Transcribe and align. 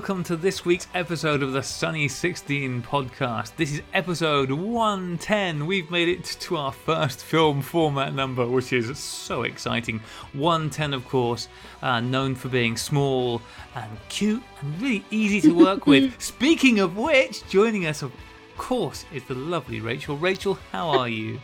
welcome 0.00 0.24
to 0.24 0.34
this 0.34 0.64
week's 0.64 0.86
episode 0.94 1.42
of 1.42 1.52
the 1.52 1.62
Sunny 1.62 2.08
16 2.08 2.82
podcast. 2.84 3.54
This 3.56 3.70
is 3.70 3.82
episode 3.92 4.50
110. 4.50 5.66
We've 5.66 5.90
made 5.90 6.08
it 6.08 6.24
to 6.24 6.56
our 6.56 6.72
first 6.72 7.22
film 7.22 7.60
format 7.60 8.14
number, 8.14 8.48
which 8.48 8.72
is 8.72 8.98
so 8.98 9.42
exciting. 9.42 10.00
110, 10.32 10.94
of 10.94 11.06
course, 11.06 11.48
uh, 11.82 12.00
known 12.00 12.34
for 12.34 12.48
being 12.48 12.78
small 12.78 13.42
and 13.74 13.90
cute 14.08 14.42
and 14.62 14.80
really 14.80 15.04
easy 15.10 15.38
to 15.42 15.54
work 15.54 15.86
with. 15.86 16.18
Speaking 16.22 16.80
of 16.80 16.96
which, 16.96 17.46
joining 17.50 17.84
us, 17.84 18.00
of 18.00 18.10
course, 18.56 19.04
is 19.12 19.22
the 19.24 19.34
lovely 19.34 19.82
Rachel. 19.82 20.16
Rachel, 20.16 20.58
how 20.72 20.88
are 20.88 21.10
you? 21.10 21.38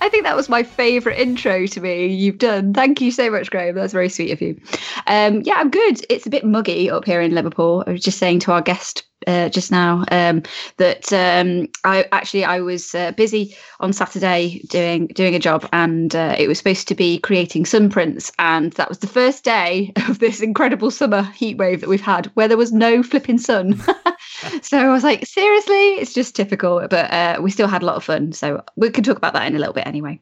I 0.00 0.08
think 0.08 0.24
that 0.24 0.36
was 0.36 0.48
my 0.48 0.62
favourite 0.62 1.18
intro 1.18 1.66
to 1.66 1.80
me 1.80 2.06
you've 2.06 2.38
done. 2.38 2.74
Thank 2.74 3.00
you 3.00 3.10
so 3.10 3.30
much, 3.30 3.50
Graham. 3.50 3.74
That's 3.74 3.92
very 3.92 4.08
sweet 4.08 4.30
of 4.30 4.40
you. 4.40 4.60
Um, 5.06 5.42
yeah, 5.42 5.54
I'm 5.56 5.70
good. 5.70 6.04
It's 6.08 6.26
a 6.26 6.30
bit 6.30 6.44
muggy 6.44 6.90
up 6.90 7.04
here 7.04 7.20
in 7.20 7.34
Liverpool. 7.34 7.84
I 7.86 7.92
was 7.92 8.02
just 8.02 8.18
saying 8.18 8.40
to 8.40 8.52
our 8.52 8.62
guest 8.62 9.04
uh, 9.26 9.48
just 9.48 9.70
now 9.70 10.04
um, 10.10 10.42
that 10.76 11.12
um, 11.12 11.68
I 11.84 12.06
actually 12.12 12.44
I 12.44 12.60
was 12.60 12.94
uh, 12.94 13.12
busy 13.12 13.56
on 13.80 13.92
Saturday 13.92 14.60
doing 14.68 15.06
doing 15.08 15.34
a 15.34 15.38
job, 15.38 15.68
and 15.72 16.14
uh, 16.14 16.36
it 16.38 16.48
was 16.48 16.58
supposed 16.58 16.88
to 16.88 16.94
be 16.94 17.18
creating 17.18 17.66
sun 17.66 17.90
prints, 17.90 18.30
and 18.38 18.72
that 18.74 18.88
was 18.88 18.98
the 18.98 19.06
first 19.06 19.44
day 19.44 19.92
of 20.08 20.18
this 20.18 20.40
incredible 20.40 20.90
summer 20.90 21.22
heat 21.22 21.56
wave 21.56 21.80
that 21.80 21.88
we've 21.88 22.00
had, 22.00 22.26
where 22.34 22.48
there 22.48 22.56
was 22.56 22.72
no 22.72 23.02
flipping 23.02 23.38
sun. 23.38 23.80
so 24.62 24.78
I 24.78 24.92
was 24.92 25.04
like, 25.04 25.26
seriously, 25.26 25.94
it's 25.94 26.12
just 26.12 26.36
typical. 26.36 26.86
But 26.88 27.12
uh, 27.12 27.38
we 27.40 27.50
still 27.50 27.68
had 27.68 27.82
a 27.82 27.86
lot 27.86 27.96
of 27.96 28.04
fun, 28.04 28.32
so 28.32 28.62
we 28.76 28.90
can 28.90 29.04
talk 29.04 29.16
about 29.16 29.32
that 29.32 29.46
in 29.46 29.56
a 29.56 29.58
little 29.58 29.74
bit 29.74 29.86
anyway. 29.86 30.20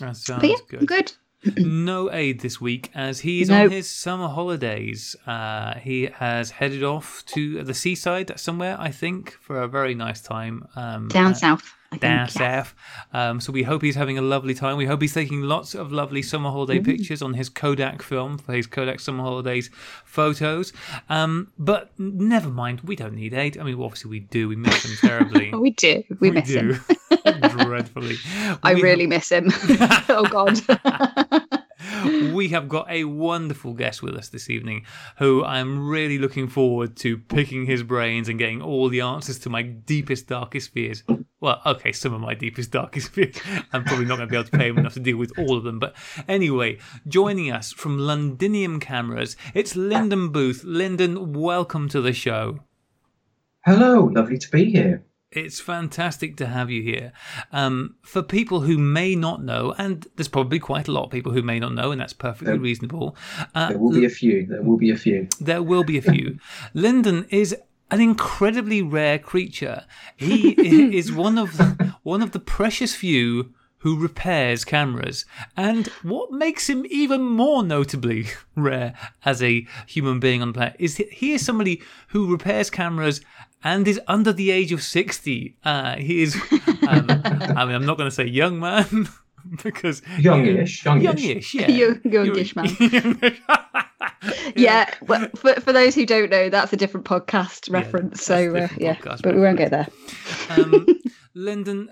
That 0.00 0.16
sounds 0.16 0.40
But 0.40 0.50
yeah, 0.50 0.56
good. 0.68 0.86
good. 0.86 1.12
No 1.56 2.10
Ade 2.12 2.40
this 2.40 2.60
week 2.60 2.90
as 2.94 3.20
he 3.20 3.42
is 3.42 3.48
Nope. 3.48 3.66
on 3.66 3.70
his 3.70 3.90
summer 3.90 4.28
holidays. 4.28 5.14
Uh, 5.26 5.74
he 5.74 6.06
has 6.14 6.50
headed 6.52 6.82
off 6.82 7.24
to 7.26 7.62
the 7.62 7.74
seaside 7.74 8.38
somewhere, 8.38 8.76
I 8.78 8.90
think, 8.90 9.32
for 9.40 9.60
a 9.60 9.68
very 9.68 9.94
nice 9.94 10.20
time. 10.20 10.66
Um, 10.76 11.08
Down 11.08 11.32
uh, 11.32 11.34
south. 11.34 11.74
I 11.94 11.98
think, 11.98 12.02
yeah. 12.02 12.26
south. 12.26 12.74
Um, 13.12 13.40
so 13.40 13.52
we 13.52 13.62
hope 13.62 13.82
he's 13.82 13.94
having 13.96 14.18
a 14.18 14.22
lovely 14.22 14.54
time. 14.54 14.76
We 14.76 14.86
hope 14.86 15.00
he's 15.02 15.14
taking 15.14 15.42
lots 15.42 15.74
of 15.74 15.92
lovely 15.92 16.22
summer 16.22 16.50
holiday 16.50 16.78
Mm. 16.80 16.84
pictures 16.84 17.22
on 17.22 17.34
his 17.34 17.48
Kodak 17.48 18.02
film 18.02 18.38
for 18.38 18.52
his 18.52 18.66
Kodak 18.66 19.00
Summer 19.00 19.22
Holidays 19.22 19.70
photos. 20.04 20.72
Um, 21.08 21.52
but 21.58 21.90
never 21.98 22.48
mind, 22.48 22.80
we 22.82 22.96
don't 22.96 23.14
need 23.14 23.34
Ade. 23.34 23.58
I 23.58 23.62
mean, 23.64 23.80
obviously 23.80 24.10
we 24.10 24.20
do. 24.20 24.48
We 24.48 24.56
miss 24.56 24.84
him 24.84 24.96
terribly. 25.08 25.52
We 25.64 25.70
do. 25.70 26.02
We, 26.20 26.30
miss 26.30 26.48
do. 26.48 26.72
him. 26.74 26.84
dreadfully. 27.58 28.16
I 28.62 28.74
We 28.74 28.82
really 28.82 29.06
miss 29.06 29.30
him. 29.32 29.48
oh 30.08 30.26
God. 30.30 30.60
we 32.34 32.48
have 32.48 32.68
got 32.68 32.90
a 32.90 33.04
wonderful 33.04 33.72
guest 33.72 34.02
with 34.02 34.14
us 34.14 34.28
this 34.28 34.50
evening 34.50 34.84
who 35.18 35.44
I'm 35.44 35.88
really 35.88 36.18
looking 36.18 36.48
forward 36.48 36.96
to 36.98 37.16
picking 37.18 37.66
his 37.66 37.82
brains 37.82 38.28
and 38.28 38.38
getting 38.38 38.60
all 38.62 38.88
the 38.88 39.00
answers 39.00 39.38
to 39.40 39.50
my 39.50 39.62
deepest, 39.62 40.26
darkest 40.28 40.72
fears. 40.72 41.02
Well, 41.44 41.60
okay, 41.66 41.92
some 41.92 42.14
of 42.14 42.22
my 42.22 42.32
deepest, 42.32 42.70
darkest 42.70 43.10
fears. 43.10 43.36
I'm 43.70 43.84
probably 43.84 44.06
not 44.06 44.16
going 44.16 44.28
to 44.28 44.32
be 44.32 44.36
able 44.38 44.48
to 44.48 44.56
pay 44.56 44.68
him 44.68 44.78
enough 44.78 44.94
to 44.94 45.00
deal 45.00 45.18
with 45.18 45.38
all 45.38 45.58
of 45.58 45.62
them. 45.62 45.78
But 45.78 45.94
anyway, 46.26 46.78
joining 47.06 47.52
us 47.52 47.70
from 47.70 47.98
Londinium 47.98 48.80
Cameras, 48.80 49.36
it's 49.52 49.76
Lyndon 49.76 50.30
Booth. 50.30 50.64
Lyndon, 50.64 51.34
welcome 51.34 51.90
to 51.90 52.00
the 52.00 52.14
show. 52.14 52.60
Hello, 53.66 54.04
lovely 54.06 54.38
to 54.38 54.48
be 54.50 54.70
here. 54.70 55.04
It's 55.32 55.60
fantastic 55.60 56.38
to 56.38 56.46
have 56.46 56.70
you 56.70 56.80
here. 56.82 57.12
Um, 57.52 57.96
for 58.00 58.22
people 58.22 58.62
who 58.62 58.78
may 58.78 59.14
not 59.14 59.44
know, 59.44 59.74
and 59.76 60.06
there's 60.16 60.28
probably 60.28 60.58
quite 60.58 60.88
a 60.88 60.92
lot 60.92 61.04
of 61.04 61.10
people 61.10 61.32
who 61.32 61.42
may 61.42 61.58
not 61.60 61.74
know, 61.74 61.92
and 61.92 62.00
that's 62.00 62.14
perfectly 62.14 62.52
There- 62.54 62.60
reasonable. 62.60 63.18
Uh, 63.54 63.68
There 63.68 63.78
will 63.78 63.92
be 63.92 64.06
a 64.06 64.08
few. 64.08 64.46
There 64.46 64.62
will 64.62 64.78
be 64.78 64.90
a 64.90 64.96
few. 64.96 65.28
there 65.40 65.62
will 65.62 65.84
be 65.84 65.98
a 65.98 66.02
few. 66.02 66.38
Lyndon 66.72 67.26
is 67.28 67.54
an 67.94 68.00
incredibly 68.00 68.82
rare 68.82 69.18
creature. 69.18 69.84
He 70.16 70.96
is 70.98 71.12
one 71.12 71.38
of 71.38 71.56
the, 71.56 71.94
one 72.02 72.22
of 72.22 72.32
the 72.32 72.40
precious 72.40 72.94
few 72.94 73.52
who 73.78 73.98
repairs 73.98 74.64
cameras. 74.64 75.24
And 75.56 75.86
what 76.02 76.32
makes 76.32 76.68
him 76.70 76.84
even 76.88 77.22
more 77.22 77.62
notably 77.62 78.26
rare 78.56 78.94
as 79.24 79.42
a 79.42 79.66
human 79.86 80.18
being 80.20 80.42
on 80.42 80.48
the 80.48 80.54
planet 80.54 80.76
is 80.78 80.96
he- 80.96 81.04
he 81.10 81.32
is 81.34 81.44
somebody 81.44 81.82
who 82.08 82.30
repairs 82.32 82.70
cameras 82.70 83.20
and 83.62 83.86
is 83.86 84.00
under 84.08 84.32
the 84.32 84.50
age 84.50 84.72
of 84.72 84.82
60. 84.82 85.56
Uh, 85.64 85.96
he 85.96 86.22
is, 86.22 86.34
um, 86.88 87.06
I 87.08 87.64
mean, 87.66 87.74
I'm 87.74 87.86
not 87.86 87.96
going 87.98 88.08
to 88.10 88.14
say 88.14 88.24
young 88.26 88.58
man 88.58 89.08
because. 89.62 90.02
Youngish, 90.18 90.84
youngish. 90.84 91.04
Youngish, 91.24 91.54
yeah. 91.54 91.68
Young- 91.68 92.00
youngish 92.04 92.56
man. 92.56 92.68
Youngish. 94.24 94.52
yeah, 94.56 94.94
well, 95.02 95.28
for, 95.36 95.54
for 95.60 95.72
those 95.72 95.94
who 95.94 96.06
don't 96.06 96.30
know, 96.30 96.48
that's 96.48 96.72
a 96.72 96.76
different 96.76 97.06
podcast 97.06 97.70
reference. 97.70 98.26
that's 98.26 98.30
a 98.30 98.50
so, 98.50 98.56
uh, 98.56 98.68
yeah, 98.78 98.94
podcast 98.96 99.22
but 99.22 99.34
we 99.34 99.40
won't 99.40 99.58
go 99.58 99.68
there. 99.68 99.88
um, 100.50 100.86
Lyndon, 101.34 101.90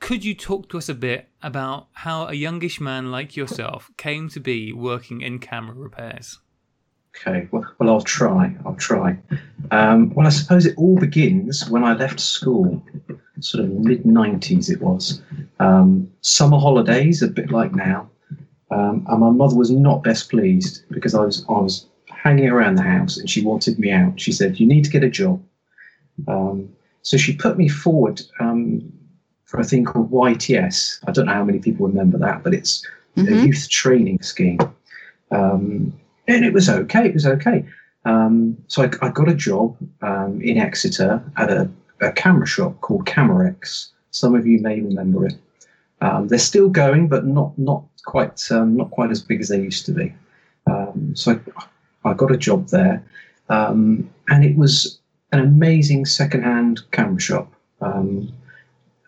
could 0.00 0.24
you 0.24 0.34
talk 0.34 0.68
to 0.70 0.78
us 0.78 0.88
a 0.88 0.94
bit 0.94 1.28
about 1.42 1.88
how 1.92 2.26
a 2.26 2.34
youngish 2.34 2.80
man 2.80 3.10
like 3.10 3.36
yourself 3.36 3.90
came 3.96 4.28
to 4.30 4.40
be 4.40 4.72
working 4.72 5.20
in 5.20 5.38
camera 5.38 5.74
repairs? 5.74 6.40
Okay, 7.14 7.46
well, 7.50 7.64
well, 7.78 7.90
I'll 7.90 8.00
try. 8.00 8.56
I'll 8.64 8.74
try. 8.74 9.18
Um, 9.70 10.14
well, 10.14 10.26
I 10.26 10.30
suppose 10.30 10.64
it 10.64 10.76
all 10.78 10.96
begins 10.96 11.68
when 11.68 11.84
I 11.84 11.92
left 11.92 12.18
school, 12.18 12.82
sort 13.40 13.64
of 13.64 13.70
mid 13.70 14.04
90s 14.04 14.70
it 14.70 14.80
was. 14.80 15.22
Um, 15.60 16.10
summer 16.22 16.58
holidays, 16.58 17.22
a 17.22 17.28
bit 17.28 17.50
like 17.50 17.74
now. 17.74 18.08
Um, 18.72 19.04
and 19.08 19.20
my 19.20 19.30
mother 19.30 19.54
was 19.56 19.70
not 19.70 20.02
best 20.02 20.30
pleased 20.30 20.82
because 20.90 21.14
I 21.14 21.24
was, 21.24 21.44
I 21.48 21.52
was 21.52 21.86
hanging 22.08 22.48
around 22.48 22.76
the 22.76 22.82
house 22.82 23.18
and 23.18 23.28
she 23.28 23.44
wanted 23.44 23.78
me 23.78 23.90
out. 23.90 24.20
She 24.20 24.32
said, 24.32 24.58
You 24.58 24.66
need 24.66 24.84
to 24.84 24.90
get 24.90 25.04
a 25.04 25.10
job. 25.10 25.42
Um, 26.26 26.68
so 27.02 27.16
she 27.16 27.34
put 27.36 27.58
me 27.58 27.68
forward 27.68 28.22
um, 28.40 28.90
for 29.44 29.60
a 29.60 29.64
thing 29.64 29.84
called 29.84 30.10
YTS. 30.10 31.00
I 31.06 31.10
don't 31.12 31.26
know 31.26 31.34
how 31.34 31.44
many 31.44 31.58
people 31.58 31.86
remember 31.86 32.16
that, 32.18 32.42
but 32.42 32.54
it's 32.54 32.86
a 33.16 33.20
Mhm. 33.20 33.44
youth 33.46 33.68
training 33.68 34.20
scheme. 34.22 34.58
Um, 35.30 35.92
and 36.28 36.44
it 36.44 36.52
was 36.52 36.68
okay. 36.68 37.06
It 37.06 37.14
was 37.14 37.26
okay. 37.26 37.66
Um, 38.04 38.56
so 38.68 38.82
I, 38.84 38.90
I 39.06 39.10
got 39.10 39.28
a 39.28 39.34
job 39.34 39.76
um, 40.00 40.40
in 40.40 40.56
Exeter 40.56 41.22
at 41.36 41.50
a, 41.50 41.68
a 42.00 42.12
camera 42.12 42.46
shop 42.46 42.80
called 42.80 43.04
Camerex. 43.06 43.88
Some 44.12 44.34
of 44.34 44.46
you 44.46 44.60
may 44.60 44.80
remember 44.80 45.26
it. 45.26 45.34
Um, 46.02 46.26
they're 46.26 46.38
still 46.38 46.68
going, 46.68 47.08
but 47.08 47.24
not 47.24 47.56
not 47.56 47.84
quite 48.04 48.42
um, 48.50 48.76
not 48.76 48.90
quite 48.90 49.10
as 49.12 49.22
big 49.22 49.40
as 49.40 49.48
they 49.48 49.60
used 49.60 49.86
to 49.86 49.92
be. 49.92 50.12
Um, 50.66 51.12
so 51.14 51.40
I, 51.56 52.10
I 52.10 52.14
got 52.14 52.32
a 52.32 52.36
job 52.36 52.68
there, 52.68 53.02
um, 53.48 54.10
and 54.28 54.44
it 54.44 54.56
was 54.56 54.98
an 55.30 55.38
amazing 55.38 56.04
second-hand 56.04 56.80
camera 56.90 57.20
shop. 57.20 57.52
Um, 57.80 58.32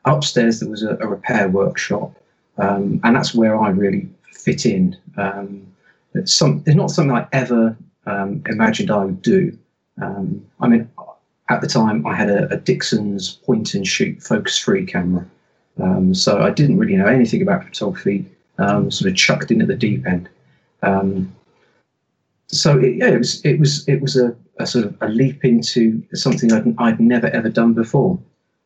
upstairs 0.05 0.61
there 0.61 0.71
was 0.71 0.85
a, 0.85 0.97
a 1.01 1.07
repair 1.09 1.49
workshop, 1.49 2.15
um, 2.59 3.01
and 3.03 3.17
that's 3.17 3.35
where 3.35 3.59
I 3.59 3.71
really 3.71 4.09
fit 4.33 4.65
in. 4.65 4.97
It's 6.15 6.33
some 6.33 6.63
it's 6.65 6.77
not 6.77 6.93
something 6.93 7.17
I 7.17 7.27
ever 7.33 7.77
imagined 8.07 8.91
I 8.93 9.05
would 9.05 9.21
do. 9.21 9.59
I 10.01 10.69
mean, 10.69 10.89
at 11.49 11.61
the 11.61 11.67
time 11.67 12.07
I 12.07 12.15
had 12.15 12.31
a, 12.31 12.53
a 12.53 12.57
Dixon's 12.57 13.33
point 13.33 13.75
and 13.75 13.85
shoot 13.87 14.23
focus 14.23 14.59
free 14.59 14.87
camera, 14.87 15.27
um, 15.81 16.15
so 16.15 16.41
I 16.41 16.51
didn't 16.51 16.79
really 16.79 16.97
know 16.97 17.07
anything 17.07 17.43
about 17.43 17.65
photography. 17.65 18.27
Um, 18.59 18.91
sort 18.91 19.11
of 19.11 19.17
chucked 19.17 19.51
in 19.51 19.61
at 19.61 19.67
the 19.67 19.75
deep 19.75 20.07
end. 20.07 20.29
Um, 20.83 21.35
so 22.47 22.79
it, 22.79 22.97
yeah, 22.97 23.09
it 23.09 23.19
was 23.19 23.45
it 23.45 23.59
was 23.59 23.89
it 23.89 24.01
was 24.01 24.17
a, 24.17 24.37
a 24.61 24.67
sort 24.67 24.85
of 24.85 24.97
a 25.01 25.09
leap 25.09 25.45
into 25.45 26.03
something 26.15 26.53
I'd, 26.53 26.75
I'd 26.79 27.01
never 27.01 27.29
ever 27.29 27.49
done 27.49 27.73
before. 27.75 28.19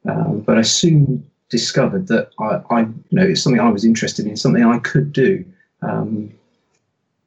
Um, 0.07 0.41
but 0.41 0.59
I 0.59 0.63
soon 0.63 1.27
discovered 1.49 2.09
that 2.09 2.31
I, 2.39 2.61
I, 2.71 2.81
you 2.81 2.95
know, 3.13 3.23
it's 3.23 3.43
something 3.43 3.61
I 3.61 3.71
was 3.71 3.85
interested 3.85 4.27
in, 4.27 4.37
something 4.37 4.65
I 4.65 4.79
could 4.79 5.13
do. 5.13 5.45
Um, 5.83 6.31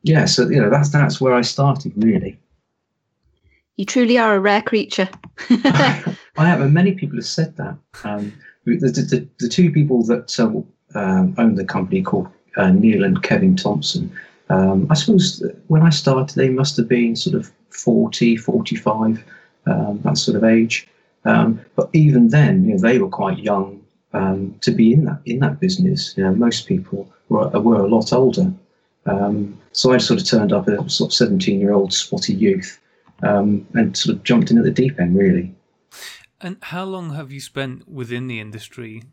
yeah, 0.03 0.25
so 0.25 0.47
you 0.49 0.61
know, 0.61 0.69
that's 0.69 0.89
that's 0.89 1.19
where 1.19 1.33
I 1.33 1.41
started 1.41 1.93
really. 1.95 2.37
You 3.77 3.85
truly 3.85 4.17
are 4.17 4.35
a 4.35 4.39
rare 4.39 4.61
creature. 4.61 5.09
I 5.49 6.15
have, 6.37 6.61
and 6.61 6.73
many 6.73 6.93
people 6.93 7.17
have 7.17 7.25
said 7.25 7.57
that. 7.57 7.75
Um, 8.03 8.33
the, 8.65 8.77
the, 8.77 9.27
the, 9.39 9.49
two 9.49 9.71
people 9.71 10.03
that 10.03 10.39
uh, 10.39 10.99
um, 10.99 11.35
own 11.37 11.55
the 11.55 11.65
company 11.65 12.01
called 12.01 12.27
uh, 12.57 12.69
Neil 12.71 13.03
and 13.03 13.21
Kevin 13.23 13.55
Thompson, 13.55 14.11
um, 14.49 14.87
I 14.89 14.95
suppose 14.95 15.43
when 15.67 15.81
I 15.81 15.89
started, 15.89 16.35
they 16.35 16.49
must 16.49 16.77
have 16.77 16.87
been 16.87 17.15
sort 17.15 17.35
of 17.35 17.51
40, 17.69 18.35
45, 18.35 19.23
um, 19.65 20.01
that 20.03 20.17
sort 20.17 20.37
of 20.37 20.43
age. 20.43 20.87
Um, 21.23 21.61
but 21.75 21.89
even 21.93 22.29
then, 22.29 22.65
you 22.65 22.73
know, 22.73 22.79
they 22.79 22.99
were 22.99 23.09
quite 23.09 23.37
young 23.39 23.81
um, 24.13 24.55
to 24.61 24.71
be 24.71 24.91
in 24.93 25.05
that 25.05 25.21
in 25.25 25.39
that 25.39 25.59
business. 25.59 26.15
You 26.17 26.23
know, 26.23 26.35
most 26.35 26.67
people 26.67 27.09
were, 27.29 27.47
were 27.49 27.81
a 27.81 27.87
lot 27.87 28.11
older. 28.11 28.51
Um, 29.05 29.57
so 29.71 29.93
I 29.93 29.97
sort 29.97 30.21
of 30.21 30.27
turned 30.27 30.51
up 30.51 30.67
a 30.67 30.89
sort 30.89 31.11
of 31.11 31.13
17 31.13 31.59
year 31.59 31.73
old 31.73 31.93
spotty 31.93 32.33
youth 32.33 32.79
um, 33.23 33.65
and 33.73 33.95
sort 33.95 34.15
of 34.15 34.23
jumped 34.23 34.51
in 34.51 34.57
at 34.57 34.63
the 34.63 34.71
deep 34.71 34.99
end, 34.99 35.17
really. 35.17 35.53
And 36.43 36.57
how 36.61 36.85
long 36.85 37.13
have 37.13 37.31
you 37.31 37.39
spent 37.39 37.87
within 37.87 38.27
the 38.27 38.39
industry? 38.39 39.03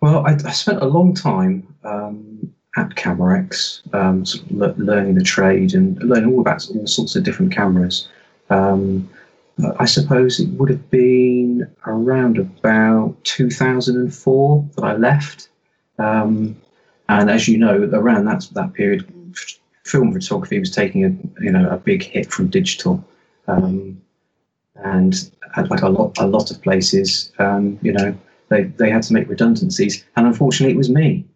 Well, 0.00 0.26
I, 0.26 0.32
I 0.32 0.52
spent 0.52 0.82
a 0.82 0.86
long 0.86 1.14
time 1.14 1.74
um, 1.84 2.52
at 2.76 2.90
Camerex, 2.90 3.82
um, 3.94 4.24
sort 4.24 4.44
of 4.44 4.52
le- 4.52 4.74
learning 4.84 5.14
the 5.14 5.24
trade 5.24 5.74
and 5.74 5.96
learning 6.02 6.32
all 6.32 6.40
about 6.40 6.68
all 6.70 6.86
sorts 6.86 7.16
of 7.16 7.24
different 7.24 7.52
cameras. 7.52 8.08
Um, 8.50 9.08
I 9.78 9.84
suppose 9.84 10.40
it 10.40 10.48
would 10.50 10.70
have 10.70 10.90
been 10.90 11.70
around 11.86 12.38
about 12.38 13.16
2004 13.24 14.68
that 14.76 14.84
I 14.84 14.96
left. 14.96 15.48
Um, 15.98 16.56
and 17.08 17.30
as 17.30 17.46
you 17.48 17.58
know, 17.58 17.88
around 17.92 18.24
that 18.24 18.48
that 18.54 18.72
period, 18.72 19.12
film 19.84 20.12
photography 20.12 20.58
was 20.58 20.70
taking 20.70 21.04
a 21.04 21.42
you 21.42 21.50
know 21.50 21.68
a 21.68 21.76
big 21.76 22.02
hit 22.02 22.32
from 22.32 22.48
digital, 22.48 23.04
um, 23.46 24.00
and 24.76 25.30
like 25.60 25.82
a 25.82 25.88
lot 25.88 26.16
a 26.18 26.26
lot 26.26 26.50
of 26.50 26.60
places, 26.62 27.32
um, 27.38 27.78
you 27.82 27.92
know, 27.92 28.16
they 28.48 28.64
they 28.64 28.90
had 28.90 29.02
to 29.04 29.12
make 29.12 29.28
redundancies, 29.28 30.04
and 30.16 30.26
unfortunately, 30.26 30.74
it 30.74 30.78
was 30.78 30.90
me. 30.90 31.26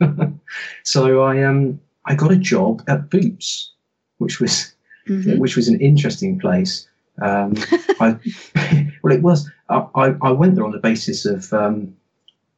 so 0.82 1.22
I 1.22 1.42
um 1.42 1.80
I 2.06 2.14
got 2.14 2.32
a 2.32 2.36
job 2.36 2.82
at 2.88 3.10
Boots, 3.10 3.72
which 4.18 4.40
was 4.40 4.74
Mhm. 5.08 5.38
which 5.38 5.56
was 5.56 5.68
an 5.68 5.80
interesting 5.80 6.38
place. 6.38 6.88
Um, 7.20 7.54
I, 8.00 8.16
well, 9.02 9.12
it 9.12 9.22
was. 9.22 9.50
I, 9.68 10.14
I 10.22 10.30
went 10.30 10.54
there 10.54 10.64
on 10.64 10.72
the 10.72 10.78
basis 10.78 11.24
of 11.24 11.52
um, 11.52 11.94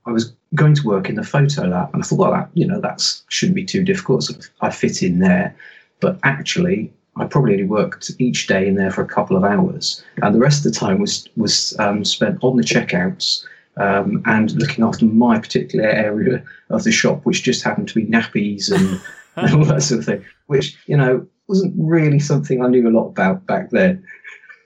I 0.06 0.10
was 0.10 0.32
going 0.54 0.74
to 0.74 0.86
work 0.86 1.08
in 1.08 1.16
the 1.16 1.24
photo 1.24 1.62
lab, 1.62 1.92
and 1.92 2.02
I 2.02 2.06
thought, 2.06 2.18
well, 2.18 2.32
that 2.32 2.50
you 2.54 2.66
know, 2.66 2.80
that's 2.80 3.24
shouldn't 3.28 3.56
be 3.56 3.64
too 3.64 3.82
difficult. 3.84 4.24
So 4.24 4.34
I 4.60 4.70
fit 4.70 5.02
in 5.02 5.18
there, 5.18 5.54
but 6.00 6.18
actually, 6.22 6.92
I 7.18 7.24
probably 7.26 7.52
only 7.52 7.64
worked 7.64 8.10
each 8.18 8.46
day 8.46 8.66
in 8.68 8.74
there 8.74 8.90
for 8.90 9.02
a 9.02 9.06
couple 9.08 9.36
of 9.36 9.44
hours, 9.44 10.04
and 10.22 10.34
the 10.34 10.38
rest 10.38 10.64
of 10.64 10.72
the 10.72 10.78
time 10.78 10.98
was 11.00 11.28
was 11.36 11.76
um, 11.78 12.04
spent 12.04 12.38
on 12.42 12.56
the 12.56 12.62
checkouts. 12.62 13.44
Um, 13.78 14.22
and 14.24 14.52
looking 14.52 14.82
after 14.84 15.04
my 15.04 15.38
particular 15.38 15.86
area 15.86 16.42
of 16.70 16.84
the 16.84 16.90
shop, 16.90 17.26
which 17.26 17.42
just 17.42 17.62
happened 17.62 17.88
to 17.88 17.94
be 17.94 18.06
nappies 18.06 18.70
and, 18.72 18.98
and 19.36 19.54
all 19.58 19.66
that 19.66 19.82
sort 19.82 19.98
of 20.00 20.06
thing, 20.06 20.24
which 20.46 20.78
you 20.86 20.96
know 20.96 21.26
wasn't 21.46 21.74
really 21.76 22.18
something 22.18 22.64
I 22.64 22.68
knew 22.68 22.88
a 22.88 22.90
lot 22.90 23.08
about 23.08 23.44
back 23.46 23.68
then. 23.70 24.02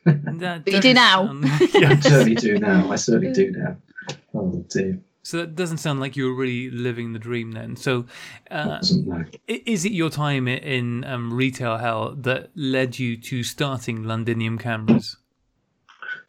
But 0.04 0.14
you 0.72 0.80
do 0.80 0.94
doesn't 0.94 0.94
now. 0.94 1.26
sound- 1.26 1.44
I 1.84 2.00
certainly 2.00 2.34
do 2.36 2.58
now. 2.58 2.90
I 2.90 2.96
certainly 2.96 3.32
do 3.32 3.50
now. 3.50 3.76
Oh 4.32 4.64
dear. 4.68 5.00
So 5.22 5.36
that 5.38 5.54
doesn't 5.54 5.78
sound 5.78 6.00
like 6.00 6.16
you 6.16 6.24
were 6.26 6.34
really 6.34 6.70
living 6.70 7.12
the 7.12 7.18
dream 7.18 7.52
then. 7.52 7.76
So, 7.76 8.06
uh, 8.50 8.78
Wasn't 8.80 9.06
no. 9.06 9.24
i- 9.48 9.62
is 9.66 9.84
it 9.84 9.92
your 9.92 10.08
time 10.10 10.48
in 10.48 11.04
um, 11.04 11.32
retail 11.34 11.76
hell 11.76 12.14
that 12.16 12.50
led 12.54 12.98
you 12.98 13.16
to 13.18 13.42
starting 13.42 14.04
Londinium 14.04 14.56
cameras? 14.58 15.16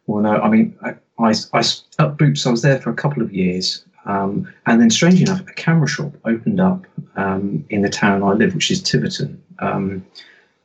Well, 0.06 0.22
no. 0.22 0.32
I 0.42 0.48
mean, 0.50 0.76
I, 0.82 0.90
I, 1.18 1.32
I 1.54 1.62
at 1.98 2.18
Boots. 2.18 2.46
I 2.46 2.50
was 2.50 2.60
there 2.62 2.80
for 2.80 2.90
a 2.90 2.94
couple 2.94 3.22
of 3.22 3.32
years, 3.32 3.84
um, 4.04 4.52
and 4.66 4.80
then, 4.80 4.90
strangely 4.90 5.22
enough, 5.22 5.40
a 5.40 5.52
camera 5.54 5.88
shop 5.88 6.12
opened 6.26 6.60
up 6.60 6.84
um, 7.16 7.64
in 7.70 7.80
the 7.82 7.88
town 7.88 8.22
I 8.22 8.32
live, 8.32 8.54
which 8.54 8.70
is 8.70 8.82
Tiverton, 8.82 9.40
um, 9.60 10.04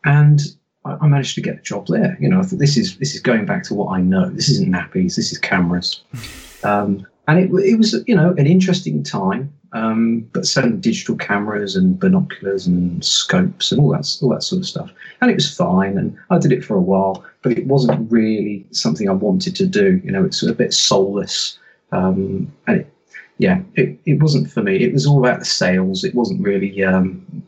and 0.03 0.41
I, 0.83 0.97
I 1.00 1.07
managed 1.07 1.35
to 1.35 1.41
get 1.41 1.59
a 1.59 1.62
job 1.62 1.88
there. 1.88 2.18
You 2.19 2.27
know, 2.29 2.39
I 2.39 2.44
thought 2.44 2.59
this 2.59 2.75
is 2.77 2.97
this 2.97 3.13
is 3.15 3.21
going 3.21 3.45
back 3.45 3.63
to 3.65 3.74
what 3.74 3.91
I 3.95 4.01
know. 4.01 4.27
This 4.29 4.50
isn't 4.50 4.69
nappies. 4.69 5.15
This 5.15 5.31
is 5.31 5.38
cameras. 5.38 6.01
Um, 6.63 7.06
and 7.27 7.39
it, 7.39 7.51
it 7.65 7.77
was, 7.77 7.95
you 8.07 8.15
know, 8.15 8.33
an 8.38 8.47
interesting 8.47 9.03
time. 9.03 9.53
Um, 9.74 10.21
but 10.31 10.47
selling 10.47 10.79
digital 10.79 11.18
cameras 11.18 11.75
and 11.75 12.00
binoculars 12.00 12.65
and 12.65 13.03
scopes 13.03 13.69
and 13.69 13.81
all 13.81 13.89
that, 13.89 14.18
all 14.21 14.29
that 14.29 14.41
sort 14.41 14.62
of 14.62 14.65
stuff, 14.65 14.94
and 15.19 15.29
it 15.29 15.33
was 15.33 15.53
fine. 15.53 15.97
And 15.97 16.18
I 16.29 16.38
did 16.38 16.53
it 16.53 16.63
for 16.63 16.75
a 16.75 16.81
while, 16.81 17.25
but 17.41 17.51
it 17.51 17.68
wasn't 17.68 18.09
really 18.09 18.65
something 18.71 19.09
I 19.09 19.13
wanted 19.13 19.57
to 19.57 19.68
do. 19.68 20.01
You 20.06 20.12
know, 20.13 20.24
it's 20.24 20.41
a 20.41 20.53
bit 20.53 20.74
soulless, 20.74 21.59
um, 21.91 22.50
and 22.65 22.79
it, 22.79 22.94
yeah, 23.39 23.62
it, 23.75 24.00
it 24.06 24.21
wasn't 24.21 24.50
for 24.50 24.63
me. 24.63 24.77
It 24.77 24.94
was 24.94 25.06
all 25.06 25.19
about 25.19 25.39
the 25.39 25.45
sales. 25.45 26.06
It 26.06 26.15
wasn't 26.15 26.41
really 26.41 26.81
um, 26.83 27.44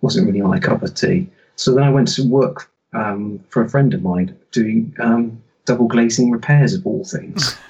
wasn't 0.00 0.26
really 0.26 0.40
my 0.40 0.58
cup 0.58 0.82
of 0.82 0.94
tea. 0.94 1.28
So 1.56 1.74
then 1.74 1.84
I 1.84 1.90
went 1.90 2.08
to 2.14 2.26
work 2.26 2.70
um, 2.94 3.40
for 3.50 3.62
a 3.62 3.68
friend 3.68 3.92
of 3.94 4.02
mine 4.02 4.36
doing 4.52 4.94
um, 5.00 5.42
double 5.64 5.86
glazing 5.86 6.30
repairs 6.30 6.72
of 6.72 6.86
all 6.86 7.04
things. 7.04 7.56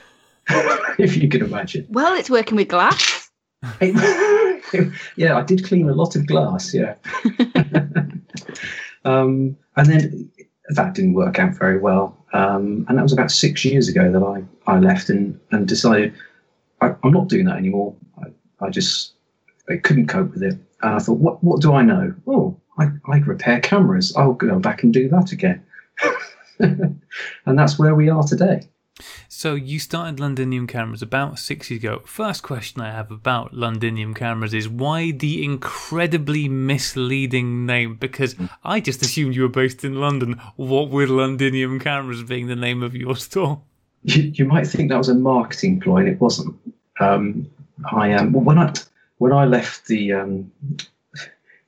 if 0.99 1.17
you 1.17 1.29
can 1.29 1.43
imagine. 1.43 1.87
Well, 1.91 2.15
it's 2.17 2.31
working 2.31 2.56
with 2.56 2.69
glass. 2.69 3.31
yeah, 3.81 5.37
I 5.37 5.43
did 5.43 5.65
clean 5.65 5.89
a 5.89 5.95
lot 5.95 6.17
of 6.17 6.27
glass. 6.27 6.73
Yeah, 6.73 6.95
um, 9.05 9.56
and 9.77 9.87
then 9.87 10.31
that 10.71 10.95
didn't 10.95 11.15
work 11.15 11.39
out 11.39 11.55
very 11.55 11.79
well. 11.79 12.17
Um, 12.33 12.87
and 12.89 12.99
that 12.99 13.03
was 13.03 13.12
about 13.12 13.31
six 13.31 13.65
years 13.65 13.89
ago 13.89 14.12
that 14.12 14.23
I, 14.23 14.73
I 14.73 14.79
left 14.79 15.09
and, 15.09 15.39
and 15.50 15.67
decided 15.67 16.15
I, 16.81 16.94
I'm 17.03 17.12
not 17.12 17.29
doing 17.29 17.47
that 17.47 17.56
anymore. 17.56 17.94
I, 18.23 18.67
I 18.67 18.71
just 18.71 19.15
I 19.69 19.77
couldn't 19.77 20.06
cope 20.06 20.33
with 20.33 20.43
it. 20.43 20.55
And 20.83 20.94
I 20.94 20.99
thought, 20.99 21.19
what 21.19 21.43
what 21.43 21.61
do 21.61 21.73
I 21.73 21.83
know? 21.83 22.15
Oh, 22.27 22.56
I, 22.79 22.91
I 23.06 23.19
repair 23.19 23.61
cameras. 23.61 24.15
I'll 24.17 24.35
go 24.35 24.59
back 24.59 24.83
and 24.83 24.93
do 24.93 25.09
that 25.09 25.33
again. 25.33 25.65
and 26.61 27.59
that's 27.59 27.79
where 27.79 27.94
we 27.94 28.09
are 28.09 28.23
today. 28.23 28.69
So 29.29 29.55
you 29.55 29.79
started 29.79 30.21
Londinium 30.21 30.67
cameras 30.67 31.03
about 31.03 31.39
six 31.39 31.71
years 31.71 31.83
ago. 31.83 32.03
First 32.05 32.43
question 32.43 32.83
I 32.83 32.91
have 32.91 33.11
about 33.11 33.55
Londinium 33.55 34.15
cameras 34.15 34.55
is 34.55 34.69
why 34.69 35.12
the 35.12 35.45
incredibly 35.45 36.49
misleading 36.49 37.67
name? 37.67 37.97
Because 37.97 38.35
I 38.65 38.81
just 38.81 39.03
assumed 39.03 39.35
you 39.35 39.43
were 39.43 39.49
based 39.49 39.85
in 39.85 39.95
London. 39.95 40.41
What 40.56 40.91
with 40.91 41.11
Londinium 41.11 41.79
cameras 41.81 42.23
being 42.23 42.47
the 42.47 42.56
name 42.56 42.83
of 42.83 42.97
your 42.97 43.17
store? 43.17 43.62
you, 44.03 44.33
you 44.35 44.45
might 44.45 44.67
think 44.67 44.91
that 44.91 44.99
was 44.99 45.09
a 45.09 45.15
marketing 45.15 45.81
ploy, 45.81 45.99
and 45.99 46.09
it 46.09 46.21
wasn't. 46.21 46.56
Um, 47.01 47.51
I 47.91 48.12
um, 48.12 48.33
when 48.33 48.59
I 48.59 48.73
when 49.19 49.33
I 49.33 49.44
left 49.44 49.87
the 49.87 50.12
um, 50.12 50.51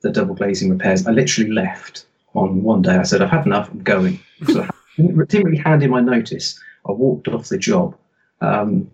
the 0.01 0.11
double 0.11 0.35
glazing 0.35 0.69
repairs, 0.69 1.05
I 1.05 1.11
literally 1.11 1.51
left 1.51 2.05
on 2.33 2.63
one 2.63 2.81
day. 2.81 2.95
I 2.95 3.03
said, 3.03 3.21
"I've 3.21 3.29
had 3.29 3.45
enough. 3.45 3.69
I'm 3.69 3.83
going." 3.83 4.19
So 4.47 4.63
I 4.63 4.69
didn't, 4.97 5.29
didn't 5.29 5.45
really 5.45 5.57
hand 5.57 5.83
in 5.83 5.91
my 5.91 6.01
notice. 6.01 6.59
I 6.87 6.91
walked 6.91 7.27
off 7.27 7.49
the 7.49 7.57
job. 7.57 7.95
Um, 8.41 8.89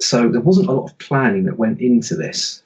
so 0.00 0.28
there 0.28 0.40
wasn't 0.40 0.68
a 0.68 0.72
lot 0.72 0.90
of 0.90 0.98
planning 0.98 1.44
that 1.44 1.58
went 1.58 1.80
into 1.80 2.14
this. 2.14 2.62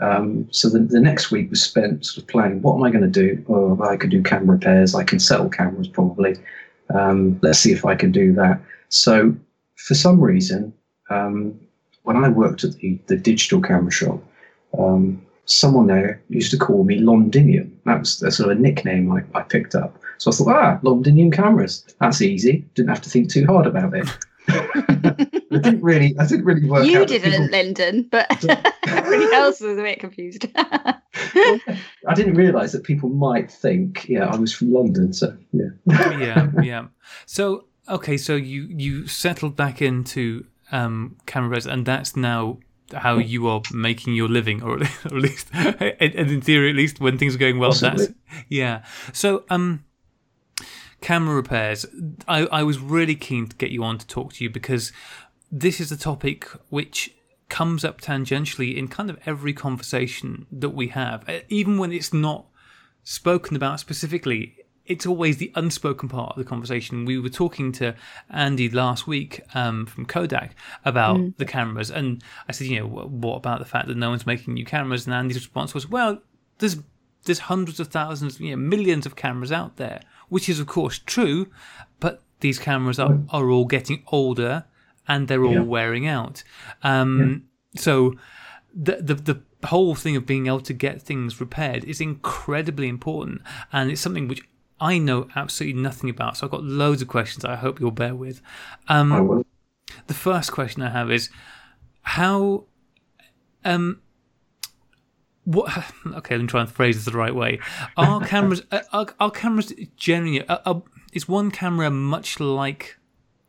Um, 0.00 0.48
so 0.50 0.68
the, 0.68 0.80
the 0.80 1.00
next 1.00 1.30
week 1.30 1.50
was 1.50 1.62
spent 1.62 2.04
sort 2.04 2.22
of 2.22 2.28
planning 2.28 2.60
what 2.62 2.74
am 2.74 2.82
I 2.82 2.90
going 2.90 3.10
to 3.10 3.20
do? 3.26 3.44
Oh, 3.48 3.80
I 3.82 3.96
could 3.96 4.10
do 4.10 4.22
camera 4.22 4.56
repairs. 4.56 4.94
I 4.94 5.04
can 5.04 5.18
settle 5.18 5.48
cameras 5.48 5.88
probably. 5.88 6.36
Um, 6.94 7.38
let's 7.42 7.60
see 7.60 7.72
if 7.72 7.84
I 7.84 7.94
can 7.94 8.12
do 8.12 8.32
that. 8.34 8.60
So 8.88 9.34
for 9.76 9.94
some 9.94 10.20
reason, 10.20 10.72
um, 11.10 11.58
when 12.02 12.16
I 12.16 12.28
worked 12.28 12.64
at 12.64 12.74
the, 12.74 12.98
the 13.06 13.16
digital 13.16 13.60
camera 13.60 13.90
shop, 13.90 14.22
um, 14.78 15.24
someone 15.46 15.86
there 15.86 16.22
used 16.28 16.50
to 16.50 16.58
call 16.58 16.84
me 16.84 16.98
Londinium. 16.98 17.78
That 17.84 18.00
was 18.00 18.22
a 18.22 18.30
sort 18.30 18.50
of 18.50 18.58
a 18.58 18.60
nickname 18.60 19.12
I, 19.12 19.22
I 19.38 19.42
picked 19.42 19.74
up. 19.74 19.98
So 20.18 20.30
I 20.30 20.34
thought, 20.34 20.48
ah, 20.48 20.78
Londinium 20.82 21.30
cameras. 21.30 21.84
That's 22.00 22.22
easy. 22.22 22.64
Didn't 22.74 22.88
have 22.88 23.02
to 23.02 23.10
think 23.10 23.30
too 23.30 23.46
hard 23.46 23.66
about 23.66 23.94
it. 23.94 24.08
I 24.48 25.58
didn't 25.58 25.82
really, 25.82 26.14
I 26.18 26.26
didn't 26.26 26.44
really 26.44 26.68
work 26.68 26.86
you 26.86 27.02
out. 27.02 27.08
didn't, 27.08 27.30
people- 27.30 27.46
Lyndon, 27.46 28.08
but 28.10 28.26
everybody 28.86 29.32
else 29.34 29.60
was 29.60 29.78
a 29.78 29.82
bit 29.82 30.00
confused. 30.00 30.46
I 30.56 32.14
didn't 32.14 32.34
realise 32.34 32.72
that 32.72 32.84
people 32.84 33.08
might 33.08 33.50
think, 33.50 34.08
yeah, 34.08 34.26
I 34.26 34.36
was 34.36 34.52
from 34.52 34.72
London. 34.72 35.12
So 35.12 35.36
yeah. 35.52 35.68
yeah, 35.86 36.50
yeah. 36.62 36.86
So 37.26 37.66
okay, 37.88 38.16
so 38.16 38.34
you 38.34 38.66
you 38.70 39.06
settled 39.06 39.56
back 39.56 39.80
into 39.80 40.46
um, 40.72 41.16
cameras, 41.26 41.66
and 41.66 41.86
that's 41.86 42.16
now 42.16 42.58
how 42.94 43.18
you 43.18 43.48
are 43.48 43.62
making 43.72 44.14
your 44.14 44.28
living, 44.28 44.62
or, 44.62 44.82
at 45.04 45.12
least, 45.12 45.48
and 45.54 46.14
in 46.14 46.40
theory, 46.40 46.70
at 46.70 46.76
least 46.76 47.00
when 47.00 47.18
things 47.18 47.34
are 47.34 47.38
going 47.38 47.58
well. 47.58 47.70
Possibly. 47.70 48.06
That's 48.06 48.44
yeah. 48.48 48.84
So 49.12 49.44
um, 49.50 49.84
camera 51.00 51.34
repairs. 51.34 51.86
I 52.26 52.46
I 52.46 52.62
was 52.62 52.78
really 52.78 53.14
keen 53.14 53.48
to 53.48 53.56
get 53.56 53.70
you 53.70 53.84
on 53.84 53.98
to 53.98 54.06
talk 54.06 54.34
to 54.34 54.44
you 54.44 54.50
because 54.50 54.92
this 55.50 55.80
is 55.80 55.92
a 55.92 55.96
topic 55.96 56.48
which 56.70 57.14
comes 57.48 57.84
up 57.84 58.00
tangentially 58.00 58.74
in 58.74 58.88
kind 58.88 59.10
of 59.10 59.18
every 59.26 59.52
conversation 59.52 60.46
that 60.50 60.70
we 60.70 60.88
have, 60.88 61.28
even 61.48 61.78
when 61.78 61.92
it's 61.92 62.12
not 62.12 62.46
spoken 63.04 63.54
about 63.54 63.80
specifically. 63.80 64.56
It's 64.86 65.06
always 65.06 65.38
the 65.38 65.50
unspoken 65.54 66.08
part 66.08 66.30
of 66.32 66.36
the 66.36 66.44
conversation. 66.48 67.06
We 67.06 67.18
were 67.18 67.30
talking 67.30 67.72
to 67.72 67.94
Andy 68.28 68.68
last 68.68 69.06
week 69.06 69.40
um, 69.54 69.86
from 69.86 70.04
Kodak 70.04 70.54
about 70.84 71.20
the 71.38 71.46
cameras, 71.46 71.90
and 71.90 72.22
I 72.48 72.52
said, 72.52 72.66
you 72.66 72.80
know, 72.80 72.86
what 72.86 73.36
about 73.36 73.60
the 73.60 73.64
fact 73.64 73.88
that 73.88 73.96
no 73.96 74.10
one's 74.10 74.26
making 74.26 74.54
new 74.54 74.64
cameras? 74.66 75.06
And 75.06 75.14
Andy's 75.14 75.36
response 75.38 75.72
was, 75.74 75.88
well, 75.88 76.20
there's 76.58 76.76
there's 77.24 77.38
hundreds 77.38 77.80
of 77.80 77.88
thousands, 77.88 78.38
you 78.38 78.50
know, 78.50 78.56
millions 78.56 79.06
of 79.06 79.16
cameras 79.16 79.50
out 79.50 79.76
there, 79.76 80.02
which 80.28 80.48
is 80.50 80.60
of 80.60 80.66
course 80.66 80.98
true, 80.98 81.48
but 81.98 82.22
these 82.40 82.58
cameras 82.58 82.98
are, 82.98 83.18
are 83.30 83.48
all 83.48 83.64
getting 83.64 84.02
older 84.08 84.64
and 85.08 85.28
they're 85.28 85.44
all 85.44 85.52
Yeah. 85.54 85.60
wearing 85.62 86.06
out. 86.06 86.42
Um, 86.82 87.44
So 87.76 88.14
the, 88.74 88.96
the 89.00 89.14
the 89.14 89.42
whole 89.68 89.94
thing 89.94 90.16
of 90.16 90.26
being 90.26 90.46
able 90.46 90.60
to 90.60 90.74
get 90.74 91.00
things 91.00 91.40
repaired 91.40 91.84
is 91.84 92.00
incredibly 92.00 92.88
important, 92.88 93.40
and 93.72 93.90
it's 93.90 94.00
something 94.02 94.28
which 94.28 94.42
I 94.84 94.98
know 94.98 95.28
absolutely 95.34 95.80
nothing 95.80 96.10
about. 96.10 96.36
So 96.36 96.46
I've 96.46 96.50
got 96.50 96.62
loads 96.62 97.00
of 97.00 97.08
questions. 97.08 97.42
I 97.44 97.56
hope 97.56 97.80
you'll 97.80 97.90
bear 97.90 98.14
with. 98.14 98.42
Um, 98.86 99.12
I 99.12 99.20
will. 99.22 99.46
the 100.08 100.14
first 100.14 100.52
question 100.52 100.82
I 100.82 100.90
have 100.90 101.10
is 101.10 101.30
how 102.02 102.64
um 103.64 104.02
what 105.44 105.72
okay 106.06 106.34
let 106.34 106.42
me 106.42 106.46
try 106.46 106.60
and 106.60 106.70
phrase 106.70 106.96
this 106.96 107.06
the 107.06 107.18
right 107.18 107.34
way 107.34 107.58
are 107.96 108.20
cameras 108.26 108.62
are, 108.70 108.84
are, 108.92 109.06
are 109.18 109.30
cameras 109.30 109.72
generally 109.96 110.46
are, 110.48 110.60
are, 110.66 110.82
is 111.14 111.26
one 111.26 111.50
camera 111.50 111.90
much 111.90 112.38
like 112.38 112.98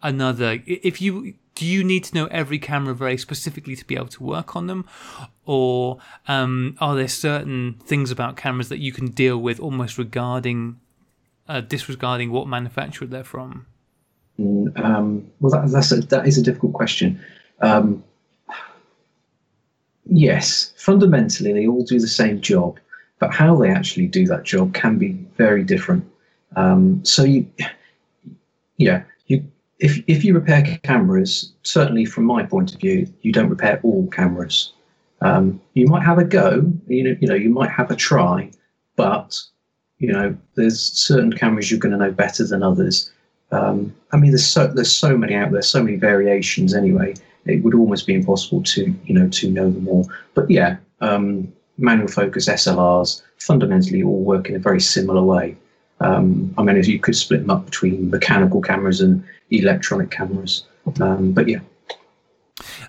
another? 0.01 0.59
If 0.65 1.01
you 1.01 1.33
do 1.55 1.65
you 1.65 1.83
need 1.83 2.03
to 2.05 2.15
know 2.15 2.25
every 2.27 2.59
camera 2.59 2.93
very 2.93 3.17
specifically 3.17 3.75
to 3.75 3.85
be 3.85 3.95
able 3.95 4.07
to 4.07 4.23
work 4.23 4.55
on 4.55 4.67
them, 4.67 4.85
or 5.45 5.97
um, 6.27 6.77
are 6.79 6.95
there 6.95 7.07
certain 7.07 7.79
things 7.85 8.11
about 8.11 8.37
cameras 8.37 8.69
that 8.69 8.79
you 8.79 8.91
can 8.91 9.07
deal 9.07 9.37
with 9.37 9.59
almost 9.59 9.97
regarding 9.97 10.79
uh, 11.47 11.61
disregarding 11.61 12.31
what 12.31 12.47
manufacturer 12.47 13.07
they're 13.07 13.23
from? 13.23 13.65
Um, 14.39 15.31
well, 15.39 15.51
that, 15.51 15.71
that's 15.71 15.91
a, 15.91 15.97
that 15.97 16.27
is 16.27 16.37
a 16.37 16.41
difficult 16.41 16.73
question. 16.73 17.19
Um, 17.61 18.03
yes, 20.05 20.73
fundamentally, 20.77 21.53
they 21.53 21.67
all 21.67 21.83
do 21.83 21.99
the 21.99 22.07
same 22.07 22.41
job, 22.41 22.79
but 23.19 23.33
how 23.33 23.55
they 23.55 23.69
actually 23.69 24.07
do 24.07 24.25
that 24.27 24.43
job 24.43 24.73
can 24.73 24.97
be 24.97 25.13
very 25.37 25.63
different. 25.63 26.05
Um, 26.55 27.03
so 27.03 27.23
you, 27.23 27.47
yeah, 28.77 29.03
you 29.27 29.43
if 29.79 30.03
if 30.07 30.23
you 30.23 30.33
repair 30.33 30.79
cameras, 30.83 31.53
certainly 31.63 32.05
from 32.05 32.25
my 32.25 32.43
point 32.43 32.73
of 32.73 32.79
view, 32.79 33.07
you 33.21 33.31
don't 33.31 33.49
repair 33.49 33.79
all 33.83 34.07
cameras. 34.07 34.73
Um, 35.21 35.61
you 35.73 35.87
might 35.87 36.03
have 36.03 36.17
a 36.17 36.23
go, 36.23 36.71
you 36.87 37.03
know, 37.03 37.15
you 37.19 37.27
know, 37.27 37.35
you 37.35 37.49
might 37.49 37.71
have 37.71 37.89
a 37.89 37.95
try, 37.95 38.51
but 38.95 39.41
you 39.99 40.11
know, 40.11 40.35
there's 40.55 40.79
certain 40.79 41.33
cameras 41.33 41.71
you're 41.71 41.79
going 41.79 41.91
to 41.91 41.97
know 41.97 42.11
better 42.11 42.45
than 42.45 42.63
others. 42.63 43.11
Um, 43.51 43.95
I 44.11 44.17
mean, 44.17 44.31
there's 44.31 44.45
so 44.45 44.67
there's 44.67 44.91
so 44.91 45.17
many 45.17 45.35
out 45.35 45.51
there, 45.51 45.61
so 45.61 45.83
many 45.83 45.97
variations. 45.97 46.73
Anyway, 46.73 47.15
it 47.45 47.63
would 47.63 47.75
almost 47.75 48.07
be 48.07 48.13
impossible 48.13 48.63
to 48.63 48.93
you 49.05 49.13
know 49.13 49.29
to 49.29 49.49
know 49.49 49.69
them 49.69 49.87
all. 49.87 50.09
But 50.33 50.49
yeah, 50.49 50.77
um, 51.01 51.51
manual 51.77 52.07
focus 52.07 52.49
SLRs 52.49 53.21
fundamentally 53.37 54.03
all 54.03 54.23
work 54.23 54.49
in 54.49 54.55
a 54.55 54.59
very 54.59 54.81
similar 54.81 55.23
way. 55.23 55.55
Um, 56.01 56.53
I 56.57 56.63
mean, 56.63 56.75
if 56.75 56.87
you 56.87 56.99
could 56.99 57.15
split 57.15 57.41
them 57.41 57.51
up 57.51 57.65
between 57.65 58.09
mechanical 58.09 58.61
cameras 58.61 58.99
and 58.99 59.23
electronic 59.51 60.11
cameras, 60.11 60.65
um, 60.99 61.31
but 61.31 61.47
yeah. 61.47 61.59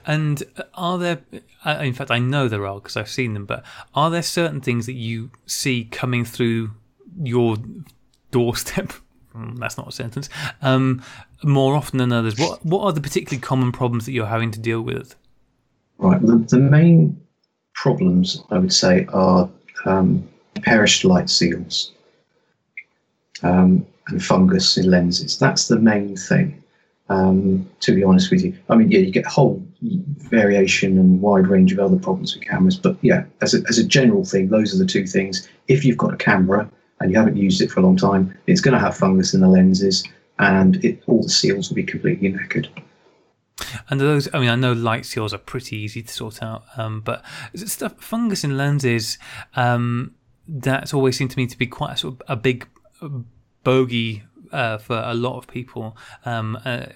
And 0.06 0.42
are 0.74 0.98
there, 0.98 1.22
in 1.80 1.92
fact, 1.92 2.10
I 2.10 2.18
know 2.18 2.48
there 2.48 2.66
are 2.66 2.76
because 2.76 2.96
I've 2.96 3.08
seen 3.08 3.34
them, 3.34 3.44
but 3.44 3.64
are 3.94 4.10
there 4.10 4.22
certain 4.22 4.60
things 4.60 4.86
that 4.86 4.94
you 4.94 5.30
see 5.46 5.84
coming 5.84 6.24
through 6.24 6.70
your 7.22 7.56
doorstep? 8.30 8.92
Mm, 9.36 9.58
That's 9.58 9.76
not 9.76 9.88
a 9.88 9.92
sentence. 9.92 10.30
Um, 10.62 11.02
more 11.44 11.74
often 11.74 11.98
than 11.98 12.10
others. 12.10 12.38
What 12.38 12.64
What 12.64 12.84
are 12.84 12.92
the 12.92 13.02
particularly 13.02 13.38
common 13.38 13.70
problems 13.70 14.06
that 14.06 14.12
you're 14.12 14.24
having 14.24 14.50
to 14.52 14.58
deal 14.58 14.80
with? 14.80 15.14
Right. 15.98 16.18
The, 16.22 16.36
the 16.38 16.58
main 16.58 17.20
problems, 17.74 18.42
I 18.50 18.58
would 18.58 18.72
say, 18.72 19.06
are 19.12 19.46
um, 19.84 20.26
perished 20.62 21.04
light 21.04 21.28
seals 21.28 21.92
um, 23.42 23.86
and 24.08 24.24
fungus 24.24 24.76
in 24.76 24.90
lenses. 24.90 25.38
That's 25.38 25.68
the 25.68 25.78
main 25.78 26.16
thing, 26.16 26.62
um, 27.08 27.68
to 27.80 27.94
be 27.94 28.02
honest 28.02 28.30
with 28.30 28.42
you. 28.44 28.56
I 28.68 28.76
mean, 28.76 28.90
yeah, 28.90 29.00
you 29.00 29.10
get 29.10 29.26
a 29.26 29.30
whole 29.30 29.62
variation 29.82 30.98
and 30.98 31.20
wide 31.20 31.46
range 31.46 31.72
of 31.72 31.78
other 31.78 31.98
problems 31.98 32.34
with 32.34 32.44
cameras, 32.48 32.76
but 32.76 32.96
yeah, 33.02 33.24
as 33.42 33.54
a, 33.54 33.58
as 33.68 33.78
a 33.78 33.84
general 33.84 34.24
thing, 34.24 34.48
those 34.48 34.74
are 34.74 34.78
the 34.78 34.86
two 34.86 35.06
things. 35.06 35.48
If 35.68 35.84
you've 35.84 35.98
got 35.98 36.14
a 36.14 36.16
camera 36.16 36.70
and 37.00 37.10
you 37.10 37.18
haven't 37.18 37.36
used 37.36 37.60
it 37.60 37.70
for 37.70 37.80
a 37.80 37.82
long 37.82 37.96
time, 37.96 38.36
it's 38.46 38.60
going 38.60 38.74
to 38.74 38.80
have 38.80 38.96
fungus 38.96 39.34
in 39.34 39.40
the 39.40 39.48
lenses 39.48 40.04
and 40.38 40.84
it, 40.84 41.02
all 41.06 41.22
the 41.22 41.28
seals 41.28 41.68
will 41.68 41.76
be 41.76 41.84
completely 41.84 42.32
knackered. 42.32 42.68
And 43.88 44.00
those, 44.00 44.28
I 44.34 44.38
mean, 44.38 44.50
I 44.50 44.54
know 44.54 44.72
light 44.72 45.06
seals 45.06 45.32
are 45.32 45.38
pretty 45.38 45.76
easy 45.76 46.02
to 46.02 46.12
sort 46.12 46.42
out, 46.42 46.64
um, 46.76 47.00
but 47.00 47.24
stuff 47.54 47.94
fungus 48.00 48.44
in 48.44 48.56
lenses 48.56 49.18
um, 49.54 50.14
that's 50.46 50.92
always 50.94 51.16
seemed 51.16 51.30
to 51.32 51.38
me 51.38 51.46
to 51.46 51.58
be 51.58 51.66
quite 51.66 51.94
a 51.94 51.96
sort 51.96 52.14
of 52.14 52.22
a 52.28 52.36
big 52.36 52.68
bogey 53.64 54.24
uh, 54.52 54.78
for 54.78 55.02
a 55.04 55.14
lot 55.14 55.38
of 55.38 55.46
people. 55.46 55.96
Um, 56.24 56.58
uh, 56.64 56.86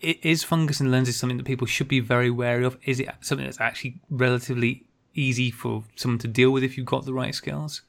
is 0.00 0.44
fungus 0.44 0.80
in 0.80 0.90
lenses 0.90 1.16
something 1.16 1.38
that 1.38 1.46
people 1.46 1.66
should 1.66 1.88
be 1.88 2.00
very 2.00 2.30
wary 2.30 2.64
of? 2.64 2.76
Is 2.84 3.00
it 3.00 3.08
something 3.20 3.46
that's 3.46 3.60
actually 3.60 4.00
relatively 4.10 4.86
easy 5.14 5.50
for 5.50 5.84
someone 5.96 6.18
to 6.18 6.28
deal 6.28 6.50
with 6.50 6.62
if 6.62 6.76
you've 6.76 6.86
got 6.86 7.06
the 7.06 7.14
right 7.14 7.34
skills? 7.34 7.82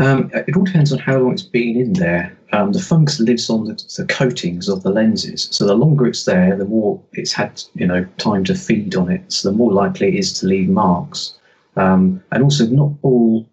Um, 0.00 0.30
it 0.34 0.56
all 0.56 0.64
depends 0.64 0.92
on 0.92 0.98
how 0.98 1.18
long 1.18 1.32
it's 1.32 1.42
been 1.42 1.76
in 1.76 1.92
there. 1.92 2.36
Um, 2.52 2.72
the 2.72 2.80
fungus 2.80 3.20
lives 3.20 3.48
on 3.48 3.66
the, 3.66 3.74
the 3.96 4.06
coatings 4.06 4.68
of 4.68 4.82
the 4.82 4.90
lenses, 4.90 5.48
so 5.50 5.66
the 5.66 5.74
longer 5.74 6.06
it's 6.06 6.24
there, 6.24 6.56
the 6.56 6.64
more 6.64 7.00
it's 7.12 7.32
had 7.32 7.62
you 7.74 7.86
know 7.86 8.04
time 8.18 8.44
to 8.44 8.54
feed 8.54 8.96
on 8.96 9.10
it. 9.10 9.32
So 9.32 9.50
the 9.50 9.56
more 9.56 9.72
likely 9.72 10.08
it 10.08 10.14
is 10.14 10.38
to 10.40 10.46
leave 10.46 10.68
marks. 10.68 11.34
Um, 11.76 12.22
and 12.32 12.42
also, 12.42 12.66
not 12.66 12.92
all 13.02 13.46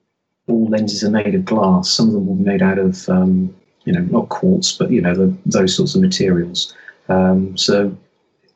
all 0.47 0.65
lenses 0.65 1.03
are 1.03 1.11
made 1.11 1.35
of 1.35 1.45
glass. 1.45 1.89
Some 1.89 2.07
of 2.07 2.13
them 2.13 2.27
will 2.27 2.35
be 2.35 2.43
made 2.43 2.61
out 2.61 2.79
of 2.79 3.07
um, 3.09 3.55
you 3.85 3.93
know 3.93 4.01
not 4.01 4.29
quartz, 4.29 4.71
but 4.71 4.91
you 4.91 5.01
know 5.01 5.13
the, 5.13 5.35
those 5.45 5.75
sorts 5.75 5.95
of 5.95 6.01
materials. 6.01 6.75
Um, 7.09 7.55
so 7.57 7.95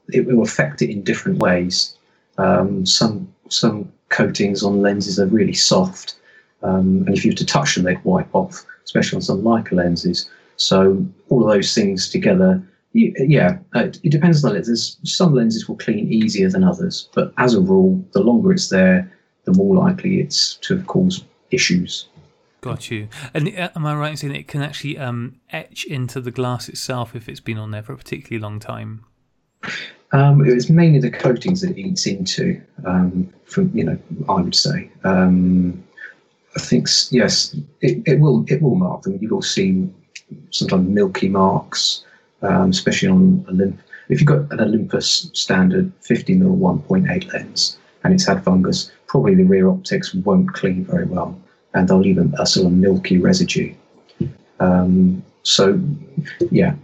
it 0.09 0.25
will 0.25 0.41
affect 0.41 0.81
it 0.81 0.91
in 0.91 1.03
different 1.03 1.39
ways. 1.39 1.97
Um, 2.37 2.85
some 2.85 3.31
some 3.49 3.91
coatings 4.09 4.63
on 4.63 4.81
lenses 4.81 5.19
are 5.19 5.27
really 5.27 5.53
soft. 5.53 6.15
Um, 6.65 7.03
and 7.05 7.15
if 7.15 7.23
you 7.23 7.31
were 7.31 7.37
to 7.37 7.45
touch 7.45 7.75
them, 7.75 7.83
they'd 7.83 8.03
wipe 8.03 8.33
off, 8.33 8.65
especially 8.83 9.17
on 9.17 9.21
some 9.21 9.41
Leica 9.41 9.73
lenses. 9.73 10.29
So 10.57 11.05
all 11.29 11.43
of 11.43 11.53
those 11.53 11.73
things 11.73 12.09
together, 12.09 12.61
y- 12.93 13.13
yeah, 13.19 13.59
uh, 13.75 13.85
it, 13.85 13.99
it 14.03 14.09
depends 14.09 14.43
on 14.43 14.49
the 14.49 14.55
lenses. 14.55 14.97
Some 15.03 15.33
lenses 15.33 15.67
will 15.67 15.77
clean 15.77 16.11
easier 16.11 16.49
than 16.49 16.63
others, 16.63 17.09
but 17.13 17.33
as 17.37 17.53
a 17.53 17.61
rule, 17.61 18.03
the 18.13 18.21
longer 18.21 18.51
it's 18.51 18.69
there, 18.69 19.11
the 19.43 19.53
more 19.53 19.75
likely 19.75 20.21
it's 20.21 20.55
to 20.55 20.75
have 20.75 20.87
caused 20.87 21.25
issues. 21.51 22.07
Got 22.61 22.89
you. 22.89 23.09
And 23.33 23.47
uh, 23.49 23.69
am 23.75 23.85
I 23.85 23.95
right 23.95 24.11
in 24.11 24.17
saying 24.17 24.35
it 24.35 24.47
can 24.47 24.63
actually 24.63 24.97
um, 24.97 25.35
etch 25.51 25.85
into 25.85 26.19
the 26.19 26.31
glass 26.31 26.67
itself 26.67 27.15
if 27.15 27.29
it's 27.29 27.39
been 27.39 27.59
on 27.59 27.69
there 27.69 27.83
for 27.83 27.93
a 27.93 27.97
particularly 27.97 28.41
long 28.41 28.59
time? 28.59 29.05
Um, 30.13 30.43
it's 30.45 30.69
mainly 30.69 30.99
the 30.99 31.11
coatings 31.11 31.61
that 31.61 31.71
it 31.71 31.77
eats 31.77 32.07
into. 32.07 32.59
Um, 32.85 33.31
from 33.45 33.71
you 33.77 33.83
know, 33.83 33.97
I 34.27 34.41
would 34.41 34.55
say. 34.55 34.89
Um, 35.03 35.83
I 36.55 36.59
think 36.59 36.87
yes, 37.11 37.55
it, 37.81 38.01
it 38.05 38.19
will 38.19 38.45
it 38.47 38.61
will 38.61 38.75
mark 38.75 39.01
them. 39.01 39.17
You 39.21 39.29
will 39.29 39.41
see 39.41 39.89
sometimes 40.51 40.87
milky 40.87 41.29
marks, 41.29 42.05
um, 42.41 42.69
especially 42.69 43.09
on 43.09 43.45
Olymp. 43.49 43.77
If 44.09 44.21
you've 44.21 44.27
got 44.27 44.51
an 44.51 44.61
Olympus 44.61 45.29
standard 45.33 45.91
50 46.01 46.35
mm 46.35 46.59
1.8 46.59 47.33
lens 47.33 47.77
and 48.03 48.13
it's 48.13 48.27
had 48.27 48.43
fungus, 48.43 48.91
probably 49.07 49.33
the 49.35 49.43
rear 49.43 49.67
optics 49.67 50.13
won't 50.13 50.53
clean 50.53 50.85
very 50.85 51.05
well, 51.05 51.39
and 51.73 51.87
they'll 51.87 51.99
leave 51.99 52.19
a, 52.19 52.29
a 52.39 52.45
sort 52.45 52.67
of 52.67 52.73
milky 52.73 53.17
residue. 53.17 53.73
Um, 54.59 55.23
so, 55.41 55.79
yeah, 56.51 56.75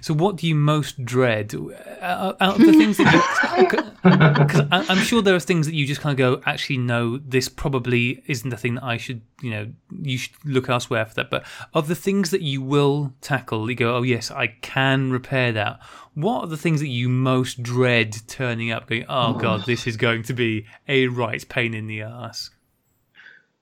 So, 0.00 0.14
what 0.14 0.36
do 0.36 0.46
you 0.46 0.54
most 0.54 1.04
dread 1.04 1.54
Uh, 1.54 2.32
out 2.40 2.60
of 2.60 2.66
the 2.66 2.72
things 2.72 2.96
that 2.98 3.12
you? 3.12 3.82
Because 4.02 4.66
I'm 4.70 4.98
sure 4.98 5.20
there 5.22 5.34
are 5.34 5.40
things 5.40 5.66
that 5.66 5.74
you 5.74 5.86
just 5.86 6.00
kind 6.00 6.12
of 6.12 6.18
go, 6.18 6.42
actually, 6.46 6.78
no, 6.78 7.18
this 7.18 7.48
probably 7.48 8.22
isn't 8.26 8.48
the 8.48 8.56
thing 8.56 8.76
that 8.76 8.84
I 8.84 8.96
should, 8.96 9.20
you 9.42 9.50
know, 9.50 9.72
you 10.00 10.16
should 10.18 10.32
look 10.44 10.68
elsewhere 10.68 11.04
for 11.04 11.14
that. 11.14 11.30
But 11.30 11.44
of 11.74 11.88
the 11.88 11.94
things 11.94 12.30
that 12.30 12.40
you 12.40 12.62
will 12.62 13.12
tackle, 13.20 13.68
you 13.68 13.76
go, 13.76 13.96
oh 13.96 14.02
yes, 14.02 14.30
I 14.30 14.48
can 14.62 15.10
repair 15.10 15.52
that. 15.52 15.80
What 16.14 16.44
are 16.44 16.46
the 16.46 16.56
things 16.56 16.80
that 16.80 16.88
you 16.88 17.08
most 17.08 17.62
dread 17.62 18.16
turning 18.28 18.70
up? 18.70 18.88
Going, 18.88 19.04
oh 19.08 19.34
god, 19.34 19.66
this 19.66 19.86
is 19.86 19.96
going 19.96 20.22
to 20.24 20.32
be 20.32 20.66
a 20.86 21.08
right 21.08 21.46
pain 21.48 21.74
in 21.74 21.86
the 21.86 22.02
ass. 22.02 22.50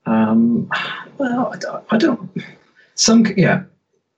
Um, 0.05 0.71
well, 1.19 1.51
I 1.53 1.57
don't, 1.57 1.85
I 1.91 1.99
don't. 1.99 2.31
Some, 2.95 3.27
yeah. 3.37 3.65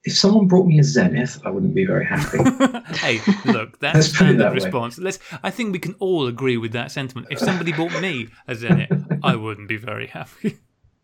If 0.09 0.17
someone 0.17 0.47
brought 0.47 0.67
me 0.67 0.79
a 0.79 0.83
Zenith, 0.83 1.38
I 1.45 1.50
wouldn't 1.50 1.75
be 1.75 1.85
very 1.85 2.07
happy. 2.07 2.38
hey, 2.97 3.21
look, 3.45 3.79
that's 3.79 3.95
Let's 3.95 4.09
a 4.09 4.11
put 4.11 4.29
it 4.29 4.38
standard 4.38 4.38
that 4.38 4.53
way. 4.53 4.55
response. 4.55 4.97
Let's. 4.99 5.19
I 5.43 5.50
think 5.50 5.75
we 5.75 5.79
can 5.79 5.95
all 5.99 6.27
agree 6.27 6.57
with 6.57 6.73
that 6.73 6.91
sentiment. 6.91 7.27
If 7.31 7.38
somebody 7.38 7.73
bought 7.75 7.93
me 8.00 8.29
a 8.47 8.55
Zenith, 8.55 9.05
I 9.23 9.37
wouldn't 9.37 9.69
be 9.69 9.77
very 9.77 10.07
happy. 10.07 10.57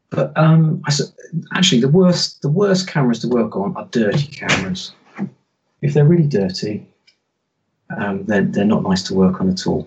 but 0.09 0.33
um, 0.39 0.81
I 0.87 0.89
s 0.89 1.03
actually, 1.53 1.83
the 1.83 1.89
worst, 2.01 2.41
the 2.41 2.49
worst 2.49 2.89
cameras 2.89 3.19
to 3.21 3.29
work 3.29 3.57
on 3.57 3.77
are 3.77 3.87
dirty 3.91 4.29
cameras. 4.29 4.93
If 5.83 5.93
they're 5.93 6.07
really 6.07 6.27
dirty, 6.27 6.89
um, 7.95 8.25
then 8.25 8.53
they're 8.53 8.65
not 8.65 8.85
nice 8.85 9.03
to 9.09 9.13
work 9.15 9.39
on 9.43 9.51
at 9.51 9.67
all. 9.67 9.87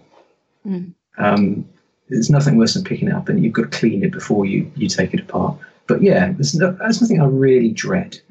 Mm. 0.64 0.94
Um, 1.18 1.68
there's 2.10 2.30
nothing 2.30 2.56
worse 2.58 2.76
than 2.76 2.84
picking 2.84 3.08
it 3.08 3.16
up, 3.16 3.30
and 3.30 3.44
you've 3.44 3.54
got 3.54 3.72
to 3.72 3.78
clean 3.80 4.04
it 4.04 4.12
before 4.12 4.46
you 4.46 4.72
you 4.76 4.88
take 4.88 5.16
it 5.16 5.22
apart. 5.22 5.58
But 5.88 6.04
yeah, 6.04 6.34
there's 6.34 6.54
no, 6.54 6.78
that's 6.80 7.02
nothing 7.02 7.20
I 7.20 7.26
really 7.26 7.72
dread. 7.72 8.22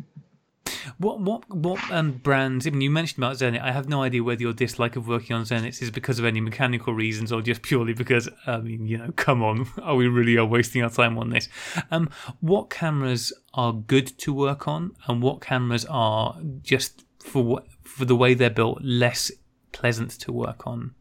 What 0.99 1.21
what 1.21 1.49
what 1.51 1.79
um, 1.91 2.13
brands? 2.13 2.67
I 2.67 2.71
mean, 2.71 2.81
you 2.81 2.91
mentioned 2.91 3.23
about 3.23 3.37
Zenit. 3.37 3.61
I 3.61 3.71
have 3.71 3.87
no 3.87 4.03
idea 4.03 4.23
whether 4.23 4.41
your 4.41 4.55
dislike 4.55 4.97
of 4.97 5.07
working 5.07 5.37
on 5.37 5.45
Zenits 5.45 5.83
is 5.83 5.91
because 5.91 6.19
of 6.19 6.25
any 6.25 6.41
mechanical 6.41 6.95
reasons 6.95 7.31
or 7.31 7.43
just 7.43 7.61
purely 7.61 7.93
because 7.93 8.31
I 8.47 8.59
mean, 8.59 8.87
you 8.87 8.97
know, 8.97 9.13
come 9.17 9.43
on, 9.43 9.69
are 9.83 9.95
we 9.95 10.09
really 10.09 10.39
are 10.39 10.47
wasting 10.47 10.83
our 10.83 10.89
time 10.89 11.19
on 11.19 11.31
this? 11.31 11.51
Um, 11.91 12.09
what 12.41 12.71
cameras 12.71 13.33
are 13.53 13.75
good 13.75 14.07
to 14.19 14.33
work 14.33 14.67
on, 14.67 14.97
and 15.07 15.23
what 15.23 15.43
cameras 15.43 15.85
are 15.85 16.39
just 16.63 17.05
for 17.19 17.63
for 17.85 18.07
the 18.07 18.17
way 18.17 18.33
they're 18.33 18.49
built 18.49 18.79
less 18.83 19.31
pleasant 19.73 20.13
to 20.13 20.33
work 20.33 20.67
on? 20.67 20.95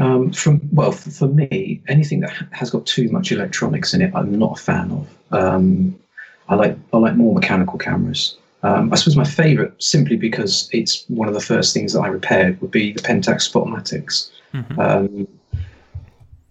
Um, 0.00 0.32
from 0.32 0.60
well, 0.72 0.92
for, 0.92 1.28
me, 1.28 1.82
anything 1.88 2.20
that 2.20 2.32
has 2.52 2.70
got 2.70 2.86
too 2.86 3.10
much 3.10 3.32
electronics 3.32 3.92
in 3.92 4.00
it, 4.00 4.12
I'm 4.14 4.38
not 4.38 4.58
a 4.58 4.62
fan 4.62 4.90
of. 4.92 5.08
Um, 5.30 5.98
I 6.48 6.54
like 6.54 6.78
I 6.94 6.96
like 6.96 7.16
more 7.16 7.34
mechanical 7.34 7.78
cameras. 7.78 8.37
Um, 8.62 8.92
I 8.92 8.96
suppose 8.96 9.16
my 9.16 9.24
favourite, 9.24 9.72
simply 9.82 10.16
because 10.16 10.68
it's 10.72 11.04
one 11.08 11.28
of 11.28 11.34
the 11.34 11.40
first 11.40 11.72
things 11.72 11.92
that 11.92 12.00
I 12.00 12.08
repaired, 12.08 12.60
would 12.60 12.70
be 12.70 12.92
the 12.92 13.00
Pentax 13.02 13.48
Spotmatics. 13.50 14.30
Mhm. 14.52 14.78
Um, 14.78 15.28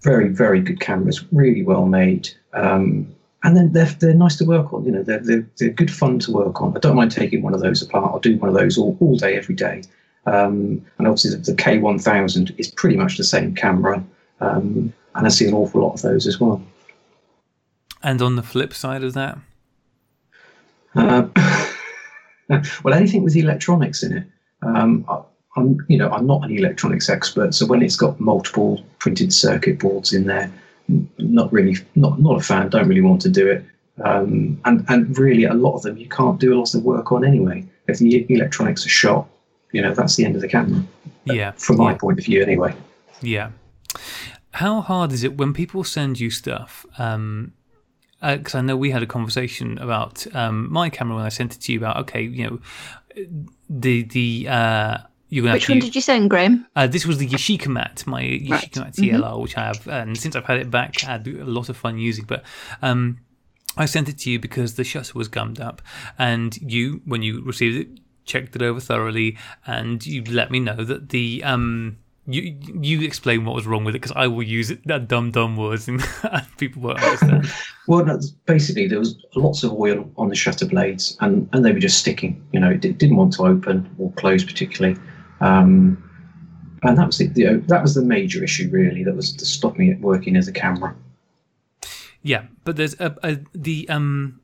very, 0.03 0.29
very 0.29 0.61
good 0.61 0.79
cameras, 0.79 1.25
really 1.31 1.63
well 1.63 1.85
made. 1.85 2.29
Um, 2.53 3.13
and 3.43 3.57
then 3.57 3.73
they're, 3.73 3.93
they're 3.99 4.13
nice 4.13 4.37
to 4.37 4.45
work 4.45 4.73
on. 4.73 4.85
You 4.85 4.91
know, 4.91 5.03
they're, 5.03 5.19
they're, 5.19 5.47
they're 5.57 5.69
good 5.69 5.91
fun 5.91 6.19
to 6.19 6.31
work 6.31 6.61
on. 6.61 6.75
I 6.75 6.79
don't 6.79 6.95
mind 6.95 7.11
taking 7.11 7.41
one 7.41 7.53
of 7.53 7.59
those 7.59 7.81
apart. 7.81 8.11
I'll 8.13 8.19
do 8.19 8.37
one 8.37 8.49
of 8.49 8.55
those 8.55 8.77
all, 8.77 8.95
all 8.99 9.17
day, 9.17 9.35
every 9.35 9.55
day. 9.55 9.83
Um, 10.25 10.85
and 10.97 11.07
obviously, 11.07 11.31
the, 11.31 11.37
the 11.37 11.53
K1000 11.53 12.57
is 12.59 12.69
pretty 12.71 12.95
much 12.95 13.17
the 13.17 13.23
same 13.23 13.53
camera. 13.53 14.03
Um, 14.39 14.93
and 15.15 15.25
I 15.25 15.29
see 15.29 15.47
an 15.47 15.53
awful 15.53 15.81
lot 15.81 15.93
of 15.93 16.01
those 16.01 16.27
as 16.27 16.39
well. 16.39 16.61
And 18.03 18.21
on 18.21 18.35
the 18.35 18.43
flip 18.43 18.73
side 18.73 19.03
of 19.03 19.13
that, 19.13 19.39
Uh, 20.95 21.27
well, 22.84 22.94
anything 22.94 23.24
with 23.24 23.36
electronics 23.36 24.04
in 24.04 24.18
it. 24.18 24.24
Um, 24.62 25.06
I, 25.10 25.22
I'm, 25.56 25.84
you 25.88 25.98
know, 25.98 26.10
I'm 26.10 26.27
not 26.27 26.44
an 26.44 26.56
electronics 26.56 27.10
expert, 27.10 27.54
so 27.54 27.66
when 27.66 27.82
it's 27.82 27.96
got 27.96 28.20
multiple 28.20 28.84
printed 29.00 29.34
circuit 29.34 29.80
boards 29.80 30.13
in 30.13 30.25
there, 30.25 30.51
not 31.18 31.51
really, 31.51 31.77
not 31.96 32.20
not 32.22 32.39
a 32.39 32.44
fan. 32.44 32.70
Don't 32.70 32.88
really 32.88 33.01
want 33.01 33.22
to 33.22 33.30
do 33.30 33.48
it. 33.48 33.66
Um, 34.04 34.60
and 34.66 34.86
and 34.88 35.18
really, 35.18 35.46
a 35.46 35.54
lot 35.54 35.75
of 35.75 35.82
them 35.82 35.98
you 35.98 36.08
can't 36.08 36.39
do 36.39 36.54
a 36.54 36.58
lot 36.58 36.74
of 36.75 36.84
work 36.84 37.12
on 37.12 37.25
anyway. 37.25 37.66
If 37.88 38.00
the 38.00 38.25
electronics 38.30 38.86
are 38.86 38.89
shot, 38.89 39.27
you 39.72 39.82
know, 39.82 39.94
that's 39.94 40.16
the 40.16 40.25
end 40.25 40.36
of 40.36 40.42
the 40.42 40.48
camera. 40.48 40.84
yeah, 41.25 41.51
From 41.51 41.77
my 41.77 41.92
yeah. 41.92 41.98
point 41.98 42.20
of 42.20 42.25
view, 42.25 42.42
anyway. 42.42 42.75
Yeah. 43.22 43.51
How 44.51 44.82
hard 44.82 45.12
is 45.12 45.24
it 45.24 45.38
when 45.38 45.54
people 45.54 45.84
send 45.84 46.20
you 46.20 46.30
stuff? 46.30 46.86
Um, 46.98 47.54
because 48.21 48.55
I 48.55 48.62
know 48.62 48.75
we 48.77 48.91
had 48.91 49.03
a 49.03 49.07
conversation 49.07 49.77
about 49.77 50.25
um, 50.36 50.71
my 50.71 50.89
camera 50.89 51.15
when 51.15 51.25
I 51.25 51.29
sent 51.29 51.55
it 51.55 51.62
to 51.62 51.71
you 51.74 51.79
about 51.79 51.97
okay, 51.97 52.21
you 52.21 52.43
know, 52.50 52.59
the 53.69 54.03
the 54.03 54.47
uh, 54.50 54.97
you're 55.29 55.43
gonna 55.43 55.55
Which 55.55 55.69
one 55.69 55.79
did 55.79 55.93
you 55.93 56.01
send, 56.01 56.29
Graham? 56.29 56.65
uh, 56.75 56.88
this 56.88 57.05
was 57.05 57.17
the 57.17 57.27
Yashica 57.27 57.67
Mat, 57.67 58.03
my 58.07 58.24
Yashica 58.24 58.50
Right. 58.51 58.77
Mat 58.77 58.93
TLR, 58.93 59.41
which 59.41 59.57
I 59.57 59.65
have, 59.65 59.88
and 59.88 60.17
since 60.17 60.36
I've 60.36 60.45
had 60.45 60.57
it 60.59 60.71
back, 60.71 61.03
I 61.03 61.07
had 61.12 61.27
a 61.27 61.43
lot 61.43 61.69
of 61.69 61.75
fun 61.77 61.97
using. 61.97 62.25
But 62.25 62.43
um, 62.81 63.19
I 63.75 63.86
sent 63.86 64.07
it 64.09 64.17
to 64.19 64.31
you 64.31 64.39
because 64.39 64.75
the 64.75 64.83
shutter 64.83 65.13
was 65.17 65.27
gummed 65.27 65.59
up, 65.59 65.81
and 66.17 66.57
you, 66.62 67.01
when 67.05 67.21
you 67.24 67.43
received 67.43 67.75
it, 67.77 68.00
checked 68.25 68.55
it 68.55 68.62
over 68.62 68.79
thoroughly, 68.79 69.38
and 69.65 70.05
you 70.05 70.24
let 70.24 70.50
me 70.50 70.59
know 70.59 70.83
that 70.83 71.09
the 71.09 71.43
um, 71.43 71.97
you 72.27 72.57
you 72.81 73.01
explain 73.01 73.46
what 73.46 73.55
was 73.55 73.65
wrong 73.65 73.86
with 73.86 73.96
it 73.96 74.01
because 74.01 74.15
I 74.15 74.27
will 74.27 74.43
use 74.43 74.69
it 74.69 74.86
that 74.88 75.07
dumb 75.07 75.31
dumb 75.31 75.55
words 75.55 75.88
and 75.88 76.03
people 76.57 76.81
won't 76.81 77.01
understand. 77.01 77.48
Well, 77.89 78.03
no, 78.03 78.19
basically, 78.46 78.89
there 78.89 79.00
was 79.00 79.15
lots 79.34 79.63
of 79.63 79.72
oil 79.72 80.12
on 80.17 80.27
the 80.27 80.36
shutter 80.36 80.65
blades, 80.65 81.15
and, 81.22 81.48
and 81.53 81.63
they 81.63 81.72
were 81.72 81.79
just 81.79 82.00
sticking. 82.00 82.46
You 82.51 82.60
know, 82.60 82.72
it 82.72 82.81
di- 82.81 82.91
didn't 82.91 83.15
want 83.15 83.31
to 83.36 83.43
open 83.43 83.89
or 83.98 84.12
close 84.17 84.43
particularly, 84.43 85.00
um, 85.39 85.98
and 86.84 86.98
that 86.98 87.07
was 87.07 87.17
the, 87.17 87.27
the 87.27 87.63
that 87.67 87.81
was 87.81 87.96
the 87.96 88.01
major 88.01 88.43
issue 88.43 88.67
really. 88.69 89.05
That 89.05 89.15
was 89.15 89.29
stopping 89.38 89.88
it 89.88 90.01
working 90.01 90.36
as 90.36 90.50
a 90.50 90.51
camera. 90.51 90.93
Yeah, 92.24 92.48
but 92.66 92.75
there's 92.75 93.00
a, 93.00 93.16
a 93.24 93.37
the 93.55 93.87
um 93.87 94.42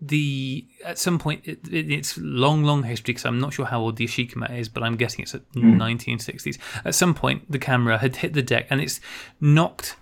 the 0.00 0.64
at 0.84 0.96
some 0.96 1.18
point 1.18 1.42
it, 1.44 1.58
it, 1.68 1.90
it's 1.90 2.16
long 2.18 2.62
long 2.62 2.84
history 2.84 3.12
because 3.14 3.24
I'm 3.24 3.40
not 3.40 3.52
sure 3.52 3.66
how 3.66 3.80
old 3.80 3.96
the 3.96 4.06
Yashica 4.06 4.36
Mat 4.36 4.52
is, 4.52 4.68
but 4.68 4.82
I'm 4.82 4.96
guessing 4.96 5.22
it's 5.22 5.34
at 5.34 5.50
1960s. 5.52 6.58
At 6.84 6.94
some 6.94 7.14
point, 7.14 7.50
the 7.50 7.58
camera 7.58 7.98
had 7.98 8.16
hit 8.16 8.32
the 8.32 8.42
deck 8.42 8.66
and 8.70 8.80
it's 8.80 9.00
knocked 9.40 9.96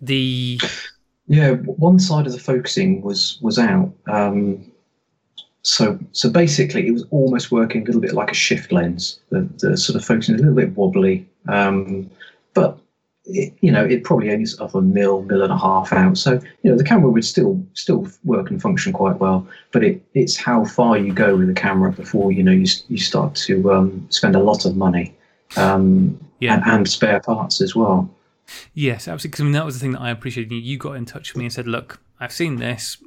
the 0.00 0.60
Yeah, 1.26 1.52
one 1.52 1.98
side 1.98 2.26
of 2.26 2.32
the 2.32 2.38
focusing 2.38 3.02
was 3.02 3.38
was 3.40 3.58
out. 3.58 3.92
Um, 4.06 4.70
so 5.62 5.98
so 6.12 6.30
basically, 6.30 6.86
it 6.86 6.92
was 6.92 7.04
almost 7.10 7.50
working 7.50 7.82
a 7.82 7.84
little 7.86 8.00
bit 8.00 8.12
like 8.12 8.30
a 8.30 8.34
shift 8.34 8.72
lens. 8.72 9.20
The, 9.30 9.48
the 9.58 9.76
sort 9.76 9.96
of 9.96 10.04
focusing 10.04 10.34
a 10.34 10.38
little 10.38 10.54
bit 10.54 10.76
wobbly, 10.76 11.28
um, 11.48 12.10
but 12.54 12.78
it, 13.24 13.54
you 13.60 13.70
know 13.70 13.84
it 13.84 14.04
probably 14.04 14.30
only 14.32 14.46
sort 14.46 14.68
of 14.68 14.74
a 14.74 14.82
mil 14.82 15.22
mil 15.22 15.42
and 15.42 15.52
a 15.52 15.58
half 15.58 15.92
out. 15.92 16.18
So 16.18 16.40
you 16.62 16.70
know 16.70 16.76
the 16.76 16.84
camera 16.84 17.10
would 17.10 17.24
still 17.24 17.64
still 17.74 18.08
work 18.24 18.50
and 18.50 18.60
function 18.60 18.92
quite 18.92 19.18
well. 19.18 19.46
But 19.70 19.84
it, 19.84 20.04
it's 20.14 20.36
how 20.36 20.64
far 20.64 20.98
you 20.98 21.12
go 21.12 21.36
with 21.36 21.48
the 21.48 21.54
camera 21.54 21.92
before 21.92 22.32
you 22.32 22.42
know 22.42 22.52
you 22.52 22.66
you 22.88 22.98
start 22.98 23.34
to 23.36 23.72
um, 23.72 24.06
spend 24.10 24.34
a 24.34 24.40
lot 24.40 24.64
of 24.64 24.76
money 24.76 25.14
um, 25.56 26.18
yeah 26.40 26.54
and, 26.54 26.64
and 26.66 26.88
spare 26.88 27.20
parts 27.20 27.60
as 27.60 27.76
well. 27.76 28.10
yes 28.74 29.06
absolutely 29.06 29.28
because 29.28 29.40
I 29.40 29.44
mean 29.44 29.52
that 29.52 29.64
was 29.64 29.74
the 29.74 29.80
thing 29.80 29.92
that 29.92 30.00
I 30.00 30.10
appreciated. 30.10 30.52
You, 30.52 30.58
you 30.58 30.78
got 30.78 30.96
in 30.96 31.06
touch 31.06 31.32
with 31.32 31.38
me 31.38 31.44
and 31.44 31.52
said, 31.52 31.68
"Look, 31.68 32.00
I've 32.18 32.32
seen 32.32 32.56
this, 32.56 32.98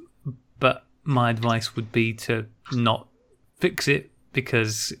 but 0.58 0.86
my 1.04 1.30
advice 1.30 1.76
would 1.76 1.92
be 1.92 2.12
to 2.14 2.46
not 2.72 3.08
fix 3.58 3.88
it 3.88 4.10
because." 4.32 4.94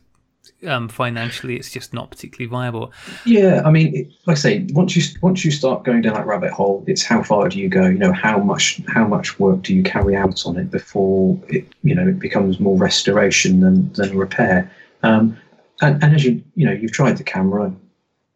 Um, 0.66 0.88
financially, 0.88 1.56
it's 1.56 1.70
just 1.70 1.92
not 1.94 2.10
particularly 2.10 2.48
viable. 2.50 2.92
Yeah, 3.24 3.62
I 3.64 3.70
mean, 3.70 3.94
it, 3.94 4.08
like 4.26 4.36
I 4.36 4.40
say, 4.40 4.66
once 4.72 4.96
you 4.96 5.02
once 5.22 5.44
you 5.44 5.50
start 5.50 5.84
going 5.84 6.02
down 6.02 6.14
that 6.14 6.26
rabbit 6.26 6.52
hole, 6.52 6.84
it's 6.86 7.02
how 7.04 7.22
far 7.22 7.48
do 7.48 7.58
you 7.58 7.68
go? 7.68 7.86
You 7.86 7.98
know, 7.98 8.12
how 8.12 8.38
much 8.38 8.80
how 8.88 9.06
much 9.06 9.38
work 9.38 9.62
do 9.62 9.74
you 9.74 9.82
carry 9.82 10.16
out 10.16 10.44
on 10.46 10.56
it 10.56 10.70
before 10.70 11.38
it 11.48 11.66
you 11.82 11.94
know 11.94 12.08
it 12.08 12.18
becomes 12.18 12.58
more 12.60 12.76
restoration 12.76 13.60
than 13.60 13.92
than 13.92 14.16
repair? 14.16 14.70
Um, 15.02 15.36
and, 15.82 16.02
and 16.02 16.14
as 16.14 16.24
you 16.24 16.42
you 16.54 16.66
know, 16.66 16.72
you've 16.72 16.92
tried 16.92 17.16
the 17.18 17.24
camera, 17.24 17.72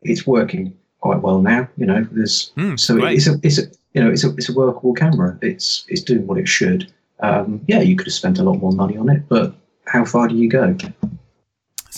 it's 0.02 0.26
working 0.26 0.76
quite 1.00 1.22
well 1.22 1.40
now. 1.40 1.68
You 1.76 1.86
know, 1.86 2.06
there's 2.12 2.52
Mm, 2.56 2.78
so 2.78 2.96
great. 2.96 3.16
it's 3.16 3.26
a 3.26 3.34
it's 3.42 3.58
a 3.58 3.62
you 3.94 4.02
know 4.02 4.10
it's 4.10 4.24
a 4.24 4.30
it's 4.36 4.48
a 4.48 4.52
workable 4.54 4.92
camera. 4.94 5.38
It's 5.42 5.84
it's 5.88 6.02
doing 6.02 6.26
what 6.26 6.38
it 6.38 6.48
should. 6.48 6.92
Um, 7.20 7.60
yeah, 7.68 7.80
you 7.80 7.96
could 7.96 8.06
have 8.06 8.14
spent 8.14 8.38
a 8.38 8.42
lot 8.42 8.58
more 8.58 8.72
money 8.72 8.96
on 8.96 9.08
it, 9.10 9.28
but 9.28 9.54
how 9.86 10.04
far 10.04 10.28
do 10.28 10.34
you 10.36 10.48
go? 10.48 10.74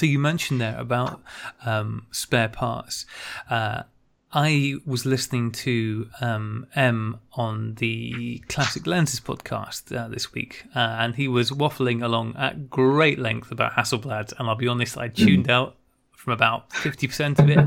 So 0.02 0.06
you 0.06 0.18
mentioned 0.18 0.60
there 0.60 0.76
about 0.80 1.22
um, 1.64 2.08
spare 2.10 2.48
parts. 2.48 3.06
Uh, 3.48 3.84
I 4.32 4.74
was 4.84 5.06
listening 5.06 5.52
to 5.52 6.08
um, 6.20 6.66
M 6.74 7.20
on 7.34 7.76
the 7.76 8.42
Classic 8.48 8.84
Lenses 8.84 9.20
podcast 9.20 9.96
uh, 9.96 10.08
this 10.08 10.32
week, 10.32 10.64
uh, 10.74 10.96
and 10.98 11.14
he 11.14 11.28
was 11.28 11.52
waffling 11.52 12.02
along 12.02 12.34
at 12.36 12.68
great 12.68 13.20
length 13.20 13.52
about 13.52 13.74
Hasselblad. 13.74 14.36
And 14.40 14.48
I'll 14.48 14.56
be 14.56 14.66
honest, 14.66 14.98
I 14.98 15.06
tuned 15.06 15.48
out 15.48 15.76
from 16.16 16.32
about 16.32 16.72
fifty 16.72 17.06
percent 17.06 17.38
of 17.38 17.48
it. 17.48 17.58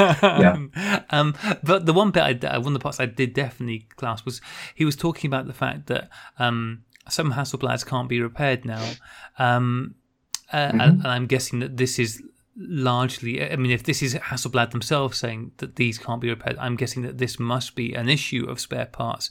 um, 0.24 0.72
um, 1.10 1.36
but 1.62 1.86
the 1.86 1.92
one 1.92 2.10
bit, 2.10 2.24
I, 2.24 2.32
d- 2.32 2.48
one 2.48 2.66
of 2.66 2.72
the 2.72 2.80
parts 2.80 2.98
I 2.98 3.06
did 3.06 3.32
definitely 3.32 3.86
class 3.94 4.24
was 4.24 4.40
he 4.74 4.84
was 4.84 4.96
talking 4.96 5.28
about 5.28 5.46
the 5.46 5.54
fact 5.54 5.86
that 5.86 6.10
um, 6.40 6.82
some 7.08 7.34
Hasselblads 7.34 7.86
can't 7.86 8.08
be 8.08 8.20
repaired 8.20 8.64
now. 8.64 8.84
Um, 9.38 9.94
uh, 10.52 10.70
and, 10.72 10.80
and 10.80 11.06
I'm 11.06 11.26
guessing 11.26 11.60
that 11.60 11.76
this 11.76 11.98
is 11.98 12.22
largely. 12.56 13.42
I 13.42 13.56
mean, 13.56 13.72
if 13.72 13.82
this 13.82 14.02
is 14.02 14.14
Hasselblad 14.14 14.70
themselves 14.70 15.18
saying 15.18 15.52
that 15.58 15.76
these 15.76 15.98
can't 15.98 16.20
be 16.20 16.30
repaired, 16.30 16.56
I'm 16.58 16.76
guessing 16.76 17.02
that 17.02 17.18
this 17.18 17.38
must 17.38 17.74
be 17.74 17.94
an 17.94 18.08
issue 18.08 18.46
of 18.48 18.60
spare 18.60 18.86
parts. 18.86 19.30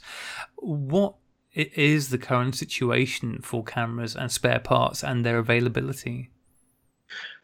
what 0.56 1.14
is 1.56 2.10
the 2.10 2.18
current 2.18 2.54
situation 2.54 3.40
for 3.42 3.64
cameras 3.64 4.14
and 4.14 4.30
spare 4.30 4.58
parts 4.58 5.02
and 5.02 5.24
their 5.24 5.38
availability? 5.38 6.28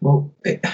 Well, 0.01 0.31
it, 0.45 0.65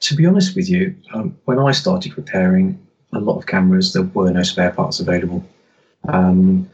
to 0.00 0.14
be 0.14 0.24
honest 0.24 0.54
with 0.54 0.70
you, 0.70 0.94
um, 1.12 1.36
when 1.46 1.58
I 1.58 1.72
started 1.72 2.16
repairing 2.16 2.78
a 3.12 3.18
lot 3.18 3.38
of 3.38 3.46
cameras, 3.46 3.92
there 3.92 4.02
were 4.02 4.30
no 4.30 4.44
spare 4.44 4.70
parts 4.70 5.00
available, 5.00 5.44
um, 6.08 6.70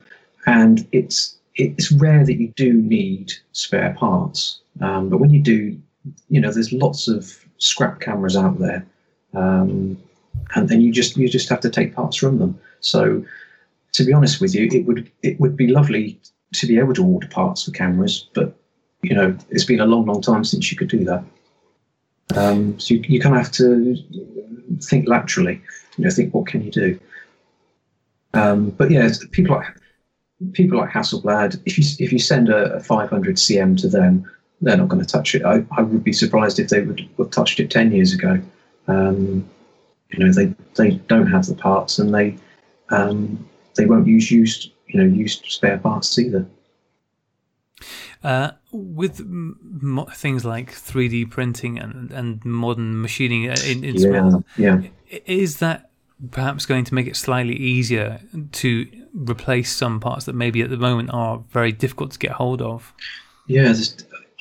and 0.46 0.86
it's 0.92 1.36
it's 1.56 1.92
rare 1.92 2.24
that 2.24 2.34
you 2.34 2.48
do 2.56 2.72
need 2.72 3.32
spare 3.52 3.94
parts. 3.98 4.60
Um, 4.80 5.08
but 5.08 5.18
when 5.18 5.30
you 5.30 5.40
do, 5.40 5.78
you 6.28 6.40
know, 6.40 6.52
there's 6.52 6.72
lots 6.72 7.08
of 7.08 7.44
scrap 7.58 8.00
cameras 8.00 8.36
out 8.36 8.58
there, 8.58 8.86
um, 9.34 9.98
and 10.54 10.68
then 10.68 10.80
you 10.80 10.92
just 10.92 11.16
you 11.16 11.28
just 11.28 11.48
have 11.48 11.60
to 11.60 11.70
take 11.70 11.94
parts 11.94 12.16
from 12.16 12.38
them. 12.38 12.58
So, 12.80 13.24
to 13.92 14.04
be 14.04 14.12
honest 14.12 14.40
with 14.40 14.54
you, 14.54 14.68
it 14.72 14.86
would 14.86 15.10
it 15.22 15.38
would 15.40 15.56
be 15.56 15.68
lovely 15.68 16.18
to 16.54 16.66
be 16.66 16.78
able 16.78 16.94
to 16.94 17.04
order 17.04 17.28
parts 17.28 17.64
for 17.64 17.70
cameras, 17.70 18.28
but 18.34 18.56
you 19.02 19.14
know, 19.14 19.36
it's 19.50 19.64
been 19.64 19.80
a 19.80 19.86
long, 19.86 20.06
long 20.06 20.20
time 20.20 20.44
since 20.44 20.70
you 20.70 20.78
could 20.78 20.88
do 20.88 21.04
that. 21.04 21.24
Um, 22.36 22.78
so 22.78 22.94
you, 22.94 23.02
you 23.06 23.20
kind 23.20 23.34
of 23.34 23.42
have 23.42 23.52
to 23.52 23.96
think 24.80 25.08
laterally. 25.08 25.60
You 25.96 26.04
know, 26.04 26.10
think 26.10 26.32
what 26.32 26.46
can 26.46 26.62
you 26.62 26.70
do. 26.70 27.00
Um, 28.34 28.70
but 28.70 28.90
yeah, 28.90 29.10
people 29.32 29.56
like 29.56 29.66
people 30.52 30.78
like 30.78 30.90
Hasselblad. 30.90 31.60
If 31.66 31.78
you 31.78 31.84
if 31.98 32.12
you 32.12 32.18
send 32.18 32.48
a, 32.48 32.74
a 32.74 32.80
500 32.80 33.36
cm 33.36 33.80
to 33.80 33.88
them, 33.88 34.30
they're 34.60 34.76
not 34.76 34.88
going 34.88 35.04
to 35.04 35.08
touch 35.08 35.34
it. 35.34 35.44
I, 35.44 35.64
I 35.76 35.82
would 35.82 36.04
be 36.04 36.12
surprised 36.12 36.58
if 36.58 36.68
they 36.68 36.82
would 36.82 37.08
have 37.18 37.30
touched 37.30 37.60
it 37.60 37.70
10 37.70 37.92
years 37.92 38.12
ago. 38.12 38.40
Um, 38.88 39.48
you 40.10 40.24
know, 40.24 40.32
they 40.32 40.54
they 40.74 40.92
don't 41.08 41.26
have 41.26 41.46
the 41.46 41.54
parts, 41.54 41.98
and 41.98 42.14
they 42.14 42.36
um, 42.90 43.48
they 43.76 43.86
won't 43.86 44.06
use 44.06 44.30
used 44.30 44.70
you 44.88 45.00
know 45.00 45.06
used 45.06 45.44
spare 45.46 45.78
parts 45.78 46.18
either. 46.18 46.46
Uh, 48.22 48.52
with 48.70 49.24
mo- 49.26 50.08
things 50.14 50.44
like 50.44 50.70
3D 50.70 51.28
printing 51.28 51.78
and, 51.78 52.12
and 52.12 52.44
modern 52.44 53.02
machining 53.02 53.50
uh, 53.50 53.56
in, 53.66 53.82
in 53.82 53.96
Yeah, 53.96 54.28
small, 54.28 54.44
yeah. 54.56 54.80
is 55.26 55.58
that 55.58 55.90
perhaps 56.30 56.64
going 56.64 56.84
to 56.84 56.94
make 56.94 57.08
it 57.08 57.16
slightly 57.16 57.56
easier 57.56 58.20
to 58.52 58.86
replace 59.14 59.72
some 59.72 60.00
parts 60.00 60.24
that 60.26 60.34
maybe 60.34 60.62
at 60.62 60.70
the 60.70 60.76
moment 60.76 61.10
are 61.12 61.42
very 61.50 61.72
difficult 61.72 62.12
to 62.12 62.18
get 62.18 62.32
hold 62.32 62.62
of? 62.62 62.92
Yeah, 63.46 63.74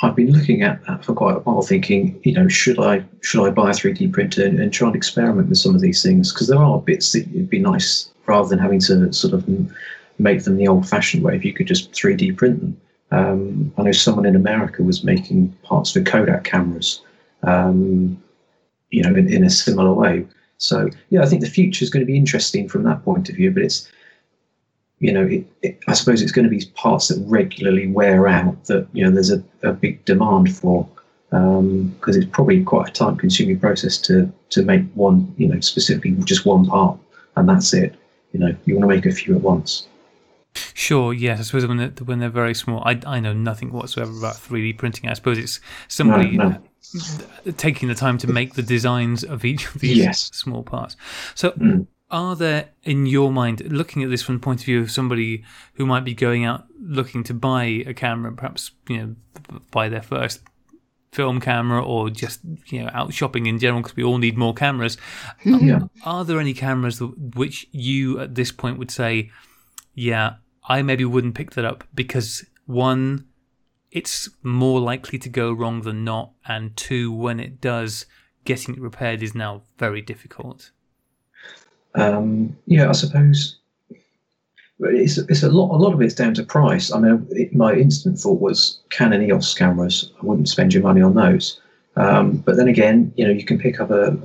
I've 0.04 0.16
been 0.16 0.32
looking 0.32 0.64
at 0.64 0.84
that 0.86 1.06
for 1.06 1.14
quite 1.14 1.38
a 1.38 1.40
while, 1.40 1.62
thinking, 1.62 2.20
you 2.24 2.34
know, 2.34 2.48
should 2.48 2.80
I 2.80 3.06
should 3.22 3.46
I 3.46 3.52
buy 3.52 3.70
a 3.70 3.74
3D 3.74 4.12
printer 4.12 4.46
and, 4.46 4.60
and 4.60 4.74
try 4.74 4.88
and 4.88 4.96
experiment 4.96 5.50
with 5.50 5.60
some 5.60 5.76
of 5.76 5.82
these 5.82 6.02
things? 6.02 6.34
Because 6.34 6.48
there 6.48 6.60
are 6.60 6.80
bits 6.80 7.12
that 7.12 7.28
it'd 7.28 7.50
be 7.50 7.60
nice 7.60 8.10
rather 8.26 8.50
than 8.50 8.60
having 8.60 8.80
to 8.82 9.12
sort 9.14 9.34
of 9.34 9.48
make 10.18 10.44
them 10.44 10.58
the 10.58 10.68
old-fashioned 10.68 11.24
way. 11.24 11.36
If 11.36 11.46
you 11.46 11.54
could 11.54 11.68
just 11.68 11.92
3D 11.92 12.38
print 12.38 12.62
them. 12.62 12.82
Um, 13.12 13.74
I 13.78 13.84
know 13.84 13.92
someone 13.92 14.26
in 14.26 14.36
America 14.36 14.84
was 14.84 15.04
making 15.04 15.50
parts 15.64 15.92
for 15.92 16.02
Kodak 16.02 16.46
cameras, 16.46 17.02
um, 17.44 18.22
you 18.90 19.04
know, 19.04 19.14
in, 19.14 19.32
in 19.32 19.44
a 19.44 19.50
similar 19.50 19.94
way. 19.94 20.26
So 20.58 20.90
yeah, 21.10 21.22
I 21.22 21.26
think 21.26 21.42
the 21.42 21.50
future 21.50 21.84
is 21.84 21.90
going 21.90 22.06
to 22.06 22.12
be 22.12 22.18
interesting 22.18 22.70
from 22.70 22.84
that 22.84 23.04
point 23.04 23.30
of 23.30 23.36
view. 23.36 23.52
But 23.52 23.64
it's 23.64 23.92
you 25.02 25.12
know, 25.12 25.26
it, 25.26 25.46
it, 25.64 25.80
I 25.88 25.94
suppose 25.94 26.22
it's 26.22 26.32
going 26.32 26.44
to 26.44 26.50
be 26.50 26.64
parts 26.76 27.10
that 27.10 27.22
regularly 27.28 27.88
wear 27.88 28.28
out 28.28 28.66
that 28.66 28.88
you 28.94 29.04
know 29.04 29.12
there's 29.12 29.32
a, 29.32 29.44
a 29.64 29.74
big 29.74 30.06
demand 30.06 30.56
for 30.56 30.88
because 31.32 31.58
um, 31.60 31.96
it's 32.08 32.26
probably 32.32 32.64
quite 32.64 32.90
a 32.90 32.92
time-consuming 32.92 33.60
process 33.60 33.98
to 33.98 34.32
to 34.52 34.62
make 34.64 34.84
one, 34.94 35.34
you 35.38 35.48
know, 35.48 35.60
specifically 35.60 36.12
just 36.24 36.46
one 36.46 36.68
part, 36.68 37.00
and 37.36 37.50
that's 37.50 37.74
it. 37.74 37.96
You 38.32 38.40
know, 38.42 38.56
you 38.66 38.76
want 38.76 38.90
to 38.90 38.96
make 38.96 39.06
a 39.08 39.12
few 39.12 39.36
at 39.36 39.42
once. 39.42 39.88
Sure. 40.54 41.14
Yes. 41.14 41.40
I 41.40 41.44
suppose 41.44 41.66
when 41.66 41.78
they're, 41.78 41.94
when 42.04 42.20
they're 42.20 42.30
very 42.30 42.54
small, 42.54 42.84
I 42.86 43.00
I 43.08 43.20
know 43.20 43.34
nothing 43.34 43.72
whatsoever 43.72 44.12
about 44.16 44.36
3D 44.36 44.78
printing. 44.78 45.10
I 45.10 45.14
suppose 45.14 45.40
it's 45.40 45.60
somebody 45.88 46.38
no, 46.38 46.62
no. 47.46 47.52
taking 47.54 47.88
the 47.88 47.96
time 47.96 48.20
to 48.20 48.28
make 48.28 48.54
the 48.54 48.62
designs 48.62 49.24
of 49.24 49.46
each 49.46 49.66
of 49.74 49.82
these 49.82 49.98
yes. 49.98 50.30
small 50.32 50.62
parts. 50.62 50.96
So. 51.34 51.52
Mm 51.52 51.88
are 52.12 52.36
there, 52.36 52.70
in 52.84 53.06
your 53.06 53.32
mind, 53.32 53.62
looking 53.72 54.04
at 54.04 54.10
this 54.10 54.22
from 54.22 54.36
the 54.36 54.42
point 54.42 54.60
of 54.60 54.66
view 54.66 54.82
of 54.82 54.92
somebody 54.92 55.44
who 55.76 55.86
might 55.86 56.04
be 56.04 56.14
going 56.14 56.46
out 56.46 56.66
looking 56.80 57.24
to 57.24 57.34
buy 57.34 57.64
a 57.64 57.94
camera, 57.94 58.32
perhaps 58.34 58.72
you 58.88 58.98
know, 58.98 59.16
buy 59.72 59.90
their 59.90 60.02
first 60.02 60.42
film 61.12 61.42
camera 61.42 61.84
or 61.84 62.10
just 62.10 62.40
you 62.68 62.82
know 62.82 62.90
out 62.94 63.14
shopping 63.14 63.46
in 63.46 63.60
general 63.60 63.82
because 63.82 63.98
we 63.98 64.04
all 64.04 64.18
need 64.18 64.38
more 64.38 64.54
cameras. 64.54 64.98
Yeah. 65.44 65.76
Um, 65.76 65.90
are 66.06 66.26
there 66.26 66.40
any 66.40 66.54
cameras 66.54 67.02
which 67.02 67.68
you 67.72 68.20
at 68.20 68.36
this 68.36 68.52
point 68.52 68.78
would 68.78 68.92
say, 68.92 69.32
yeah, 69.94 70.36
I 70.68 70.82
maybe 70.82 71.06
wouldn't 71.06 71.36
pick 71.36 71.52
that 71.52 71.66
up 71.66 71.84
because 71.94 72.46
one, 72.66 73.28
it's 73.92 74.30
more 74.44 74.80
likely 74.80 75.20
to 75.20 75.30
go 75.30 75.52
wrong 75.52 75.82
than 75.82 76.04
not, 76.04 76.32
and 76.46 76.76
two, 76.78 77.12
when 77.12 77.40
it 77.40 77.60
does, 77.60 78.06
getting 78.46 78.76
it 78.76 78.82
repaired 78.82 79.22
is 79.22 79.36
now 79.36 79.64
very 79.78 80.02
difficult. 80.02 80.72
Um, 81.96 82.56
yeah, 82.68 82.90
I 82.90 82.94
suppose 82.94 83.58
it's, 84.82 85.18
it's 85.18 85.44
a 85.44 85.50
lot. 85.50 85.76
A 85.76 85.78
lot 85.78 85.94
of 85.94 86.02
it's 86.02 86.16
down 86.16 86.34
to 86.36 86.44
price. 86.44 86.92
I 86.92 87.00
mean, 87.00 87.28
it, 87.32 87.54
my 87.54 87.74
instant 87.74 88.20
thought 88.20 88.42
was 88.42 88.80
Canon 88.90 89.22
EOS 89.22 89.54
cameras. 89.54 90.12
I 90.22 90.26
wouldn't 90.26 90.50
spend 90.50 90.74
your 90.74 90.84
money 90.84 91.02
on 91.02 91.14
those. 91.14 91.60
Um, 91.96 92.38
but 92.38 92.56
then 92.56 92.68
again, 92.68 93.14
you 93.16 93.26
know, 93.26 93.34
you 93.34 93.46
can 93.46 93.60
pick 93.60 93.80
up 93.80 93.92
a, 93.92 94.18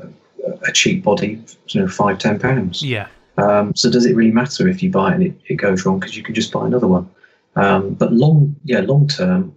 a 0.67 0.73
cheap 0.73 1.03
body, 1.03 1.43
you 1.69 1.81
know, 1.81 1.89
five 1.89 2.19
ten 2.19 2.39
pounds. 2.39 2.83
Yeah. 2.83 3.09
Um, 3.39 3.75
so 3.75 3.91
does 3.91 4.07
it 4.07 4.17
really 4.17 4.31
matter 4.31 4.67
if 4.67 4.83
you 4.83 4.91
buy 4.91 5.11
it 5.11 5.15
and 5.15 5.23
it, 5.25 5.35
it 5.49 5.55
goes 5.57 5.85
wrong 5.85 5.99
because 5.99 6.17
you 6.17 6.23
can 6.23 6.35
just 6.35 6.53
buy 6.53 6.67
another 6.67 6.87
one? 6.87 7.09
Um, 7.57 7.95
but 7.95 8.13
long, 8.13 8.57
yeah, 8.65 8.81
long 8.81 9.09
term, 9.09 9.55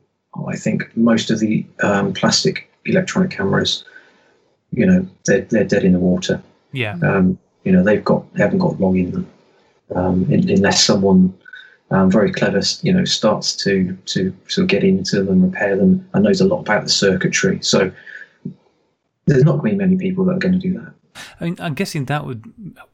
I 0.48 0.56
think 0.56 0.96
most 0.98 1.32
of 1.32 1.40
the 1.40 1.66
um, 1.82 2.14
plastic 2.14 2.70
electronic 2.86 3.32
cameras, 3.32 3.86
you 4.72 4.86
know, 4.86 5.08
they're 5.26 5.42
they're 5.42 5.64
dead 5.64 5.84
in 5.84 5.94
the 5.94 6.00
water. 6.00 6.42
Yeah. 6.72 6.98
Um, 7.04 7.40
you 7.70 7.76
know, 7.76 7.84
they've 7.84 8.04
got 8.04 8.34
they 8.34 8.42
haven't 8.42 8.58
got 8.58 8.80
long 8.80 8.98
in 8.98 9.12
them, 9.12 9.32
um, 9.96 10.26
unless 10.32 10.84
someone 10.84 11.38
um, 11.92 12.10
very 12.10 12.32
clever, 12.32 12.62
you 12.82 12.92
know, 12.92 13.06
starts 13.06 13.56
to 13.58 13.96
to 14.08 14.36
sort 14.48 14.64
of 14.64 14.70
get 14.70 14.84
into 14.84 15.18
them 15.18 15.28
and 15.28 15.44
repair 15.44 15.78
them 15.78 16.10
and 16.14 16.24
knows 16.24 16.42
a 16.42 16.48
lot 16.48 16.62
about 16.62 16.82
the 16.82 16.90
circuitry. 16.90 17.60
So 17.62 17.92
there's 19.28 19.44
not 19.44 19.60
going 19.60 19.74
to 19.74 19.78
be 19.78 19.88
many 19.88 19.98
people 19.98 20.26
that 20.26 20.38
are 20.38 20.40
going 20.40 20.60
to 20.60 20.60
do 20.60 20.74
that. 20.80 20.94
I 21.40 21.46
mean, 21.46 21.58
I'm 21.60 21.76
guessing 21.76 22.06
that 22.06 22.26
would 22.26 22.52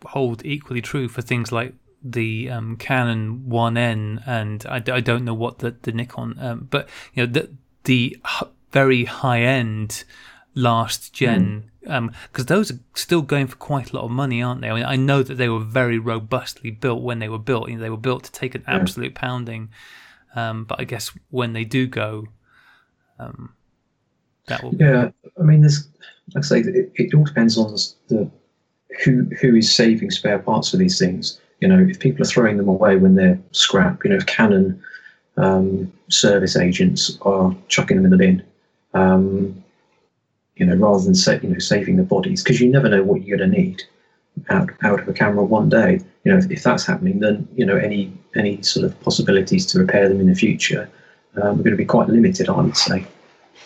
hold 0.07 0.45
equally 0.45 0.81
true 0.81 1.07
for 1.07 1.21
things 1.21 1.53
like 1.53 1.73
the 2.03 2.49
um, 2.49 2.75
Canon 2.75 3.45
1N, 3.47 4.27
and 4.27 4.65
I, 4.67 4.83
I, 4.91 4.99
don't 4.99 5.23
know 5.23 5.33
what 5.33 5.59
the 5.59 5.73
the 5.83 5.93
Nikon, 5.93 6.35
um, 6.39 6.67
but 6.69 6.89
you 7.13 7.25
know 7.25 7.31
the 7.31 7.49
the 7.85 8.17
very 8.73 9.05
high 9.05 9.39
end 9.39 10.03
last 10.53 11.13
gen 11.13 11.41
mm 11.45 11.69
because 11.86 11.98
um, 11.98 12.45
those 12.48 12.71
are 12.71 12.80
still 12.95 13.21
going 13.21 13.48
for 13.48 13.56
quite 13.58 13.91
a 13.91 13.95
lot 13.95 14.06
of 14.06 14.12
money, 14.12 14.41
aren't 14.41 14.62
they? 14.62 14.69
I 14.69 14.74
mean, 14.74 14.86
I 14.86 14.95
know 14.95 15.21
that 15.21 15.36
they 15.36 15.50
were 15.50 15.60
very 15.60 16.00
robustly 16.00 16.71
built 16.71 17.04
when 17.04 17.19
they 17.19 17.30
were 17.30 17.39
built. 17.39 17.69
You 17.69 17.76
know, 17.76 17.82
they 17.82 17.89
were 17.91 17.98
built 17.98 18.24
to 18.24 18.32
take 18.32 18.56
an 18.56 18.63
yeah. 18.67 18.76
absolute 18.76 19.13
pounding. 19.13 19.69
Um, 20.36 20.65
but 20.65 20.80
I 20.80 20.84
guess 20.84 21.12
when 21.30 21.54
they 21.54 21.63
do 21.63 21.86
go, 21.88 22.26
um, 23.19 23.54
that 24.48 24.63
will. 24.63 24.76
Yeah, 24.76 25.12
I 25.39 25.43
mean, 25.43 25.62
there's. 25.62 25.88
Like 26.34 26.43
I 26.43 26.48
say, 26.48 26.60
it, 26.62 26.91
it 26.95 27.13
all 27.13 27.24
depends 27.24 27.56
on 27.56 27.71
the 28.08 28.30
who 29.04 29.30
who 29.39 29.56
is 29.56 29.74
saving 29.74 30.10
spare 30.10 30.39
parts 30.39 30.71
for 30.71 30.78
these 30.78 30.98
things. 30.98 31.39
You 31.62 31.67
know, 31.67 31.80
if 31.88 32.00
people 32.00 32.24
are 32.24 32.26
throwing 32.28 32.58
them 32.58 32.67
away 32.67 32.95
when 32.95 33.15
they're 33.15 33.39
scrap, 33.52 34.04
you 34.04 34.10
know, 34.10 34.17
if 34.17 34.26
Canon 34.26 34.82
um, 35.38 35.91
service 36.10 36.56
agents 36.56 37.17
are 37.21 37.56
chucking 37.67 37.98
them 37.98 38.06
in 38.06 38.12
the 38.12 38.17
bin. 38.17 38.43
You 40.58 40.65
know, 40.65 40.76
rather 40.76 41.04
than 41.04 41.41
you 41.44 41.50
know, 41.50 41.60
saving 41.60 41.98
the 41.98 42.04
bodies, 42.04 42.41
because 42.41 42.62
you 42.62 42.70
never 42.70 42.88
know 42.88 43.04
what 43.04 43.24
you're 43.24 43.38
going 43.38 43.52
to 43.52 43.58
need 43.58 43.84
out 44.50 44.70
out 44.84 45.00
of 45.00 45.08
a 45.08 45.13
camera 45.13 45.44
one 45.44 45.70
day. 45.70 46.00
You 46.24 46.32
know, 46.32 46.38
if, 46.38 46.50
if, 46.50 46.63
that's 46.63 46.86
happening, 46.86 47.20
then 47.20 47.48
you 47.56 47.65
know 47.65 47.76
any 47.76 48.13
any 48.36 48.62
sort 48.62 48.86
of 48.86 49.00
possibilities 49.02 49.65
to 49.68 49.80
repair 49.80 50.08
them 50.08 50.20
in 50.20 50.28
the 50.28 50.36
future 50.36 50.89
um, 51.38 51.60
are 51.60 51.63
going 51.63 51.72
to 51.72 51.76
be 51.76 51.86
quite 51.86 52.08
limited, 52.08 52.50
I 52.50 52.62
would 52.62 52.78
say. 52.78 53.06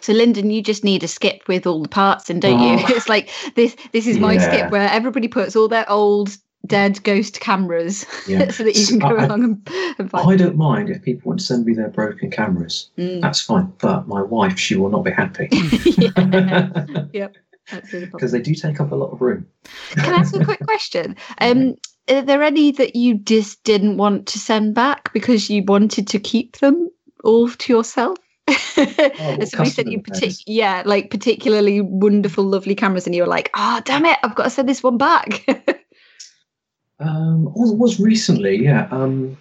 So 0.01 0.13
Lyndon, 0.13 0.49
you 0.49 0.61
just 0.61 0.83
need 0.83 1.03
a 1.03 1.07
skip 1.07 1.47
with 1.47 1.67
all 1.67 1.81
the 1.81 1.89
parts 1.89 2.29
and 2.29 2.41
don't 2.41 2.59
oh, 2.59 2.77
you? 2.77 2.85
It's 2.95 3.09
like 3.09 3.29
this. 3.55 3.75
This 3.91 4.07
is 4.07 4.17
my 4.17 4.33
yeah. 4.33 4.51
skip 4.51 4.71
where 4.71 4.89
everybody 4.89 5.27
puts 5.27 5.55
all 5.55 5.67
their 5.67 5.89
old 5.89 6.35
dead 6.65 7.03
ghost 7.03 7.39
cameras 7.39 8.05
yeah. 8.27 8.49
so 8.51 8.63
that 8.63 8.75
you 8.75 8.85
can 8.85 8.99
go 8.99 9.17
I, 9.17 9.25
along 9.25 9.43
and, 9.43 9.69
and 9.97 10.09
I 10.13 10.35
don't 10.35 10.55
mind 10.55 10.89
if 10.89 11.01
people 11.01 11.29
want 11.29 11.39
to 11.39 11.45
send 11.45 11.65
me 11.65 11.73
their 11.73 11.89
broken 11.89 12.31
cameras. 12.31 12.89
Mm. 12.97 13.21
That's 13.21 13.41
fine. 13.41 13.73
But 13.79 14.07
my 14.07 14.21
wife, 14.21 14.59
she 14.59 14.75
will 14.75 14.89
not 14.89 15.03
be 15.03 15.11
happy. 15.11 15.49
yep. 17.13 17.35
Because 17.91 18.31
they 18.31 18.41
do 18.41 18.55
take 18.55 18.79
up 18.79 18.91
a 18.91 18.95
lot 18.95 19.11
of 19.11 19.21
room. 19.21 19.45
Can 19.91 20.15
I 20.15 20.17
ask 20.17 20.35
a 20.35 20.43
quick 20.43 20.59
question? 20.61 21.15
Um, 21.37 21.75
are 22.09 22.23
there 22.23 22.41
any 22.41 22.71
that 22.71 22.95
you 22.95 23.19
just 23.19 23.63
didn't 23.63 23.97
want 23.97 24.25
to 24.29 24.39
send 24.39 24.73
back 24.73 25.13
because 25.13 25.51
you 25.51 25.63
wanted 25.63 26.07
to 26.07 26.19
keep 26.19 26.57
them 26.57 26.89
all 27.23 27.47
to 27.47 27.71
yourself? 27.71 28.17
oh, 28.49 29.37
somebody 29.45 29.69
said 29.69 29.87
you 29.87 30.01
partic- 30.01 30.43
yeah, 30.47 30.81
like 30.85 31.11
particularly 31.11 31.81
wonderful, 31.81 32.43
lovely 32.43 32.73
cameras, 32.73 33.05
and 33.05 33.15
you 33.15 33.21
were 33.21 33.27
like, 33.27 33.51
"Oh, 33.53 33.81
damn 33.85 34.05
it, 34.05 34.17
I've 34.23 34.33
got 34.33 34.45
to 34.45 34.49
send 34.49 34.67
this 34.67 34.81
one 34.81 34.97
back." 34.97 35.45
Um, 36.99 37.53
was, 37.53 37.71
was 37.71 37.99
recently, 37.99 38.63
yeah. 38.63 38.87
Um, 38.91 39.37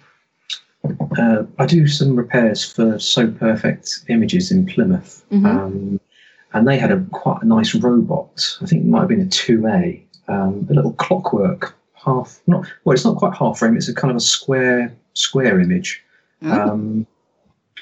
uh, 1.17 1.43
I 1.57 1.65
do 1.65 1.87
some 1.87 2.15
repairs 2.15 2.63
for 2.63 2.97
So 2.99 3.29
Perfect 3.29 4.05
Images 4.07 4.51
in 4.51 4.65
Plymouth, 4.65 5.25
mm-hmm. 5.31 5.45
um, 5.45 5.99
and 6.53 6.67
they 6.67 6.77
had 6.77 6.91
a 6.91 7.03
quite 7.11 7.41
a 7.41 7.45
nice 7.45 7.75
robot. 7.75 8.57
I 8.61 8.65
think 8.65 8.83
it 8.83 8.87
might 8.87 9.01
have 9.01 9.09
been 9.09 9.21
a 9.21 9.27
two 9.27 9.67
A, 9.67 10.03
um, 10.27 10.67
a 10.69 10.73
little 10.73 10.93
clockwork 10.93 11.75
half. 11.93 12.39
Not 12.47 12.65
well, 12.83 12.93
it's 12.93 13.03
not 13.03 13.17
quite 13.17 13.35
half 13.35 13.59
frame. 13.59 13.75
It's 13.75 13.89
a 13.89 13.93
kind 13.93 14.11
of 14.11 14.17
a 14.17 14.21
square 14.21 14.95
square 15.13 15.59
image, 15.59 16.01
mm-hmm. 16.41 17.03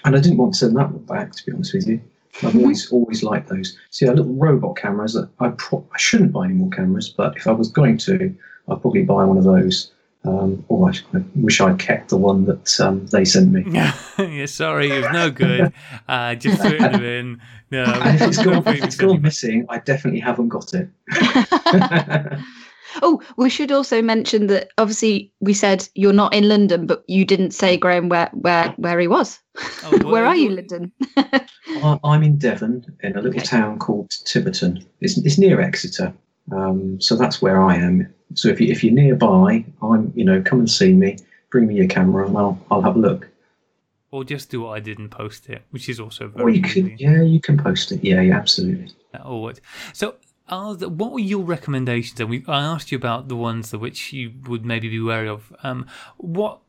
and 0.06 0.16
I 0.16 0.20
didn't 0.20 0.38
want 0.38 0.54
to 0.54 0.60
send 0.60 0.76
that 0.78 0.92
one 0.92 1.06
back. 1.06 1.34
To 1.34 1.46
be 1.46 1.52
honest 1.52 1.76
with 1.76 1.88
you, 1.88 2.02
I've 2.44 2.56
always 2.56 2.92
always 2.92 3.22
liked 3.22 3.50
those. 3.50 3.78
So 3.92 4.06
yeah, 4.06 4.14
little 4.14 4.34
robot 4.34 4.76
cameras 4.76 5.14
that 5.14 5.30
I 5.40 5.50
pro- 5.50 5.86
I 5.94 5.98
shouldn't 6.00 6.32
buy 6.32 6.46
any 6.46 6.56
more 6.56 6.70
cameras, 6.72 7.10
but 7.10 7.38
if 7.38 7.46
I 7.46 7.52
was 7.52 7.70
going 7.70 7.98
to, 8.00 8.36
I'd 8.70 8.82
probably 8.82 9.04
buy 9.04 9.24
one 9.24 9.38
of 9.38 9.44
those. 9.44 9.92
Um, 10.26 10.66
or 10.68 10.90
I, 10.90 11.18
I, 11.18 11.24
wish 11.36 11.62
I'd 11.62 11.80
kept 11.80 12.10
the 12.10 12.18
one 12.18 12.46
that 12.46 12.80
um, 12.82 13.06
they 13.08 13.24
sent 13.24 13.52
me. 13.52 13.64
yeah, 13.72 14.46
sorry, 14.46 14.92
it 14.92 15.02
was 15.02 15.12
no 15.14 15.32
good. 15.32 15.72
Uh, 16.08 16.36
just 16.36 16.62
threw 16.62 16.72
it 16.72 16.82
in 16.82 16.92
the 16.92 16.98
bin. 16.98 17.42
No, 17.70 17.84
if 18.06 18.22
it's 18.22 18.44
gone, 18.44 18.64
if 18.66 18.84
it's 18.84 18.96
gone 18.96 19.22
missing, 19.22 19.66
I 19.70 19.80
definitely 19.80 20.22
haven't 20.22 20.48
got 20.48 20.74
it. 20.74 20.90
oh, 23.02 23.22
we 23.36 23.50
should 23.50 23.74
also 23.74 24.02
mention 24.02 24.48
that 24.48 24.70
obviously 24.78 25.34
we 25.42 25.54
said 25.54 25.88
you're 25.94 26.14
not 26.14 26.34
in 26.34 26.48
London, 26.48 26.88
but 26.88 27.04
you 27.08 27.26
didn't 27.26 27.52
say 27.52 27.76
Graham 27.76 28.08
where 28.08 28.30
where 28.34 28.70
where 28.78 29.00
he 29.00 29.08
was. 29.08 29.40
Oh, 29.84 30.10
where 30.10 30.26
are 30.26 30.36
you, 30.36 30.50
Lyndon? 30.50 30.94
I'm 32.04 32.24
in 32.24 32.38
Devon, 32.38 32.86
in 33.04 33.18
a 33.18 33.22
little 33.22 33.40
okay. 33.40 33.46
town 33.46 33.80
called 33.80 34.12
Tiverton. 34.26 34.86
It's, 35.02 35.18
it's 35.18 35.38
near 35.38 35.60
Exeter, 35.60 36.14
um, 36.54 37.02
so 37.02 37.18
that's 37.18 37.42
where 37.42 37.62
I 37.62 37.76
am. 37.76 38.14
So 38.34 38.50
if 38.50 38.60
you 38.60 38.72
if 38.72 38.84
you're 38.84 38.94
nearby, 38.94 39.66
I'm 39.82 40.12
you 40.16 40.26
know 40.26 40.42
come 40.42 40.60
and 40.60 40.70
see 40.70 40.94
me, 40.94 41.18
bring 41.50 41.68
me 41.68 41.76
your 41.76 41.88
camera, 41.88 42.28
and 42.28 42.38
I'll 42.38 42.60
I'll 42.70 42.82
have 42.82 42.96
a 42.96 43.00
look. 43.00 43.30
Or 44.12 44.24
just 44.24 44.50
do 44.50 44.62
what 44.62 44.70
I 44.70 44.80
did 44.80 45.00
and 45.00 45.12
post 45.12 45.50
it, 45.50 45.64
which 45.72 45.90
is 45.90 46.00
also 46.00 46.30
very. 46.30 46.44
Or 46.44 46.50
you 46.50 46.62
can, 46.62 46.98
yeah, 46.98 47.22
you 47.22 47.42
can 47.42 47.58
post 47.58 47.92
it. 47.92 48.04
Yeah, 48.04 48.22
yeah, 48.22 48.38
absolutely. 48.38 48.92
Or 49.24 49.54
so. 49.94 50.16
The, 50.50 50.88
what 50.88 51.12
were 51.12 51.20
your 51.20 51.44
recommendations? 51.44 52.18
And 52.22 52.30
we, 52.30 52.46
I 52.48 52.62
asked 52.62 52.90
you 52.90 52.98
about 52.98 53.28
the 53.28 53.36
ones 53.36 53.72
that 53.72 53.80
which 53.80 54.14
you 54.14 54.32
would 54.46 54.66
maybe 54.66 54.88
be 54.88 55.02
wary 55.02 55.28
of. 55.28 55.54
Um, 55.62 55.86
what 56.16 56.62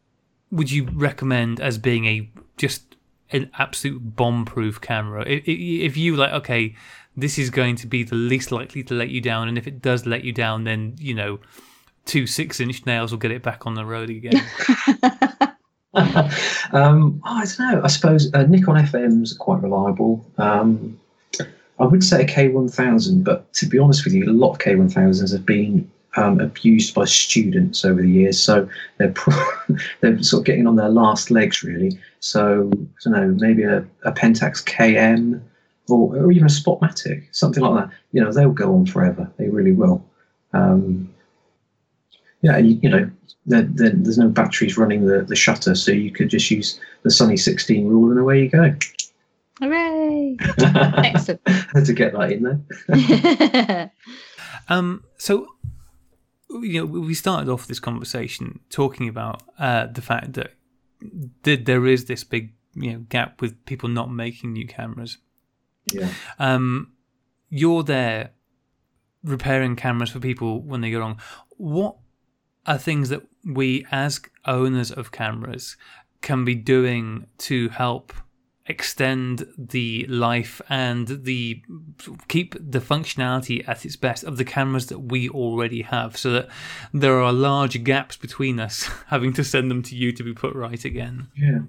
would 0.51 0.73
you 0.73 0.89
recommend 0.93 1.61
as 1.61 1.79
being 1.79 2.07
a 2.07 2.29
just 2.57 2.97
an 3.31 3.51
absolute 3.59 4.17
bomb-proof 4.17 4.81
camera. 4.81 5.25
If, 5.27 5.43
if 5.47 5.97
you 5.97 6.17
like, 6.17 6.33
okay, 6.33 6.75
this 7.19 7.39
is 7.39 7.51
going 7.51 7.77
to 7.77 7.87
be 7.87 8.03
the 8.03 8.15
least 8.15 8.53
likely 8.53 8.83
to 8.85 8.95
let 8.95 9.11
you 9.11 9.21
down, 9.21 9.49
and 9.49 9.59
if 9.59 9.67
it 9.67 9.83
does 9.83 10.07
let 10.07 10.25
you 10.25 10.33
down, 10.33 10.65
then 10.65 10.95
you 10.99 11.15
know, 11.15 11.41
two 12.05 12.27
six-inch 12.27 12.87
nails 12.87 13.11
will 13.11 13.19
get 13.19 13.31
it 13.31 13.43
back 13.43 13.67
on 13.67 13.75
the 13.75 13.85
road 13.85 14.11
again. 14.11 14.43
um, 16.73 17.21
I 17.25 17.45
don't 17.45 17.59
know. 17.59 17.81
I 17.83 17.89
suppose 17.89 18.33
uh, 18.35 18.45
Nikon 18.45 18.77
FMs 18.77 19.35
are 19.35 19.39
quite 19.39 19.63
reliable. 19.63 20.25
Um, 20.39 20.99
I 21.81 21.87
would 21.87 22.05
say 22.05 22.23
a 22.23 22.27
K1000, 22.27 23.25
but 23.25 23.53
to 23.55 23.67
be 23.67 23.79
honest 23.79 24.05
with 24.05 24.15
you, 24.15 24.25
a 24.25 24.33
lot 24.33 24.53
of 24.53 24.59
K1000s 24.59 25.33
have 25.33 25.47
been 25.47 25.91
um, 26.17 26.41
abused 26.41 26.95
by 26.95 27.05
students 27.05 27.85
over 27.85 28.03
the 28.03 28.09
years, 28.09 28.39
so 28.39 28.69
they're 28.99 29.13
pro- 29.13 29.35
they're 30.01 30.23
sort 30.23 30.43
of 30.43 30.47
getting 30.47 30.67
on 30.67 30.77
their 30.77 30.89
last 30.89 31.31
legs 31.31 31.63
really. 31.63 31.99
So 32.21 32.71
I 32.75 33.11
don't 33.11 33.13
know, 33.13 33.37
maybe 33.39 33.63
a, 33.63 33.79
a 34.05 34.13
Pentax 34.13 34.65
KM 34.65 35.41
or, 35.89 36.17
or 36.17 36.33
even 36.33 36.45
a 36.45 36.51
Spotmatic, 36.51 37.25
something 37.33 37.63
like 37.63 37.85
that. 37.85 37.97
You 38.13 38.23
know, 38.23 38.33
they'll 38.33 38.51
go 38.51 38.75
on 38.75 38.87
forever. 38.87 39.31
They 39.39 39.49
really 39.49 39.73
will. 39.73 40.05
Um, 40.53 41.13
yeah, 42.43 42.57
and 42.57 42.71
you, 42.71 42.79
you 42.83 42.89
know, 42.89 43.11
there, 43.47 43.63
there, 43.63 43.91
there's 43.91 44.19
no 44.19 44.29
batteries 44.29 44.79
running 44.79 45.07
the, 45.07 45.23
the 45.23 45.37
shutter, 45.37 45.75
so 45.75 45.91
you 45.91 46.11
could 46.11 46.31
just 46.31 46.51
use 46.51 46.81
the 47.03 47.11
Sunny 47.11 47.37
16 47.37 47.87
rule, 47.87 48.11
and 48.11 48.21
away 48.21 48.43
you 48.43 48.49
go. 48.49 48.75
Hooray! 49.61 50.37
Excellent. 50.59 51.41
Had 51.49 51.85
to 51.87 51.93
get 51.93 52.13
that 52.13 52.33
in 52.33 52.63
there. 52.87 53.91
Um, 54.69 55.05
so, 55.17 55.47
you 56.51 56.81
know, 56.81 56.87
we 56.87 57.15
started 57.15 57.51
off 57.51 57.67
this 57.67 57.81
conversation 57.81 58.61
talking 58.71 59.09
about 59.09 59.43
uh, 59.59 59.87
the 59.87 60.03
fact 60.03 60.35
that 60.35 60.53
th- 61.43 61.65
there 61.65 61.87
is 61.87 62.05
this 62.05 62.23
big, 62.25 62.53
you 62.75 62.93
know, 62.93 62.99
gap 63.09 63.41
with 63.41 63.65
people 63.65 63.89
not 63.89 64.13
making 64.13 64.53
new 64.53 64.67
cameras. 64.67 65.19
Yeah. 65.93 66.11
Um, 66.39 66.93
you're 67.51 67.83
there 67.83 68.31
repairing 69.25 69.77
cameras 69.77 70.11
for 70.11 70.21
people 70.21 70.63
when 70.63 70.81
they 70.81 70.91
go 70.91 71.01
wrong. 71.01 71.21
What 71.57 71.97
are 72.67 72.79
things 72.79 73.09
that 73.09 73.23
we, 73.45 73.87
as 73.91 74.21
owners 74.47 74.91
of 74.91 75.13
cameras, 75.13 75.77
can 76.21 76.45
be 76.45 76.55
doing 76.55 77.27
to 77.39 77.69
help 77.71 78.13
extend 78.67 79.47
the 79.57 80.05
life 80.11 80.61
and 80.69 81.09
the 81.25 81.63
keep 82.29 82.55
the 82.61 82.81
functionality 82.81 83.67
at 83.67 83.87
its 83.87 83.97
best 83.97 84.25
of 84.25 84.37
the 84.37 84.45
cameras 84.45 84.89
that 84.89 84.99
we 84.99 85.27
already 85.31 85.81
have 85.81 86.19
so 86.19 86.31
that 86.31 86.49
there 86.93 87.19
are 87.19 87.33
large 87.33 87.83
gaps 87.83 88.15
between 88.19 88.61
us 88.61 88.91
having 89.07 89.33
to 89.33 89.43
send 89.43 89.71
them 89.71 89.83
to 89.83 89.97
you 89.97 90.13
to 90.13 90.23
be 90.23 90.35
put 90.35 90.55
right 90.55 90.85
again 90.85 91.29
Yeah. 91.35 91.61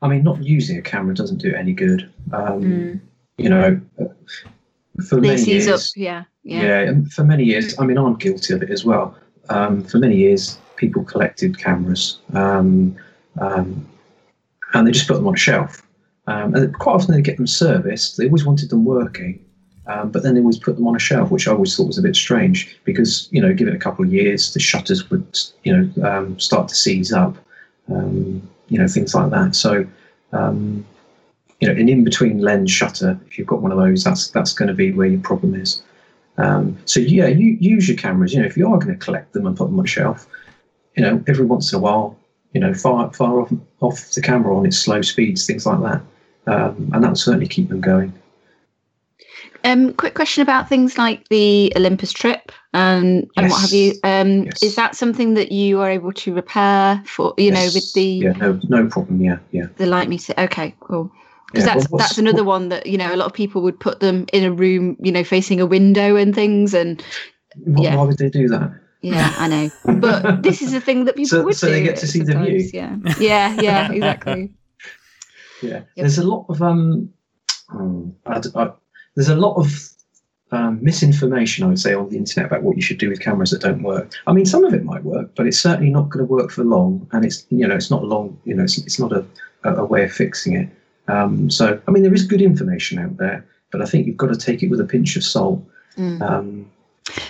I 0.00 0.08
mean, 0.08 0.22
not 0.22 0.42
using 0.42 0.78
a 0.78 0.82
camera 0.82 1.14
doesn't 1.14 1.38
do 1.38 1.54
any 1.54 1.72
good. 1.72 2.08
Um, 2.32 3.02
You 3.38 3.48
know, 3.48 3.80
for 5.08 5.20
many 5.20 5.42
years. 5.42 5.68
up. 5.68 5.80
Yeah. 5.96 6.24
Yeah. 6.42 6.62
Yeah, 6.62 6.92
for 7.10 7.24
many 7.24 7.44
years, 7.44 7.78
I 7.78 7.84
mean, 7.84 7.98
I'm 7.98 8.16
guilty 8.16 8.54
of 8.54 8.62
it 8.62 8.70
as 8.70 8.84
well. 8.84 9.16
Um, 9.48 9.82
for 9.84 9.98
many 9.98 10.16
years, 10.16 10.58
people 10.76 11.04
collected 11.04 11.58
cameras 11.58 12.18
um, 12.34 12.96
um, 13.40 13.86
and 14.74 14.86
they 14.86 14.92
just 14.92 15.08
put 15.08 15.14
them 15.14 15.26
on 15.26 15.34
a 15.34 15.38
shelf. 15.38 15.82
Um, 16.26 16.54
and 16.54 16.74
quite 16.78 16.94
often 16.94 17.14
they 17.14 17.22
get 17.22 17.36
them 17.36 17.46
serviced. 17.46 18.16
They 18.16 18.26
always 18.26 18.44
wanted 18.44 18.70
them 18.70 18.84
working, 18.84 19.44
um, 19.86 20.10
but 20.10 20.22
then 20.22 20.34
they 20.34 20.40
always 20.40 20.58
put 20.58 20.76
them 20.76 20.86
on 20.86 20.96
a 20.96 20.98
shelf, 20.98 21.30
which 21.30 21.48
I 21.48 21.52
always 21.52 21.74
thought 21.74 21.86
was 21.86 21.98
a 21.98 22.02
bit 22.02 22.16
strange 22.16 22.78
because, 22.84 23.28
you 23.30 23.40
know, 23.40 23.54
give 23.54 23.68
it 23.68 23.74
a 23.74 23.78
couple 23.78 24.04
of 24.04 24.12
years, 24.12 24.52
the 24.52 24.60
shutters 24.60 25.08
would, 25.10 25.38
you 25.64 25.74
know, 25.74 26.08
um, 26.08 26.38
start 26.38 26.68
to 26.68 26.74
seize 26.74 27.12
up, 27.12 27.36
um, 27.90 28.46
you 28.68 28.78
know, 28.78 28.88
things 28.88 29.14
like 29.14 29.30
that. 29.30 29.54
So, 29.54 29.86
um, 30.32 30.84
you 31.60 31.68
know, 31.68 31.74
an 31.74 31.88
in-between 31.88 32.38
lens 32.38 32.70
shutter, 32.70 33.18
if 33.26 33.38
you've 33.38 33.46
got 33.46 33.62
one 33.62 33.72
of 33.72 33.78
those, 33.78 34.04
that's 34.04 34.28
that's 34.30 34.52
going 34.52 34.68
to 34.68 34.74
be 34.74 34.92
where 34.92 35.08
your 35.08 35.20
problem 35.20 35.54
is. 35.54 35.82
Um, 36.36 36.78
so 36.84 37.00
yeah, 37.00 37.26
you 37.26 37.56
use 37.60 37.88
your 37.88 37.96
cameras. 37.96 38.32
You 38.32 38.40
know, 38.40 38.46
if 38.46 38.56
you 38.56 38.72
are 38.72 38.78
going 38.78 38.96
to 38.96 39.04
collect 39.04 39.32
them 39.32 39.46
and 39.46 39.56
put 39.56 39.66
them 39.66 39.78
on 39.78 39.84
a 39.84 39.88
shelf, 39.88 40.26
you 40.94 41.02
know, 41.02 41.22
every 41.26 41.44
once 41.44 41.72
in 41.72 41.78
a 41.78 41.82
while, 41.82 42.16
you 42.52 42.60
know, 42.60 42.72
fire 42.74 43.10
fire 43.10 43.40
off 43.40 43.52
off 43.80 44.10
the 44.12 44.22
camera 44.22 44.56
on 44.56 44.66
its 44.66 44.78
slow 44.78 45.02
speeds, 45.02 45.46
things 45.46 45.66
like 45.66 45.80
that, 45.80 46.02
um, 46.52 46.90
and 46.92 47.02
that 47.02 47.08
will 47.08 47.16
certainly 47.16 47.48
keep 47.48 47.68
them 47.68 47.80
going. 47.80 48.12
Um, 49.64 49.92
quick 49.94 50.14
question 50.14 50.42
about 50.42 50.68
things 50.68 50.96
like 50.96 51.28
the 51.28 51.72
Olympus 51.76 52.12
trip 52.12 52.52
and, 52.72 53.28
and 53.36 53.50
what 53.50 53.60
have 53.60 53.72
you. 53.72 53.94
Um, 54.04 54.44
Yes. 54.44 54.62
Is 54.62 54.76
that 54.76 54.94
something 54.94 55.34
that 55.34 55.50
you 55.50 55.80
are 55.80 55.90
able 55.90 56.12
to 56.12 56.32
repair 56.32 57.02
for, 57.06 57.34
you 57.36 57.50
know, 57.50 57.68
with 57.74 57.92
the 57.92 58.02
yeah, 58.02 58.32
no 58.32 58.60
no 58.68 58.86
problem. 58.86 59.20
Yeah, 59.20 59.38
yeah. 59.50 59.66
the 59.76 59.86
light 59.86 60.08
meter? 60.08 60.32
Okay, 60.38 60.74
cool. 60.78 61.10
Because 61.52 61.66
Yeah, 61.66 61.74
that's 61.74 61.90
well, 61.90 61.98
that's 61.98 62.18
another 62.18 62.44
one 62.44 62.68
that 62.68 62.86
you 62.86 62.98
know 62.98 63.12
a 63.14 63.16
lot 63.16 63.26
of 63.26 63.32
people 63.32 63.62
would 63.62 63.80
put 63.80 64.00
them 64.00 64.26
in 64.32 64.44
a 64.44 64.52
room, 64.52 64.96
you 65.00 65.10
know, 65.12 65.24
facing 65.24 65.60
a 65.60 65.66
window 65.66 66.14
and 66.16 66.34
things. 66.34 66.74
And 66.74 67.02
Why, 67.64 67.82
Yeah. 67.84 67.96
why 67.96 68.04
would 68.04 68.18
they 68.18 68.28
do 68.28 68.48
that? 68.48 68.70
yeah, 69.00 69.32
I 69.38 69.48
know. 69.48 69.70
But 70.00 70.42
this 70.42 70.60
is 70.60 70.72
the 70.72 70.80
thing 70.80 71.04
that 71.06 71.16
people 71.16 71.28
So- 71.38 71.44
would 71.44 71.56
so 71.56 71.66
do. 71.68 71.72
they 71.72 71.82
get 71.82 71.96
to 71.98 72.06
see 72.06 72.20
the 72.22 72.34
view? 72.38 72.68
Yeah, 72.72 72.96
yeah, 73.18 73.56
yeah, 73.60 73.92
exactly. 73.98 74.52
Yeah, 75.62 75.80
there's 75.96 76.18
a 76.18 76.26
lot 76.26 76.46
of 76.48 76.62
um, 76.62 77.12
um, 77.70 78.14
I 78.26 78.40
d- 78.40 78.50
I- 78.54 78.72
there's 79.16 79.28
a 79.28 79.34
lot 79.36 79.56
of 79.56 79.88
um, 80.52 80.78
misinformation, 80.82 81.64
I 81.64 81.68
would 81.68 81.78
say, 81.80 81.92
on 81.94 82.08
the 82.10 82.16
internet 82.16 82.50
about 82.50 82.62
what 82.62 82.76
you 82.76 82.82
should 82.82 82.98
do 82.98 83.08
with 83.08 83.20
cameras 83.20 83.50
that 83.50 83.60
don't 83.60 83.82
work. 83.82 84.12
I 84.26 84.32
mean, 84.32 84.46
some 84.46 84.64
of 84.64 84.72
it 84.72 84.84
might 84.84 85.02
work, 85.04 85.32
but 85.36 85.46
it's 85.46 85.58
certainly 85.58 85.90
not 85.90 86.08
going 86.10 86.24
to 86.26 86.30
work 86.32 86.50
for 86.50 86.62
long, 86.64 87.06
and 87.12 87.24
it's 87.24 87.46
you 87.50 87.66
know, 87.66 87.74
it's 87.74 87.90
not 87.90 88.04
long, 88.04 88.38
you 88.44 88.54
know, 88.54 88.64
it's, 88.64 88.78
it's 88.78 88.98
not 88.98 89.12
a, 89.12 89.24
a, 89.64 89.74
a 89.76 89.84
way 89.84 90.04
of 90.04 90.12
fixing 90.12 90.54
it. 90.54 90.68
Um, 91.08 91.50
so, 91.50 91.80
I 91.86 91.90
mean, 91.90 92.02
there 92.02 92.14
is 92.14 92.26
good 92.26 92.42
information 92.42 92.98
out 92.98 93.16
there, 93.16 93.44
but 93.72 93.82
I 93.82 93.86
think 93.86 94.06
you've 94.06 94.16
got 94.16 94.28
to 94.28 94.36
take 94.36 94.62
it 94.62 94.68
with 94.70 94.80
a 94.80 94.84
pinch 94.84 95.16
of 95.16 95.24
salt. 95.24 95.62
Mm. 95.96 96.20
Um, 96.22 96.70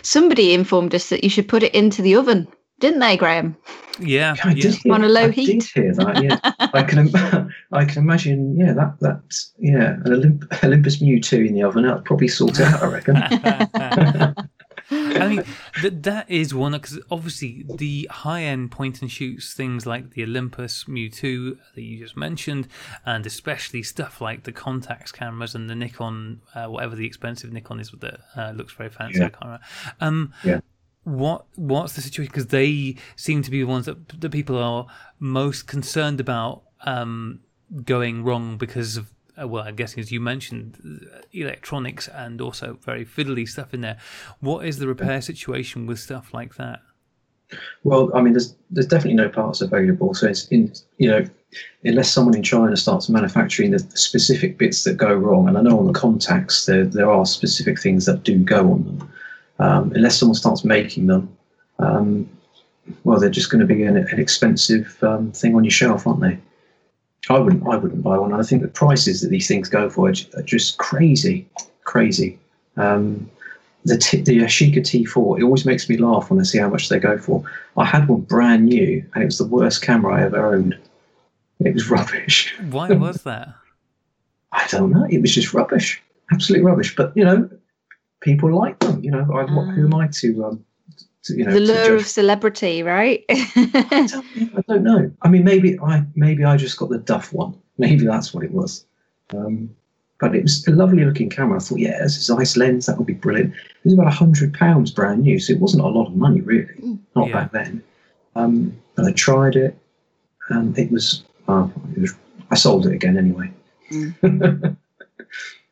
Somebody 0.02 0.52
informed 0.54 0.94
us 0.94 1.08
that 1.10 1.22
you 1.22 1.30
should 1.30 1.46
put 1.48 1.62
it 1.62 1.74
into 1.74 2.02
the 2.02 2.16
oven, 2.16 2.48
didn't 2.80 2.98
they, 3.00 3.16
Graham? 3.16 3.56
yeah 4.00 4.36
I 4.44 4.50
yeah 4.50 4.62
did 4.62 4.74
hear, 4.76 4.94
On 4.94 5.02
a 5.04 5.08
low 5.08 5.24
I 5.24 5.30
heat. 5.30 5.46
did 5.46 5.62
hear 5.74 5.94
that. 5.94 6.22
Yeah, 6.22 6.38
I 6.72 6.82
can. 6.84 6.98
im- 7.08 7.50
I 7.72 7.84
can 7.84 8.02
imagine. 8.02 8.56
Yeah, 8.56 8.72
that 8.74 8.94
that 9.00 9.20
yeah, 9.58 9.94
an 9.94 10.02
Olymp- 10.04 10.64
Olympus 10.64 11.02
Mju 11.02 11.20
two 11.22 11.40
in 11.42 11.54
the 11.54 11.62
oven. 11.64 11.82
That'll 11.84 12.02
probably 12.02 12.28
sort 12.28 12.60
it 12.60 12.66
out. 12.66 12.82
I 12.82 12.86
reckon. 12.86 13.16
I 14.90 15.28
mean, 15.28 15.44
that 15.82 16.02
that 16.04 16.30
is 16.30 16.54
one 16.54 16.72
because 16.72 16.98
obviously 17.10 17.64
the 17.76 18.08
high 18.10 18.42
end 18.42 18.70
point 18.70 19.02
and 19.02 19.10
shoots 19.10 19.52
things 19.54 19.86
like 19.86 20.10
the 20.14 20.22
Olympus 20.22 20.84
Mju 20.84 21.12
2 21.12 21.58
that 21.74 21.82
you 21.82 21.98
just 21.98 22.16
mentioned, 22.16 22.68
and 23.04 23.26
especially 23.26 23.82
stuff 23.82 24.20
like 24.20 24.44
the 24.44 24.52
Contax 24.52 25.12
cameras 25.12 25.54
and 25.54 25.68
the 25.68 25.74
Nikon, 25.74 26.40
uh, 26.54 26.66
whatever 26.66 26.96
the 26.96 27.06
expensive 27.06 27.52
Nikon 27.52 27.80
is 27.80 27.90
that 28.00 28.20
uh, 28.36 28.52
looks 28.52 28.72
very 28.72 28.90
fancy. 28.90 29.18
Yeah. 29.18 29.26
I 29.26 29.28
can't 29.30 29.44
remember. 29.44 29.64
Um, 30.00 30.34
Yeah. 30.44 30.60
What 31.04 31.46
what's 31.54 31.94
the 31.94 32.02
situation? 32.02 32.30
Because 32.30 32.48
they 32.48 32.96
seem 33.16 33.42
to 33.42 33.50
be 33.50 33.60
the 33.60 33.66
ones 33.66 33.86
that 33.86 34.20
the 34.20 34.28
people 34.28 34.58
are 34.58 34.86
most 35.18 35.66
concerned 35.66 36.20
about 36.20 36.64
um, 36.84 37.40
going 37.84 38.24
wrong 38.24 38.58
because 38.58 38.98
of 38.98 39.10
well, 39.46 39.64
I'm 39.64 39.76
guessing 39.76 40.00
as 40.00 40.10
you 40.10 40.20
mentioned, 40.20 41.06
uh, 41.14 41.20
electronics 41.32 42.08
and 42.08 42.40
also 42.40 42.78
very 42.82 43.04
fiddly 43.04 43.48
stuff 43.48 43.74
in 43.74 43.80
there. 43.80 43.98
What 44.40 44.66
is 44.66 44.78
the 44.78 44.88
repair 44.88 45.20
situation 45.20 45.86
with 45.86 45.98
stuff 45.98 46.34
like 46.34 46.56
that? 46.56 46.80
Well, 47.84 48.10
I 48.14 48.20
mean, 48.20 48.34
there's 48.34 48.54
there's 48.70 48.86
definitely 48.86 49.14
no 49.14 49.28
parts 49.28 49.60
available. 49.60 50.14
So 50.14 50.28
it's 50.28 50.46
in 50.48 50.72
you 50.98 51.08
know, 51.08 51.24
unless 51.84 52.10
someone 52.12 52.36
in 52.36 52.42
China 52.42 52.76
starts 52.76 53.08
manufacturing 53.08 53.70
the 53.70 53.78
specific 53.78 54.58
bits 54.58 54.84
that 54.84 54.96
go 54.96 55.14
wrong, 55.14 55.48
and 55.48 55.56
I 55.56 55.62
know 55.62 55.78
on 55.78 55.86
the 55.86 55.98
Contax 55.98 56.66
there 56.66 56.84
there 56.84 57.10
are 57.10 57.24
specific 57.24 57.80
things 57.80 58.04
that 58.06 58.22
do 58.22 58.38
go 58.38 58.72
on 58.72 58.84
them. 58.84 59.12
Um, 59.60 59.92
unless 59.92 60.18
someone 60.18 60.36
starts 60.36 60.64
making 60.64 61.08
them, 61.08 61.36
um, 61.80 62.28
well, 63.04 63.18
they're 63.18 63.30
just 63.30 63.50
going 63.50 63.66
to 63.66 63.66
be 63.66 63.82
an, 63.82 63.96
an 63.96 64.20
expensive 64.20 65.02
um, 65.02 65.32
thing 65.32 65.56
on 65.56 65.64
your 65.64 65.70
shelf, 65.70 66.06
aren't 66.06 66.20
they? 66.20 66.38
I 67.30 67.38
wouldn't 67.38 67.66
I 67.66 67.76
wouldn't 67.76 68.02
buy 68.02 68.18
one. 68.18 68.32
I 68.32 68.42
think 68.42 68.62
the 68.62 68.68
prices 68.68 69.20
that 69.20 69.28
these 69.28 69.48
things 69.48 69.68
go 69.68 69.90
for 69.90 70.08
are 70.08 70.42
just 70.42 70.78
crazy, 70.78 71.48
crazy. 71.84 72.38
Um, 72.76 73.30
the 73.84 73.98
t- 73.98 74.20
the 74.20 74.38
Yashica 74.38 74.78
T4 74.78 75.38
it 75.38 75.42
always 75.42 75.64
makes 75.64 75.88
me 75.88 75.96
laugh 75.96 76.30
when 76.30 76.40
I 76.40 76.42
see 76.42 76.58
how 76.58 76.68
much 76.68 76.88
they 76.88 76.98
go 76.98 77.18
for. 77.18 77.42
I 77.76 77.84
had 77.84 78.08
one 78.08 78.22
brand 78.22 78.66
new, 78.66 79.04
and 79.14 79.22
it 79.22 79.26
was 79.26 79.38
the 79.38 79.46
worst 79.46 79.82
camera 79.82 80.14
I 80.14 80.24
ever 80.24 80.54
owned. 80.54 80.76
It 81.60 81.74
was 81.74 81.90
rubbish. 81.90 82.54
Why 82.70 82.88
was 82.92 83.22
that? 83.22 83.54
I 84.52 84.66
don't 84.68 84.90
know. 84.90 85.06
It 85.10 85.20
was 85.20 85.34
just 85.34 85.52
rubbish, 85.52 86.02
absolute 86.32 86.64
rubbish. 86.64 86.96
But 86.96 87.16
you 87.16 87.24
know, 87.24 87.48
people 88.20 88.54
like 88.54 88.78
them. 88.80 89.02
You 89.02 89.10
know, 89.10 89.26
I, 89.32 89.44
what, 89.44 89.74
who 89.74 89.86
am 89.86 89.94
I 89.94 90.08
to, 90.08 90.44
um, 90.44 90.64
to 91.24 91.36
you 91.36 91.44
know, 91.44 91.52
the 91.52 91.60
lure 91.60 91.96
of 91.96 92.06
celebrity, 92.06 92.82
right? 92.82 93.24
I 93.30 94.08
don't, 94.10 94.56
I 94.56 94.62
don't 94.68 94.82
know. 94.82 95.10
I 95.22 95.28
mean, 95.28 95.44
maybe 95.44 95.78
I 95.80 96.04
maybe 96.14 96.44
I 96.44 96.56
just 96.56 96.78
got 96.78 96.90
the 96.90 96.98
Duff 96.98 97.32
one. 97.32 97.54
Maybe 97.78 98.04
that's 98.06 98.32
what 98.34 98.44
it 98.44 98.52
was. 98.52 98.84
Um, 99.30 99.70
but 100.20 100.34
it 100.34 100.42
was 100.42 100.66
a 100.66 100.72
lovely 100.72 101.04
looking 101.04 101.30
camera. 101.30 101.58
I 101.58 101.60
thought, 101.60 101.78
yeah, 101.78 102.02
this 102.02 102.16
is 102.16 102.28
a 102.28 102.34
nice 102.34 102.56
lens. 102.56 102.86
That 102.86 102.98
would 102.98 103.06
be 103.06 103.14
brilliant. 103.14 103.54
It 103.54 103.84
was 103.84 103.94
about 103.94 104.08
a 104.08 104.10
hundred 104.10 104.52
pounds 104.54 104.90
brand 104.90 105.22
new, 105.22 105.38
so 105.38 105.52
it 105.52 105.60
wasn't 105.60 105.84
a 105.84 105.88
lot 105.88 106.08
of 106.08 106.16
money 106.16 106.40
really. 106.40 106.74
Mm. 106.80 106.98
Not 107.14 107.28
Yeah. 107.28 107.32
back 107.34 107.52
then. 107.52 107.82
Um, 108.34 108.76
but 108.94 109.04
I 109.06 109.12
tried 109.12 109.54
it, 109.56 109.78
and 110.50 110.76
it 110.78 110.90
was, 110.90 111.24
well, 111.46 111.72
it 111.96 112.00
was. 112.00 112.14
I 112.50 112.54
sold 112.56 112.86
it 112.86 112.92
again 112.94 113.16
anyway. 113.18 113.52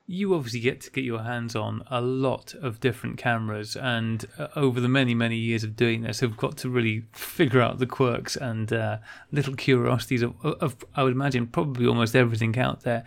you 0.08 0.34
obviously 0.34 0.60
get 0.60 0.80
to 0.80 0.90
get 0.90 1.04
your 1.04 1.22
hands 1.22 1.56
on 1.56 1.82
a 1.90 2.00
lot 2.00 2.54
of 2.54 2.78
different 2.78 3.18
cameras 3.18 3.74
and 3.76 4.26
uh, 4.38 4.46
over 4.54 4.80
the 4.80 4.88
many 4.88 5.14
many 5.14 5.36
years 5.36 5.64
of 5.64 5.74
doing 5.74 6.02
this 6.02 6.20
have 6.20 6.36
got 6.36 6.56
to 6.56 6.68
really 6.68 7.04
figure 7.12 7.60
out 7.60 7.78
the 7.78 7.86
quirks 7.86 8.36
and 8.36 8.72
uh, 8.72 8.98
little 9.32 9.54
curiosities 9.54 10.22
of, 10.22 10.34
of 10.44 10.76
i 10.94 11.02
would 11.02 11.12
imagine 11.12 11.46
probably 11.46 11.86
almost 11.86 12.14
everything 12.14 12.56
out 12.58 12.82
there 12.82 13.04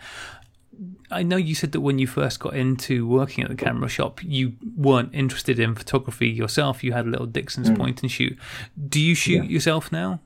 I 1.10 1.22
know 1.22 1.36
you 1.36 1.54
said 1.54 1.72
that 1.72 1.80
when 1.80 1.98
you 1.98 2.06
first 2.06 2.40
got 2.40 2.54
into 2.54 3.06
working 3.06 3.44
at 3.44 3.50
the 3.50 3.56
camera 3.56 3.88
shop, 3.88 4.22
you 4.22 4.54
weren't 4.76 5.14
interested 5.14 5.58
in 5.58 5.74
photography 5.74 6.28
yourself. 6.28 6.82
You 6.82 6.92
had 6.92 7.06
a 7.06 7.10
little 7.10 7.26
Dixon's 7.26 7.70
mm. 7.70 7.76
point 7.76 8.00
and 8.02 8.10
shoot. 8.10 8.38
Do 8.88 8.98
you 8.98 9.14
shoot 9.14 9.44
yeah. 9.44 9.50
yourself 9.50 9.92
now? 9.92 10.20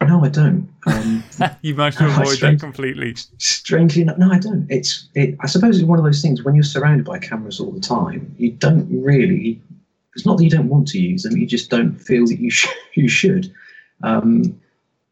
No, 0.00 0.24
I 0.24 0.28
don't. 0.28 0.68
Um, 0.86 1.24
you 1.62 1.74
managed 1.74 1.98
to 1.98 2.06
avoid 2.20 2.38
that 2.40 2.60
completely. 2.60 3.14
Strangely, 3.38 4.02
enough, 4.02 4.18
no, 4.18 4.30
I 4.30 4.38
don't. 4.38 4.66
It's, 4.68 5.08
it, 5.14 5.36
I 5.40 5.46
suppose 5.46 5.78
it's 5.78 5.86
one 5.86 5.98
of 5.98 6.04
those 6.04 6.22
things 6.22 6.42
when 6.42 6.54
you're 6.54 6.64
surrounded 6.64 7.04
by 7.04 7.18
cameras 7.18 7.60
all 7.60 7.70
the 7.70 7.80
time, 7.80 8.34
you 8.38 8.52
don't 8.52 8.88
really. 8.90 9.60
It's 10.14 10.26
not 10.26 10.38
that 10.38 10.44
you 10.44 10.50
don't 10.50 10.68
want 10.68 10.88
to 10.88 11.00
use 11.00 11.22
them; 11.22 11.36
you 11.36 11.46
just 11.46 11.70
don't 11.70 11.96
feel 11.98 12.26
that 12.26 12.38
you 12.38 12.50
sh- 12.50 12.68
you 12.94 13.08
should. 13.08 13.52
Um, 14.02 14.60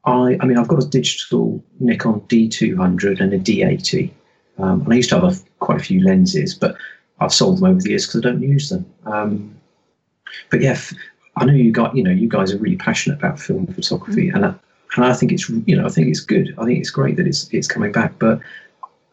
I, 0.04 0.36
I 0.40 0.46
mean, 0.46 0.58
I've 0.58 0.68
got 0.68 0.82
a 0.82 0.88
digital 0.88 1.62
Nikon 1.78 2.20
D200 2.22 3.20
and 3.20 3.32
a 3.32 3.38
D80, 3.38 4.10
um, 4.58 4.82
and 4.82 4.92
I 4.92 4.96
used 4.96 5.10
to 5.10 5.20
have 5.20 5.24
a, 5.24 5.36
quite 5.58 5.80
a 5.80 5.84
few 5.84 6.02
lenses, 6.02 6.54
but 6.54 6.76
I've 7.20 7.32
sold 7.34 7.58
them 7.58 7.64
over 7.64 7.80
the 7.80 7.90
years 7.90 8.06
because 8.06 8.20
I 8.20 8.30
don't 8.30 8.42
use 8.42 8.70
them. 8.70 8.86
Um, 9.04 9.54
but 10.50 10.62
yeah, 10.62 10.80
I 11.36 11.44
know 11.44 11.52
you 11.52 11.72
got 11.72 11.96
you 11.96 12.02
know 12.02 12.10
you 12.10 12.28
guys 12.28 12.52
are 12.52 12.58
really 12.58 12.76
passionate 12.76 13.18
about 13.18 13.40
film 13.40 13.66
photography, 13.66 14.28
mm-hmm. 14.28 14.36
and 14.36 14.46
I, 14.46 14.54
and 14.96 15.04
I 15.04 15.14
think 15.14 15.32
it's 15.32 15.48
you 15.48 15.76
know 15.76 15.86
I 15.86 15.88
think 15.88 16.08
it's 16.08 16.20
good. 16.20 16.54
I 16.58 16.64
think 16.64 16.78
it's 16.78 16.90
great 16.90 17.16
that 17.16 17.26
it's 17.26 17.48
it's 17.52 17.68
coming 17.68 17.92
back. 17.92 18.18
But 18.18 18.40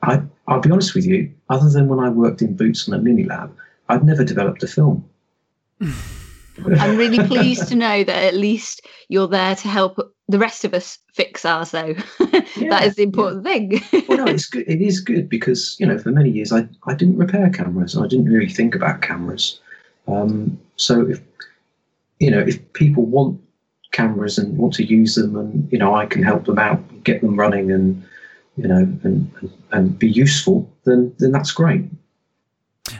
I 0.03 0.21
I'll 0.47 0.61
be 0.61 0.71
honest 0.71 0.95
with 0.95 1.05
you, 1.05 1.31
other 1.49 1.69
than 1.69 1.87
when 1.87 1.99
I 1.99 2.09
worked 2.09 2.41
in 2.41 2.55
Boots 2.55 2.87
on 2.87 2.93
a 2.93 3.01
mini 3.01 3.23
lab, 3.23 3.55
I've 3.89 4.03
never 4.03 4.23
developed 4.23 4.63
a 4.63 4.67
film. 4.67 5.07
I'm 6.79 6.97
really 6.97 7.19
pleased 7.27 7.67
to 7.67 7.75
know 7.75 8.03
that 8.03 8.23
at 8.23 8.33
least 8.33 8.81
you're 9.09 9.27
there 9.27 9.55
to 9.55 9.67
help 9.67 9.99
the 10.27 10.39
rest 10.39 10.65
of 10.65 10.73
us 10.73 10.97
fix 11.13 11.45
ours, 11.45 11.71
though. 11.71 11.95
Yeah, 12.55 12.69
that 12.69 12.85
is 12.85 12.95
the 12.95 13.03
important 13.03 13.45
yeah. 13.45 13.79
thing. 13.79 14.05
well, 14.07 14.17
no, 14.17 14.25
it's 14.25 14.47
good. 14.47 14.63
It 14.67 14.81
is 14.81 14.99
good 14.99 15.29
because 15.29 15.75
you 15.79 15.85
know 15.85 15.99
for 15.99 16.09
many 16.09 16.31
years 16.31 16.51
I, 16.51 16.67
I 16.87 16.95
didn't 16.95 17.17
repair 17.17 17.51
cameras 17.51 17.93
and 17.93 18.03
I 18.03 18.07
didn't 18.07 18.25
really 18.25 18.49
think 18.49 18.73
about 18.73 19.03
cameras. 19.03 19.59
Um, 20.07 20.59
so 20.75 21.07
if 21.07 21.21
you 22.19 22.31
know 22.31 22.39
if 22.39 22.73
people 22.73 23.05
want 23.05 23.39
cameras 23.91 24.37
and 24.37 24.57
want 24.57 24.73
to 24.75 24.83
use 24.83 25.15
them, 25.15 25.35
and 25.35 25.71
you 25.71 25.79
know 25.79 25.95
I 25.95 26.05
can 26.05 26.23
help 26.23 26.45
them 26.45 26.59
out, 26.59 27.03
get 27.03 27.21
them 27.21 27.37
running, 27.37 27.71
and 27.71 28.03
you 28.55 28.67
know 28.67 28.77
and 28.77 29.31
and, 29.41 29.53
and 29.71 29.99
be 29.99 30.09
useful, 30.09 30.71
then 30.85 31.13
then 31.19 31.31
that's 31.31 31.51
great. 31.51 31.85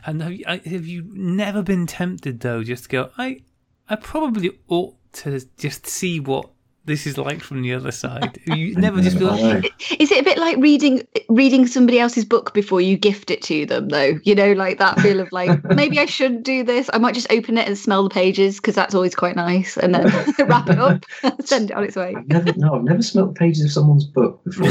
And 0.06 0.22
have 0.22 0.34
you, 0.34 0.46
have 0.46 0.86
you 0.86 1.06
never 1.14 1.62
been 1.62 1.88
tempted 1.88 2.42
though, 2.42 2.64
just 2.64 2.84
to 2.86 2.90
go? 2.90 3.10
I 3.18 3.42
I 3.90 3.96
probably 3.96 4.58
ought 4.68 4.96
to 5.14 5.42
just 5.58 5.88
see 5.88 6.20
what 6.20 6.50
this 6.88 7.06
is 7.06 7.17
like 7.17 7.41
from 7.41 7.62
the 7.62 7.73
other 7.73 7.91
side. 7.91 8.39
You 8.47 8.76
never 8.76 9.02
just 9.02 9.17
feel 9.17 9.36
like, 9.36 9.73
is 10.00 10.10
it 10.10 10.21
a 10.21 10.23
bit 10.23 10.38
like 10.38 10.58
reading 10.58 11.06
reading 11.28 11.67
somebody 11.67 12.00
else's 12.00 12.23
book 12.23 12.54
before 12.54 12.80
you 12.80 12.97
gift 12.97 13.30
it 13.30 13.41
to 13.43 13.65
them 13.65 13.89
though? 13.89 14.19
You 14.23 14.34
know, 14.34 14.54
like 14.54 14.80
that 14.80 15.00
feel 15.02 15.19
of 15.19 15.32
like 15.32 15.63
maybe 15.76 16.00
I 16.00 16.06
shouldn't 16.06 16.43
do 16.43 16.63
this. 16.63 16.89
I 16.93 16.97
might 16.97 17.13
just 17.13 17.32
open 17.32 17.58
it 17.58 17.67
and 17.67 17.78
smell 17.78 18.04
the 18.04 18.10
pages 18.10 18.56
because 18.56 18.73
that's 18.73 18.95
always 18.95 19.13
quite 19.13 19.36
nice, 19.36 19.76
and 19.78 19.93
then 19.93 20.06
wrap 20.47 20.69
it 20.69 20.80
up, 20.80 21.04
send 21.43 21.71
it 21.71 21.78
on 21.78 21.84
its 21.84 21.97
way. 21.97 22.15
I've 22.17 22.28
never, 22.28 22.54
no, 22.56 22.76
I've 22.76 22.84
never 22.84 23.02
smelled 23.02 23.36
pages 23.36 23.65
of 23.65 23.71
someone's 23.71 24.06
book 24.06 24.41
before. 24.45 24.67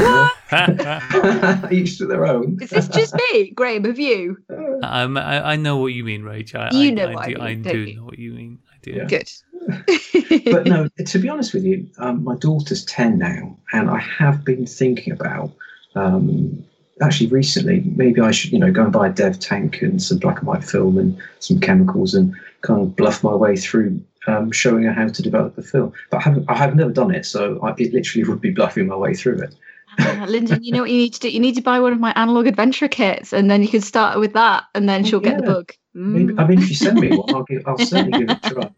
Each 1.71 1.97
to 1.99 2.07
their 2.07 2.25
own. 2.25 2.57
Is 2.61 2.71
this 2.71 2.87
just 2.87 3.15
me, 3.31 3.51
Graham? 3.51 3.85
Have 3.85 3.99
you? 3.99 4.37
Um, 4.83 5.17
I, 5.17 5.51
I 5.51 5.55
know 5.55 5.77
what 5.77 5.93
you 5.93 6.03
mean, 6.03 6.23
Rach. 6.23 6.55
I, 6.55 6.75
you 6.75 6.91
know 6.91 7.05
I, 7.05 7.13
what 7.13 7.23
I, 7.23 7.29
do, 7.29 7.39
I, 7.39 7.55
mean, 7.55 7.67
I 7.67 7.71
do 7.71 7.93
know 7.95 8.03
what 8.03 8.17
you 8.17 8.33
mean. 8.33 8.59
I. 8.93 8.97
Yeah. 8.97 9.05
Good. 9.05 9.31
but 10.51 10.65
no, 10.65 10.87
to 11.05 11.19
be 11.19 11.29
honest 11.29 11.53
with 11.53 11.63
you, 11.63 11.87
um, 11.97 12.23
my 12.23 12.35
daughter's 12.35 12.85
10 12.85 13.17
now, 13.17 13.57
and 13.73 13.89
I 13.89 13.99
have 13.99 14.43
been 14.45 14.65
thinking 14.65 15.13
about 15.13 15.51
um, 15.95 16.63
actually 17.01 17.27
recently 17.27 17.81
maybe 17.95 18.21
I 18.21 18.31
should, 18.31 18.51
you 18.51 18.59
know, 18.59 18.71
go 18.71 18.83
and 18.83 18.93
buy 18.93 19.07
a 19.07 19.11
dev 19.11 19.39
tank 19.39 19.81
and 19.81 20.01
some 20.01 20.19
black 20.19 20.39
and 20.39 20.47
white 20.47 20.63
film 20.63 20.97
and 20.97 21.17
some 21.39 21.59
chemicals 21.59 22.13
and 22.13 22.33
kind 22.61 22.81
of 22.81 22.95
bluff 22.95 23.23
my 23.23 23.33
way 23.33 23.55
through 23.55 24.01
um, 24.27 24.51
showing 24.51 24.83
her 24.83 24.93
how 24.93 25.07
to 25.07 25.21
develop 25.21 25.55
the 25.55 25.63
film. 25.63 25.93
But 26.11 26.17
I 26.17 26.21
haven't, 26.21 26.45
I 26.49 26.55
have 26.55 26.75
never 26.75 26.91
done 26.91 27.13
it, 27.13 27.25
so 27.25 27.59
I, 27.63 27.73
it 27.77 27.93
literally 27.93 28.27
would 28.27 28.41
be 28.41 28.51
bluffing 28.51 28.87
my 28.87 28.95
way 28.95 29.13
through 29.13 29.41
it. 29.41 29.55
uh, 29.99 30.25
Lyndon, 30.27 30.63
you 30.63 30.73
know 30.73 30.81
what 30.81 30.91
you 30.91 30.97
need 30.97 31.13
to 31.13 31.19
do? 31.21 31.29
You 31.29 31.39
need 31.39 31.55
to 31.55 31.61
buy 31.61 31.79
one 31.79 31.93
of 31.93 31.99
my 31.99 32.11
analog 32.15 32.45
adventure 32.45 32.87
kits, 32.87 33.33
and 33.33 33.49
then 33.49 33.63
you 33.63 33.69
can 33.69 33.81
start 33.81 34.19
with 34.19 34.33
that, 34.33 34.65
and 34.75 34.87
then 34.87 35.03
she'll 35.03 35.23
yeah. 35.23 35.31
get 35.31 35.41
the 35.41 35.47
bug. 35.47 35.73
Mm. 35.97 36.39
I 36.39 36.47
mean, 36.47 36.61
if 36.61 36.69
you 36.69 36.75
send 36.75 36.99
me 36.99 37.09
one, 37.09 37.33
I'll, 37.33 37.43
give, 37.43 37.63
I'll 37.65 37.77
certainly 37.79 38.19
give 38.19 38.29
it 38.29 38.45
a 38.45 38.49
try. 38.49 38.71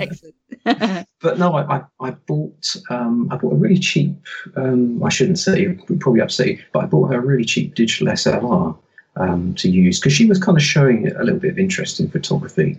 Excellent. 0.00 0.34
but 1.20 1.38
no, 1.38 1.54
I, 1.54 1.76
I, 1.76 1.82
I 2.00 2.10
bought 2.10 2.76
um, 2.88 3.28
I 3.32 3.36
bought 3.36 3.52
a 3.52 3.56
really 3.56 3.78
cheap. 3.78 4.14
Um, 4.56 5.02
I 5.02 5.08
shouldn't 5.08 5.40
say 5.40 5.74
probably 5.98 6.20
upset 6.20 6.46
you, 6.46 6.62
but 6.72 6.84
I 6.84 6.86
bought 6.86 7.12
her 7.12 7.18
a 7.18 7.20
really 7.20 7.44
cheap 7.44 7.74
digital 7.74 8.08
SLR 8.08 8.78
um, 9.16 9.54
to 9.56 9.68
use 9.68 9.98
because 9.98 10.12
she 10.12 10.26
was 10.26 10.38
kind 10.38 10.56
of 10.56 10.62
showing 10.62 11.08
a 11.08 11.24
little 11.24 11.40
bit 11.40 11.50
of 11.50 11.58
interest 11.58 11.98
in 11.98 12.08
photography. 12.08 12.78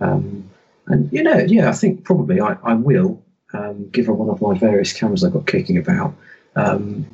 Um, 0.00 0.48
and 0.86 1.12
you 1.12 1.22
know, 1.22 1.38
yeah, 1.38 1.68
I 1.68 1.72
think 1.72 2.04
probably 2.04 2.40
I, 2.40 2.56
I 2.62 2.74
will 2.74 3.20
um, 3.52 3.88
give 3.90 4.06
her 4.06 4.12
one 4.12 4.28
of 4.28 4.40
my 4.40 4.56
various 4.56 4.92
cameras 4.92 5.24
I've 5.24 5.32
got 5.32 5.46
kicking 5.46 5.78
about. 5.78 6.14
Um, 6.54 7.06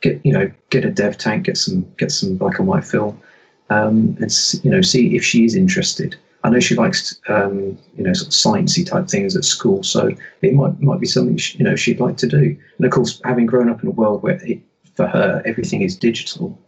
get 0.00 0.24
you 0.24 0.32
know, 0.32 0.50
get 0.70 0.84
a 0.84 0.90
dev 0.90 1.18
tank, 1.18 1.44
get 1.44 1.58
some 1.58 1.86
get 1.98 2.12
some 2.12 2.36
black 2.36 2.58
and 2.58 2.68
white 2.68 2.84
film, 2.84 3.20
and 3.70 4.18
you 4.62 4.70
know, 4.70 4.80
see 4.80 5.16
if 5.16 5.24
she 5.24 5.44
is 5.44 5.54
interested. 5.54 6.16
I 6.44 6.50
know 6.50 6.60
she 6.60 6.76
likes, 6.76 7.18
um, 7.28 7.78
you 7.96 8.04
know, 8.04 8.12
sort 8.12 8.28
of 8.28 8.32
sciencey 8.32 8.86
type 8.86 9.08
things 9.08 9.36
at 9.36 9.44
school, 9.44 9.82
so 9.82 10.10
it 10.42 10.54
might 10.54 10.80
might 10.80 11.00
be 11.00 11.06
something 11.06 11.36
she, 11.36 11.58
you 11.58 11.64
know 11.64 11.76
she'd 11.76 12.00
like 12.00 12.16
to 12.18 12.26
do. 12.26 12.56
And 12.76 12.86
of 12.86 12.92
course, 12.92 13.20
having 13.24 13.46
grown 13.46 13.68
up 13.68 13.82
in 13.82 13.88
a 13.88 13.92
world 13.92 14.22
where 14.22 14.40
it, 14.44 14.60
for 14.94 15.06
her 15.06 15.42
everything 15.44 15.82
is 15.82 15.96
digital, 15.96 16.58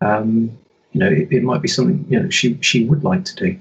um, 0.00 0.56
you 0.92 1.00
know, 1.00 1.08
it, 1.08 1.28
it 1.32 1.42
might 1.42 1.62
be 1.62 1.68
something 1.68 2.04
you 2.08 2.20
know 2.20 2.28
she 2.28 2.58
she 2.60 2.84
would 2.84 3.02
like 3.02 3.24
to 3.24 3.34
do. 3.34 3.60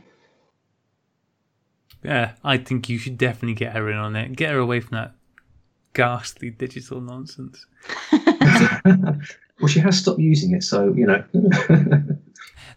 Yeah, 2.03 2.34
I 2.43 2.58
think 2.58 2.89
you 2.89 2.97
should 2.97 3.17
definitely 3.17 3.56
get 3.56 3.73
her 3.73 3.89
in 3.89 3.97
on 3.97 4.17
it. 4.17 4.36
Get 4.36 4.51
her 4.51 4.60
away 4.60 4.82
from 4.82 4.97
that 4.97 5.15
ghastly 5.93 6.49
digital 6.49 6.99
nonsense. 6.99 7.65
well, 8.12 9.69
she 9.69 9.79
has 9.79 9.97
stopped 9.97 10.19
using 10.19 10.53
it, 10.53 10.63
so 10.63 10.93
you 10.93 11.08
know. 11.08 11.23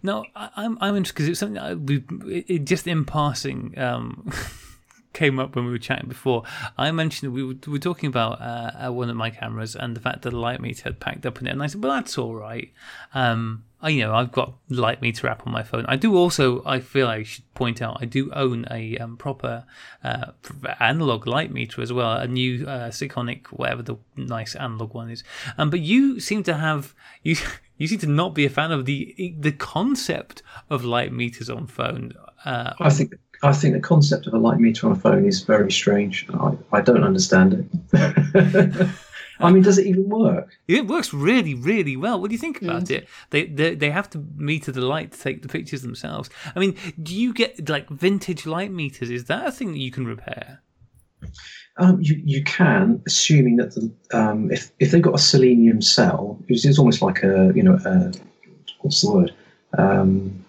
No, 0.02 0.24
I, 0.34 0.64
am 0.64 0.78
I'm 0.80 0.96
interested 0.96 1.14
because 1.14 1.28
it's 1.28 1.40
something 1.40 1.54
that 1.54 1.80
we 1.80 2.04
it, 2.48 2.64
just 2.64 2.86
in 2.86 3.04
passing 3.04 3.78
um, 3.78 4.30
came 5.12 5.38
up 5.38 5.56
when 5.56 5.64
we 5.64 5.70
were 5.70 5.78
chatting 5.78 6.08
before. 6.08 6.42
I 6.76 6.90
mentioned 6.92 7.32
we 7.32 7.42
were, 7.42 7.54
we 7.66 7.72
were 7.72 7.78
talking 7.78 8.08
about 8.08 8.40
uh, 8.40 8.92
one 8.92 9.10
of 9.10 9.16
my 9.16 9.30
cameras 9.30 9.74
and 9.74 9.96
the 9.96 10.00
fact 10.00 10.22
that 10.22 10.30
the 10.30 10.36
light 10.36 10.60
meter 10.60 10.84
had 10.84 11.00
packed 11.00 11.26
up 11.26 11.40
in 11.40 11.46
it, 11.46 11.50
and 11.50 11.62
I 11.62 11.66
said, 11.66 11.82
"Well, 11.82 11.92
that's 11.92 12.18
all 12.18 12.34
right." 12.34 12.72
Um, 13.14 13.64
I, 13.80 13.90
you 13.90 14.04
know, 14.04 14.14
I've 14.14 14.32
got 14.32 14.54
light 14.68 15.02
meter 15.02 15.28
app 15.28 15.46
on 15.46 15.52
my 15.52 15.62
phone. 15.62 15.84
I 15.86 15.96
do 15.96 16.16
also. 16.16 16.62
I 16.64 16.80
feel 16.80 17.08
I 17.08 17.22
should 17.22 17.52
point 17.54 17.82
out 17.82 17.98
I 18.00 18.06
do 18.06 18.32
own 18.32 18.66
a 18.70 18.96
um, 18.98 19.16
proper 19.16 19.64
uh, 20.02 20.32
analog 20.80 21.26
light 21.26 21.52
meter 21.52 21.82
as 21.82 21.92
well, 21.92 22.12
a 22.12 22.26
new 22.26 22.66
uh, 22.66 22.88
Sekonic, 22.88 23.46
whatever 23.48 23.82
the 23.82 23.96
nice 24.16 24.54
analog 24.54 24.94
one 24.94 25.10
is. 25.10 25.22
Um, 25.58 25.68
but 25.68 25.80
you 25.80 26.20
seem 26.20 26.42
to 26.44 26.54
have 26.54 26.94
you 27.22 27.36
you 27.78 27.86
seem 27.86 27.98
to 28.00 28.06
not 28.06 28.34
be 28.34 28.44
a 28.44 28.50
fan 28.50 28.72
of 28.72 28.84
the 28.84 29.34
the 29.38 29.52
concept 29.52 30.42
of 30.70 30.84
light 30.84 31.12
meters 31.12 31.50
on 31.50 31.66
phone. 31.66 32.12
Uh, 32.44 32.72
I 32.80 32.90
think 32.90 33.14
I 33.42 33.52
think 33.52 33.74
the 33.74 33.80
concept 33.80 34.26
of 34.26 34.34
a 34.34 34.38
light 34.38 34.58
meter 34.58 34.86
on 34.86 34.92
a 34.92 34.96
phone 34.96 35.26
is 35.26 35.42
very 35.42 35.70
strange. 35.70 36.26
I, 36.32 36.56
I 36.72 36.80
don't 36.80 37.04
understand 37.04 37.68
it. 37.92 38.88
I 39.38 39.50
mean, 39.50 39.62
does 39.62 39.76
it 39.76 39.86
even 39.86 40.08
work? 40.08 40.56
It 40.66 40.86
works 40.86 41.12
really, 41.12 41.54
really 41.54 41.96
well. 41.96 42.18
What 42.20 42.30
do 42.30 42.34
you 42.34 42.38
think 42.38 42.62
about 42.62 42.90
it? 42.90 43.06
They, 43.30 43.44
they 43.46 43.74
they 43.74 43.90
have 43.90 44.08
to 44.10 44.24
meter 44.36 44.72
the 44.72 44.80
light 44.80 45.12
to 45.12 45.20
take 45.20 45.42
the 45.42 45.48
pictures 45.48 45.82
themselves. 45.82 46.30
I 46.54 46.58
mean, 46.58 46.76
do 47.02 47.14
you 47.14 47.34
get 47.34 47.68
like 47.68 47.88
vintage 47.90 48.46
light 48.46 48.72
meters? 48.72 49.10
Is 49.10 49.24
that 49.24 49.46
a 49.46 49.52
thing 49.52 49.72
that 49.72 49.78
you 49.78 49.90
can 49.90 50.06
repair? 50.06 50.62
Um, 51.78 52.00
you, 52.00 52.20
you 52.24 52.42
can, 52.44 53.02
assuming 53.06 53.56
that 53.56 53.74
the, 53.74 53.90
um, 54.16 54.50
if 54.50 54.72
if 54.80 54.90
they've 54.90 55.02
got 55.02 55.14
a 55.14 55.18
selenium 55.18 55.82
cell, 55.82 56.38
which 56.48 56.64
is 56.64 56.78
almost 56.78 57.02
like 57.02 57.22
a 57.22 57.52
you 57.54 57.62
know 57.62 57.78
a, 57.84 58.12
what's 58.80 59.02
the 59.02 59.10
word? 59.10 59.34
Um, 59.76 60.44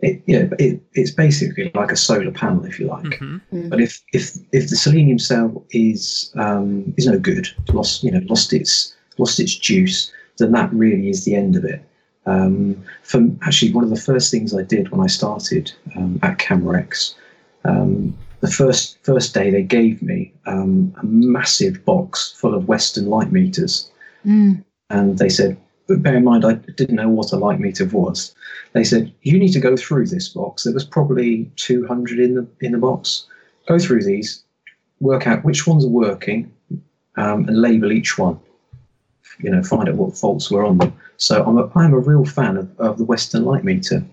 it, 0.00 0.22
yeah, 0.26 0.46
it, 0.58 0.82
it's 0.92 1.10
basically 1.10 1.70
like 1.74 1.90
a 1.90 1.96
solar 1.96 2.30
panel, 2.30 2.64
if 2.64 2.78
you 2.78 2.86
like. 2.86 3.04
Mm-hmm. 3.04 3.56
Mm. 3.56 3.70
But 3.70 3.80
if, 3.80 4.02
if 4.12 4.36
if 4.52 4.68
the 4.68 4.76
selenium 4.76 5.18
cell 5.18 5.64
is 5.70 6.30
um, 6.36 6.94
is 6.96 7.06
no 7.06 7.18
good, 7.18 7.48
lost 7.72 8.04
you 8.04 8.10
know 8.10 8.20
lost 8.28 8.52
its 8.52 8.94
lost 9.18 9.40
its 9.40 9.54
juice, 9.54 10.12
then 10.38 10.52
that 10.52 10.72
really 10.72 11.08
is 11.08 11.24
the 11.24 11.34
end 11.34 11.56
of 11.56 11.64
it. 11.64 11.82
Um, 12.26 12.82
for 13.02 13.20
actually, 13.42 13.72
one 13.72 13.84
of 13.84 13.90
the 13.90 14.00
first 14.00 14.30
things 14.30 14.54
I 14.54 14.62
did 14.62 14.90
when 14.90 15.00
I 15.00 15.06
started 15.06 15.72
um, 15.96 16.18
at 16.22 16.38
Camerex 16.38 17.14
um, 17.64 18.16
the 18.44 18.50
first 18.50 18.98
first 19.02 19.32
day 19.32 19.50
they 19.50 19.62
gave 19.62 20.02
me 20.02 20.32
um, 20.46 20.94
a 21.00 21.06
massive 21.06 21.82
box 21.84 22.34
full 22.36 22.54
of 22.54 22.68
Weston 22.68 23.06
light 23.06 23.32
meters. 23.32 23.90
Mm. 24.26 24.64
and 24.88 25.18
they 25.18 25.28
said, 25.28 25.58
but 25.86 26.02
bear 26.02 26.16
in 26.16 26.24
mind, 26.24 26.46
I 26.46 26.54
didn't 26.54 26.96
know 26.96 27.10
what 27.10 27.32
a 27.32 27.36
light 27.36 27.60
meter 27.60 27.84
was. 27.86 28.34
They 28.72 28.84
said, 28.84 29.12
you 29.20 29.38
need 29.38 29.52
to 29.52 29.60
go 29.60 29.76
through 29.76 30.06
this 30.06 30.28
box. 30.28 30.64
There 30.64 30.72
was 30.72 30.84
probably 30.84 31.50
200 31.56 32.18
in 32.18 32.34
the 32.34 32.46
in 32.60 32.72
the 32.72 32.78
box. 32.78 33.26
Go 33.66 33.78
through 33.78 34.04
these, 34.04 34.44
work 35.00 35.26
out 35.26 35.44
which 35.44 35.66
ones 35.66 35.84
are 35.86 35.96
working, 36.06 36.52
um, 37.16 37.48
and 37.48 37.60
label 37.60 37.92
each 37.92 38.18
one. 38.18 38.38
You 39.38 39.50
know, 39.50 39.62
find 39.62 39.88
out 39.88 39.96
what 39.96 40.16
faults 40.16 40.50
were 40.50 40.64
on 40.64 40.78
them. 40.78 40.92
So 41.16 41.44
I'm 41.44 41.58
a, 41.58 41.70
I'm 41.74 41.94
a 41.94 41.98
real 41.98 42.24
fan 42.26 42.56
of, 42.58 42.68
of 42.78 42.98
the 42.98 43.04
Weston 43.04 43.44
light 43.44 43.64
meter. 43.64 44.04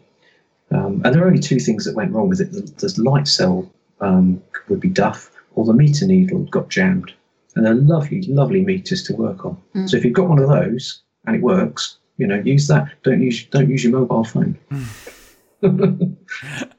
Um, 0.72 1.02
and 1.04 1.14
there 1.14 1.24
are 1.24 1.28
only 1.28 1.42
two 1.42 1.60
things 1.60 1.84
that 1.84 1.96
went 1.96 2.14
wrong 2.14 2.30
with 2.30 2.40
it. 2.40 2.52
The, 2.52 2.62
the 2.62 3.02
light 3.02 3.28
cell 3.28 3.70
um, 4.02 4.42
would 4.68 4.80
be 4.80 4.90
duff, 4.90 5.32
or 5.56 5.66
the 5.66 5.74
meter 5.74 6.06
needle 6.06 6.44
got 6.46 6.70
jammed. 6.70 7.14
And 7.56 7.66
they're 7.66 7.74
lovely, 7.74 8.22
lovely 8.24 8.64
meters 8.64 9.04
to 9.04 9.14
work 9.16 9.46
on. 9.46 9.58
Mm. 9.76 9.90
So 9.90 9.98
if 9.98 10.06
you've 10.06 10.14
got 10.14 10.30
one 10.30 10.40
of 10.40 10.50
those 10.50 11.02
and 11.26 11.36
it 11.36 11.42
works, 11.42 11.98
you 12.18 12.26
know, 12.28 12.40
use 12.40 12.68
that. 12.68 12.90
Don't 13.04 13.22
use 13.22 13.44
don't 13.46 13.70
use 13.70 13.84
your 13.84 13.94
mobile 13.94 14.24
phone. 14.24 14.58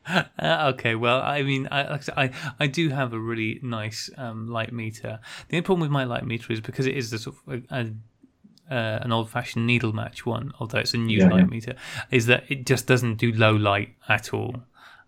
Uh, 0.05 0.73
okay, 0.75 0.97
well, 0.97 1.21
I 1.23 1.43
mean, 1.43 1.69
I, 1.71 1.95
I, 1.95 2.01
I 2.17 2.31
I 2.59 2.67
do 2.67 2.89
have 2.89 3.13
a 3.13 3.19
really 3.19 3.61
nice 3.63 4.11
um, 4.19 4.49
light 4.49 4.73
meter. 4.73 5.21
The 5.49 5.57
only 5.57 5.63
problem 5.63 5.81
with 5.81 5.91
my 5.91 6.03
light 6.05 6.27
meter 6.27 6.53
is 6.53 6.61
because 6.61 6.87
it 6.87 6.97
is 6.97 7.11
the 7.11 7.19
sort 7.19 7.37
of 7.47 7.63
a, 7.71 7.75
a, 7.75 8.75
uh, 8.75 8.99
an 9.03 9.13
old-fashioned 9.13 9.65
needle 9.67 9.93
match 9.93 10.27
one, 10.27 10.53
although 10.59 10.79
it's 10.79 10.95
a 10.95 10.99
new 10.99 11.19
Yeah, 11.19 11.29
light 11.29 11.41
yeah. 11.41 11.47
meter, 11.47 11.75
is 12.11 12.27
that 12.27 12.45
it 12.49 12.67
just 12.67 12.87
doesn't 12.89 13.17
do 13.17 13.33
low 13.33 13.55
light 13.55 13.95
at 14.09 14.35
all. 14.35 14.65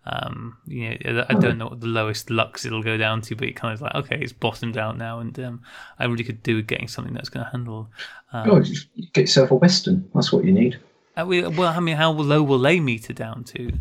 Um, 0.07 0.57
you 0.67 0.89
know, 0.89 1.25
I 1.29 1.33
don't 1.33 1.57
know 1.57 1.67
what 1.67 1.81
the 1.81 1.87
lowest 1.87 2.29
lux 2.29 2.63
it'll 2.65 2.83
go 2.83 2.95
down 2.95 3.21
to, 3.21 3.35
but 3.35 3.47
it 3.47 3.55
kind 3.55 3.73
of 3.73 3.81
like 3.81 3.95
okay, 3.95 4.19
it's 4.21 4.33
bottomed 4.33 4.77
out 4.77 4.97
now, 4.97 5.19
and 5.19 5.37
um, 5.39 5.61
I 5.97 6.05
really 6.05 6.23
could 6.23 6.43
do 6.43 6.57
with 6.57 6.67
getting 6.67 6.87
something 6.87 7.13
that's 7.13 7.29
going 7.29 7.43
to 7.45 7.51
handle. 7.51 7.89
Um, 8.31 8.49
Oh, 8.51 8.59
just 8.61 8.87
get 9.13 9.21
yourself 9.21 9.49
a 9.51 9.55
Weston. 9.55 10.07
That's 10.13 10.31
what 10.31 10.45
you 10.45 10.51
need. 10.51 10.79
uh, 11.17 11.25
we- 11.25 11.47
well, 11.47 11.73
I 11.75 11.79
mean, 11.79 11.95
how 11.97 12.11
low 12.11 12.43
will 12.43 12.59
they 12.59 12.79
meter 12.79 13.13
down 13.13 13.43
to? 13.45 13.71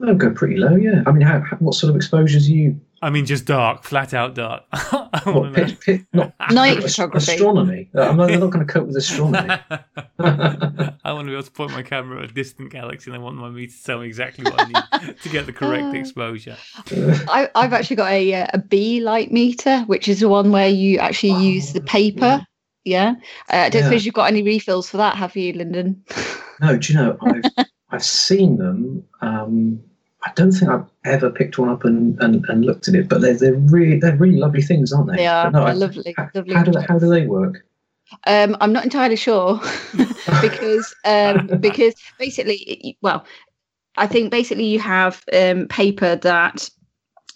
They'll 0.00 0.14
go 0.14 0.30
pretty 0.30 0.56
low, 0.56 0.74
yeah. 0.74 1.02
I 1.06 1.12
mean, 1.12 1.22
how, 1.22 1.40
how, 1.40 1.56
what 1.58 1.74
sort 1.74 1.90
of 1.90 1.96
exposures 1.96 2.48
are 2.48 2.52
you? 2.52 2.80
I 3.02 3.10
mean, 3.10 3.26
just 3.26 3.44
dark, 3.46 3.82
flat 3.82 4.14
out 4.14 4.34
dark. 4.36 4.62
I 4.72 5.20
What, 5.24 5.34
want 5.34 5.54
to 5.54 5.60
know. 5.60 5.66
pit, 5.66 5.80
pit, 5.80 6.00
not 6.12 6.32
Night 6.52 6.80
photography. 6.82 7.32
astronomy. 7.32 7.90
Uh, 7.94 8.02
I'm 8.02 8.16
not, 8.16 8.30
not 8.30 8.50
going 8.50 8.64
to 8.64 8.72
cope 8.72 8.86
with 8.86 8.96
astronomy. 8.96 9.48
I 10.20 11.12
want 11.12 11.26
to 11.26 11.30
be 11.30 11.32
able 11.32 11.42
to 11.42 11.50
point 11.50 11.72
my 11.72 11.82
camera 11.82 12.22
at 12.22 12.30
a 12.30 12.32
distant 12.32 12.70
galaxy 12.70 13.10
and 13.10 13.16
I 13.18 13.22
want 13.22 13.36
my 13.36 13.50
meter 13.50 13.72
to 13.72 13.84
tell 13.84 13.98
me 14.00 14.06
exactly 14.06 14.44
what 14.44 14.60
I 14.60 14.68
need 14.68 15.16
to 15.20 15.28
get 15.28 15.46
the 15.46 15.52
correct 15.52 15.92
Uh, 15.92 15.98
exposure. 15.98 16.56
I, 17.28 17.48
I've 17.54 17.72
actually 17.72 17.96
got 17.96 18.12
a 18.12 18.34
uh, 18.34 18.46
a 18.54 18.58
Bee 18.58 19.00
light 19.00 19.32
meter, 19.32 19.80
which 19.86 20.06
is 20.08 20.20
the 20.20 20.28
one 20.28 20.52
where 20.52 20.68
you 20.68 20.98
actually 20.98 21.32
use 21.32 21.72
the 21.72 21.80
paper. 21.80 22.46
Yeah, 22.84 23.14
uh, 23.52 23.56
I 23.56 23.68
don't 23.68 23.82
Yeah. 23.82 23.88
suppose 23.88 24.04
you've 24.06 24.14
got 24.14 24.28
any 24.28 24.42
refills 24.42 24.88
for 24.90 24.96
that, 24.98 25.16
have 25.16 25.36
you, 25.36 25.52
Lyndon? 25.54 26.04
No, 26.60 26.76
do 26.78 26.92
you 26.92 26.98
know 26.98 27.16
I've 27.20 27.66
I've 27.90 28.04
seen 28.04 28.56
them. 28.58 29.04
Um, 29.20 29.80
I 30.24 30.30
don't 30.36 30.52
think 30.52 30.70
I've 30.70 30.86
ever 31.04 31.30
picked 31.30 31.58
one 31.58 31.68
up 31.68 31.84
and, 31.84 32.18
and, 32.20 32.44
and 32.48 32.64
looked 32.64 32.88
at 32.88 32.94
it, 32.94 33.08
but 33.08 33.20
they're 33.20 33.34
they're 33.34 33.54
really 33.54 33.98
they're 33.98 34.16
really 34.16 34.38
lovely 34.38 34.62
things, 34.62 34.92
aren't 34.92 35.10
they? 35.10 35.16
They 35.18 35.26
are 35.26 35.50
no, 35.50 35.60
they're 35.60 35.68
I- 35.68 35.72
lovely, 35.72 36.14
How, 36.16 36.28
lovely. 36.34 36.54
how 36.54 36.62
do 36.62 36.72
they, 36.72 36.82
how 36.82 36.98
do 36.98 37.08
they 37.08 37.26
work? 37.26 37.66
Um, 38.26 38.56
I'm 38.60 38.72
not 38.72 38.84
entirely 38.84 39.16
sure 39.16 39.60
because 40.40 40.94
um, 41.04 41.46
because 41.60 41.94
basically, 42.18 42.96
well, 43.02 43.24
I 43.96 44.06
think 44.06 44.30
basically 44.30 44.66
you 44.66 44.78
have 44.78 45.24
um, 45.32 45.66
paper 45.68 46.16
that 46.16 46.68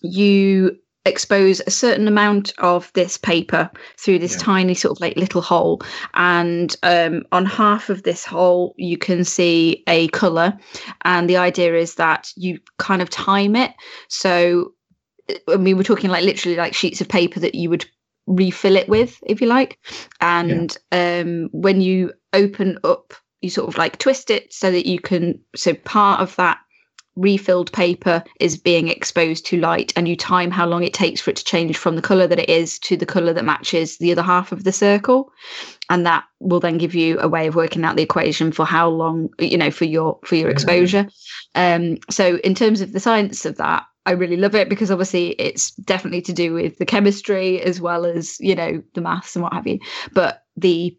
you 0.03 0.79
expose 1.07 1.63
a 1.67 1.71
certain 1.71 2.09
amount 2.09 2.53
of 2.59 2.93
this 2.93 3.17
paper 3.17 3.71
through 3.97 4.19
this 4.19 4.33
Yeah. 4.33 4.43
tiny 4.43 4.75
sort 4.75 4.97
of 4.97 5.01
like 5.01 5.17
little 5.17 5.41
hole. 5.41 5.81
And 6.15 6.77
um, 6.83 7.23
on 7.33 7.47
half 7.47 7.89
of 7.89 8.03
this 8.03 8.25
hole 8.25 8.75
you 8.77 8.99
can 8.99 9.25
see 9.25 9.83
a 9.87 10.09
color 10.09 10.59
and 11.03 11.31
the 11.31 11.37
idea 11.37 11.75
is 11.77 11.95
that 11.95 12.31
you 12.37 12.59
kind 12.79 13.01
of 13.01 13.09
time 13.09 13.57
it. 13.57 13.73
So 14.09 14.73
I 15.49 15.57
mean 15.57 15.77
we're 15.77 15.83
talking 15.83 16.11
like 16.11 16.25
literally 16.25 16.57
like 16.57 16.75
sheets 16.75 17.01
of 17.01 17.09
paper 17.09 17.41
that 17.41 17.55
you 17.55 17.71
would 17.71 17.87
refill 18.27 18.77
it 18.77 18.89
with 18.89 19.19
if 19.27 19.41
you 19.41 19.47
like. 19.47 19.79
And 20.21 20.77
um 20.93 21.49
when 21.53 21.81
you 21.81 22.13
open 22.33 22.79
up 22.85 23.15
you 23.43 23.51
sort 23.51 23.69
of 23.69 23.79
like 23.79 23.99
twist 23.99 24.31
it 24.31 24.53
so 24.53 24.71
that 24.71 24.87
you 24.87 24.99
can 24.99 25.39
so 25.55 25.75
part 25.75 26.21
of 26.21 26.35
that 26.37 26.59
refilled 27.17 27.73
paper 27.73 28.23
is 28.41 28.57
being 28.57 28.89
exposed 28.89 29.47
to 29.47 29.59
light 29.59 29.93
and 29.97 30.07
you 30.07 30.17
time 30.17 30.51
how 30.51 30.67
long 30.67 30.85
it 30.85 30.95
takes 30.95 31.21
for 31.21 31.31
it 31.31 31.37
to 31.37 31.45
change 31.45 31.77
from 31.77 31.97
the 31.97 32.03
color 32.03 32.27
that 32.27 32.39
it 32.39 32.49
is 32.49 32.79
to 32.81 32.97
the 32.97 33.07
color 33.07 33.33
that 33.33 33.45
matches 33.45 33.99
the 33.99 34.13
other 34.13 34.23
half 34.23 34.53
of 34.53 34.65
the 34.65 34.73
circle. 34.73 35.33
And 35.89 36.05
that 36.07 36.25
will 36.41 36.61
then 36.61 36.79
give 36.79 36.95
you 36.95 37.19
a 37.19 37.29
way 37.29 37.47
of 37.47 37.55
working 37.55 37.85
out 37.85 37.97
the 37.97 38.03
equation 38.03 38.53
for 38.53 38.67
how 38.67 38.89
long 38.89 39.31
you 39.39 39.57
know 39.57 39.71
for 39.71 39.85
your 39.85 40.19
for 40.25 40.37
your 40.37 40.51
exposure. 40.51 41.09
Um 41.55 41.99
so 42.11 42.37
in 42.39 42.55
terms 42.55 42.81
of 42.81 42.93
the 42.93 43.01
science 43.01 43.45
of 43.47 43.57
that 43.57 43.85
I 44.05 44.13
really 44.13 44.37
love 44.37 44.55
it 44.55 44.69
because 44.69 44.91
obviously 44.91 45.31
it's 45.31 45.73
definitely 45.77 46.23
to 46.23 46.33
do 46.33 46.53
with 46.53 46.79
the 46.79 46.87
chemistry 46.87 47.61
as 47.63 47.81
well 47.81 48.05
as 48.05 48.39
you 48.41 48.55
know 48.55 48.83
the 48.95 49.01
maths 49.01 49.35
and 49.35 49.43
what 49.43 49.55
have 49.55 49.67
you. 49.67 49.81
But 50.13 50.43
the 50.57 50.97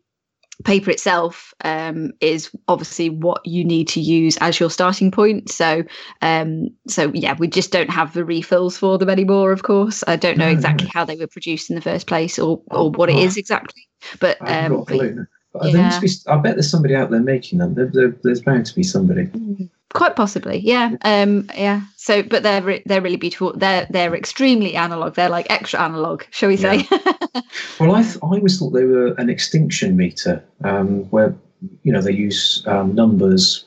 paper 0.63 0.89
itself 0.89 1.53
um, 1.63 2.11
is 2.19 2.49
obviously 2.67 3.09
what 3.09 3.45
you 3.45 3.63
need 3.63 3.87
to 3.89 4.01
use 4.01 4.37
as 4.37 4.59
your 4.59 4.69
starting 4.71 5.11
point 5.11 5.49
so 5.49 5.83
um, 6.21 6.67
so 6.87 7.11
yeah 7.13 7.35
we 7.37 7.47
just 7.47 7.71
don't 7.71 7.89
have 7.91 8.13
the 8.13 8.25
refills 8.25 8.77
for 8.77 8.97
them 8.97 9.09
anymore 9.09 9.51
of 9.51 9.63
course 9.63 10.03
i 10.07 10.15
don't 10.15 10.37
know 10.37 10.45
No, 10.45 10.51
no. 10.51 10.57
exactly 10.57 10.87
how 10.87 11.05
they 11.05 11.15
were 11.15 11.27
produced 11.27 11.69
in 11.69 11.75
the 11.75 11.81
first 11.81 12.07
place 12.07 12.39
or 12.39 12.61
or 12.71 12.89
what 12.91 13.09
it 13.09 13.17
is 13.17 13.37
exactly 13.37 13.87
but 14.19 14.37
um 14.41 14.83
clue. 14.85 15.25
But 15.53 15.71
there 15.71 15.81
must 15.81 16.01
yeah. 16.03 16.33
be, 16.33 16.39
I 16.39 16.41
bet 16.41 16.55
there's 16.55 16.69
somebody 16.69 16.95
out 16.95 17.09
there 17.09 17.19
making 17.21 17.59
them. 17.59 17.73
There, 17.73 17.87
there, 17.91 18.15
there's 18.23 18.41
bound 18.41 18.65
to 18.67 18.75
be 18.75 18.83
somebody. 18.83 19.29
quite 19.93 20.17
possibly 20.17 20.57
yeah 20.59 20.95
um 21.03 21.49
yeah 21.55 21.79
so 21.95 22.21
but 22.21 22.43
they're 22.43 22.61
re- 22.61 22.83
they're 22.85 23.01
really 23.01 23.15
beautiful 23.15 23.53
they're 23.55 23.87
they're 23.89 24.13
extremely 24.13 24.75
analog 24.75 25.15
they're 25.15 25.29
like 25.29 25.49
extra 25.49 25.79
analog 25.79 26.23
shall 26.29 26.49
we 26.49 26.57
say 26.57 26.85
Well, 27.79 27.95
I, 27.95 28.03
th- 28.03 28.17
I 28.17 28.27
always 28.27 28.59
thought 28.59 28.71
they 28.71 28.83
were 28.83 29.13
an 29.13 29.29
extinction 29.29 29.95
meter, 29.95 30.43
um, 30.63 31.03
where 31.11 31.33
you 31.83 31.91
know 31.91 32.01
they 32.01 32.11
use 32.11 32.63
um, 32.67 32.93
numbers 32.95 33.65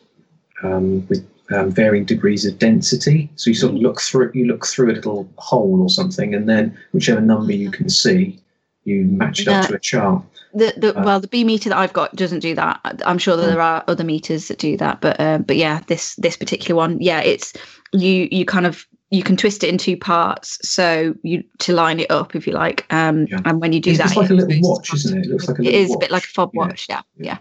um, 0.63 1.07
with 1.09 1.27
um, 1.53 1.71
varying 1.71 2.05
degrees 2.05 2.45
of 2.45 2.59
density. 2.59 3.31
So 3.37 3.51
you 3.51 3.55
sort 3.55 3.75
of 3.75 3.81
look 3.81 4.01
through 4.01 4.31
you 4.35 4.47
look 4.47 4.67
through 4.67 4.91
a 4.93 4.95
little 4.97 5.29
hole 5.39 5.81
or 5.81 5.89
something, 5.89 6.35
and 6.35 6.49
then 6.49 6.77
whichever 6.93 7.21
number 7.21 7.53
you 7.53 7.71
can 7.71 7.89
see, 7.89 8.39
you 8.85 9.05
match 9.05 9.41
it 9.41 9.49
up 9.49 9.63
Yeah. 9.63 9.69
to 9.69 9.75
a 9.75 9.79
chart. 9.79 10.25
The, 10.55 10.75
the 10.77 10.99
Uh, 10.99 11.05
well, 11.05 11.21
the 11.21 11.29
Bee 11.29 11.45
meter 11.45 11.69
that 11.69 11.79
I've 11.79 11.93
got 11.93 12.15
doesn't 12.17 12.41
do 12.41 12.55
that. 12.57 12.81
I'm 13.07 13.19
sure 13.19 13.37
that 13.37 13.43
Hmm. 13.45 13.51
there 13.51 13.61
are 13.61 13.85
other 13.89 14.05
meters 14.05 14.49
that 14.49 14.59
do 14.59 14.77
that, 14.79 15.01
but 15.01 15.19
uh, 15.21 15.39
but 15.39 15.57
yeah, 15.57 15.81
this 15.87 16.15
this 16.17 16.37
particular 16.37 16.77
one, 16.77 17.01
yeah, 17.01 17.21
it's 17.21 17.53
you 17.93 18.29
you 18.31 18.45
kind 18.45 18.67
of 18.67 18.87
you 19.11 19.23
can 19.23 19.37
twist 19.37 19.65
it 19.65 19.69
in 19.69 19.79
two 19.79 19.97
parts, 19.97 20.59
so 20.69 21.15
you 21.23 21.43
to 21.59 21.73
line 21.73 22.01
it 22.01 22.11
up 22.11 22.35
if 22.37 22.47
you 22.47 22.53
like. 22.53 22.87
Um, 22.93 23.27
Yeah. 23.27 23.41
and 23.45 23.61
when 23.61 23.73
you 23.73 23.81
do 23.81 23.91
It's, 23.91 23.99
that, 23.99 24.07
it's 24.09 24.17
like 24.17 24.31
a 24.31 24.35
little 24.35 24.71
watch, 24.71 24.93
isn't 24.95 25.19
it? 25.19 25.27
It 25.27 25.31
looks 25.31 25.49
like 25.49 25.59
a 25.59 25.63
It 25.63 25.75
is 25.75 25.95
a 25.95 25.99
bit 25.99 26.11
like 26.11 26.25
a 26.25 26.29
fob 26.29 26.51
watch. 26.55 26.87
Yeah, 26.89 27.03
Yeah. 27.17 27.25
yeah, 27.27 27.39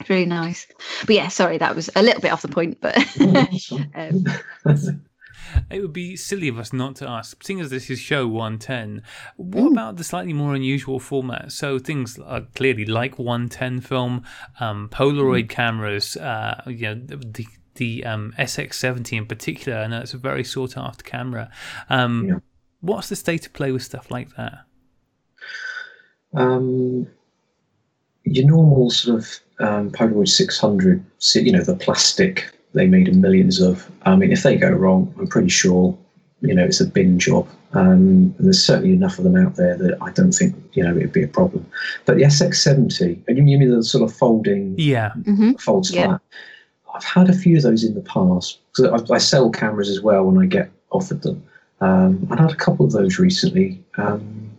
It's 0.00 0.10
really 0.10 0.26
nice. 0.26 0.66
But 1.06 1.14
yeah, 1.16 1.28
sorry, 1.28 1.58
that 1.58 1.74
was 1.74 1.88
a 1.96 2.02
little 2.02 2.20
bit 2.20 2.32
off 2.32 2.42
the 2.42 2.48
point, 2.48 2.78
but 2.80 2.96
um, 3.94 4.24
It 5.70 5.80
would 5.80 5.92
be 5.92 6.16
silly 6.16 6.48
of 6.48 6.58
us 6.58 6.72
not 6.72 6.96
to 6.96 7.08
ask, 7.08 7.42
seeing 7.42 7.60
as 7.60 7.70
this 7.70 7.90
is 7.90 7.98
show 7.98 8.26
110, 8.26 9.02
what 9.36 9.62
Ooh. 9.62 9.72
about 9.72 9.96
the 9.96 10.04
slightly 10.04 10.32
more 10.32 10.54
unusual 10.54 11.00
format? 11.00 11.52
So 11.52 11.78
things 11.78 12.18
are 12.18 12.42
clearly 12.54 12.84
like 12.84 13.18
110 13.18 13.80
film, 13.80 14.24
um, 14.60 14.88
Polaroid 14.88 15.48
cameras, 15.48 16.16
uh, 16.16 16.62
you 16.66 16.82
know, 16.82 16.94
the, 16.94 17.46
the, 17.74 18.04
um, 18.04 18.34
SX70 18.38 19.18
in 19.18 19.26
particular. 19.26 19.78
I 19.78 19.86
know 19.86 20.00
it's 20.00 20.14
a 20.14 20.18
very 20.18 20.44
sought 20.44 20.76
after 20.76 21.04
camera. 21.04 21.50
Um, 21.88 22.26
Yeah. 22.28 22.38
What's 22.82 23.00
What's 23.00 23.08
the 23.10 23.16
state 23.16 23.46
of 23.46 23.52
play 23.52 23.72
with 23.72 23.82
stuff 23.82 24.10
like 24.10 24.34
that? 24.36 24.60
Um, 26.34 27.06
your 28.24 28.46
normal 28.46 28.90
sort 28.90 29.18
of 29.18 29.40
um, 29.58 29.90
Polaroid 29.90 30.28
600, 30.28 31.04
you 31.34 31.52
know, 31.52 31.62
the 31.62 31.76
plastic 31.76 32.52
they 32.74 32.86
made 32.86 33.14
millions 33.16 33.60
of. 33.60 33.90
I 34.02 34.16
mean, 34.16 34.32
if 34.32 34.42
they 34.42 34.56
go 34.56 34.70
wrong, 34.70 35.12
I'm 35.18 35.26
pretty 35.26 35.48
sure, 35.48 35.96
you 36.40 36.54
know, 36.54 36.64
it's 36.64 36.80
a 36.80 36.86
bin 36.86 37.18
job. 37.18 37.48
Um, 37.72 38.34
and 38.36 38.46
there's 38.46 38.64
certainly 38.64 38.92
enough 38.92 39.18
of 39.18 39.24
them 39.24 39.36
out 39.36 39.54
there 39.56 39.76
that 39.76 39.96
I 40.02 40.10
don't 40.10 40.32
think, 40.32 40.56
you 40.72 40.82
know, 40.82 40.96
it'd 40.96 41.12
be 41.12 41.22
a 41.22 41.28
problem. 41.28 41.64
But 42.04 42.16
the 42.16 42.24
SX70, 42.24 43.22
and 43.28 43.48
you 43.48 43.58
mean 43.58 43.70
the 43.70 43.82
sort 43.84 44.02
of 44.02 44.16
folding 44.16 44.74
Yeah. 44.76 45.12
mhm. 45.18 45.60
folds 45.60 45.90
Yeah. 45.92 46.06
flat. 46.06 46.20
I've 46.94 47.04
had 47.04 47.28
a 47.30 47.32
few 47.32 47.56
of 47.56 47.62
those 47.62 47.84
in 47.84 47.94
the 47.94 48.00
past 48.00 48.58
because 48.74 49.08
I, 49.10 49.14
I 49.14 49.18
sell 49.18 49.50
cameras 49.50 49.88
as 49.88 50.00
well 50.00 50.24
when 50.24 50.42
I 50.42 50.46
get 50.46 50.70
offered 50.90 51.22
them. 51.22 51.42
Um, 51.80 52.26
I 52.30 52.42
had 52.42 52.50
a 52.50 52.56
couple 52.56 52.84
of 52.84 52.92
those 52.92 53.18
recently, 53.20 53.80
um, 53.96 54.50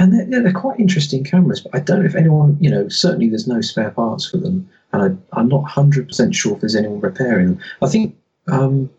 and 0.00 0.12
they're, 0.32 0.42
they're 0.42 0.52
quite 0.52 0.80
interesting 0.80 1.22
cameras. 1.22 1.60
But 1.60 1.74
I 1.76 1.78
don't 1.78 2.00
know 2.00 2.06
if 2.06 2.16
anyone, 2.16 2.56
you 2.60 2.68
know, 2.68 2.88
certainly 2.88 3.28
there's 3.28 3.46
no 3.46 3.60
spare 3.60 3.92
parts 3.92 4.28
for 4.28 4.38
them, 4.38 4.68
and 4.94 5.18
I, 5.32 5.38
I'm 5.38 5.48
not 5.48 5.64
100% 5.64 6.34
sure 6.34 6.54
if 6.54 6.60
there's 6.60 6.76
anyone 6.76 7.00
repairing 7.00 7.48
them. 7.48 7.60
I 7.82 7.88
think 7.88 8.16
um, 8.50 8.90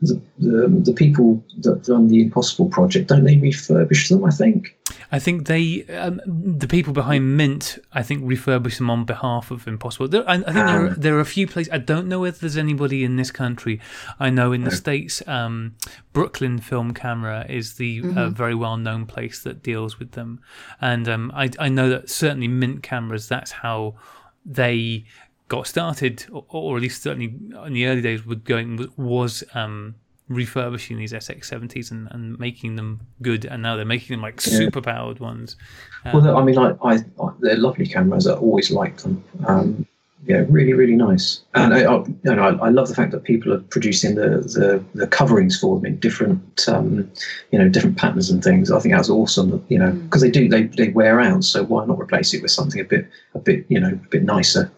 the, 0.00 0.20
the, 0.38 0.82
the 0.84 0.92
people 0.92 1.42
that 1.58 1.86
run 1.88 2.08
the 2.08 2.22
Impossible 2.22 2.68
project 2.68 3.08
don't 3.08 3.24
they 3.24 3.36
refurbish 3.36 4.08
them? 4.08 4.24
I 4.24 4.30
think. 4.30 4.76
I 5.12 5.18
think 5.18 5.46
they, 5.46 5.84
um, 5.86 6.20
the 6.26 6.68
people 6.68 6.92
behind 6.92 7.36
Mint, 7.36 7.78
I 7.92 8.02
think 8.02 8.22
refurbish 8.22 8.78
them 8.78 8.90
on 8.90 9.04
behalf 9.04 9.50
of 9.50 9.66
Impossible. 9.66 10.08
There, 10.08 10.28
I, 10.28 10.34
I, 10.34 10.36
think 10.36 10.54
there, 10.54 10.86
are, 10.86 10.90
there 10.90 11.16
are 11.16 11.20
a 11.20 11.26
few 11.26 11.46
places. 11.46 11.72
I 11.72 11.78
don't 11.78 12.08
know 12.08 12.20
whether 12.20 12.38
there's 12.38 12.56
anybody 12.56 13.04
in 13.04 13.16
this 13.16 13.30
country. 13.30 13.80
I 14.18 14.30
know 14.30 14.52
in 14.52 14.64
the 14.64 14.70
states, 14.70 15.22
um, 15.26 15.74
Brooklyn 16.12 16.58
Film 16.58 16.94
Camera 16.94 17.44
is 17.48 17.74
the 17.74 18.02
mm-hmm. 18.02 18.16
uh, 18.16 18.30
very 18.30 18.54
well 18.54 18.76
known 18.76 19.04
place 19.06 19.42
that 19.42 19.62
deals 19.62 19.98
with 19.98 20.12
them, 20.12 20.40
and 20.80 21.08
um, 21.08 21.32
I, 21.34 21.50
I 21.58 21.68
know 21.68 21.88
that 21.90 22.08
certainly 22.08 22.48
Mint 22.48 22.82
cameras. 22.82 23.28
That's 23.28 23.50
how 23.50 23.96
they 24.44 25.04
got 25.50 25.66
started, 25.66 26.24
or, 26.32 26.44
or, 26.48 26.76
at 26.76 26.82
least 26.82 27.02
certainly 27.02 27.34
in 27.66 27.72
the 27.74 27.86
early 27.86 28.00
days, 28.00 28.24
with 28.24 28.44
going 28.44 28.88
was 28.96 29.44
um, 29.52 29.96
refurbishing 30.28 30.96
these 30.96 31.12
SX70s 31.12 31.90
and, 31.90 32.08
and 32.12 32.38
making 32.38 32.76
them 32.76 33.00
good, 33.20 33.44
and 33.44 33.60
now 33.62 33.76
they're 33.76 33.84
making 33.84 34.14
them 34.14 34.22
like 34.22 34.36
yeah. 34.46 34.56
super 34.56 34.80
powered 34.80 35.18
ones. 35.18 35.56
Um, 36.04 36.24
well, 36.24 36.38
I 36.38 36.44
mean, 36.44 36.56
I, 36.56 36.74
I, 36.82 36.98
they're 37.40 37.56
lovely 37.56 37.86
cameras. 37.86 38.26
I 38.26 38.34
always 38.34 38.70
like 38.70 38.98
them. 38.98 39.22
Um, 39.46 39.86
yeah, 40.24 40.44
really, 40.48 40.72
really 40.72 40.94
nice. 40.94 41.40
And 41.54 41.74
I, 41.74 41.80
I, 41.80 42.04
you 42.04 42.16
know, 42.36 42.42
I, 42.42 42.66
I, 42.66 42.68
love 42.68 42.88
the 42.88 42.94
fact 42.94 43.10
that 43.12 43.24
people 43.24 43.52
are 43.54 43.60
producing 43.60 44.16
the, 44.16 44.28
the, 44.28 44.84
the 44.94 45.06
coverings 45.06 45.58
for 45.58 45.76
them 45.76 45.86
in 45.86 45.98
different, 45.98 46.68
um, 46.68 47.10
you 47.50 47.58
know, 47.58 47.68
different 47.68 47.96
patterns 47.96 48.30
and 48.30 48.44
things. 48.44 48.70
I 48.70 48.78
think 48.80 48.94
that's 48.94 49.08
awesome. 49.08 49.64
You 49.68 49.78
know, 49.78 49.92
because 49.92 50.22
mm. 50.22 50.26
they 50.26 50.30
do 50.30 50.48
they, 50.48 50.62
they 50.64 50.88
wear 50.90 51.20
out. 51.20 51.42
So 51.42 51.64
why 51.64 51.86
not 51.86 51.98
replace 51.98 52.34
it 52.34 52.42
with 52.42 52.50
something 52.50 52.80
a 52.80 52.84
bit 52.84 53.08
a 53.34 53.38
bit 53.38 53.64
you 53.68 53.80
know 53.80 53.88
a 53.88 54.08
bit 54.08 54.22
nicer? 54.22 54.70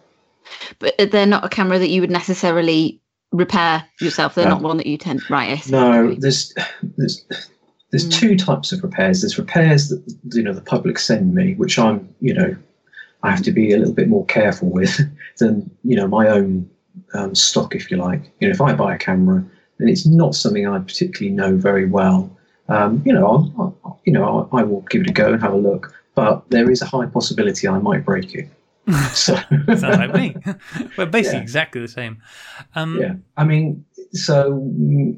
But 0.79 0.95
they're 1.11 1.25
not 1.25 1.45
a 1.45 1.49
camera 1.49 1.79
that 1.79 1.89
you 1.89 2.01
would 2.01 2.11
necessarily 2.11 3.01
repair 3.31 3.83
yourself. 3.99 4.35
They're 4.35 4.45
no. 4.45 4.51
not 4.51 4.61
one 4.61 4.77
that 4.77 4.85
you 4.85 4.97
tend 4.97 5.29
right. 5.29 5.67
No, 5.69 6.13
there's 6.15 6.53
there's 6.97 7.25
there's 7.91 8.07
mm. 8.07 8.13
two 8.13 8.37
types 8.37 8.71
of 8.71 8.83
repairs. 8.83 9.21
There's 9.21 9.37
repairs 9.37 9.89
that 9.89 10.03
you 10.33 10.43
know 10.43 10.53
the 10.53 10.61
public 10.61 10.99
send 10.99 11.33
me, 11.33 11.55
which 11.55 11.77
I'm 11.77 12.13
you 12.19 12.33
know 12.33 12.55
I 13.23 13.31
have 13.31 13.43
to 13.43 13.51
be 13.51 13.73
a 13.73 13.77
little 13.77 13.93
bit 13.93 14.07
more 14.07 14.25
careful 14.25 14.69
with 14.69 14.99
than 15.37 15.69
you 15.83 15.95
know 15.95 16.07
my 16.07 16.27
own 16.27 16.69
um, 17.13 17.35
stock, 17.35 17.75
if 17.75 17.89
you 17.91 17.97
like. 17.97 18.31
You 18.39 18.47
know, 18.47 18.53
if 18.53 18.61
I 18.61 18.73
buy 18.73 18.95
a 18.95 18.97
camera 18.97 19.43
and 19.79 19.89
it's 19.89 20.05
not 20.05 20.35
something 20.35 20.67
I 20.67 20.79
particularly 20.79 21.35
know 21.35 21.55
very 21.55 21.85
well, 21.85 22.35
um, 22.69 23.01
you 23.05 23.13
know, 23.13 23.25
I'll, 23.27 23.77
I'll, 23.83 23.99
you 24.05 24.13
know, 24.13 24.49
I, 24.51 24.59
I 24.59 24.63
will 24.63 24.81
give 24.89 25.01
it 25.01 25.09
a 25.09 25.13
go 25.13 25.33
and 25.33 25.41
have 25.41 25.53
a 25.53 25.57
look. 25.57 25.93
But 26.15 26.49
there 26.49 26.69
is 26.69 26.81
a 26.81 26.85
high 26.85 27.07
possibility 27.07 27.67
I 27.67 27.79
might 27.79 28.05
break 28.05 28.35
it. 28.35 28.49
So 29.13 29.35
sounds 29.67 29.83
like 29.83 30.13
me. 30.13 30.35
We're 30.97 31.05
basically 31.05 31.37
yeah. 31.37 31.43
exactly 31.43 31.81
the 31.81 31.87
same. 31.87 32.21
Um, 32.75 32.99
yeah, 32.99 33.13
I 33.37 33.43
mean, 33.45 33.85
so 34.11 34.69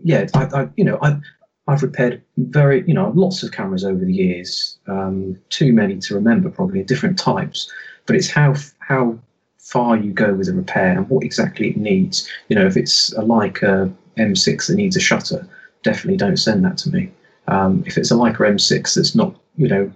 yeah, 0.04 0.28
I, 0.34 0.44
I 0.46 0.70
you 0.76 0.84
know, 0.84 1.00
I 1.02 1.20
I've 1.68 1.82
repaired 1.82 2.22
very, 2.38 2.84
you 2.88 2.94
know, 2.94 3.12
lots 3.16 3.42
of 3.42 3.52
cameras 3.52 3.84
over 3.84 4.04
the 4.06 4.14
years. 4.14 4.78
Um, 4.88 5.40
too 5.50 5.74
many 5.74 5.98
to 5.98 6.14
remember, 6.14 6.50
probably 6.50 6.84
different 6.84 7.18
types. 7.18 7.72
But 8.06 8.16
it's 8.16 8.30
how 8.30 8.54
how 8.80 9.18
far 9.58 9.98
you 9.98 10.12
go 10.14 10.34
with 10.36 10.48
a 10.48 10.54
repair 10.54 10.96
and 10.96 11.10
what 11.10 11.24
exactly 11.24 11.70
it 11.70 11.78
needs. 11.78 12.30
You 12.50 12.56
know, 12.56 12.68
if 12.68 12.78
it's 12.78 13.12
a 13.14 13.22
Leica 13.22 13.92
M6 14.18 14.68
that 14.68 14.76
needs 14.76 14.96
a 14.96 15.00
shutter, 15.00 15.48
definitely 15.84 16.18
don't 16.18 16.38
send 16.38 16.64
that 16.66 16.78
to 16.80 16.90
me. 16.92 17.12
Um, 17.48 17.84
if 17.88 17.98
it's 17.98 18.12
a 18.12 18.16
Leica 18.16 18.38
M6 18.38 18.96
that's 18.96 19.16
not, 19.16 19.36
you 19.58 19.68
know, 19.68 19.92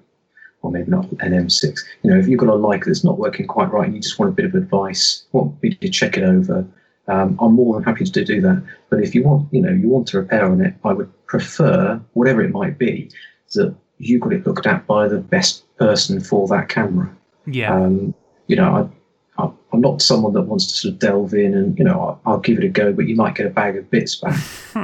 or 0.62 0.72
maybe 0.72 0.92
not 0.92 1.10
an 1.22 1.32
M6. 1.32 1.80
You 2.04 2.12
know, 2.12 2.20
if 2.20 2.28
you've 2.28 2.40
got 2.40 2.50
a 2.50 2.54
Leica 2.54 2.86
that's 2.86 3.04
not 3.04 3.18
working 3.18 3.48
quite 3.48 3.72
right 3.72 3.86
and 3.86 3.96
you 3.96 4.02
just 4.02 4.20
want 4.20 4.32
a 4.32 4.36
bit 4.36 4.46
of 4.46 4.56
advice, 4.56 5.26
want 5.32 5.62
me 5.64 5.74
to 5.76 5.90
check 5.90 6.18
it 6.18 6.24
over, 6.24 6.66
um, 7.08 7.38
I'm 7.42 7.54
more 7.54 7.74
than 7.74 7.84
happy 7.84 8.06
to 8.06 8.26
do 8.26 8.42
that. 8.42 8.64
But 8.90 9.02
if 9.02 9.16
you 9.16 9.24
want, 9.24 9.52
you 9.52 9.62
know, 9.62 9.72
you 9.72 9.88
want 9.88 10.08
to 10.10 10.20
repair 10.20 10.46
on 10.46 10.62
it, 10.62 10.76
I 10.84 10.94
would 10.94 11.12
prefer, 11.26 12.00
whatever 12.14 12.44
it 12.44 12.52
might 12.52 12.78
be, 12.78 13.10
that 13.54 13.76
you 13.98 14.20
got 14.20 14.34
it 14.34 14.46
looked 14.46 14.68
at 14.68 14.86
by 14.86 15.08
the 15.08 15.18
best 15.18 15.64
person 15.78 16.22
for 16.22 16.48
that 16.50 16.70
camera. 16.70 17.16
Yeah. 17.48 17.74
Um, 17.74 18.14
you 18.48 18.56
know, 18.56 18.92
I, 19.38 19.44
I, 19.44 19.52
am 19.74 19.82
not 19.82 20.02
someone 20.02 20.34
that 20.34 20.44
wants 20.44 20.68
to 20.68 20.74
sort 20.74 20.94
of 20.94 21.00
delve 21.00 21.34
in 21.34 21.56
and, 21.56 21.78
you 21.80 21.84
know, 21.84 22.00
I'll, 22.00 22.34
I'll, 22.34 22.40
give 22.40 22.60
it 22.60 22.64
a 22.64 22.70
go, 22.70 22.94
but 22.94 23.08
you 23.08 23.16
might 23.16 23.36
get 23.36 23.48
a 23.48 23.50
bag 23.50 23.76
of 23.76 23.90
bits 23.90 24.16
back. 24.16 24.40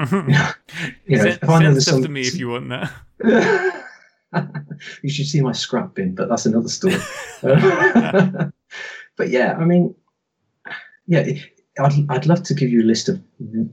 you 1.05 1.17
know, 1.17 1.23
send, 1.23 1.39
if 1.41 1.49
I 1.49 1.61
know 1.61 1.71
there's 1.71 1.83
stuff 1.83 1.95
some, 1.95 2.03
to 2.03 2.09
me 2.09 2.21
if 2.21 2.37
you 2.37 2.49
want 2.49 2.69
that. 2.69 3.81
you 5.03 5.09
should 5.09 5.27
see 5.27 5.41
my 5.41 5.51
scrap 5.51 5.95
bin, 5.95 6.15
but 6.15 6.29
that's 6.29 6.45
another 6.45 6.69
story. 6.69 6.97
but 7.41 9.29
yeah, 9.29 9.55
I 9.57 9.65
mean, 9.65 9.95
yeah, 11.07 11.27
I'd, 11.79 11.93
I'd 12.09 12.25
love 12.25 12.43
to 12.43 12.53
give 12.53 12.69
you 12.69 12.81
a 12.81 12.85
list 12.85 13.09
of 13.09 13.21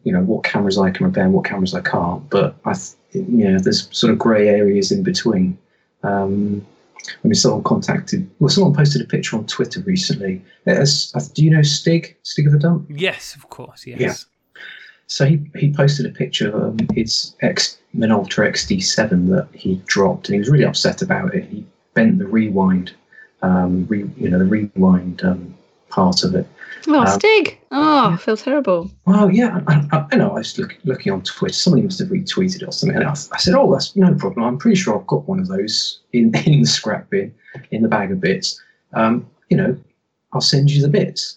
you 0.05 0.13
know 0.13 0.23
what 0.23 0.45
cameras 0.45 0.79
I 0.79 0.91
can 0.91 1.07
repair 1.07 1.25
and 1.25 1.33
what 1.33 1.45
cameras 1.45 1.75
I 1.75 1.81
can't, 1.81 2.29
but 2.31 2.57
I 2.65 2.75
you 3.13 3.51
know 3.51 3.59
there's 3.59 3.89
sort 3.97 4.13
of 4.13 4.19
grey 4.19 4.49
areas 4.49 4.91
in 4.91 5.03
between. 5.03 5.59
Um, 6.03 6.67
I 7.09 7.29
mean, 7.29 7.35
someone 7.35 7.65
contacted, 7.65 8.31
well, 8.39 8.49
someone 8.49 8.75
posted 8.75 9.03
a 9.03 9.05
picture 9.05 9.37
on 9.37 9.47
Twitter 9.47 9.81
recently. 9.81 10.43
As, 10.67 11.13
do 11.35 11.45
you 11.45 11.51
know 11.51 11.63
Stig, 11.63 12.17
Stig 12.23 12.47
of 12.47 12.53
the 12.53 12.61
Dump? 12.61 12.87
Yes, 12.89 13.35
of 13.35 13.49
course, 13.51 13.87
yes. 13.87 14.01
Yeah. 14.01 14.15
So 15.13 15.27
he, 15.27 15.43
he 15.57 15.71
posted 15.71 16.07
a 16.07 16.09
picture 16.09 16.49
of 16.49 16.55
um, 16.55 16.79
his 16.95 17.37
X 17.43 17.77
Minolta 17.95 18.49
XD7 18.49 19.29
that 19.29 19.47
he 19.53 19.75
dropped, 19.85 20.29
and 20.29 20.35
he 20.35 20.39
was 20.39 20.49
really 20.49 20.65
upset 20.65 21.03
about 21.03 21.35
it. 21.35 21.45
He 21.45 21.67
bent 21.93 22.19
the 22.19 22.27
rewind, 22.27 22.95
um, 23.43 23.87
re, 23.91 24.09
you 24.17 24.31
know, 24.31 24.39
the 24.39 24.47
rewind 24.47 25.23
um, 25.23 25.55
part 25.91 26.25
of 26.25 26.35
it. 26.35 26.47
Oh, 26.89 27.01
um, 27.01 27.07
Stig! 27.09 27.59
Oh, 27.71 28.13
I 28.13 28.17
feel 28.17 28.39
terrible. 28.39 28.91
Well, 29.05 29.31
yeah, 29.31 29.61
I, 29.67 29.87
I, 29.93 30.07
I 30.13 30.17
know. 30.17 30.31
I 30.31 30.39
was 30.39 30.59
look, 30.59 30.79
looking 30.85 31.13
on 31.13 31.21
Twitter. 31.21 31.53
Somebody 31.53 31.83
must 31.83 31.99
have 31.99 32.09
retweeted 32.09 32.63
it 32.63 32.69
or 32.69 32.73
something. 32.73 32.97
And 32.97 33.07
I, 33.07 33.11
I, 33.11 33.37
said, 33.37 33.53
"Oh, 33.53 33.71
that's 33.71 33.95
no 33.95 34.15
problem. 34.15 34.47
I'm 34.47 34.57
pretty 34.57 34.77
sure 34.77 34.99
I've 34.99 35.07
got 35.07 35.29
one 35.29 35.41
of 35.41 35.49
those 35.49 36.01
in 36.15 36.35
in 36.47 36.63
the 36.63 36.67
scrap 36.67 37.11
bin, 37.11 37.35
in 37.71 37.83
the 37.83 37.89
bag 37.89 38.13
of 38.13 38.21
bits. 38.23 38.59
Um, 38.95 39.27
you 39.51 39.59
know, 39.59 39.77
I'll 40.33 40.41
send 40.41 40.71
you 40.71 40.81
the 40.81 40.89
bits. 40.89 41.37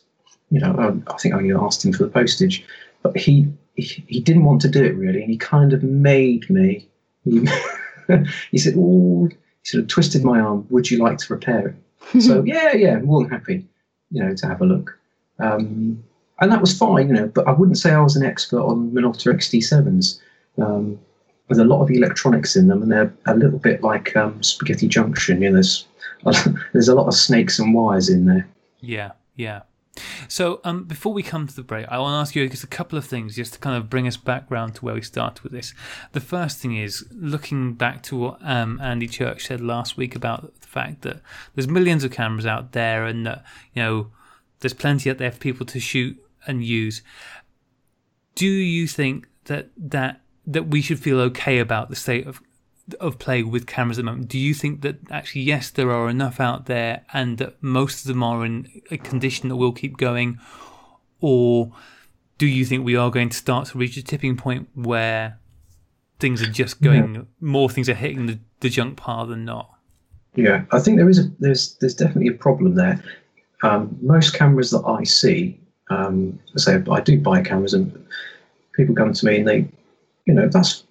You 0.50 0.62
know, 0.62 0.74
um, 0.78 1.04
I 1.08 1.18
think 1.18 1.34
I 1.34 1.40
only 1.40 1.54
asked 1.54 1.84
him 1.84 1.92
for 1.92 2.04
the 2.04 2.10
postage, 2.10 2.66
but 3.04 3.18
he 3.18 3.52
he, 3.76 4.20
didn't 4.20 4.46
want 4.46 4.62
to 4.62 4.70
do 4.70 4.84
it 4.84 4.96
really, 4.96 5.22
and 5.22 5.30
he 5.30 5.38
kind 5.38 5.74
of 5.74 5.84
made 5.84 6.50
me. 6.50 6.88
He, 7.24 7.48
he 8.52 8.58
said, 8.58 8.76
"Oh," 8.78 9.28
he 9.28 9.36
sort 9.64 9.84
of 9.84 9.88
twisted 9.90 10.24
my 10.24 10.40
arm. 10.40 10.66
Would 10.70 10.90
you 10.90 11.00
like 11.00 11.18
to 11.20 11.34
repair 11.34 11.68
it? 11.68 11.76
so 12.22 12.44
yeah, 12.44 12.74
yeah, 12.74 13.00
more 13.00 13.22
than 13.22 13.32
happy, 13.32 13.66
you 14.12 14.24
know, 14.24 14.36
to 14.36 14.48
have 14.48 14.62
a 14.62 14.66
look. 14.66 14.98
Um, 15.40 16.04
and 16.40 16.52
that 16.52 16.62
was 16.62 16.78
fine, 16.78 17.08
you 17.08 17.14
know. 17.14 17.28
But 17.28 17.48
I 17.48 17.52
wouldn't 17.52 17.78
say 17.78 17.92
I 17.92 18.02
was 18.02 18.16
an 18.16 18.26
expert 18.26 18.62
on 18.62 18.92
Minolta 18.92 19.34
XD7s. 19.34 20.20
Um, 20.62 21.00
there's 21.48 21.60
a 21.60 21.66
lot 21.66 21.82
of 21.82 21.92
electronics 21.92 22.56
in 22.56 22.68
them, 22.68 22.82
and 22.82 22.92
they're 22.92 23.14
a 23.26 23.36
little 23.36 23.60
bit 23.60 23.82
like 23.82 24.16
um, 24.16 24.42
Spaghetti 24.42 24.88
Junction. 24.88 25.42
You 25.42 25.50
know, 25.50 25.54
there's 25.56 25.86
there's 26.74 26.88
a 26.88 26.96
lot 26.96 27.08
of 27.08 27.14
snakes 27.14 27.60
and 27.60 27.74
wires 27.74 28.10
in 28.10 28.26
there. 28.26 28.48
Yeah, 28.80 29.12
yeah. 29.36 29.62
So, 30.28 30.60
um, 30.64 30.84
before 30.84 31.14
we 31.14 31.24
come 31.24 31.48
to 31.48 31.56
the 31.56 31.64
break, 31.64 31.88
I 31.88 32.00
want 32.00 32.14
to 32.14 32.18
ask 32.18 32.36
you 32.36 32.48
just 32.50 32.64
a 32.64 32.68
couple 32.68 32.98
of 32.98 33.06
things 33.06 33.36
just 33.36 33.54
to 33.54 33.60
kind 33.60 33.78
of 33.78 33.90
bring 33.90 34.08
us 34.08 34.18
back 34.18 34.50
round 34.50 34.76
to 34.76 34.86
where 34.86 34.94
we 34.94 35.02
started 35.02 35.42
with 35.44 35.52
this. 35.52 35.74
The 36.12 36.20
first 36.20 36.60
thing 36.60 36.76
is 36.76 37.06
looking 37.12 37.74
back 37.74 38.04
to 38.04 38.18
what 38.18 38.40
um, 38.42 38.80
Andy 38.82 39.08
Church 39.08 39.48
said 39.48 39.62
last 39.62 39.98
week 39.98 40.16
about 40.16 40.60
the 40.60 40.68
fact 40.68 41.02
that 41.04 41.22
there's 41.54 41.68
millions 41.68 42.04
of 42.04 42.12
cameras 42.12 42.46
out 42.46 42.74
there 42.74 43.06
and 43.06 43.26
that, 43.26 43.46
you 43.74 43.82
know, 43.82 44.12
there's 44.60 44.74
plenty 44.74 45.10
out 45.10 45.18
there 45.18 45.32
for 45.32 45.40
people 45.40 45.66
to 45.68 45.80
shoot 45.80 46.18
and 46.48 46.64
use. 46.64 47.02
Do 48.36 48.48
you 48.48 48.88
think 48.88 49.28
that 49.46 49.70
that 49.78 50.22
that 50.48 50.68
we 50.68 50.82
should 50.82 51.00
feel 51.00 51.20
okay 51.20 51.60
about 51.60 51.90
the 51.90 51.96
state 51.96 52.28
of 52.28 52.42
of 53.00 53.18
play 53.18 53.44
with 53.44 53.66
cameras 53.66 53.98
at 53.98 54.06
the 54.06 54.12
moment. 54.12 54.28
Do 54.28 54.38
you 54.38 54.54
think 54.54 54.82
that 54.82 54.98
actually, 55.10 55.42
yes, 55.42 55.70
there 55.70 55.92
are 55.92 56.10
enough 56.10 56.40
out 56.40 56.66
there 56.66 57.04
and 57.14 57.38
that 57.40 57.62
most 57.62 58.02
of 58.02 58.08
them 58.08 58.22
are 58.24 58.46
in 58.46 58.82
a 58.92 58.98
condition 58.98 59.50
that 59.50 59.56
will 59.56 59.72
keep 59.72 59.98
going? 59.98 60.40
Or 61.20 61.72
do 62.38 62.46
you 62.46 62.66
think 62.66 62.86
we 62.86 62.96
are 62.96 63.10
going 63.10 63.30
to 63.30 63.38
start 63.38 63.70
to 63.70 63.78
reach 63.78 63.98
a 63.98 64.04
tipping 64.04 64.38
point 64.38 64.70
where 64.74 65.40
things 66.20 66.42
are 66.42 66.52
just 66.52 66.82
going, 66.82 67.16
yeah. 67.16 67.22
more 67.40 67.70
things 67.70 67.90
are 67.90 67.96
hitting 67.96 68.28
the, 68.28 68.40
the 68.60 68.70
junk 68.70 68.98
pile 68.98 69.26
than 69.26 69.46
not? 69.46 69.72
Yeah, 70.36 70.66
I 70.72 70.80
think 70.80 70.98
there 70.98 71.10
is 71.10 71.20
a 71.20 71.32
there's 71.40 71.78
there's 71.80 71.96
definitely 71.96 72.28
a 72.28 72.38
problem 72.38 72.76
there. 72.76 73.02
Um, 73.64 73.98
most 74.02 74.34
cameras 74.34 74.72
that 74.72 74.84
I 74.86 75.04
see, 75.06 75.58
um, 75.90 76.38
I 76.56 76.60
say 76.60 76.84
I 76.92 77.00
do 77.00 77.20
buy 77.20 77.42
cameras, 77.42 77.74
and 77.74 78.06
people 78.74 78.96
come 78.96 79.14
to 79.14 79.26
me 79.26 79.38
and 79.38 79.48
they, 79.48 79.68
you 80.26 80.34
know, 80.34 80.50
that's 80.50 80.84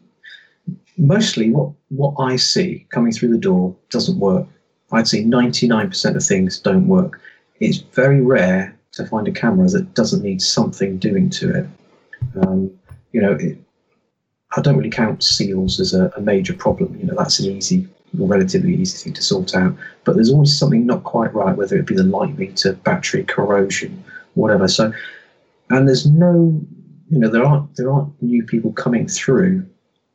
mostly 0.96 1.50
what, 1.50 1.70
what 1.88 2.14
I 2.18 2.36
see 2.36 2.86
coming 2.90 3.12
through 3.12 3.30
the 3.30 3.38
door 3.38 3.74
doesn't 3.90 4.18
work. 4.18 4.46
I'd 4.92 5.08
say 5.08 5.24
99% 5.24 6.16
of 6.16 6.24
things 6.24 6.58
don't 6.58 6.86
work. 6.86 7.20
It's 7.60 7.78
very 7.78 8.20
rare 8.20 8.76
to 8.92 9.06
find 9.06 9.26
a 9.26 9.32
camera 9.32 9.68
that 9.68 9.94
doesn't 9.94 10.22
need 10.22 10.40
something 10.40 10.98
doing 10.98 11.30
to 11.30 11.54
it. 11.58 11.66
Um, 12.46 12.70
you 13.12 13.20
know, 13.20 13.32
it, 13.32 13.58
I 14.56 14.60
don't 14.60 14.76
really 14.76 14.90
count 14.90 15.22
seals 15.22 15.80
as 15.80 15.94
a, 15.94 16.12
a, 16.16 16.20
major 16.20 16.54
problem. 16.54 16.96
You 16.98 17.06
know, 17.06 17.14
that's 17.16 17.40
an 17.40 17.50
easy, 17.50 17.88
relatively 18.14 18.74
easy 18.74 18.96
thing 18.98 19.12
to 19.14 19.22
sort 19.22 19.54
out. 19.54 19.74
But 20.04 20.14
there's 20.14 20.30
always 20.30 20.56
something 20.56 20.86
not 20.86 21.02
quite 21.02 21.34
right, 21.34 21.56
whether 21.56 21.76
it 21.76 21.86
be 21.86 21.96
the 21.96 22.04
light 22.04 22.38
meter, 22.38 22.74
battery 22.74 23.24
corrosion, 23.24 24.02
whatever. 24.34 24.68
So, 24.68 24.92
and 25.70 25.88
there's 25.88 26.06
no 26.06 26.60
you 27.10 27.18
know 27.18 27.28
there 27.28 27.44
aren't 27.44 27.76
there 27.76 27.92
aren't 27.92 28.22
new 28.22 28.44
people 28.44 28.72
coming 28.72 29.06
through 29.06 29.66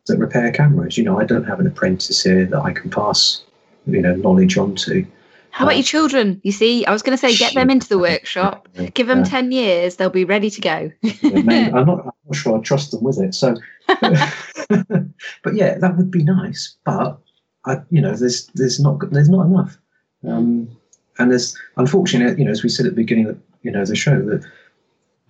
that 0.08 0.18
repair 0.18 0.52
cameras. 0.52 0.98
You 0.98 1.04
know, 1.04 1.20
I 1.20 1.26
don't 1.26 1.44
have 1.46 1.60
an 1.60 1.68
apprentice 1.68 2.24
here 2.24 2.46
that 2.46 2.62
I 2.62 2.74
can 2.74 2.90
pass 2.90 3.44
you 3.86 4.02
know 4.02 4.16
knowledge 4.16 4.58
onto. 4.58 5.06
How 5.52 5.66
about 5.66 5.78
your 5.78 5.84
children? 5.84 6.40
You 6.44 6.52
see, 6.52 6.86
I 6.86 6.92
was 6.92 7.02
going 7.02 7.18
to 7.18 7.20
say 7.20 7.36
get 7.36 7.56
them 7.56 7.70
into 7.70 7.90
the 7.90 7.98
workshop, 7.98 8.68
give 8.94 9.08
them 9.08 9.20
Yeah. 9.20 9.26
10 9.26 9.52
years, 9.52 9.96
they'll 9.96 10.10
be 10.12 10.24
ready 10.24 10.50
to 10.50 10.62
go. 10.62 10.92
I'm 11.24 11.46
not, 11.86 12.00
I'm 12.00 12.12
not 12.28 12.36
sure 12.36 12.58
I 12.58 12.62
trust 12.62 12.92
them 12.92 13.04
with 13.04 13.20
it. 13.20 13.34
So, 13.34 13.56
but 14.00 15.54
yeah, 15.54 15.78
that 15.80 15.98
would 15.98 16.12
be 16.12 16.24
nice. 16.24 16.78
But 16.86 17.18
I, 17.66 17.80
you 17.90 18.00
know, 18.00 18.16
there's 18.16 18.48
there's 18.54 18.80
not 18.80 19.00
there's 19.12 19.30
not 19.30 19.46
enough, 19.46 19.78
um, 20.28 20.70
and 21.18 21.32
there's 21.32 21.58
unfortunately, 21.78 22.40
you 22.40 22.46
know, 22.46 22.52
as 22.52 22.64
we 22.64 22.70
said 22.70 22.86
at 22.86 22.92
the 22.92 23.02
beginning 23.02 23.28
of 23.28 23.40
you 23.64 23.72
know 23.72 23.84
the 23.84 23.96
show, 23.96 24.22
that 24.22 24.46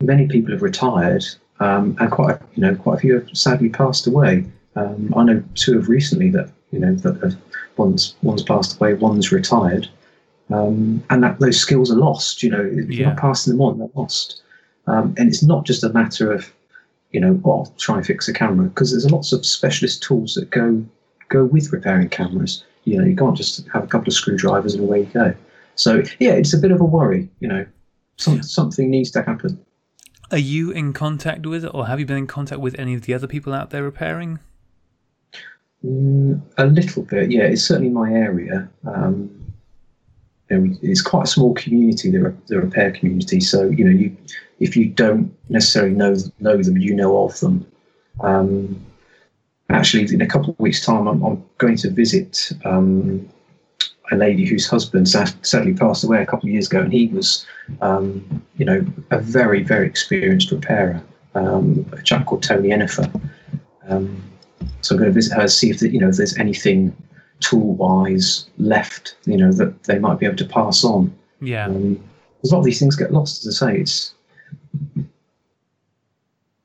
many 0.01 0.27
people 0.27 0.51
have 0.51 0.61
retired, 0.61 1.25
um, 1.59 1.95
and 1.99 2.11
quite 2.11 2.39
you 2.55 2.61
know 2.61 2.75
quite 2.75 2.97
a 2.97 2.99
few 2.99 3.13
have 3.15 3.29
sadly 3.33 3.69
passed 3.69 4.05
away. 4.05 4.45
Um, 4.75 5.13
I 5.15 5.23
know 5.23 5.43
two 5.55 5.73
have 5.73 5.89
recently 5.89 6.29
that 6.31 6.51
you 6.71 6.79
know 6.79 6.95
that 6.95 7.21
have, 7.23 7.35
one's 7.77 8.15
one's 8.21 8.43
passed 8.43 8.75
away, 8.75 8.93
one's 8.93 9.31
retired, 9.31 9.89
um, 10.49 11.03
and 11.09 11.23
that 11.23 11.39
those 11.39 11.59
skills 11.59 11.91
are 11.91 11.95
lost. 11.97 12.43
You 12.43 12.51
know, 12.51 12.61
if 12.61 12.89
you're 12.89 13.07
not 13.07 13.17
passing 13.17 13.53
them 13.53 13.61
on, 13.61 13.79
they're 13.79 13.89
lost. 13.95 14.41
Um, 14.87 15.13
and 15.17 15.29
it's 15.29 15.43
not 15.43 15.65
just 15.65 15.83
a 15.83 15.89
matter 15.89 16.31
of, 16.31 16.51
you 17.11 17.19
know, 17.19 17.39
oh, 17.45 17.51
I'll 17.51 17.73
try 17.77 17.97
and 17.97 18.05
fix 18.05 18.27
a 18.27 18.33
camera 18.33 18.67
because 18.69 18.91
there's 18.91 19.05
a 19.05 19.09
lots 19.09 19.31
of 19.33 19.45
specialist 19.45 20.01
tools 20.01 20.33
that 20.33 20.49
go 20.49 20.83
go 21.29 21.45
with 21.45 21.71
repairing 21.71 22.09
cameras. 22.09 22.63
You 22.85 22.99
know, 22.99 23.05
you 23.05 23.15
can't 23.15 23.37
just 23.37 23.67
have 23.67 23.83
a 23.83 23.87
couple 23.87 24.07
of 24.07 24.13
screwdrivers 24.13 24.73
and 24.73 24.83
away 24.83 25.01
you 25.01 25.05
go. 25.05 25.35
So 25.75 26.03
yeah, 26.19 26.31
it's 26.31 26.53
a 26.53 26.57
bit 26.57 26.71
of 26.71 26.81
a 26.81 26.85
worry. 26.85 27.29
You 27.39 27.47
know, 27.47 27.65
some, 28.17 28.41
something 28.43 28.89
needs 28.89 29.11
to 29.11 29.21
happen. 29.21 29.63
Are 30.31 30.37
you 30.37 30.71
in 30.71 30.93
contact 30.93 31.45
with, 31.45 31.65
or 31.73 31.87
have 31.87 31.99
you 31.99 32.05
been 32.05 32.17
in 32.17 32.27
contact 32.27 32.61
with 32.61 32.77
any 32.77 32.93
of 32.93 33.01
the 33.03 33.13
other 33.13 33.27
people 33.27 33.53
out 33.53 33.71
there 33.71 33.83
repairing? 33.83 34.39
Mm, 35.85 36.41
a 36.57 36.65
little 36.65 37.03
bit, 37.03 37.31
yeah. 37.31 37.43
It's 37.43 37.63
certainly 37.63 37.89
my 37.89 38.11
area. 38.11 38.69
Um, 38.85 39.39
it's 40.49 41.01
quite 41.01 41.23
a 41.23 41.27
small 41.27 41.53
community, 41.53 42.11
the, 42.11 42.35
the 42.47 42.59
repair 42.59 42.91
community. 42.91 43.39
So 43.39 43.69
you 43.69 43.85
know, 43.85 43.91
you 43.91 44.15
if 44.59 44.75
you 44.75 44.87
don't 44.87 45.33
necessarily 45.47 45.93
know 45.93 46.15
know 46.39 46.61
them, 46.61 46.77
you 46.77 46.95
know 46.95 47.23
of 47.23 47.39
them. 47.39 47.65
Um, 48.21 48.85
actually, 49.69 50.13
in 50.13 50.21
a 50.21 50.27
couple 50.27 50.49
of 50.51 50.59
weeks' 50.59 50.85
time, 50.85 51.07
I'm, 51.07 51.23
I'm 51.23 51.43
going 51.59 51.77
to 51.77 51.89
visit 51.89 52.51
um, 52.65 53.29
a 54.11 54.15
lady 54.15 54.45
whose 54.45 54.67
husband 54.67 55.07
sadly 55.07 55.73
passed 55.73 56.03
away 56.03 56.21
a 56.21 56.25
couple 56.25 56.47
of 56.49 56.53
years 56.53 56.67
ago, 56.67 56.81
and 56.81 56.91
he 56.91 57.07
was, 57.07 57.45
um, 57.81 58.43
you 58.57 58.65
know, 58.65 58.85
a 59.11 59.19
very 59.19 59.63
very 59.63 59.85
experienced 59.85 60.51
repairer, 60.51 61.01
um, 61.35 61.85
a 61.93 62.01
chap 62.01 62.25
called 62.25 62.43
Tony 62.43 62.69
Ennifer. 62.69 63.09
Um, 63.87 64.28
so 64.81 64.95
I'm 64.95 64.99
going 64.99 65.09
to 65.09 65.13
visit 65.13 65.33
her, 65.35 65.47
see 65.47 65.69
if 65.69 65.79
the, 65.79 65.89
you 65.89 65.99
know 65.99 66.09
if 66.09 66.17
there's 66.17 66.37
anything 66.37 66.95
tool 67.39 67.75
wise 67.75 68.49
left, 68.57 69.15
you 69.25 69.37
know, 69.37 69.51
that 69.53 69.83
they 69.83 69.97
might 69.99 70.19
be 70.19 70.25
able 70.25 70.35
to 70.37 70.45
pass 70.45 70.83
on. 70.83 71.13
Yeah. 71.41 71.67
Um, 71.67 72.03
a 72.43 72.47
lot 72.47 72.59
of 72.59 72.65
these 72.65 72.79
things 72.79 72.95
get 72.95 73.11
lost, 73.13 73.45
as 73.45 73.61
I 73.61 73.73
say. 73.73 73.81
It's 73.81 74.13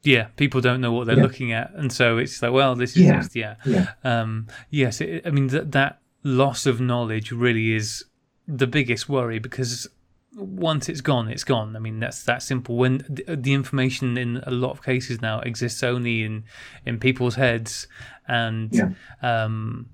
Yeah, 0.03 0.25
people 0.37 0.61
don't 0.61 0.81
know 0.81 0.93
what 0.93 1.07
they're 1.07 1.17
Yeah. 1.17 1.23
looking 1.23 1.53
at, 1.53 1.73
and 1.75 1.93
so 1.93 2.19
it's 2.19 2.43
like, 2.43 2.53
well, 2.53 2.75
this 2.75 2.97
is 2.97 3.03
Yeah. 3.05 3.17
just 3.21 3.35
yeah. 3.37 3.55
yeah, 3.65 3.93
Um, 4.05 4.47
yes, 4.71 5.01
it, 5.01 5.27
I 5.27 5.31
mean 5.31 5.47
that 5.49 5.73
that 5.73 6.01
loss 6.23 6.67
of 6.67 6.81
knowledge 6.81 7.33
really 7.33 7.73
is 7.75 8.05
the 8.47 8.67
biggest 8.67 9.09
worry 9.09 9.39
because 9.39 9.89
once 10.37 10.89
it's 10.89 11.01
gone, 11.01 11.29
it's 11.29 11.45
gone. 11.45 11.77
I 11.77 11.79
mean 11.79 12.01
that's 12.01 12.23
that 12.25 12.43
simple. 12.43 12.77
When 12.77 13.05
the, 13.09 13.37
the 13.37 13.53
information 13.55 14.17
in 14.19 14.39
a 14.47 14.51
lot 14.51 14.71
of 14.71 14.83
cases 14.83 15.21
now 15.21 15.41
exists 15.41 15.83
only 15.83 16.23
in 16.25 16.45
in 16.87 16.99
people's 16.99 17.35
heads, 17.37 17.87
and 18.27 18.71
Yeah. 18.73 18.91
um, 19.45 19.87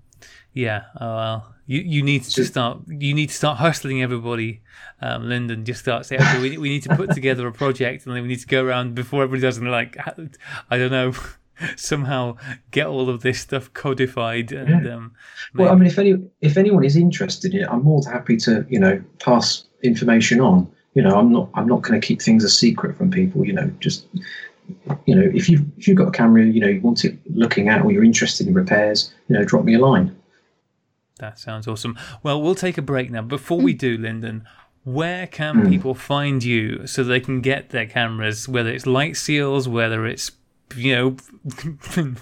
yeah, 0.52 0.82
oh, 1.00 1.06
well, 1.16 1.54
you 1.66 1.80
you 1.80 2.02
need 2.02 2.24
to 2.24 2.30
Just- 2.30 2.52
start 2.52 2.80
you 2.88 3.14
need 3.14 3.28
to 3.28 3.34
start 3.34 3.58
hustling 3.58 4.02
everybody. 4.02 4.62
Um, 5.02 5.28
Lyndon, 5.28 5.64
just 5.64 5.80
start 5.80 6.04
saying, 6.04 6.20
okay, 6.20 6.40
we, 6.40 6.58
we 6.58 6.68
need 6.68 6.82
to 6.82 6.94
put 6.96 7.10
together 7.14 7.46
a 7.46 7.52
project, 7.52 8.06
and 8.06 8.14
then 8.14 8.22
we 8.22 8.28
need 8.28 8.40
to 8.40 8.46
go 8.46 8.64
around 8.64 8.94
before 8.94 9.22
everybody 9.22 9.42
does, 9.42 9.56
and 9.58 9.70
like, 9.70 9.96
I 10.70 10.76
don't 10.76 10.90
know, 10.90 11.12
somehow 11.76 12.36
get 12.70 12.86
all 12.86 13.08
of 13.08 13.22
this 13.22 13.40
stuff 13.40 13.72
codified 13.72 14.52
and 14.52 14.86
um, 14.88 15.12
Well, 15.54 15.70
I 15.70 15.74
mean, 15.74 15.86
if 15.86 15.98
any 15.98 16.14
if 16.40 16.56
anyone 16.56 16.84
is 16.84 16.96
interested 16.96 17.54
in 17.54 17.62
it, 17.62 17.68
I'm 17.70 17.82
more 17.82 18.00
than 18.02 18.12
happy 18.12 18.36
to 18.38 18.66
you 18.68 18.80
know 18.80 19.02
pass 19.18 19.64
information 19.82 20.40
on. 20.40 20.70
You 20.94 21.02
know, 21.02 21.16
I'm 21.18 21.32
not 21.32 21.48
I'm 21.54 21.66
not 21.68 21.82
going 21.82 22.00
to 22.00 22.06
keep 22.06 22.20
things 22.20 22.44
a 22.44 22.48
secret 22.48 22.96
from 22.96 23.10
people. 23.10 23.44
You 23.46 23.52
know, 23.54 23.70
just 23.80 24.06
you 25.06 25.14
know, 25.14 25.30
if 25.34 25.48
you 25.48 25.64
if 25.78 25.86
you've 25.88 25.96
got 25.96 26.08
a 26.08 26.12
camera, 26.12 26.44
you 26.44 26.60
know, 26.60 26.68
you 26.68 26.80
want 26.80 27.04
it 27.04 27.16
looking 27.30 27.68
at, 27.68 27.82
or 27.84 27.92
you're 27.92 28.04
interested 28.04 28.46
in 28.46 28.54
repairs, 28.54 29.12
you 29.28 29.36
know, 29.36 29.44
drop 29.44 29.64
me 29.64 29.74
a 29.74 29.78
line. 29.78 30.16
That 31.18 31.38
sounds 31.38 31.68
awesome. 31.68 31.98
Well, 32.22 32.40
we'll 32.40 32.54
take 32.54 32.78
a 32.78 32.82
break 32.82 33.10
now. 33.10 33.20
Before 33.22 33.60
we 33.60 33.74
do, 33.74 33.98
Lyndon, 33.98 34.44
where 34.84 35.26
can 35.26 35.56
Mm. 35.56 35.68
people 35.68 35.94
find 35.94 36.42
you 36.42 36.86
so 36.86 37.04
they 37.04 37.20
can 37.20 37.40
get 37.42 37.70
their 37.70 37.84
cameras, 37.86 38.48
whether 38.48 38.70
it's 38.70 38.86
light 38.86 39.16
seals, 39.18 39.68
whether 39.68 40.06
it's, 40.06 40.30
you 40.74 40.94
know, 40.96 41.16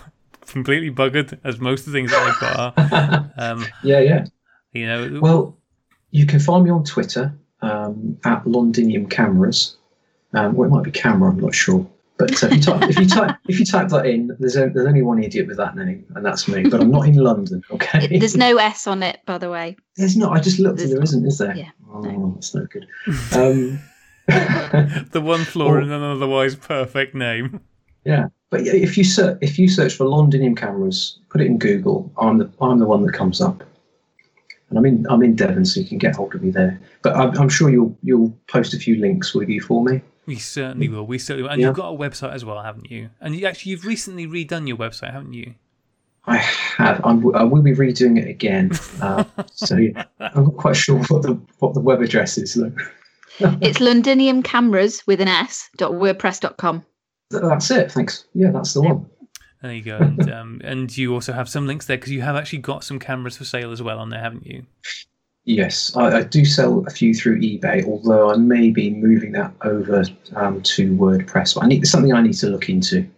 completely 0.47 0.91
buggered, 0.91 1.39
as 1.45 1.61
most 1.61 1.87
of 1.87 1.93
the 1.93 1.99
things 1.99 2.11
that 2.11 2.21
I've 2.23 2.41
got 2.41 2.59
are. 2.79 3.31
Um, 3.37 3.67
Yeah, 3.85 4.01
yeah. 4.01 4.25
you 4.73 4.87
know, 4.87 5.21
Well, 5.21 5.57
you 6.11 6.27
can 6.27 6.41
find 6.41 6.65
me 6.65 6.71
on 6.71 6.83
Twitter 6.83 7.39
um, 7.63 8.19
at 8.25 8.47
Londinium 8.47 9.09
Cameras. 9.09 9.77
Um, 10.35 10.57
or 10.59 10.67
it 10.67 10.69
might 10.69 10.85
be 10.85 10.91
camera, 10.91 11.31
I'm 11.31 11.41
not 11.41 11.55
sure. 11.55 11.87
But 12.19 12.43
uh, 12.43 12.49
if, 12.49 12.53
you 12.57 12.61
type, 12.61 12.91
if 12.91 12.99
you 12.99 13.07
type 13.07 13.37
if 13.49 13.59
you 13.61 13.65
type 13.65 13.89
that 13.89 14.05
in, 14.05 14.37
there's, 14.41 14.57
o- 14.57 14.69
there's 14.69 14.87
only 14.87 15.03
one 15.03 15.23
idiot 15.23 15.47
with 15.47 15.57
that 15.57 15.77
name, 15.77 16.05
and 16.17 16.27
that's 16.27 16.49
me. 16.49 16.65
But 16.69 16.81
I'm 16.81 16.91
not 16.91 17.07
in 17.07 17.15
London. 17.15 17.63
Okay. 17.71 18.07
There's 18.19 18.37
no 18.37 18.57
S 18.57 18.87
on 18.89 19.03
it, 19.05 19.21
by 19.25 19.39
the 19.39 19.49
way. 19.51 19.77
There's 19.97 20.17
not. 20.17 20.37
I 20.37 20.41
just 20.41 20.59
looked 20.59 20.81
and 20.81 20.91
There's 20.91 20.95
there 20.95 21.03
isn't, 21.03 21.27
is 21.27 21.39
there? 21.39 21.57
Yeah, 21.57 21.71
Oh, 21.91 22.01
no. 22.01 22.33
that's 22.35 22.55
no 22.57 22.67
good. 22.67 22.87
Um, 23.37 23.79
the 24.27 25.21
one 25.23 25.45
flaw 25.45 25.69
Or- 25.71 25.81
in 25.81 25.91
an 25.91 26.03
otherwise 26.03 26.57
perfect 26.57 27.15
name. 27.15 27.61
yeah, 28.05 28.27
but 28.51 28.63
if 28.63 28.99
you 28.99 29.05
search 29.05 29.39
if 29.41 29.59
you 29.59 29.69
search 29.69 29.95
for 29.95 30.05
Londinium 30.05 30.57
cameras, 30.57 31.19
put 31.31 31.41
it 31.41 31.47
in 31.47 31.59
Google. 31.59 32.13
I'm 32.19 32.39
the 32.39 32.51
I'm 32.61 32.79
the 32.81 32.87
one 32.87 33.05
that 33.07 33.13
comes 33.13 33.41
up, 33.41 33.63
and 34.71 34.79
I'm 34.79 34.85
in 34.87 35.07
I'm 35.09 35.23
in 35.23 35.35
Devon, 35.37 35.64
so 35.64 35.81
you 35.81 35.87
can 35.87 35.99
get 35.99 36.16
hold 36.16 36.35
of 36.35 36.43
me 36.43 36.51
there. 36.51 36.81
But 37.03 37.16
I'm, 37.16 37.37
I'm 37.39 37.49
sure 37.49 37.71
you'll 37.71 37.97
you'll 38.03 38.37
post 38.49 38.75
a 38.75 38.79
few 38.79 38.97
links, 38.97 39.35
will 39.35 39.49
you, 39.49 39.61
for 39.61 39.83
me? 39.85 40.01
We 40.27 40.37
certainly 40.37 40.89
will. 40.89 41.07
We 41.07 41.19
certainly 41.19 41.45
will. 41.45 41.51
And 41.51 41.61
Yeah. 41.61 41.69
you've 41.69 41.77
got 41.77 41.89
a 41.95 41.97
website 41.97 42.35
as 42.35 42.45
well, 42.45 42.62
haven't 42.62 42.91
you? 42.91 43.09
And 43.21 43.35
you, 43.35 43.47
actually, 43.47 43.71
you've 43.73 43.87
recently 43.87 44.27
redone 44.27 44.69
your 44.69 44.77
website, 44.77 45.12
haven't 45.12 45.33
you? 45.33 45.55
I 46.27 46.37
have. 46.37 47.01
I'm, 47.05 47.35
I 47.35 47.45
will 47.45 47.62
be 47.62 47.73
redoing 47.73 48.19
it 48.19 48.29
again. 48.29 48.71
Uh, 49.01 49.25
so 49.55 49.77
yeah, 49.77 50.05
I'm 50.21 50.45
not 50.45 50.57
quite 50.57 50.77
sure 50.77 50.99
what 51.05 51.23
the 51.23 51.41
what 51.61 51.73
the 51.73 51.81
web 51.81 52.03
address 52.03 52.37
is. 52.37 52.55
Though. 52.55 52.73
It's 53.62 53.79
Londinium 53.81 54.43
Cameras 54.43 55.07
with 55.07 55.21
an 55.21 55.29
S 55.29 55.71
dot 55.77 55.93
wordpress.com. 55.93 56.85
That's 57.31 57.71
it. 57.71 57.93
Thanks. 57.93 58.25
Yeah, 58.35 58.51
that's 58.51 58.75
the 58.75 58.83
one. 58.83 59.07
There 59.63 59.73
you 59.73 59.83
go. 59.83 59.99
And, 59.99 60.31
um, 60.31 60.61
and 60.63 60.97
you 60.97 61.13
also 61.13 61.33
have 61.33 61.49
some 61.49 61.67
links 61.67 61.87
there 61.87 61.97
because 61.97 62.13
you 62.13 62.23
have 62.23 62.37
actually 62.37 62.61
got 62.61 62.85
some 62.85 62.99
cameras 62.99 63.37
for 63.37 63.45
sale 63.45 63.73
as 63.73 63.83
well 63.83 63.99
on 63.99 64.11
there, 64.11 64.21
haven't 64.21 64.47
you? 64.47 64.65
Yes, 65.45 65.97
I, 65.97 66.19
I 66.19 66.23
do 66.25 66.45
sell 66.45 66.85
a 66.87 66.91
few 66.91 67.15
through 67.15 67.41
eBay, 67.41 67.85
although 67.87 68.31
I 68.31 68.37
may 68.37 68.71
be 68.71 68.91
moving 68.91 69.33
that 69.33 69.53
over 69.63 70.05
um, 70.37 70.63
to 70.63 70.95
WordPress. 70.95 71.55
But 71.55 71.65
I 71.65 71.69
need 71.69 71.87
something 71.87 72.13
I 72.13 72.21
need 72.21 72.35
to 72.35 72.49
look 72.49 72.69
into. 72.69 73.09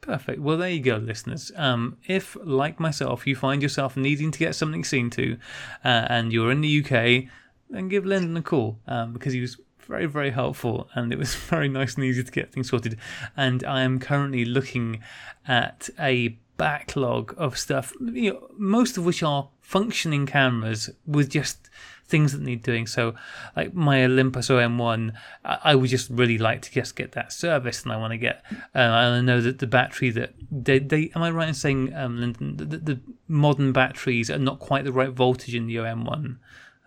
Perfect. 0.00 0.40
Well, 0.40 0.56
there 0.56 0.70
you 0.70 0.80
go, 0.80 0.96
listeners. 0.96 1.52
Um, 1.54 1.98
if, 2.06 2.36
like 2.42 2.80
myself, 2.80 3.26
you 3.26 3.36
find 3.36 3.62
yourself 3.62 3.96
needing 3.96 4.30
to 4.32 4.38
get 4.38 4.54
something 4.54 4.82
seen 4.82 5.10
to, 5.10 5.36
uh, 5.84 6.06
and 6.08 6.32
you're 6.32 6.50
in 6.50 6.60
the 6.60 6.82
UK, 6.82 7.30
then 7.70 7.88
give 7.88 8.04
Lyndon 8.04 8.36
a 8.36 8.42
call 8.42 8.78
um, 8.86 9.12
because 9.12 9.32
he 9.32 9.40
was 9.40 9.58
very, 9.88 10.06
very 10.06 10.30
helpful, 10.30 10.88
and 10.94 11.12
it 11.12 11.18
was 11.18 11.34
very 11.52 11.68
nice 11.68 11.96
and 11.96 12.04
easy 12.04 12.22
to 12.22 12.32
get 12.32 12.52
things 12.52 12.68
sorted. 12.70 12.98
And 13.36 13.64
I 13.64 13.82
am 13.82 13.98
currently 13.98 14.44
looking 14.44 15.02
at 15.46 15.88
a 15.98 16.38
backlog 16.56 17.34
of 17.38 17.56
stuff, 17.56 17.92
you 18.00 18.32
know, 18.32 18.48
most 18.56 18.98
of 18.98 19.04
which 19.04 19.22
are 19.22 19.48
functioning 19.60 20.26
cameras 20.26 20.90
with 21.06 21.30
just 21.30 21.70
things 22.08 22.32
that 22.32 22.42
need 22.42 22.62
doing. 22.62 22.86
So, 22.86 23.14
like 23.56 23.74
my 23.74 24.04
Olympus 24.04 24.48
OM1, 24.48 25.12
I, 25.44 25.74
would 25.74 25.90
just 25.90 26.10
really 26.10 26.38
like 26.38 26.62
to 26.62 26.70
just 26.70 26.96
get 26.96 27.12
that 27.12 27.32
serviced, 27.32 27.84
and 27.84 27.92
I 27.92 27.96
want 27.96 28.12
to 28.12 28.18
get. 28.18 28.42
Uh, 28.74 28.80
I 28.80 29.20
know 29.20 29.40
that 29.40 29.58
the 29.58 29.66
battery 29.66 30.10
that 30.10 30.34
they, 30.50 30.78
they 30.78 31.12
am 31.14 31.22
I 31.22 31.30
right 31.30 31.48
in 31.48 31.54
saying, 31.54 31.94
um, 31.94 32.32
the, 32.32 32.64
the 32.64 33.00
modern 33.28 33.72
batteries 33.72 34.30
are 34.30 34.38
not 34.38 34.58
quite 34.58 34.84
the 34.84 34.92
right 34.92 35.10
voltage 35.10 35.54
in 35.54 35.66
the 35.66 35.76
OM1. 35.76 36.36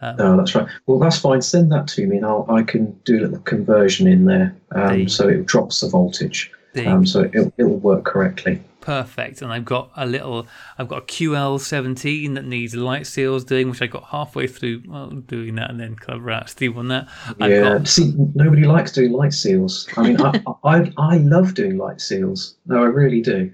No, 0.02 0.36
that's 0.38 0.56
right. 0.56 0.68
Well, 0.88 1.00
that's 1.00 1.20
fine. 1.20 1.42
Send 1.42 1.72
that 1.72 1.88
to 1.90 2.08
me, 2.08 2.18
and 2.18 2.26
I'll, 2.26 2.46
I 2.50 2.64
can 2.64 2.92
do 3.06 3.20
a 3.20 3.22
little 3.22 3.40
conversion 3.40 4.08
in 4.08 4.26
there, 4.26 4.56
um, 4.72 5.08
so 5.08 5.28
it 5.28 5.46
drops 5.46 5.82
the 5.82 5.90
voltage, 5.90 6.52
you 6.74 6.88
um, 6.88 7.06
so 7.06 7.26
it'll, 7.26 7.54
it'll 7.58 7.78
work 7.78 8.04
correctly. 8.06 8.62
perfect. 8.82 9.42
And 9.42 9.52
I've 9.54 9.66
got 9.66 9.92
a 9.96 10.06
little, 10.06 10.48
I've 10.78 10.88
got 10.88 11.04
a 11.04 11.06
QL17 11.06 12.34
that 12.36 12.46
needs 12.46 12.76
light 12.76 13.06
seals 13.06 13.44
doing, 13.44 13.70
which 13.70 13.82
I 13.82 13.88
got 13.88 14.06
halfway 14.06 14.48
through 14.48 14.84
well, 14.88 15.10
doing 15.10 15.56
that 15.56 15.70
and 15.70 15.80
then 15.80 15.96
kind 15.96 16.18
of 16.18 16.26
rat 16.26 16.50
Steve 16.50 16.78
on 16.78 16.88
that. 16.88 17.08
I've 17.40 17.52
yeah. 17.52 17.62
got- 17.62 17.88
See, 17.88 18.14
nobody 18.34 18.64
likes 18.66 18.92
doing 18.92 19.12
light 19.12 19.34
seals. 19.34 19.88
I 19.98 20.02
mean, 20.02 20.22
I, 20.22 20.42
I 20.64 20.92
I 20.98 21.18
love 21.18 21.54
doing 21.54 21.78
light 21.78 22.02
seals. 22.02 22.56
No, 22.66 22.82
I 22.84 22.88
really 22.88 23.22
do. 23.22 23.52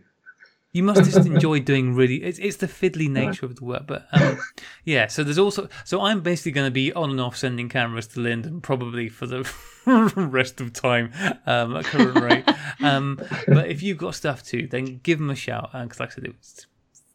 You 0.74 0.84
must 0.84 1.04
just 1.06 1.26
enjoy 1.26 1.62
doing 1.62 1.96
really. 1.96 2.18
It's, 2.18 2.40
it's 2.40 2.58
the 2.58 2.68
fiddly 2.68 3.10
nature 3.10 3.46
of 3.46 3.56
the 3.56 3.64
work, 3.64 3.88
but 3.88 4.08
um, 4.12 4.38
yeah. 4.84 5.08
So 5.08 5.24
there's 5.24 5.38
also 5.38 5.70
so 5.86 6.02
I'm 6.02 6.22
basically 6.22 6.52
going 6.52 6.68
to 6.68 6.72
be 6.72 6.94
on 6.94 7.10
and 7.10 7.22
off 7.22 7.38
sending 7.38 7.70
cameras 7.70 8.08
to 8.08 8.20
Lyndon 8.20 8.62
probably 8.62 9.10
for 9.10 9.26
the 9.26 9.50
rest 10.16 10.60
of 10.62 10.74
time 10.74 11.12
um, 11.46 11.78
at 11.78 11.86
current 11.86 12.20
rate. 12.20 12.46
Um, 12.84 13.20
but 13.48 13.70
if 13.70 13.82
you've 13.82 13.98
got 13.98 14.14
stuff 14.14 14.44
too, 14.44 14.68
then 14.68 15.00
give 15.04 15.20
them 15.20 15.30
a 15.30 15.36
shout 15.36 15.72
because, 15.72 16.00
like 16.00 16.12
I 16.12 16.16
said, 16.16 16.26
it's 16.26 16.68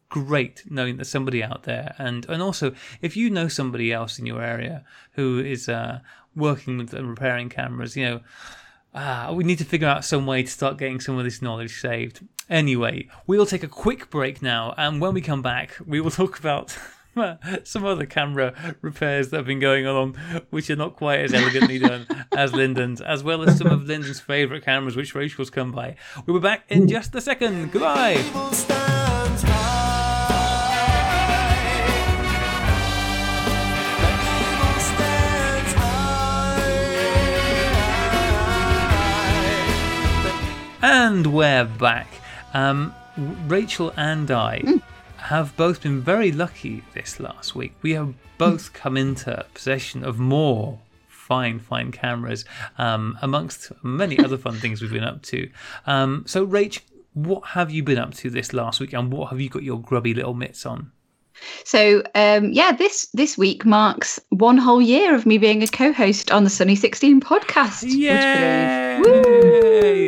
great 0.09 0.65
knowing 0.69 0.97
there's 0.97 1.09
somebody 1.09 1.43
out 1.43 1.63
there, 1.65 1.95
and 1.99 2.27
and 2.29 2.43
also 2.43 2.75
if 3.01 3.17
you 3.17 3.31
know 3.31 3.49
somebody 3.49 3.93
else 3.93 4.19
in 4.19 4.27
your 4.27 4.43
area 4.43 4.85
who 5.13 5.39
is 5.39 5.69
uh, 5.69 6.01
working 6.35 6.79
with 6.79 6.95
and 6.95 7.09
repairing 7.09 7.49
cameras, 7.49 7.97
you 7.97 8.05
know. 8.05 8.21
Ah, 8.95 9.33
we 9.33 9.43
need 9.43 9.57
to 9.57 9.65
figure 9.65 9.89
out 9.89 10.05
some 10.05 10.27
way 10.27 10.43
to 10.43 10.51
start 10.51 10.77
getting 10.77 11.01
some 11.01 11.17
of 11.17 11.25
this 11.25 11.41
knowledge 11.41 11.81
saved. 11.81 12.21
Anyway, 12.51 13.09
we'll 13.27 13.47
take 13.47 13.63
a 13.63 13.69
quick 13.69 14.11
break 14.11 14.43
now, 14.43 14.75
and 14.77 15.01
when 15.01 15.15
we 15.15 15.21
come 15.21 15.43
back, 15.43 15.77
we 15.87 16.01
will 16.01 16.11
talk 16.23 16.39
about 16.39 16.77
some 17.65 17.85
other 17.85 18.07
camera 18.07 18.75
repairs 18.81 19.29
that 19.31 19.37
have 19.39 19.47
been 19.47 19.61
going 19.61 19.87
on, 19.87 20.15
which 20.51 20.71
are 20.71 20.77
not 20.77 20.97
quite 20.97 21.21
as 21.21 21.35
elegantly 21.35 21.79
done 21.81 22.07
as 22.33 22.53
Lyndon's, 22.53 23.01
as 23.01 23.23
well 23.23 23.43
as 23.43 23.59
some 23.59 23.69
of 23.69 23.85
Lyndon's 23.85 24.21
favourite 24.21 24.65
cameras, 24.65 24.97
which 24.97 25.15
Rachel's 25.15 25.51
come 25.51 25.73
by. 25.73 25.97
We'll 26.27 26.39
be 26.39 26.43
back 26.43 26.65
in 26.69 26.89
just 26.89 27.15
a 27.15 27.21
second. 27.21 27.71
Goodbye. 27.73 28.17
stands 28.53 29.43
high. 29.43 29.83
The 33.87 34.11
evil 34.41 34.81
stands 34.81 35.73
high. 35.75 36.29
And 40.83 41.27
we're 41.27 41.65
back. 41.65 42.22
Um, 42.55 42.95
Rachel 43.47 43.93
and 43.97 44.31
I 44.31 44.63
have 45.17 45.57
both 45.57 45.83
been 45.83 46.01
very 46.01 46.33
lucky 46.33 46.83
this 46.95 47.21
last 47.21 47.55
week. 47.55 47.75
We 47.83 47.93
have 47.93 48.15
both 48.39 48.73
come 48.73 48.97
into 48.97 49.45
possession 49.55 50.05
of 50.05 50.19
more 50.19 50.81
fine, 51.09 51.61
fine 51.61 51.93
cameras, 51.93 52.45
um, 52.79 53.19
amongst 53.23 53.73
many 53.83 54.19
other 54.19 54.37
fun 54.37 54.55
things 54.57 54.83
we've 54.83 54.93
been 54.93 55.05
up 55.05 55.23
to. 55.23 55.49
Um, 55.87 56.25
so, 56.27 56.47
Rach, 56.47 56.81
what 57.15 57.49
have 57.49 57.71
you 57.71 57.83
been 57.83 57.99
up 57.99 58.15
to 58.15 58.31
this 58.31 58.53
last 58.53 58.81
week, 58.81 58.93
and 58.93 59.13
what 59.13 59.31
have 59.31 59.41
you 59.41 59.49
got 59.49 59.63
your 59.63 59.81
grubby 59.81 60.15
little 60.15 60.35
mitts 60.35 60.67
on? 60.67 60.91
So 61.65 62.03
um, 62.15 62.53
yeah, 62.53 62.73
this 62.73 63.09
this 63.15 63.37
week 63.39 63.65
marks 63.65 64.21
one 64.31 64.59
whole 64.59 64.83
year 64.83 65.15
of 65.15 65.27
me 65.27 65.39
being 65.39 65.63
a 65.63 65.67
co-host 65.67 66.31
on 66.31 66.45
the 66.45 66.51
Sunny 66.51 66.77
Sixteen 66.77 67.21
podcast. 67.21 67.85
Yay! 67.87 69.01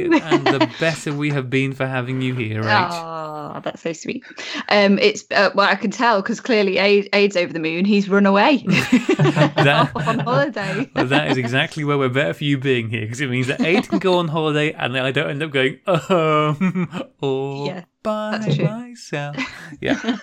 And 0.04 0.46
the 0.46 0.70
better 0.78 1.12
we 1.12 1.30
have 1.30 1.50
been 1.50 1.72
for 1.72 1.86
having 1.86 2.20
you 2.22 2.34
here, 2.34 2.62
Rach. 2.62 2.90
Oh, 2.92 3.60
that's 3.62 3.82
so 3.82 3.92
sweet. 3.92 4.24
Um, 4.68 4.98
it's 4.98 5.24
uh, 5.30 5.50
well, 5.54 5.68
I 5.68 5.74
can 5.76 5.90
tell 5.90 6.20
because 6.22 6.40
clearly 6.40 6.78
Ade, 6.78 7.08
Ade's 7.12 7.36
over 7.36 7.52
the 7.52 7.58
moon. 7.60 7.84
He's 7.84 8.08
run 8.08 8.26
away 8.26 8.58
That- 8.66 9.90
on 9.94 10.18
holiday. 10.20 10.90
Well, 10.94 11.06
that 11.06 11.30
is 11.30 11.36
exactly 11.36 11.84
where 11.84 11.98
we're 11.98 12.08
better 12.08 12.34
for 12.34 12.44
you 12.44 12.56
being 12.58 12.88
here 12.88 13.02
because 13.02 13.20
it 13.20 13.28
means 13.30 13.46
that 13.48 13.60
Ade 13.60 13.88
can 13.88 13.98
go 13.98 14.18
on 14.18 14.28
holiday 14.28 14.72
and 14.72 14.94
then 14.94 15.04
I 15.04 15.10
don't 15.10 15.28
end 15.30 15.42
up 15.42 15.50
going 15.50 15.78
um 15.88 17.04
all 17.20 17.66
Yeah, 17.74 17.84
by 18.04 18.38
myself. 18.60 19.36
Yeah, 19.80 20.18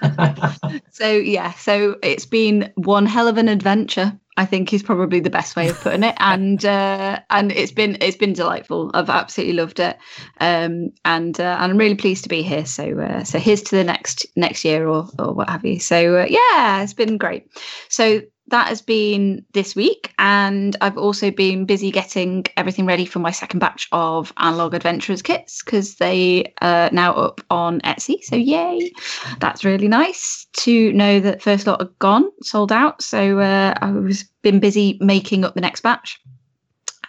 so 0.91 1.09
yeah, 1.09 1.51
so 1.53 1.97
it's 2.01 2.25
been 2.25 2.71
one 2.75 3.05
hell 3.05 3.27
of 3.27 3.38
an 3.38 3.49
adventure. 3.49 4.17
I 4.38 4.45
think 4.45 4.71
is 4.71 4.82
probably 4.82 5.19
the 5.19 5.29
best 5.29 5.57
way 5.57 5.69
of 5.69 5.79
putting 5.82 6.03
it, 6.03 6.15
and 6.17 6.63
uh, 6.63 7.19
and 7.29 7.51
it's 7.51 7.73
been 7.73 7.97
it's 7.99 8.15
been 8.15 8.32
delightful. 8.32 8.91
I've 8.93 9.09
absolutely 9.09 9.55
loved 9.55 9.82
it, 9.82 9.97
um, 10.39 10.93
and 11.03 11.38
uh, 11.38 11.57
and 11.59 11.71
I'm 11.71 11.77
really 11.77 11.95
pleased 11.95 12.23
to 12.23 12.29
be 12.29 12.41
here. 12.41 12.65
So 12.65 12.97
uh, 12.97 13.23
so 13.25 13.39
here's 13.39 13.61
to 13.63 13.75
the 13.75 13.84
next 13.84 14.25
next 14.38 14.63
year 14.63 14.88
or 14.88 15.07
or 15.19 15.34
what 15.34 15.49
have 15.49 15.65
you. 15.65 15.79
So 15.79 16.15
uh, 16.15 16.27
yeah, 16.29 16.82
it's 16.82 16.93
been 16.93 17.17
great. 17.17 17.47
So 17.89 18.21
that 18.52 18.68
has 18.68 18.82
been 18.82 19.43
this 19.54 19.76
week, 19.76 20.14
and 20.20 20.76
I've 20.82 20.97
also 20.97 21.32
been 21.32 21.66
busy 21.66 21.91
getting 21.91 22.45
everything 22.56 22.86
ready 22.86 23.06
for 23.06 23.20
my 23.20 23.32
second 23.32 23.60
batch 23.60 23.88
of 23.91 24.32
Analog 24.38 24.74
Adventurers 24.74 25.22
kits 25.22 25.64
because 25.64 25.95
they 25.95 26.54
are 26.62 26.89
now 26.91 27.14
up 27.14 27.41
on 27.49 27.82
Etsy. 27.82 28.24
So 28.24 28.36
yay! 28.36 28.91
That's 29.39 29.66
really 29.66 29.88
nice 29.88 30.45
to 30.58 30.93
know 30.93 31.20
that 31.20 31.41
first 31.41 31.68
lot 31.68 31.82
are 31.82 31.89
gone, 31.99 32.30
sold 32.41 32.72
out. 32.72 33.02
So 33.02 33.39
uh, 33.39 33.74
I 33.82 33.91
was 33.91 34.24
been 34.41 34.60
busy 34.60 34.97
making 35.02 35.43
up 35.43 35.54
the 35.54 35.62
next 35.62 35.82
batch. 35.82 36.20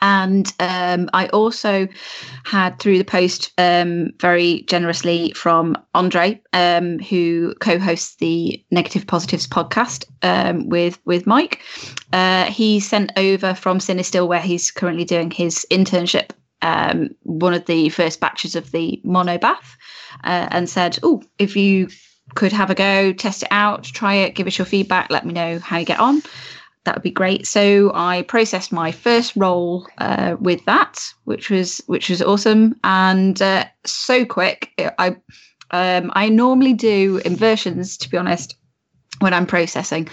And 0.02 0.52
um, 0.58 1.08
I 1.12 1.28
also 1.28 1.86
had 2.44 2.80
through 2.80 2.98
the 2.98 3.04
post 3.04 3.52
um, 3.56 4.10
very 4.20 4.62
generously 4.62 5.32
from 5.32 5.78
Andre, 5.94 6.40
um, 6.52 6.98
who 6.98 7.54
co-hosts 7.60 8.16
the 8.16 8.62
Negative 8.72 9.06
Positives 9.06 9.46
podcast 9.46 10.04
um, 10.22 10.68
with 10.68 10.98
with 11.04 11.24
Mike. 11.24 11.60
Uh, 12.12 12.46
he 12.46 12.80
sent 12.80 13.12
over 13.16 13.54
from 13.54 13.78
Cinestill, 13.78 14.26
where 14.26 14.40
he's 14.40 14.72
currently 14.72 15.04
doing 15.04 15.30
his 15.30 15.64
internship, 15.70 16.30
um, 16.62 17.10
one 17.22 17.54
of 17.54 17.66
the 17.66 17.88
first 17.90 18.18
batches 18.18 18.56
of 18.56 18.72
the 18.72 19.00
mono 19.04 19.38
bath, 19.38 19.76
uh, 20.24 20.48
and 20.50 20.68
said, 20.68 20.98
"Oh, 21.04 21.22
if 21.38 21.56
you 21.56 21.88
could 22.34 22.52
have 22.52 22.70
a 22.70 22.74
go, 22.74 23.12
test 23.12 23.44
it 23.44 23.48
out, 23.52 23.84
try 23.84 24.14
it, 24.14 24.34
give 24.34 24.48
us 24.48 24.58
your 24.58 24.66
feedback, 24.66 25.10
let 25.10 25.24
me 25.24 25.32
know 25.32 25.60
how 25.60 25.78
you 25.78 25.84
get 25.84 26.00
on." 26.00 26.22
That 26.84 26.96
would 26.96 27.02
be 27.02 27.10
great. 27.10 27.46
So 27.46 27.92
I 27.94 28.22
processed 28.22 28.72
my 28.72 28.90
first 28.90 29.34
roll 29.36 29.86
uh, 29.98 30.36
with 30.40 30.64
that, 30.64 31.00
which 31.24 31.50
was 31.50 31.80
which 31.86 32.10
was 32.10 32.22
awesome 32.22 32.74
and 32.82 33.40
uh, 33.40 33.66
so 33.84 34.24
quick. 34.24 34.70
I 34.98 35.16
um, 35.70 36.10
I 36.14 36.28
normally 36.28 36.74
do 36.74 37.20
inversions, 37.24 37.96
to 37.98 38.10
be 38.10 38.16
honest, 38.16 38.56
when 39.20 39.32
I'm 39.32 39.46
processing, 39.46 40.08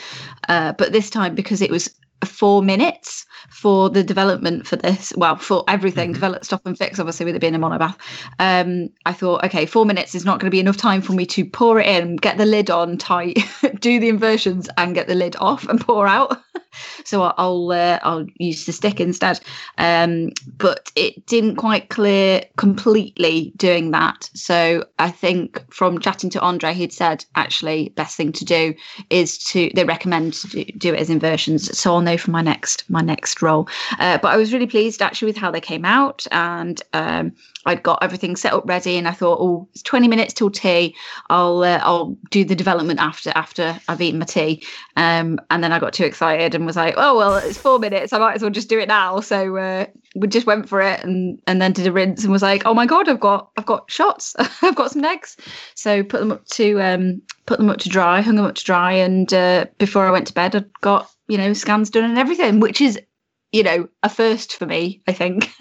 uh, 0.48 0.74
but 0.74 0.94
this 0.94 1.10
time 1.10 1.36
because 1.36 1.62
it 1.62 1.72
was 1.72 1.90
four 2.24 2.62
minutes 2.62 3.26
for 3.50 3.90
the 3.90 4.04
development 4.04 4.68
for 4.68 4.76
this 4.76 5.14
well 5.16 5.36
for 5.36 5.64
everything 5.68 6.14
develop 6.14 6.44
stop 6.44 6.66
and 6.66 6.78
fix 6.78 7.00
obviously 7.00 7.26
with 7.26 7.36
it 7.36 7.40
being 7.40 7.56
a 7.56 7.60
monobath. 7.60 7.96
Um 8.40 8.90
i 9.06 9.14
thought 9.14 9.44
okay 9.46 9.66
four 9.66 9.86
minutes 9.86 10.16
is 10.16 10.26
not 10.26 10.40
going 10.40 10.48
to 10.48 10.56
be 10.56 10.60
enough 10.60 10.78
time 10.78 11.02
for 11.02 11.14
me 11.14 11.26
to 11.28 11.46
pour 11.46 11.80
it 11.80 11.88
in 11.88 12.16
get 12.16 12.38
the 12.38 12.46
lid 12.46 12.70
on 12.70 12.98
tight 12.98 13.40
do 13.80 14.00
the 14.00 14.10
inversions 14.10 14.70
and 14.78 14.96
get 14.96 15.08
the 15.08 15.16
lid 15.16 15.36
off 15.40 15.68
and 15.68 15.82
pour 15.82 16.08
out. 16.08 16.38
So 17.04 17.24
i'll 17.24 17.72
uh, 17.72 18.00
i'll 18.04 18.28
use 18.38 18.66
the 18.66 18.72
stick 18.72 19.02
instead. 19.02 19.40
Um 19.80 20.32
but 20.58 20.92
it 20.96 21.26
didn't 21.26 21.56
quite 21.56 21.90
clear 21.90 22.44
completely 22.58 23.54
doing 23.58 23.92
that. 23.92 24.30
So 24.36 24.86
i 25.00 25.10
think 25.10 25.64
from 25.74 26.00
chatting 26.00 26.30
to 26.32 26.42
andre 26.42 26.74
he'd 26.74 26.94
said 26.94 27.26
actually 27.36 27.90
best 27.90 28.16
thing 28.16 28.32
to 28.34 28.46
do 28.46 28.76
is 29.10 29.38
to 29.46 29.72
they 29.74 29.84
recommend 29.84 30.34
to 30.34 30.48
do, 30.48 30.66
do 30.78 30.94
it 30.94 31.00
as 31.00 31.10
inversions. 31.10 31.76
So 31.78 31.94
i'll 31.94 32.02
know 32.02 32.18
for 32.18 32.32
my 32.32 32.42
next 32.42 32.88
my 32.90 33.02
next 33.02 33.39
roll 33.42 33.68
uh, 34.00 34.18
but 34.18 34.30
i 34.30 34.38
was 34.38 34.54
really 34.54 34.68
pleased 34.68 35.02
actually 35.02 35.28
with 35.28 35.38
how 35.38 35.52
they 35.52 35.62
came 35.62 35.86
out 35.86 36.26
and 36.32 36.82
um 36.94 37.32
I'd 37.66 37.84
got 37.84 38.02
everything 38.02 38.36
set 38.36 38.54
up 38.54 38.68
ready, 38.68 38.98
and 38.98 39.08
I 39.08 39.12
thought, 39.12 39.38
oh, 39.42 39.68
it's 39.74 39.84
twenty 39.84 40.08
minutes 40.08 40.34
till 40.34 40.50
tea. 40.50 40.96
I'll 41.30 41.62
uh, 41.62 41.80
I'll 41.84 42.18
do 42.32 42.46
the 42.46 42.56
development 42.56 43.00
after 43.00 43.32
after 43.36 43.80
I've 43.88 44.02
eaten 44.02 44.20
my 44.20 44.26
tea. 44.26 44.64
Um, 44.96 45.40
and 45.52 45.64
then 45.64 45.74
I 45.74 45.80
got 45.80 45.94
too 45.94 46.06
excited 46.06 46.56
and 46.56 46.66
was 46.66 46.78
like, 46.78 46.94
oh 46.98 47.18
well, 47.18 47.36
it's 47.36 47.58
four 47.58 47.78
minutes. 47.78 48.14
I 48.14 48.18
might 48.18 48.36
as 48.36 48.42
well 48.42 48.50
just 48.50 48.70
do 48.70 48.80
it 48.80 48.88
now. 48.88 49.20
So 49.20 49.58
uh, 49.58 49.86
we 50.16 50.28
just 50.28 50.48
went 50.48 50.70
for 50.70 50.82
it, 50.82 51.04
and 51.04 51.40
and 51.48 51.62
then 51.62 51.74
did 51.74 51.86
a 51.86 51.92
rinse, 51.92 52.24
and 52.24 52.32
was 52.32 52.42
like, 52.42 52.66
oh 52.66 52.74
my 52.74 52.86
god, 52.86 53.10
I've 53.10 53.20
got 53.20 53.52
I've 53.58 53.66
got 53.66 53.92
shots. 53.92 54.36
I've 54.62 54.76
got 54.76 54.92
some 54.92 55.04
eggs. 55.04 55.36
So 55.76 56.02
put 56.02 56.22
them 56.22 56.32
up 56.32 56.46
to 56.48 56.82
um 56.82 57.22
put 57.46 57.60
them 57.60 57.70
up 57.70 57.78
to 57.80 57.90
dry, 57.90 58.22
hung 58.22 58.36
them 58.36 58.46
up 58.46 58.56
to 58.56 58.64
dry, 58.64 58.94
and 58.94 59.34
uh, 59.34 59.66
before 59.78 60.08
I 60.08 60.12
went 60.12 60.28
to 60.28 60.34
bed, 60.34 60.56
I'd 60.56 60.72
got 60.82 61.12
you 61.28 61.38
know 61.38 61.52
scans 61.52 61.90
done 61.90 62.06
and 62.06 62.18
everything, 62.18 62.62
which 62.62 62.80
is 62.80 62.98
you 63.52 63.64
know 63.64 63.90
a 64.04 64.10
first 64.10 64.56
for 64.56 64.66
me, 64.66 65.02
I 65.08 65.14
think. 65.14 65.52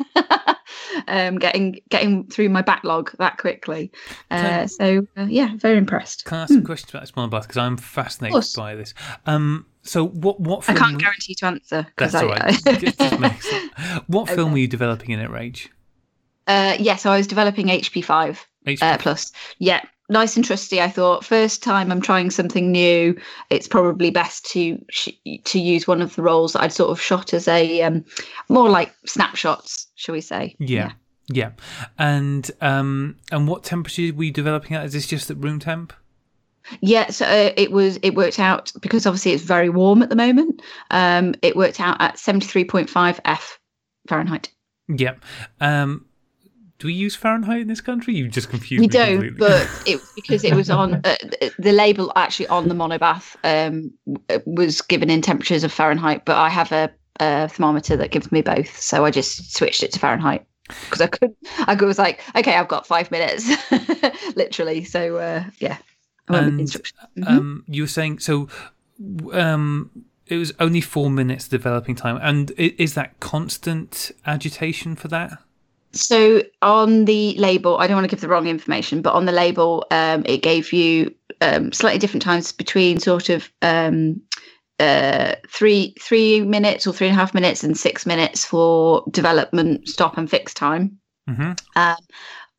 um, 1.08 1.36
getting 1.36 1.80
getting 1.88 2.26
through 2.26 2.48
my 2.48 2.62
backlog 2.62 3.10
that 3.18 3.38
quickly. 3.38 3.90
Uh, 4.30 4.66
so 4.66 5.06
uh, 5.16 5.26
yeah, 5.28 5.56
very 5.56 5.78
impressed. 5.78 6.24
Can 6.24 6.38
I 6.38 6.42
ask 6.42 6.54
a 6.54 6.62
question 6.62 6.90
about 6.90 7.02
this 7.02 7.12
monobath 7.12 7.42
because 7.42 7.56
I'm 7.56 7.76
fascinated 7.76 8.44
by 8.56 8.74
this. 8.74 8.94
Um, 9.26 9.66
so 9.82 10.06
what 10.06 10.40
what 10.40 10.64
film... 10.64 10.76
I 10.76 10.80
can't 10.80 11.00
guarantee 11.00 11.34
to 11.36 11.46
answer 11.46 11.86
That's 11.96 12.14
I, 12.14 12.22
all 12.22 12.28
right. 12.28 12.60
Just 12.78 13.00
what 14.06 14.28
film 14.28 14.40
Okay. 14.40 14.52
were 14.52 14.58
you 14.58 14.68
developing 14.68 15.10
in 15.10 15.20
it, 15.20 15.30
rage 15.30 15.70
uh, 16.48 16.76
yeah, 16.80 16.96
so 16.96 17.10
I 17.10 17.18
was 17.18 17.26
developing 17.26 17.66
HP 17.66 18.02
five 18.04 18.44
HP 18.66 18.82
uh, 18.82 18.98
plus. 18.98 19.32
Yeah, 19.58 19.82
nice 20.08 20.36
and 20.36 20.44
trusty. 20.44 20.80
I 20.80 20.88
thought 20.88 21.24
first 21.24 21.62
time 21.62 21.90
I'm 21.92 22.00
trying 22.00 22.30
something 22.30 22.72
new, 22.72 23.18
it's 23.50 23.68
probably 23.68 24.10
best 24.10 24.44
to 24.52 24.78
sh- 24.90 25.10
to 25.44 25.60
use 25.60 25.86
one 25.86 26.02
of 26.02 26.14
the 26.16 26.22
roles 26.22 26.52
that 26.52 26.62
I'd 26.62 26.72
sort 26.72 26.90
of 26.90 27.00
shot 27.00 27.34
as 27.34 27.48
a 27.48 27.82
um, 27.82 28.04
more 28.48 28.68
like 28.68 28.94
snapshots, 29.06 29.86
shall 29.94 30.14
we 30.14 30.20
say? 30.20 30.56
Yeah. 30.58 30.92
Yeah, 31.30 31.50
and 31.98 32.50
um, 32.62 33.18
and 33.30 33.46
what 33.46 33.62
temperature 33.62 34.14
were 34.14 34.24
you 34.24 34.32
developing 34.32 34.74
at? 34.74 34.86
Is 34.86 34.94
this 34.94 35.06
just 35.06 35.30
at 35.30 35.36
room 35.36 35.58
temp? 35.58 35.92
Yeah, 36.80 37.10
so 37.10 37.26
uh, 37.26 37.52
it 37.54 37.70
was. 37.70 37.98
It 38.02 38.14
worked 38.14 38.38
out 38.38 38.72
because 38.80 39.06
obviously 39.06 39.32
it's 39.32 39.42
very 39.42 39.68
warm 39.68 40.02
at 40.02 40.08
the 40.08 40.16
moment. 40.16 40.62
Um, 40.90 41.34
it 41.42 41.54
worked 41.54 41.80
out 41.80 42.00
at 42.00 42.18
seventy 42.18 42.46
three 42.46 42.64
point 42.64 42.88
five 42.88 43.20
F 43.26 43.58
Fahrenheit. 44.08 44.50
Yeah. 44.88 45.16
Um, 45.60 46.06
do 46.78 46.86
we 46.86 46.92
use 46.92 47.16
Fahrenheit 47.16 47.60
in 47.62 47.68
this 47.68 47.80
country? 47.80 48.14
You 48.14 48.28
just 48.28 48.50
confused 48.50 48.80
We 48.80 48.86
me 48.86 48.88
don't, 48.88 49.12
completely. 49.12 49.38
but 49.38 49.68
it 49.86 50.00
because 50.14 50.44
it 50.44 50.54
was 50.54 50.70
on 50.70 50.94
uh, 51.04 51.16
the 51.58 51.72
label 51.72 52.12
actually 52.16 52.46
on 52.48 52.68
the 52.68 52.74
monobath 52.74 53.34
um, 53.44 53.92
was 54.46 54.80
given 54.82 55.10
in 55.10 55.20
temperatures 55.22 55.64
of 55.64 55.72
Fahrenheit. 55.72 56.24
But 56.24 56.36
I 56.36 56.48
have 56.48 56.70
a, 56.72 56.90
a 57.20 57.48
thermometer 57.48 57.96
that 57.96 58.10
gives 58.12 58.30
me 58.30 58.42
both, 58.42 58.78
so 58.80 59.04
I 59.04 59.10
just 59.10 59.56
switched 59.56 59.82
it 59.82 59.92
to 59.92 59.98
Fahrenheit 59.98 60.46
because 60.84 61.00
I 61.00 61.06
could. 61.08 61.34
I 61.66 61.74
was 61.74 61.98
like, 61.98 62.20
okay, 62.36 62.54
I've 62.54 62.68
got 62.68 62.86
five 62.86 63.10
minutes, 63.10 63.50
literally. 64.36 64.84
So 64.84 65.16
uh, 65.16 65.44
yeah, 65.58 65.78
I 66.28 66.32
went 66.32 66.44
with 66.46 66.54
the 66.56 66.60
And, 66.60 66.60
instructions. 66.60 66.98
Mhm. 67.18 67.26
um, 67.26 67.64
you 67.66 67.82
were 67.82 67.88
saying 67.88 68.20
so. 68.20 68.48
Um, 69.32 69.90
it 70.26 70.36
was 70.36 70.52
only 70.60 70.80
four 70.82 71.10
minutes 71.10 71.48
developing 71.48 71.94
time, 71.96 72.18
and 72.22 72.50
is 72.56 72.94
that 72.94 73.18
constant 73.18 74.12
agitation 74.26 74.94
for 74.94 75.08
that? 75.08 75.38
So 75.98 76.42
on 76.62 77.04
the 77.04 77.34
label, 77.38 77.78
I 77.78 77.86
don't 77.86 77.96
want 77.96 78.08
to 78.08 78.14
give 78.14 78.20
the 78.20 78.28
wrong 78.28 78.46
information, 78.46 79.02
but 79.02 79.14
on 79.14 79.26
the 79.26 79.32
label, 79.32 79.86
um, 79.90 80.22
it 80.26 80.42
gave 80.42 80.72
you 80.72 81.14
um, 81.40 81.72
slightly 81.72 81.98
different 81.98 82.22
times 82.22 82.52
between 82.52 82.98
sort 82.98 83.28
of 83.28 83.50
um, 83.62 84.20
uh, 84.78 85.34
three 85.48 85.94
three 86.00 86.42
minutes 86.42 86.86
or 86.86 86.92
three 86.92 87.08
and 87.08 87.16
a 87.16 87.20
half 87.20 87.34
minutes 87.34 87.64
and 87.64 87.76
six 87.76 88.06
minutes 88.06 88.44
for 88.44 89.04
development, 89.10 89.88
stop 89.88 90.16
and 90.16 90.30
fix 90.30 90.54
time 90.54 90.98
hmm 91.26 91.52
um, 91.76 91.96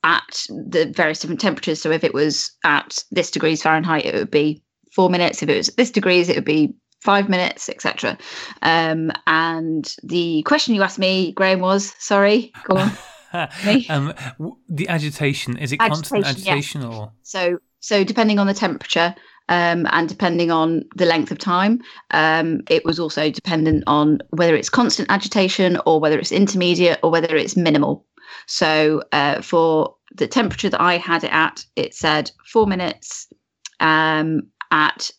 at 0.04 0.46
the 0.50 0.92
various 0.96 1.20
different 1.20 1.42
temperatures. 1.42 1.82
So 1.82 1.92
if 1.92 2.04
it 2.04 2.14
was 2.14 2.52
at 2.64 3.04
this 3.12 3.32
degrees 3.32 3.62
Fahrenheit, 3.62 4.06
it 4.06 4.16
would 4.16 4.32
be 4.32 4.64
four 4.94 5.10
minutes. 5.10 5.42
If 5.42 5.50
it 5.50 5.58
was 5.58 5.70
at 5.70 5.78
this 5.78 5.92
degrees, 5.92 6.30
it 6.30 6.36
would 6.36 6.46
be 6.46 6.74
five 7.02 7.30
minutes, 7.30 7.70
etc. 7.70 8.18
Um, 8.62 9.12
and 9.28 9.94
the 10.04 10.44
question 10.44 10.76
you 10.76 10.84
asked 10.84 11.00
me, 11.00 11.32
Graham, 11.34 11.60
was 11.60 11.94
sorry, 12.00 12.52
go 12.64 12.78
on. 12.78 12.92
Um, 13.90 14.14
the 14.68 14.88
agitation 14.90 15.58
is 15.58 15.72
it 15.72 15.78
constant 15.78 16.26
Agitation, 16.26 16.46
yes. 16.46 16.48
agitation 16.48 16.84
or 16.84 17.12
So, 17.24 17.60
so 17.80 18.04
depending 18.04 18.40
on 18.40 18.48
the 18.48 18.54
temperature 18.54 19.16
um, 19.50 19.88
and 19.92 20.08
depending 20.08 20.52
on 20.52 20.84
the 20.96 21.06
length 21.06 21.32
of 21.32 21.38
time, 21.38 21.82
um, 22.12 22.62
it 22.70 22.86
was 22.86 23.00
also 23.00 23.30
dependent 23.30 23.84
on 23.88 24.20
whether 24.30 24.56
it's 24.56 24.70
constant 24.70 25.12
agitation 25.12 25.80
or 25.86 26.00
whether 26.00 26.20
it's 26.20 26.32
intermediate 26.32 27.00
or 27.04 27.12
whether 27.12 27.36
it's 27.36 27.58
minimal. 27.58 28.06
So, 28.46 29.04
uh, 29.12 29.42
for 29.42 29.96
the 30.16 30.28
temperature 30.28 30.70
that 30.70 30.82
I 30.82 30.98
had 30.98 31.24
it 31.24 31.34
at, 31.34 31.66
it 31.76 31.94
said 31.94 32.32
four 32.46 32.68
minutes 32.68 33.28
um, 33.80 34.44
at 34.72 35.12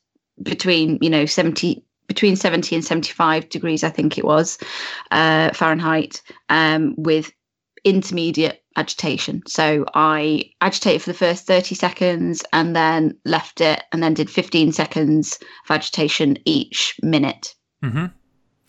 between 0.43 0.99
you 1.01 1.11
know 1.11 1.27
seventy 1.27 1.85
between 2.07 2.37
seventy 2.37 2.75
and 2.75 2.85
seventy 2.85 3.13
five 3.13 3.49
degrees, 3.49 3.85
I 3.85 3.91
think 3.91 4.17
it 4.17 4.25
was 4.25 4.59
uh, 5.11 5.51
Fahrenheit, 5.53 6.23
um, 6.49 6.95
with 6.97 7.33
intermediate 7.85 8.63
agitation. 8.77 9.43
So 9.47 9.85
I 9.95 10.51
agitated 10.61 11.03
for 11.03 11.11
the 11.11 11.19
first 11.19 11.47
30 11.47 11.75
seconds 11.75 12.45
and 12.53 12.75
then 12.75 13.17
left 13.25 13.61
it 13.61 13.83
and 13.93 14.03
then 14.03 14.15
did 14.15 14.31
15 14.31 14.73
seconds 14.73 15.39
of 15.65 15.71
agitation 15.71 16.39
each 16.45 16.97
minute. 17.03 17.55
hmm 17.83 18.07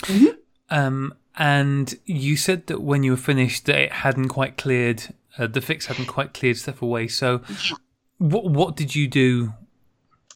Mhm. 0.04 0.36
Um, 0.70 1.14
and 1.38 1.94
you 2.06 2.36
said 2.36 2.68
that 2.68 2.82
when 2.82 3.04
you 3.04 3.12
were 3.12 3.18
finished, 3.18 3.66
that 3.66 3.78
it 3.78 3.92
hadn't 3.92 4.30
quite 4.30 4.58
cleared. 4.58 5.14
Uh, 5.38 5.48
the 5.48 5.62
fix 5.62 5.86
hadn't 5.86 6.08
quite 6.08 6.34
cleared 6.34 6.58
stuff 6.58 6.82
away. 6.82 7.08
So, 7.08 7.42
what 8.18 8.46
what 8.46 8.76
did 8.76 8.96
you 8.96 9.08
do? 9.08 9.54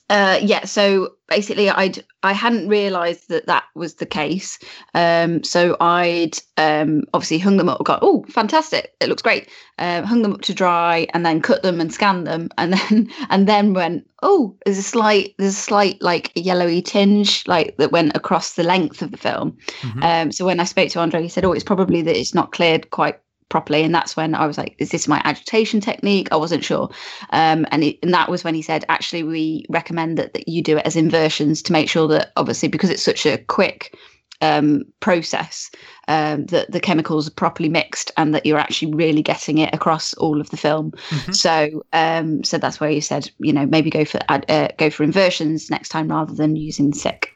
Uh, 0.07 0.39
yeah, 0.41 0.65
so 0.65 1.15
basically, 1.27 1.67
I'd 1.67 2.03
I 2.21 2.33
hadn't 2.33 2.67
realised 2.67 3.29
that 3.29 3.47
that 3.47 3.63
was 3.73 3.95
the 3.95 4.05
case. 4.05 4.59
Um, 4.93 5.43
so 5.43 5.75
I'd 5.79 6.37
um, 6.57 7.03
obviously 7.13 7.39
hung 7.39 7.57
them 7.57 7.69
up. 7.69 7.83
Got 7.83 7.99
oh, 8.03 8.23
fantastic! 8.29 8.93
It 8.99 9.09
looks 9.09 9.23
great. 9.23 9.49
Um, 9.79 10.03
hung 10.03 10.21
them 10.21 10.33
up 10.33 10.41
to 10.41 10.53
dry, 10.53 11.07
and 11.15 11.25
then 11.25 11.41
cut 11.41 11.63
them 11.63 11.81
and 11.81 11.91
scanned 11.91 12.27
them, 12.27 12.49
and 12.59 12.73
then 12.73 13.09
and 13.29 13.47
then 13.47 13.73
went 13.73 14.07
oh, 14.21 14.55
there's 14.65 14.77
a 14.77 14.83
slight 14.83 15.33
there's 15.39 15.53
a 15.53 15.57
slight 15.57 15.99
like 16.01 16.31
yellowy 16.35 16.81
tinge 16.83 17.47
like 17.47 17.75
that 17.77 17.91
went 17.91 18.15
across 18.15 18.53
the 18.53 18.63
length 18.63 19.01
of 19.01 19.09
the 19.09 19.17
film. 19.17 19.57
Mhm. 19.81 20.03
Um, 20.03 20.31
so 20.31 20.45
when 20.45 20.59
I 20.59 20.65
spoke 20.65 20.89
to 20.89 20.99
Andre, 20.99 21.23
he 21.23 21.29
said, 21.29 21.45
"Oh, 21.45 21.53
it's 21.53 21.63
probably 21.63 22.03
that 22.03 22.19
it's 22.19 22.35
not 22.35 22.51
cleared 22.51 22.91
quite 22.91 23.19
properly," 23.49 23.83
and 23.83 23.93
that's 23.93 24.15
when 24.17 24.35
I 24.35 24.45
was 24.45 24.57
like, 24.57 24.75
"Is 24.79 24.89
this 24.91 25.07
my 25.07 25.21
agitation 25.25 25.81
technique?" 25.81 26.27
I 26.31 26.35
wasn't 26.37 26.63
sure, 26.63 26.89
um, 27.31 27.65
and 27.71 27.83
it, 27.83 27.97
and 28.03 28.13
that 28.13 28.29
was 28.29 28.43
when 28.43 28.55
he 28.55 28.61
said, 28.61 28.85
"Actually, 28.89 29.23
we 29.23 29.65
recommend 29.69 30.17
that, 30.17 30.33
that 30.33 30.47
you 30.47 30.61
do 30.61 30.77
it 30.77 30.85
as 30.85 30.95
inversions 30.95 31.61
to 31.63 31.71
make 31.73 31.89
sure 31.89 32.07
that 32.07 32.31
obviously 32.35 32.69
because 32.69 32.89
it's 32.89 33.03
such 33.03 33.25
a 33.25 33.37
quick." 33.37 33.95
Um, 34.41 34.83
process 34.99 35.71
um, 36.09 36.45
that 36.47 36.69
the 36.69 36.81
chemicals 36.81 37.25
are 37.25 37.31
properly 37.31 37.69
mixed 37.69 38.11
and 38.17 38.35
that 38.35 38.45
you're 38.45 38.59
actually 38.59 38.93
really 38.93 39.21
getting 39.21 39.59
it 39.59 39.73
across 39.73 40.13
all 40.15 40.41
of 40.41 40.49
the 40.49 40.57
film. 40.57 40.91
Mhm. 41.09 41.33
So, 41.33 41.85
um, 41.93 42.43
so 42.43 42.57
that's 42.57 42.81
where 42.81 42.89
you 42.89 42.99
said, 42.99 43.31
you 43.39 43.53
know, 43.53 43.65
maybe 43.65 43.89
go 43.89 44.03
for 44.03 44.19
uh, 44.27 44.67
go 44.77 44.89
for 44.89 45.03
inversions 45.03 45.69
next 45.71 45.87
time 45.87 46.09
rather 46.09 46.33
than 46.33 46.57
using 46.57 46.93
sick. 46.93 47.29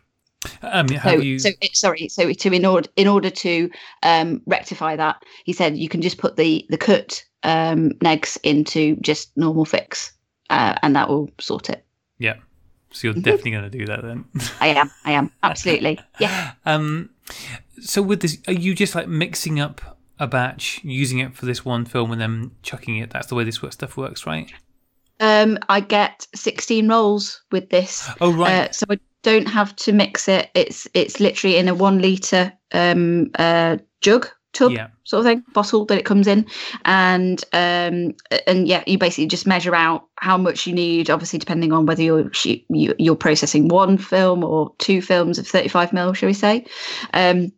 Um, 0.61 0.87
So, 0.87 1.11
you? 1.19 1.39
so 1.39 1.49
sorry. 1.73 2.07
So 2.09 2.31
to 2.31 2.51
in 2.53 2.65
order 2.65 2.89
in 2.95 3.07
order 3.07 3.29
to 3.29 3.69
um, 4.03 4.41
rectify 4.45 4.95
that, 4.95 5.23
he 5.45 5.53
said 5.53 5.77
you 5.77 5.89
can 5.89 6.01
just 6.01 6.17
put 6.17 6.35
the 6.35 6.65
the 6.69 6.77
cut 6.77 7.23
um, 7.43 7.91
negs 8.03 8.37
into 8.43 8.95
just 8.97 9.35
normal 9.37 9.65
fix, 9.65 10.13
uh, 10.49 10.75
and 10.81 10.95
that 10.95 11.09
will 11.09 11.29
sort 11.39 11.69
it. 11.69 11.85
yeah. 12.17 12.35
So 12.91 13.07
Mm-hmm. 13.07 13.17
you're 13.19 13.23
definitely 13.23 13.51
going 13.51 13.71
to 13.71 13.77
do 13.77 13.85
that 13.85 14.01
then. 14.01 14.25
I 14.59 14.67
am. 14.69 14.89
I 15.05 15.11
am 15.11 15.31
absolutely. 15.43 15.99
Yeah. 16.19 16.53
Um, 16.65 17.11
so 17.79 18.01
with 18.01 18.21
this, 18.21 18.39
are 18.47 18.53
you 18.53 18.73
just 18.73 18.95
like 18.95 19.07
mixing 19.07 19.59
up 19.59 19.99
a 20.19 20.25
batch, 20.27 20.81
using 20.83 21.19
it 21.19 21.35
for 21.35 21.45
this 21.45 21.63
one 21.63 21.85
film, 21.85 22.11
and 22.11 22.19
then 22.19 22.51
chucking 22.63 22.97
it? 22.97 23.11
That's 23.11 23.27
the 23.27 23.35
way 23.35 23.43
this 23.43 23.61
stuff 23.69 23.95
works, 23.95 24.25
right? 24.25 24.51
Um, 25.19 25.59
I 25.69 25.81
get 25.81 26.27
sixteen 26.33 26.87
rolls 26.89 27.43
with 27.51 27.69
this, 27.69 28.09
Oh, 28.21 28.33
right. 28.33 28.69
uh, 28.69 28.71
so 28.71 28.85
I 28.89 28.97
don't 29.23 29.47
have 29.47 29.75
to 29.77 29.91
mix 29.91 30.27
it. 30.27 30.49
It's 30.55 30.87
it's 30.93 31.19
literally 31.19 31.57
in 31.57 31.67
a 31.67 31.75
one 31.75 31.99
liter 32.01 32.53
um, 32.73 33.31
uh, 33.37 33.77
jug 34.01 34.27
tub. 34.53 34.71
yeah. 34.71 34.87
sort 35.03 35.19
of 35.19 35.25
thing 35.25 35.43
bottle 35.53 35.85
that 35.85 35.99
it 35.99 36.05
comes 36.05 36.25
in 36.27 36.43
and 36.85 37.43
um 37.53 38.15
and 38.47 38.67
yeah 38.67 38.83
you 38.87 38.97
basically 38.97 39.27
just 39.27 39.45
measure 39.45 39.75
out 39.75 40.05
how 40.17 40.37
much 40.39 40.65
you 40.65 40.73
need 40.73 41.09
obviously 41.11 41.37
depending 41.37 41.71
on 41.71 41.85
whether 41.85 42.01
you're 42.01 42.31
you- 42.43 42.95
you're 42.97 43.15
processing 43.15 43.67
one 43.67 43.95
film 43.97 44.43
or 44.43 44.73
two 44.79 45.03
films 45.03 45.37
of 45.37 45.47
35 45.47 45.93
mil 45.93 46.13
shall 46.13 46.25
we 46.27 46.33
say 46.33 46.65
um 47.13 47.51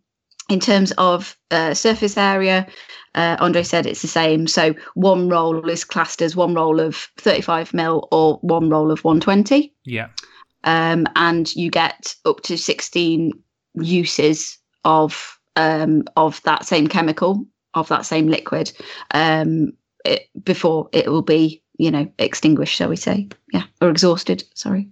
in 0.50 0.60
terms 0.60 0.92
of 0.98 1.38
uh, 1.52 1.74
surface 1.74 2.18
area 2.18 2.68
uh, 3.16 3.38
andre 3.40 3.64
said 3.64 3.86
it's 3.86 4.02
the 4.02 4.08
same 4.10 4.46
so 4.46 4.74
one 4.96 5.30
roll 5.30 5.70
is 5.70 5.86
classed 5.86 6.22
as 6.22 6.36
one 6.36 6.54
roll 6.54 6.82
of 6.82 7.08
35 7.18 7.74
mil 7.74 8.08
or 8.12 8.38
one 8.42 8.70
roll 8.70 8.92
of 8.92 9.02
120 9.06 9.74
Yeah. 9.86 10.08
Um, 10.64 11.06
and 11.16 11.54
you 11.56 11.70
get 11.72 12.16
up 12.26 12.42
to 12.42 12.58
16 12.58 13.32
uses 13.76 14.58
of 14.86 15.38
um, 15.56 16.04
of 16.16 16.42
that 16.44 16.66
same 16.66 16.88
chemical 16.88 17.46
of 17.74 17.88
that 17.90 18.06
same 18.06 18.28
liquid 18.28 18.72
um, 19.14 19.72
it, 20.06 20.28
before 20.44 20.90
it 20.94 21.08
will 21.08 21.22
be 21.22 21.62
you 21.78 21.92
know 21.92 22.08
extinguished 22.20 22.76
shall 22.76 22.90
we 22.90 22.96
say 22.96 23.28
yeah 23.54 23.64
or 23.82 23.90
exhausted 23.90 24.44
sorry 24.56 24.88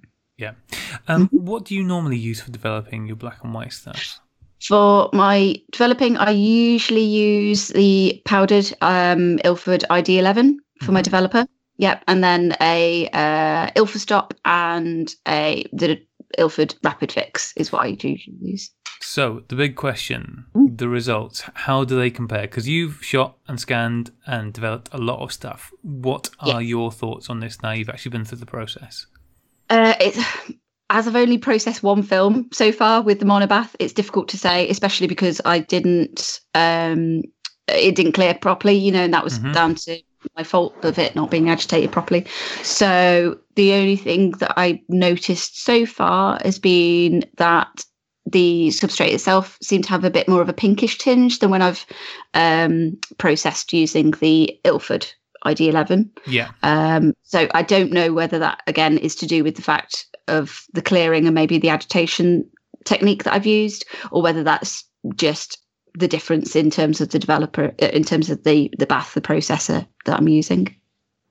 Um, 1.08 1.28
Mm-hmm. 1.28 1.46
What 1.46 1.66
do 1.66 1.76
you 1.76 1.84
normally 1.84 2.18
use 2.18 2.42
for 2.42 2.52
developing 2.52 3.08
your 3.08 3.16
black 3.18 3.44
and 3.44 3.54
white 3.54 3.74
stuff? 3.74 4.20
for 4.68 5.10
my 5.14 5.56
developing 5.72 6.18
i 6.18 6.32
usually 6.32 7.04
use 7.04 7.70
the 7.70 8.22
powdered 8.26 8.68
um, 8.82 9.40
ilford 9.46 9.86
id11 9.90 10.56
for 10.84 10.92
my 10.92 11.00
Mhm. 11.02 11.04
developer 11.06 11.46
yep 11.80 12.04
and 12.08 12.24
then 12.24 12.56
a 12.62 13.10
uh, 13.14 13.72
ilford 13.76 14.02
stop 14.02 14.34
and 14.46 15.16
a 15.28 15.66
the 15.74 16.00
ilford 16.38 16.76
rapid 16.84 17.12
fix 17.12 17.54
is 17.58 17.72
what 17.72 17.82
i 17.82 17.88
usually 17.88 18.38
use 18.42 18.70
So 19.02 19.44
the 19.48 19.56
big 19.56 19.76
question, 19.76 20.46
Mm. 20.56 20.78
the 20.78 20.90
results, 20.90 21.38
how 21.66 21.86
do 21.86 21.96
they 21.98 22.12
compare? 22.12 22.42
Because 22.48 22.68
you've 22.68 22.98
shot 23.04 23.38
and 23.48 23.58
scanned 23.60 24.12
and 24.28 24.52
developed 24.54 24.90
a 24.92 24.98
lot 24.98 25.20
of 25.24 25.32
stuff. 25.32 25.72
What 25.82 26.30
are 26.40 26.62
your 26.62 26.92
thoughts 26.92 27.30
on 27.30 27.40
this 27.40 27.56
now? 27.64 27.72
You've 27.72 27.90
actually 27.94 28.12
been 28.12 28.26
through 28.26 28.40
the 28.46 28.54
process. 28.58 29.08
Uh, 29.70 29.94
it's 30.02 30.20
as 30.90 31.08
I've 31.08 31.16
only 31.16 31.38
processed 31.38 31.82
one 31.84 32.04
film 32.04 32.50
so 32.52 32.72
far 32.74 33.02
with 33.02 33.20
the 33.20 33.26
monobath, 33.26 33.72
it's 33.80 33.94
difficult 33.94 34.28
to 34.30 34.38
say, 34.38 34.68
especially 34.70 35.08
because 35.08 35.40
I 35.46 35.60
didn't, 35.60 36.42
um, 36.56 37.22
it 37.68 37.96
didn't 37.96 38.14
clear 38.20 38.34
properly, 38.34 38.76
you 38.86 38.92
know, 38.92 39.04
and 39.06 39.14
that 39.14 39.24
was 39.24 39.40
Mhm. 39.40 39.54
down 39.54 39.76
to 39.76 40.02
my 40.36 40.44
fault 40.44 40.76
of 40.84 40.98
it 41.00 41.16
not 41.16 41.32
being 41.32 41.50
agitated 41.50 41.92
properly. 41.92 42.26
So 42.64 43.40
the 43.56 43.74
only 43.74 43.96
thing 43.96 44.32
that 44.32 44.54
I 44.58 44.82
noticed 44.90 45.64
so 45.64 45.86
far 45.86 46.40
has 46.44 46.60
been 46.60 47.24
that 47.38 47.86
the 48.26 48.68
substrate 48.70 49.14
itself 49.14 49.58
seemed 49.62 49.86
to 49.86 49.90
have 49.90 50.04
a 50.04 50.12
bit 50.12 50.28
more 50.28 50.42
of 50.42 50.50
a 50.50 50.54
pinkish 50.54 50.98
tinge 50.98 51.40
than 51.40 51.50
when 51.50 51.62
I've 51.62 51.86
um, 52.34 52.98
processed 53.18 53.74
using 53.74 54.12
the 54.12 54.60
Ilford 54.64 55.08
ID11. 55.46 56.10
Yeah. 56.28 56.52
Um, 56.64 57.14
so 57.24 57.48
I 57.54 57.64
don't 57.64 57.92
know 57.92 58.14
whether 58.14 58.40
that 58.40 58.62
again 58.68 58.98
is 58.98 59.16
to 59.18 59.26
do 59.26 59.44
with 59.44 59.56
the 59.56 59.62
fact 59.62 60.06
of 60.28 60.66
the 60.74 60.82
clearing 60.82 61.26
and 61.26 61.34
maybe 61.34 61.58
the 61.58 61.70
agitation 61.70 62.48
technique 62.86 63.24
that 63.24 63.34
I've 63.34 63.46
used, 63.46 63.86
or 64.12 64.22
whether 64.22 64.44
that's 64.44 64.84
just 65.16 65.58
the 65.96 66.08
difference 66.08 66.56
in 66.56 66.70
terms 66.70 67.02
of 67.02 67.10
the 67.10 67.20
developer, 67.20 67.74
uh, 67.82 67.88
in 67.88 68.04
terms 68.04 68.30
of 68.30 68.44
the 68.44 68.72
the 68.78 68.86
bath, 68.86 69.14
the 69.14 69.22
processor 69.22 69.88
that 70.06 70.18
I'm 70.18 70.28
using. 70.28 70.76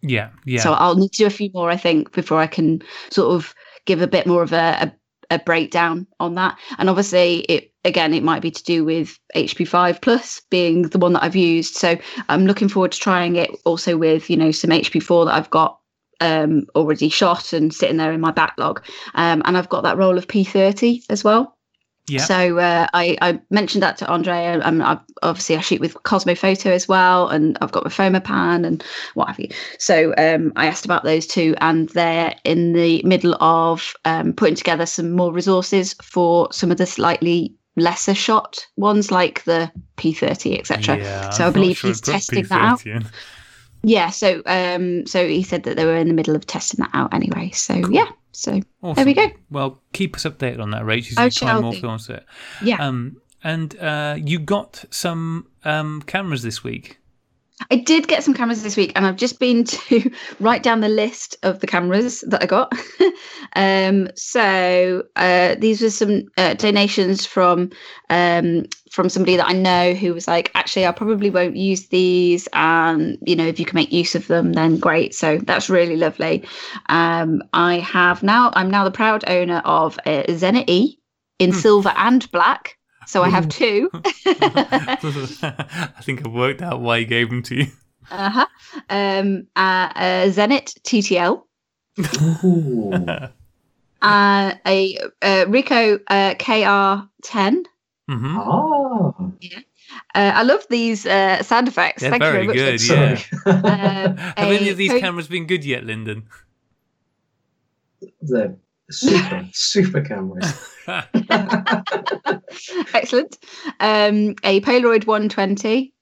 Yeah. 0.03 0.31
Yeah. 0.45 0.63
So 0.63 0.73
I'll 0.73 0.95
need 0.95 1.13
to 1.13 1.19
do 1.19 1.27
a 1.27 1.31
few 1.31 1.51
more, 1.53 1.71
I 1.71 1.77
think, 1.77 2.13
before 2.13 2.39
I 2.39 2.47
can 2.47 2.83
sort 3.11 3.35
of 3.35 3.55
give 3.85 4.01
a 4.01 4.07
bit 4.07 4.27
more 4.27 4.43
of 4.43 4.53
a, 4.53 4.93
a, 5.31 5.35
a 5.35 5.39
breakdown 5.41 6.07
on 6.21 6.35
that. 6.37 6.57
And 6.79 6.89
obviously, 6.89 7.41
it 7.41 7.73
again, 7.85 8.15
it 8.15 8.23
might 8.23 8.43
be 8.43 8.51
to 8.51 8.63
do 8.63 8.85
with 8.85 9.19
HP5 9.35 10.01
Plus 10.01 10.41
being 10.51 10.83
the 10.83 10.99
one 10.99 11.15
that 11.15 11.25
I've 11.25 11.37
used. 11.37 11.75
So 11.75 11.99
I'm 12.29 12.47
looking 12.47 12.69
forward 12.69 12.93
to 12.93 12.99
trying 12.99 13.37
it 13.37 13.51
also 13.65 13.97
with 13.97 14.31
you 14.31 14.37
know 14.37 14.53
some 14.53 14.71
FP4 14.71 15.27
that 15.27 15.35
I've 15.35 15.51
got 15.51 15.79
um, 16.21 16.67
already 16.75 17.09
shot 17.09 17.53
and 17.53 17.73
sitting 17.73 17.97
there 17.97 18.13
in 18.13 18.21
my 18.21 18.33
backlog. 18.33 18.85
Um, 19.15 19.43
and 19.45 19.57
I've 19.57 19.69
got 19.69 19.83
that 19.83 19.97
roll 19.97 20.19
of 20.19 20.29
P30 20.29 21.05
as 21.11 21.25
well. 21.25 21.58
Yeah. 22.09 22.23
So 22.23 22.59
uh, 22.59 22.87
I, 22.93 23.17
I 23.21 23.41
mentioned 23.51 23.83
that 23.83 23.97
to 23.99 24.09
Andre. 24.09 24.61
Um, 24.61 24.83
I've, 24.83 25.01
obviously, 25.23 25.57
I 25.57 25.61
shoot 25.61 25.81
with 25.81 25.95
Kosmo 26.03 26.33
Foto 26.33 26.71
as 26.71 26.89
well, 26.89 27.29
and 27.29 27.59
I've 27.61 27.73
got 27.73 27.85
my 27.85 27.91
Fomapan 27.91 28.67
and 28.67 28.83
what 29.15 29.29
have 29.29 29.39
you. 29.39 29.49
So 29.79 30.15
um, 30.17 30.53
I 30.57 30.67
asked 30.67 30.85
about 30.85 31.05
those 31.05 31.27
two, 31.27 31.55
and 31.61 31.89
they're 31.91 32.35
in 32.45 32.73
the 32.73 33.03
middle 33.05 33.37
of 33.43 33.95
um, 34.05 34.33
putting 34.33 34.57
together 34.57 34.87
some 34.87 35.13
more 35.13 35.33
resources 35.33 35.95
for 36.03 36.49
some 36.53 36.71
of 36.71 36.79
the 36.79 36.87
slightly 36.87 37.55
lesser 37.77 38.15
shot 38.15 38.67
ones, 38.77 39.11
like 39.11 39.45
the 39.45 39.71
P30, 39.97 40.59
etc. 40.59 40.99
Yeah, 40.99 41.31
so 41.31 41.45
I 41.45 41.47
I'm 41.47 41.53
not 41.53 41.55
believe 41.55 41.79
sure 41.79 41.89
he's 41.89 42.01
testing 42.01 42.45
that 42.45 42.61
out. 42.61 42.87
In. 42.87 43.07
Yeah. 43.83 44.11
So 44.11 44.43
um, 44.47 45.07
so 45.07 45.27
he 45.27 45.43
said 45.43 45.63
that 45.65 45.77
they 45.77 45.85
were 45.85 45.97
in 45.97 46.09
the 46.09 46.15
middle 46.15 46.35
of 46.37 46.47
testing 46.47 46.83
that 46.85 46.91
out 46.93 47.15
anyway. 47.15 47.51
So 47.51 47.75
yeah. 47.91 48.09
So 48.39 48.61
Awesome. 48.83 48.95
There 48.95 49.05
we 49.05 49.15
go. 49.15 49.31
Well, 49.51 49.83
keep 49.93 50.15
us 50.15 50.23
updated 50.23 50.61
on 50.61 50.71
that, 50.71 50.83
Rach, 50.83 51.11
as 51.11 51.19
I 51.19 51.25
you 51.25 51.31
shall 51.33 51.61
more 51.61 51.73
films 51.73 52.09
yeah. 52.63 52.77
Um, 52.77 53.21
and 53.43 53.77
uh, 53.81 54.17
you 54.17 54.39
got 54.39 54.85
some 54.91 55.49
um, 55.65 56.03
cameras 56.03 56.43
this 56.43 56.63
week. 56.63 57.01
I 57.71 57.77
did 57.77 58.09
get 58.09 58.23
some 58.23 58.35
cameras 58.35 58.63
this 58.63 58.77
week, 58.77 58.93
and 58.95 59.07
I've 59.07 59.17
just 59.17 59.41
been 59.41 59.65
to 59.65 60.11
write 60.41 60.63
down 60.63 60.81
the 60.81 60.89
list 60.89 61.37
of 61.43 61.61
the 61.61 61.67
cameras 61.67 62.23
that 62.29 62.43
I 62.43 62.47
got. 62.47 62.73
um, 63.57 64.09
so 64.15 65.05
uh, 65.17 65.57
these 65.59 65.83
were 65.83 65.91
some 65.91 66.23
uh, 66.37 66.55
donations 66.55 67.27
from 67.27 67.71
um, 68.11 68.67
from 68.91 69.09
somebody 69.09 69.37
that 69.37 69.49
I 69.49 69.53
know 69.53 69.95
who 69.95 70.15
was 70.15 70.29
like, 70.29 70.51
actually, 70.55 70.87
I 70.87 70.93
probably 70.93 71.31
won't 71.31 71.57
use 71.57 71.89
these, 71.89 72.49
and 72.53 73.19
you 73.27 73.37
know, 73.37 73.47
if 73.47 73.59
you 73.59 73.67
can 73.67 73.77
make 73.77 73.93
use 73.93 74.15
of 74.15 74.27
them, 74.29 74.53
then 74.53 74.79
great. 74.79 75.15
So 75.15 75.39
that's 75.39 75.69
really 75.69 75.97
lovely. 75.97 76.45
Um, 76.87 77.43
I 77.53 77.79
have 77.81 78.23
now, 78.23 78.51
I'm 78.55 78.71
now 78.71 78.85
the 78.85 78.91
proud 78.91 79.29
owner 79.29 79.63
of 79.65 79.99
a 80.07 80.25
Zenit 80.29 80.69
E 80.69 80.99
in 81.39 81.53
silver 81.53 81.93
and 81.97 82.31
black. 82.31 82.78
So 83.09 83.23
I 83.23 83.31
have 83.31 83.49
two. 83.49 83.89
I 83.95 84.99
think 86.03 86.27
I've 86.27 86.33
worked 86.33 86.61
out 86.61 86.83
why 86.83 86.99
he 86.99 87.05
gave 87.07 87.31
them 87.31 87.43
to 87.45 87.55
you. 87.57 87.67
Uh-huh. 88.11 88.47
Um, 88.91 89.47
uh, 89.57 89.89
a 89.97 90.27
Zenit 90.29 90.79
TTL, 90.83 91.43
Ooh. 92.45 93.07
uh, 94.03 94.55
a, 94.67 94.99
uh 95.23 95.47
Ricoh 95.47 96.01
uh, 96.07 96.35
KR10. 96.35 97.65
hmm 98.09 98.37
ah. 98.37 99.13
Uh, 100.15 100.33
I 100.35 100.43
love 100.43 100.67
these 100.69 101.07
uh, 101.07 101.43
sound 101.43 101.67
effects. 101.67 102.03
They're 102.03 102.11
Thank 102.11 102.23
very 102.23 102.45
you 102.45 102.53
very 102.53 102.73
much. 102.73 103.31
good, 103.31 103.41
yeah. 103.47 104.05
Um, 104.05 104.17
Have 104.19 104.53
any 104.53 104.69
of 104.69 104.77
these 104.77 104.93
Po- 104.93 105.01
cameras 105.01 105.29
been 105.29 105.47
good 105.47 105.65
yet, 105.65 105.83
Lyndon? 105.85 106.29
They're 108.21 108.59
super, 108.91 109.47
super 109.53 110.01
cameras. 110.03 110.69
Excellent. 112.95 113.39
Um, 113.81 114.35
a 114.45 114.61
Polaroid 114.61 115.07
120. 115.07 115.93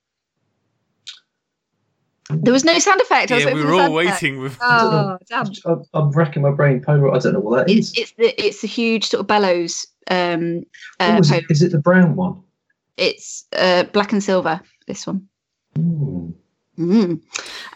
There 2.29 2.53
was 2.53 2.65
no 2.65 2.77
sound 2.81 3.01
effect. 3.01 3.31
I 3.31 3.37
was 3.37 3.45
yeah, 3.45 3.51
waiting 3.51 3.57
we 3.57 3.63
for 3.63 3.77
were 3.77 3.83
all 3.83 3.93
waiting 3.93 4.41
with. 4.41 4.59
Oh, 4.61 5.17
damn. 5.29 5.47
I'm, 5.65 5.85
I'm 5.95 6.11
racking 6.11 6.43
my 6.43 6.51
brain. 6.51 6.81
Polaroid. 6.81 7.15
I 7.15 7.19
don't 7.21 7.35
know 7.35 7.41
what 7.41 7.67
that 7.67 7.73
is. 7.73 7.91
It's, 7.91 7.99
it's 7.99 8.13
the 8.13 8.45
it's 8.45 8.65
a 8.65 8.67
huge 8.67 9.05
sort 9.05 9.21
of 9.21 9.27
bellows. 9.27 9.87
Um, 10.11 10.65
Oh, 11.01 11.15
uh, 11.15 11.19
is, 11.19 11.31
it, 11.31 11.45
is 11.51 11.63
it 11.63 11.73
the 11.73 11.79
brown 11.79 12.17
one? 12.17 12.43
It's 12.97 13.45
uh, 13.53 13.85
black 13.85 14.13
and 14.13 14.23
silver. 14.23 14.61
This 14.87 15.07
one. 15.07 15.29
Ooh. 15.79 16.35
Mm. 16.79 17.21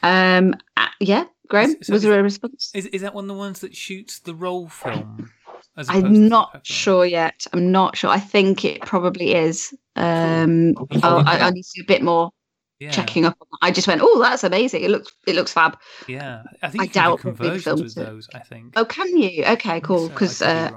Um, 0.02 0.54
uh, 0.76 0.86
yeah, 1.00 1.24
Graham, 1.50 1.72
So- 1.72 1.78
so 1.82 1.92
was 1.92 2.02
there 2.02 2.18
a 2.18 2.22
response? 2.22 2.70
Is, 2.74 2.86
is 2.86 3.02
that 3.02 3.14
one 3.14 3.24
of 3.24 3.28
the 3.28 3.34
ones 3.34 3.60
that 3.60 3.76
shoots 3.76 4.20
the 4.20 4.34
roll 4.34 4.68
film? 4.68 5.30
as 5.76 5.88
I'm 5.88 6.28
not 6.28 6.66
sure 6.66 7.04
yet. 7.04 7.46
I'm 7.52 7.72
not 7.72 7.96
sure. 7.96 8.10
I 8.10 8.20
think 8.20 8.64
it 8.64 8.82
probably 8.82 9.34
is. 9.34 9.74
Um. 9.96 10.74
I'll, 11.02 11.26
I, 11.26 11.38
I 11.38 11.50
need 11.50 11.62
to 11.62 11.70
do 11.76 11.82
a 11.82 11.86
bit 11.86 12.02
more 12.02 12.30
Yeah, 12.78 12.90
checking 12.90 13.24
up. 13.24 13.36
on. 13.40 13.58
I 13.62 13.70
just 13.70 13.88
went, 13.88 14.00
oh, 14.02 14.20
that's 14.20 14.44
amazing. 14.44 14.82
It 14.82 14.90
looks, 14.90 15.12
it 15.26 15.34
looks 15.34 15.52
fab. 15.52 15.78
Yeah, 16.06 16.42
I 16.62 16.68
think 16.68 16.82
I 16.84 16.86
doubt 16.86 17.20
conversions 17.20 17.82
with 17.82 17.94
those. 17.94 18.28
I 18.34 18.40
think. 18.40 18.74
Oh, 18.76 18.84
can 18.84 19.16
you? 19.16 19.44
Okay, 19.44 19.80
cool. 19.80 20.08
Because, 20.08 20.40
be 20.40 20.46
uh, 20.46 20.70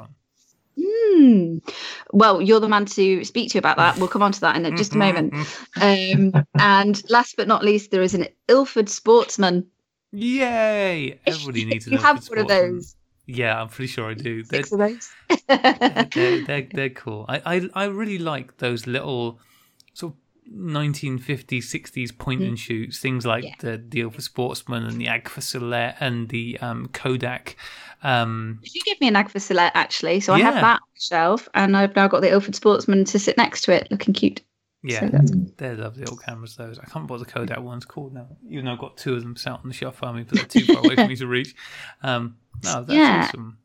hmm. 0.82 1.57
well, 2.11 2.41
you're 2.41 2.59
the 2.59 2.69
man 2.69 2.86
to 2.86 3.24
speak 3.24 3.51
to 3.51 3.59
about 3.59 3.78
that. 3.78 3.97
We'll 3.97 4.07
come 4.07 4.24
on 4.24 4.32
to 4.32 4.41
that 4.41 4.55
in 4.55 4.78
just 4.78 4.95
a 4.95 4.97
moment. 4.97 5.34
Um, 5.82 6.34
and 6.55 7.01
last 7.09 7.36
but 7.36 7.47
not 7.47 7.63
least, 7.63 7.91
there 7.91 8.03
is 8.03 8.13
an 8.13 8.28
Ilford 8.47 8.89
Sportsman. 8.89 9.67
Yay! 10.14 11.20
Everybody 11.26 11.66
needs 11.66 11.88
an 11.88 11.93
you 11.93 11.99
have 11.99 12.26
one 12.28 12.38
of 12.39 12.47
those. 12.47 12.95
Yeah, 13.26 13.59
I'm 13.61 13.70
pretty 13.70 13.88
sure 13.88 14.09
I 14.09 14.14
do. 14.14 14.43
They're, 14.43 14.64
Six 14.64 14.72
of 14.74 14.80
those. 14.80 15.11
they're, 15.47 16.09
they're, 16.45 16.68
they're 16.72 16.89
cool. 16.89 17.26
I, 17.28 17.41
I 17.55 17.70
I 17.74 17.86
really 17.86 18.20
like 18.20 18.57
those 18.57 18.86
little 18.86 19.39
sort 19.93 20.14
of 20.14 20.20
1950s, 20.53 21.47
60s 21.64 22.18
point 22.18 22.41
and 22.43 22.59
shoots. 22.59 22.99
Things 22.99 23.26
like. 23.26 23.43
Yeah. 23.45 23.78
the 23.89 24.01
Ilford 24.01 24.24
Sportsman 24.24 24.84
and 24.84 24.99
the 24.99 25.07
Agfa 25.07 25.41
Silette 25.41 25.95
and 25.99 26.30
the 26.30 26.59
um, 26.61 26.88
Kodak. 26.89 27.55
Um, 28.03 28.59
You 28.64 28.82
gave 28.86 28.99
me 28.99 29.07
an 29.07 29.14
Agfa 29.16 29.39
Silette 29.41 29.72
actually, 29.74 30.20
so 30.20 30.34
I 30.34 30.39
Yeah. 30.39 30.45
have 30.51 30.55
that 30.55 30.74
on 30.82 30.88
the 30.93 31.01
shelf, 31.01 31.47
and 31.53 31.76
I've 31.78 31.95
now 31.95 32.07
got 32.09 32.22
the 32.22 32.30
Ilford 32.30 32.55
Sportsman 32.55 33.05
to 33.05 33.18
sit 33.20 33.38
next 33.38 33.61
to 33.61 33.72
it, 33.72 33.88
looking 33.89 34.14
cute. 34.14 34.41
Yeah, 34.84 35.09
So 35.09 35.27
they're 35.57 35.75
lovely 35.75 36.01
little 36.01 36.17
cameras. 36.17 36.55
Those 36.55 36.77
I 36.77 36.81
can't 36.84 36.95
remember 36.95 37.13
what 37.13 37.25
the 37.25 37.31
Kodak 37.31 37.61
one's 37.61 37.86
called 37.86 38.13
now. 38.13 38.27
Even 38.47 38.65
though 38.65 38.73
I've 38.73 38.79
got 38.79 38.97
two 38.97 39.15
of 39.15 39.21
them 39.23 39.36
sat 39.36 39.53
on 39.53 39.67
the 39.67 39.73
shelf 39.73 39.95
for 39.95 40.11
me, 40.13 40.23
but 40.23 40.38
they're 40.38 40.45
too 40.47 40.65
far 40.65 40.84
away 40.84 40.95
for 40.95 41.07
me 41.07 41.15
to 41.15 41.27
reach. 41.27 41.55
Um, 42.03 42.38
no, 42.63 42.84
that's 42.84 42.89
Yeah. 42.91 43.25
awesome. 43.27 43.57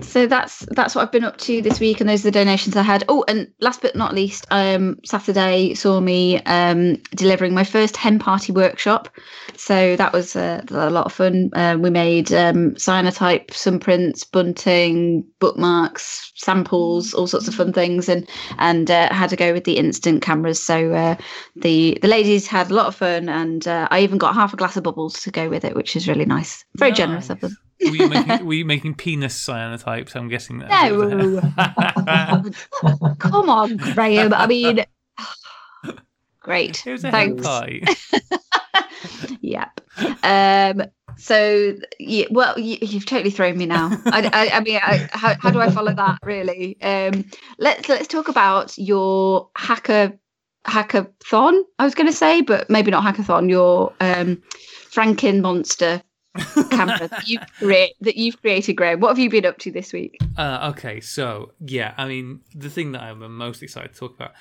So 0.00 0.26
that's 0.26 0.66
that's 0.70 0.94
what 0.94 1.02
I've 1.02 1.12
been 1.12 1.24
up 1.24 1.38
to 1.38 1.62
this 1.62 1.80
week, 1.80 2.00
and 2.00 2.08
those 2.08 2.20
are 2.20 2.30
the 2.30 2.30
donations 2.30 2.76
I 2.76 2.82
had. 2.82 3.04
Oh, 3.08 3.24
and 3.26 3.50
last 3.60 3.80
but 3.80 3.96
not 3.96 4.14
least, 4.14 4.46
um, 4.50 4.98
Saturday 5.04 5.74
saw 5.74 6.00
me 6.00 6.42
um, 6.42 6.96
delivering 7.14 7.54
my 7.54 7.64
first 7.64 7.96
hen 7.96 8.18
party 8.18 8.52
workshop. 8.52 9.08
So 9.56 9.96
that 9.96 10.12
was 10.12 10.36
uh, 10.36 10.62
a 10.70 10.90
lot 10.90 11.06
of 11.06 11.12
fun. 11.12 11.50
Uh, 11.54 11.78
we 11.80 11.90
made 11.90 12.32
um, 12.32 12.74
cyanotype, 12.74 13.52
some 13.54 13.78
prints, 13.78 14.24
bunting, 14.24 15.24
bookmarks, 15.38 16.32
samples, 16.34 17.14
all 17.14 17.26
sorts 17.26 17.48
of 17.48 17.54
fun 17.54 17.72
things, 17.72 18.08
and 18.08 18.28
and 18.58 18.90
uh, 18.90 19.12
had 19.12 19.30
to 19.30 19.36
go 19.36 19.52
with 19.54 19.64
the 19.64 19.78
instant 19.78 20.20
cameras. 20.22 20.62
So 20.62 20.92
uh, 20.92 21.16
the 21.56 21.98
the 22.02 22.08
ladies 22.08 22.46
had 22.46 22.70
a 22.70 22.74
lot 22.74 22.86
of 22.86 22.94
fun, 22.94 23.28
and 23.28 23.66
uh, 23.66 23.88
I 23.90 24.00
even 24.00 24.18
got 24.18 24.34
half 24.34 24.52
a 24.52 24.56
glass 24.56 24.76
of 24.76 24.84
bubbles 24.84 25.20
to 25.22 25.30
go 25.30 25.48
with 25.48 25.64
it, 25.64 25.74
which 25.74 25.96
is 25.96 26.08
really 26.08 26.26
nice. 26.26 26.64
Very 26.76 26.92
generous 26.92 27.30
of 27.30 27.40
them. 27.40 27.56
Were 27.80 27.96
you 27.96 28.08
making, 28.08 28.46
were 28.46 28.54
you 28.54 28.64
making 28.64 28.94
penis 28.94 29.46
cyanotypes? 29.46 30.16
I'm 30.16 30.28
guessing 30.28 30.58
that. 30.58 30.70
No. 30.70 31.40
Come 33.18 33.48
on, 33.50 33.76
Graham. 33.76 34.34
I 34.34 34.46
mean, 34.46 34.84
great. 36.40 36.86
it 36.86 36.92
was 36.92 37.04
a 37.04 37.10
Thanks. 37.10 37.46
pie. 37.46 37.80
Yep. 39.40 39.80
Um. 40.24 40.82
So, 41.16 41.74
yeah, 41.98 42.26
well, 42.30 42.58
you, 42.58 42.78
you've 42.80 43.06
totally 43.06 43.30
thrown 43.30 43.56
me 43.56 43.66
now. 43.66 43.90
I, 44.06 44.28
I, 44.32 44.56
I 44.56 44.60
mean, 44.60 44.76
I, 44.82 45.08
how, 45.12 45.34
how 45.40 45.50
do 45.50 45.60
I 45.60 45.70
follow 45.70 45.94
that? 45.94 46.18
Really? 46.22 46.76
Um. 46.82 47.24
Let's 47.58 47.88
let's 47.88 48.08
talk 48.08 48.28
about 48.28 48.76
your 48.76 49.48
hacker 49.56 50.18
hackathon. 50.66 51.62
I 51.78 51.84
was 51.84 51.94
going 51.94 52.08
to 52.08 52.12
say, 52.12 52.42
but 52.42 52.68
maybe 52.68 52.90
not 52.90 53.04
hackathon. 53.04 53.48
Your 53.48 53.92
um, 54.00 54.42
Franken 54.90 55.40
monster 55.40 56.02
camera 56.70 57.08
that 57.08 57.28
you 57.28 57.38
create 57.58 57.94
that 58.00 58.16
you've 58.16 58.40
created, 58.40 58.74
Graham. 58.74 59.00
What 59.00 59.08
have 59.08 59.18
you 59.18 59.30
been 59.30 59.46
up 59.46 59.58
to 59.58 59.70
this 59.70 59.92
week? 59.92 60.18
Uh, 60.36 60.72
okay, 60.74 61.00
so 61.00 61.52
yeah, 61.60 61.94
I 61.96 62.06
mean, 62.06 62.40
the 62.54 62.70
thing 62.70 62.92
that 62.92 63.02
I'm 63.02 63.18
most 63.36 63.62
excited 63.62 63.92
to 63.92 63.98
talk 63.98 64.14
about, 64.14 64.32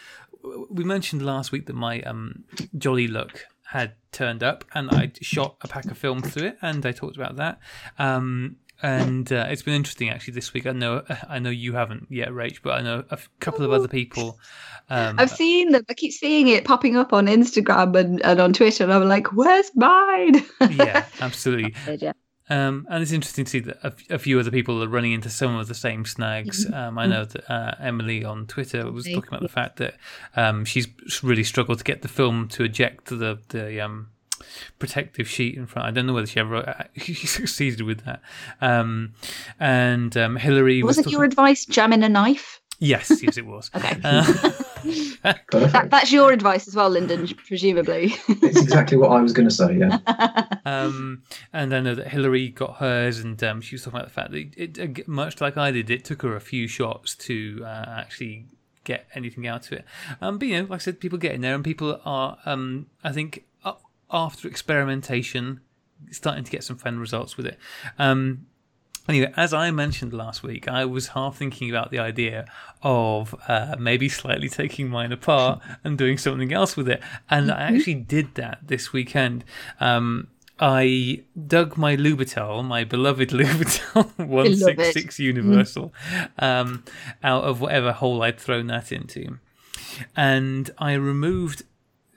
we 0.69 0.83
mentioned 0.83 1.25
last 1.25 1.51
week 1.51 1.65
that 1.65 1.75
my 1.75 2.01
um, 2.01 2.43
Jolly 2.77 3.07
Look 3.07 3.45
had 3.67 3.93
turned 4.11 4.43
up, 4.43 4.63
and 4.73 4.89
I 4.91 5.11
shot 5.21 5.57
a 5.61 5.67
pack 5.67 5.85
of 5.85 5.97
film 5.97 6.21
through 6.21 6.47
it, 6.47 6.57
and 6.61 6.85
I 6.85 6.91
talked 6.91 7.17
about 7.17 7.35
that. 7.35 7.59
Um, 7.99 8.57
and 8.82 9.32
uh, 9.32 9.47
it's 9.49 9.61
been 9.61 9.73
interesting 9.73 10.09
actually 10.09 10.34
this 10.34 10.53
week. 10.53 10.65
I 10.65 10.71
know 10.71 11.03
I 11.30 11.39
know 11.39 11.49
you 11.49 11.73
haven't 11.73 12.07
yet, 12.09 12.30
Rach, 12.30 12.61
but 12.61 12.73
I 12.73 12.82
know 12.82 13.03
a 13.09 13.13
f- 13.13 13.30
couple 13.39 13.65
of 13.65 13.71
other 13.71 13.88
people. 13.88 14.39
Um, 14.89 15.19
I've 15.19 15.32
seen 15.32 15.71
them. 15.71 15.84
I 15.89 15.93
keep 15.93 16.13
seeing 16.13 16.47
it 16.47 16.63
popping 16.63 16.95
up 16.95 17.11
on 17.13 17.28
Instagram 17.28 17.95
and, 17.95 18.23
and 18.23 18.39
on 18.39 18.53
Twitter, 18.53 18.84
and 18.84 18.93
I'm 18.93 19.07
like, 19.07 19.34
"Where's 19.34 19.71
mine?" 19.75 20.43
yeah, 20.71 21.05
absolutely. 21.21 21.75
yeah. 21.97 22.13
Um, 22.49 22.88
and 22.89 23.03
it's 23.03 23.11
interesting 23.11 23.43
to 23.43 23.51
see 23.51 23.59
that 23.59 23.78
a, 23.84 23.88
f- 23.88 24.09
a 24.09 24.19
few 24.19 24.39
other 24.39 24.51
people 24.51 24.82
are 24.82 24.88
running 24.88 25.11
into 25.11 25.30
some 25.30 25.55
of 25.57 25.67
the 25.67 25.75
same 25.75 26.05
snags. 26.05 26.65
Um, 26.71 26.97
I 26.97 27.05
know 27.05 27.25
that 27.25 27.51
uh, 27.51 27.75
Emily 27.78 28.23
on 28.23 28.47
Twitter 28.47 28.89
was 28.89 29.03
talking 29.03 29.28
about 29.28 29.41
the 29.41 29.49
fact 29.49 29.75
that 29.78 29.95
um, 30.38 30.63
she's 30.63 30.88
really 31.21 31.43
struggled 31.43 31.80
to 31.80 31.84
get 31.84 32.03
the 32.03 32.07
film 32.07 32.47
to 32.49 32.63
eject 32.63 33.07
the 33.07 33.39
the 33.49 33.82
um, 33.82 34.11
protective 34.79 35.27
sheet 35.29 35.55
in 35.55 35.65
front. 35.67 35.87
I 35.87 35.91
don't 35.91 36.05
know 36.07 36.13
whether 36.13 36.27
she 36.27 36.39
ever 36.39 36.57
uh, 36.57 36.83
she 36.97 37.13
succeeded 37.13 37.81
with 37.81 38.05
that. 38.05 38.21
Um, 38.61 39.13
and 39.59 40.15
um, 40.17 40.35
Hillary 40.35 40.83
was, 40.83 40.97
Was 40.97 41.07
it 41.07 41.11
your 41.11 41.23
advice? 41.23 41.65
jamming 41.65 42.03
a 42.03 42.09
knife. 42.09 42.61
yes, 42.79 43.11
yes, 43.23 43.37
it 43.37 43.45
was. 43.45 43.69
Okay. 43.75 43.99
Uh, 44.03 45.33
That, 45.51 45.87
that's 45.89 46.11
your 46.11 46.31
advice 46.31 46.67
as 46.67 46.75
well, 46.75 46.89
Lyndon, 46.89 47.27
presumably. 47.47 48.13
it's 48.27 48.61
exactly 48.61 48.95
what 48.97 49.11
I 49.11 49.21
was 49.21 49.33
going 49.33 49.47
to 49.49 49.53
say. 49.53 49.77
Yeah. 49.77 49.97
Um, 50.67 51.23
and 51.53 51.73
I 51.73 51.79
know 51.79 51.95
that 51.95 52.09
Hillary 52.09 52.49
got 52.49 52.75
hers, 52.77 53.19
and 53.19 53.41
um, 53.41 53.61
she 53.61 53.75
was 53.75 53.83
talking 53.83 53.99
about 53.99 54.07
the 54.09 54.13
fact 54.13 54.31
that 54.31 54.49
it, 54.57 54.77
it, 54.77 55.07
much 55.07 55.39
like 55.39 55.55
I 55.55 55.71
did, 55.71 55.89
it 55.89 56.03
took 56.03 56.21
her 56.23 56.35
a 56.35 56.41
few 56.41 56.67
shots 56.67 57.15
to 57.15 57.61
uh, 57.63 57.85
actually 57.99 58.45
get 58.83 59.07
anything 59.15 59.47
out 59.47 59.65
of 59.67 59.71
it. 59.73 59.85
Um, 60.19 60.37
but 60.37 60.49
you 60.49 60.57
know, 60.61 60.67
like 60.69 60.81
I 60.81 60.83
said, 60.83 60.99
people 60.99 61.17
get 61.17 61.33
in 61.33 61.39
there, 61.41 61.55
and 61.55 61.63
people 61.63 62.01
are, 62.03 62.37
um, 62.45 62.87
I 63.01 63.13
think, 63.13 63.45
after 64.12 64.47
experimentation, 64.47 65.62
starting 66.12 66.43
to 66.43 66.51
get 66.51 66.64
some 66.64 66.78
fun 66.78 66.99
results 66.99 67.38
with 67.38 67.45
it. 67.45 67.58
Um, 67.97 68.47
Anyway, 69.10 69.32
as 69.38 69.53
I 69.53 69.72
mentioned 69.72 70.12
last 70.12 70.43
week, 70.43 70.68
I 70.68 70.84
was 70.84 71.10
half 71.10 71.38
thinking 71.38 71.70
about 71.70 71.91
the 71.91 71.99
idea 71.99 72.45
of 72.84 73.34
uh, 73.47 73.76
maybe 73.80 74.10
slightly 74.10 74.49
taking 74.49 74.89
mine 74.89 75.14
apart 75.14 75.62
and 75.84 75.97
doing 75.97 76.18
something 76.18 76.51
else 76.51 76.76
with 76.76 76.89
it. 76.89 77.01
And 77.30 77.49
I 77.49 77.74
actually 77.74 77.95
did 77.95 78.36
that 78.36 78.60
this 78.68 78.91
weekend. 78.91 79.45
Um, 79.80 80.28
I 80.60 81.24
dug 81.45 81.78
my 81.78 81.95
Lubitel, 81.95 82.66
my 82.66 82.84
beloved 82.84 83.30
Lubitel 83.32 84.18
166 84.18 85.20
Universal, 85.20 85.93
um, 86.39 86.84
out 87.24 87.43
of 87.43 87.62
whatever 87.62 87.93
hole 87.93 88.22
I'd 88.24 88.39
thrown 88.39 88.68
that 88.68 88.91
into. 88.91 89.38
And 90.18 90.70
I 90.80 90.93
removed 90.93 91.64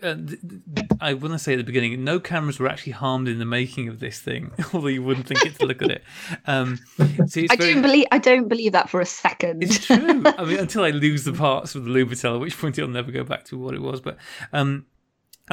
uh, 0.03 0.15
th- 0.15 0.41
th- 0.75 0.87
I 1.01 1.15
want 1.15 1.33
to 1.33 1.39
say 1.39 1.55
at 1.55 1.57
the 1.57 1.65
beginning, 1.65 2.03
no 2.05 2.21
cameras 2.21 2.59
were 2.59 2.69
actually 2.69 2.93
harmed 2.93 3.29
in 3.29 3.39
the 3.39 3.45
making 3.45 3.89
of 3.89 4.01
this 4.01 4.21
thing, 4.21 4.51
although 4.75 4.89
you 4.89 5.03
wouldn't 5.03 5.27
think 5.27 5.45
it 5.45 5.59
to 5.59 5.67
look 5.67 5.83
at 5.83 5.91
it. 5.91 6.05
Um, 6.47 6.79
so 6.97 7.41
it's 7.41 7.53
I 7.53 7.57
very, 7.57 7.75
don't 7.75 7.83
believe. 7.83 8.07
I 8.11 8.19
don't 8.19 8.49
believe 8.49 8.73
that 8.73 8.91
for 8.91 9.01
a 9.01 9.07
second. 9.07 9.63
it's 9.63 9.87
true. 9.87 10.23
I 10.27 10.45
mean, 10.45 10.59
until 10.59 10.85
I 10.85 10.91
lose 10.91 11.25
the 11.25 11.33
parts 11.33 11.75
of 11.75 11.85
the 11.85 11.91
Lubitel, 11.91 12.35
at 12.35 12.41
which 12.41 12.59
point 12.59 12.79
it'll 12.79 12.91
never 12.91 13.11
go 13.13 13.25
back 13.25 13.45
to 13.47 13.59
what 13.59 13.75
it 13.75 13.81
was. 13.81 14.01
But 14.01 14.17
um, 14.53 14.87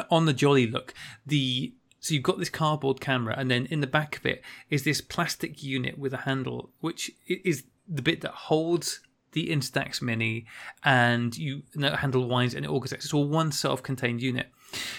on 0.10 0.26
the 0.26 0.34
Jolly 0.34 0.68
look, 0.68 0.94
the 1.26 1.74
so 2.00 2.14
you've 2.14 2.24
got 2.24 2.40
this 2.40 2.50
cardboard 2.50 3.02
camera, 3.02 3.36
and 3.38 3.50
then 3.50 3.66
in 3.68 3.82
the 3.82 3.88
back 3.88 4.18
of 4.18 4.26
it 4.26 4.42
is 4.70 4.84
this 4.84 5.02
plastic 5.02 5.64
unit 5.64 5.98
with 5.98 6.14
a 6.14 6.18
handle, 6.18 6.72
which 6.80 7.12
is 7.28 7.64
the 7.88 8.02
bit 8.02 8.22
that 8.22 8.32
holds 8.32 9.02
the 9.32 9.50
Instax 9.50 10.02
Mini, 10.02 10.46
and 10.84 11.38
you 11.38 11.64
handle 11.76 12.28
winds 12.28 12.54
and 12.54 12.66
all. 12.66 12.84
It's 12.84 13.14
all 13.14 13.28
one 13.28 13.52
self-contained 13.52 14.22
unit. 14.22 14.48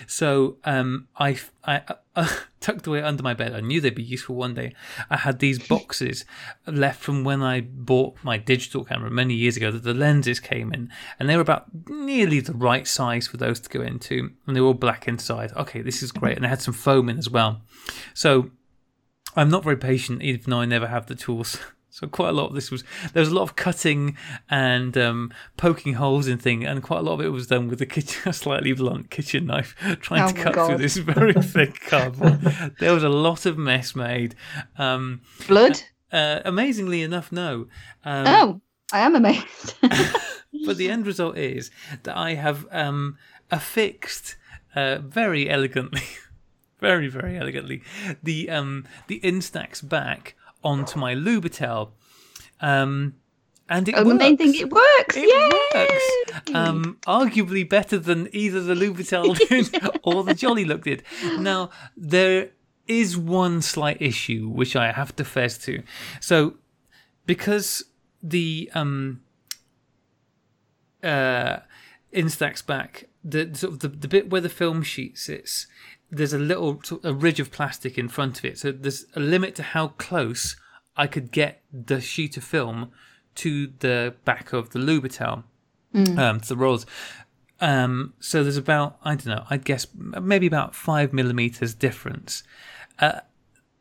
So 0.06 0.56
um, 0.64 1.08
I, 1.18 1.38
I 1.64 1.82
uh, 2.16 2.28
tucked 2.60 2.86
away 2.86 3.02
under 3.02 3.22
my 3.22 3.34
bed. 3.34 3.54
I 3.54 3.60
knew 3.60 3.80
they'd 3.80 3.94
be 3.94 4.02
useful 4.02 4.36
one 4.36 4.54
day. 4.54 4.74
I 5.10 5.16
had 5.16 5.38
these 5.38 5.58
boxes 5.68 6.24
left 6.66 7.00
from 7.02 7.24
when 7.24 7.42
I 7.42 7.60
bought 7.60 8.16
my 8.22 8.38
digital 8.38 8.84
camera 8.84 9.10
many 9.10 9.34
years 9.34 9.56
ago. 9.56 9.70
That 9.70 9.84
the 9.84 9.94
lenses 9.94 10.40
came 10.40 10.72
in, 10.72 10.90
and 11.18 11.28
they 11.28 11.36
were 11.36 11.42
about 11.42 11.66
nearly 11.88 12.40
the 12.40 12.54
right 12.54 12.86
size 12.86 13.26
for 13.26 13.36
those 13.36 13.60
to 13.60 13.68
go 13.68 13.82
into, 13.82 14.30
and 14.46 14.56
they 14.56 14.60
were 14.60 14.68
all 14.68 14.74
black 14.74 15.08
inside. 15.08 15.52
Okay, 15.52 15.82
this 15.82 16.02
is 16.02 16.12
great, 16.12 16.36
and 16.36 16.44
they 16.44 16.48
had 16.48 16.62
some 16.62 16.74
foam 16.74 17.08
in 17.08 17.18
as 17.18 17.30
well. 17.30 17.62
So 18.14 18.50
I'm 19.36 19.50
not 19.50 19.64
very 19.64 19.76
patient, 19.76 20.22
even 20.22 20.50
though 20.50 20.60
I 20.60 20.64
never 20.64 20.86
have 20.86 21.06
the 21.06 21.14
tools. 21.14 21.58
So 21.98 22.06
quite 22.06 22.28
a 22.28 22.32
lot 22.32 22.50
of 22.50 22.54
this 22.54 22.70
was 22.70 22.84
there 23.12 23.20
was 23.20 23.30
a 23.30 23.34
lot 23.34 23.42
of 23.42 23.56
cutting 23.56 24.16
and 24.48 24.96
um, 24.96 25.32
poking 25.56 25.94
holes 25.94 26.28
in 26.28 26.38
thing, 26.38 26.64
and 26.64 26.80
quite 26.80 27.00
a 27.00 27.02
lot 27.02 27.14
of 27.14 27.22
it 27.22 27.30
was 27.30 27.48
done 27.48 27.66
with 27.66 27.82
a, 27.82 27.86
kitchen, 27.86 28.22
a 28.26 28.32
slightly 28.32 28.72
blunt 28.72 29.10
kitchen 29.10 29.46
knife, 29.46 29.74
trying 30.00 30.22
Oh 30.22 30.28
to 30.28 30.40
cut 30.40 30.66
through 30.68 30.78
this 30.78 30.96
very 30.98 31.32
thick 31.42 31.80
cardboard. 31.80 32.40
there 32.78 32.94
was 32.94 33.02
a 33.02 33.08
lot 33.08 33.46
of 33.46 33.58
mess 33.58 33.96
made. 33.96 34.36
Um, 34.76 35.22
Blood. 35.48 35.82
uh, 36.12 36.38
amazingly 36.44 37.02
enough, 37.02 37.32
no. 37.32 37.66
Um, 38.04 38.26
oh, 38.28 38.60
I 38.92 39.00
am 39.00 39.16
amazed. 39.16 39.74
but 40.66 40.76
the 40.76 40.88
end 40.88 41.04
result 41.04 41.36
is 41.36 41.72
that 42.04 42.16
I 42.16 42.34
have 42.34 42.64
um, 42.70 43.18
affixed 43.50 44.36
uh, 44.76 44.98
very 44.98 45.50
elegantly, 45.50 46.04
very 46.80 47.08
very 47.08 47.36
elegantly, 47.36 47.82
the 48.22 48.50
um, 48.50 48.86
the 49.08 49.18
Instax 49.24 49.86
back 49.86 50.36
onto 50.62 50.98
my 50.98 51.14
Lubitel, 51.14 51.90
um, 52.60 53.14
and 53.68 53.88
it 53.88 53.94
oh, 53.96 54.04
the 54.04 54.10
works. 54.10 54.18
main 54.18 54.36
thing, 54.36 54.54
it 54.54 54.70
works. 54.70 55.16
It 55.16 55.28
Yay! 55.28 56.30
works. 56.32 56.50
Um, 56.54 56.98
arguably 57.06 57.68
better 57.68 57.98
than 57.98 58.28
either 58.32 58.62
the 58.62 58.74
Lubitel 58.74 60.00
or 60.02 60.24
the 60.24 60.34
Jolly 60.34 60.64
Look 60.64 60.84
did. 60.84 61.02
Now 61.38 61.70
there 61.96 62.50
is 62.86 63.16
one 63.16 63.60
slight 63.60 64.00
issue 64.00 64.48
which 64.48 64.74
I 64.74 64.92
have 64.92 65.14
to 65.16 65.24
fess 65.24 65.58
to. 65.58 65.82
So 66.20 66.54
because 67.26 67.84
the 68.22 68.70
um 68.74 69.20
uh 71.02 71.58
Instax 72.14 72.64
back, 72.64 73.04
the 73.22 73.54
sort 73.54 73.74
of 73.74 73.78
the, 73.80 73.88
the 73.88 74.08
bit 74.08 74.30
where 74.30 74.40
the 74.40 74.48
film 74.48 74.82
sheet 74.82 75.18
sits, 75.18 75.66
there's 76.10 76.32
a 76.32 76.38
little 76.38 76.80
a 77.04 77.12
ridge 77.12 77.40
of 77.40 77.50
plastic 77.50 77.98
in 77.98 78.08
front 78.08 78.38
of 78.38 78.44
it. 78.44 78.58
So 78.58 78.72
there's 78.72 79.06
a 79.14 79.20
limit 79.20 79.54
to 79.56 79.62
how 79.62 79.88
close 79.88 80.56
I 80.96 81.06
could 81.06 81.30
get 81.30 81.62
the 81.72 82.00
sheet 82.00 82.36
of 82.36 82.44
film 82.44 82.90
to 83.36 83.72
the 83.78 84.14
back 84.24 84.52
of 84.52 84.70
the 84.70 84.78
Lubitel, 84.78 85.44
um, 86.18 86.40
to 86.40 86.48
the 86.48 86.56
rolls. 86.56 86.86
Um, 87.60 88.14
so 88.20 88.42
there's 88.42 88.56
about 88.56 88.98
I 89.04 89.10
don't 89.10 89.26
know, 89.26 89.44
I 89.50 89.56
guess 89.56 89.86
maybe 89.94 90.46
about 90.46 90.74
five 90.74 91.12
millimeters 91.12 91.74
difference, 91.74 92.42
uh, 92.98 93.20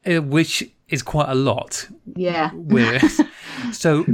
uh, 0.05 0.21
which 0.21 0.69
is 0.89 1.03
quite 1.03 1.29
a 1.29 1.35
lot 1.35 1.87
Yeah. 2.15 3.01
so 3.71 4.05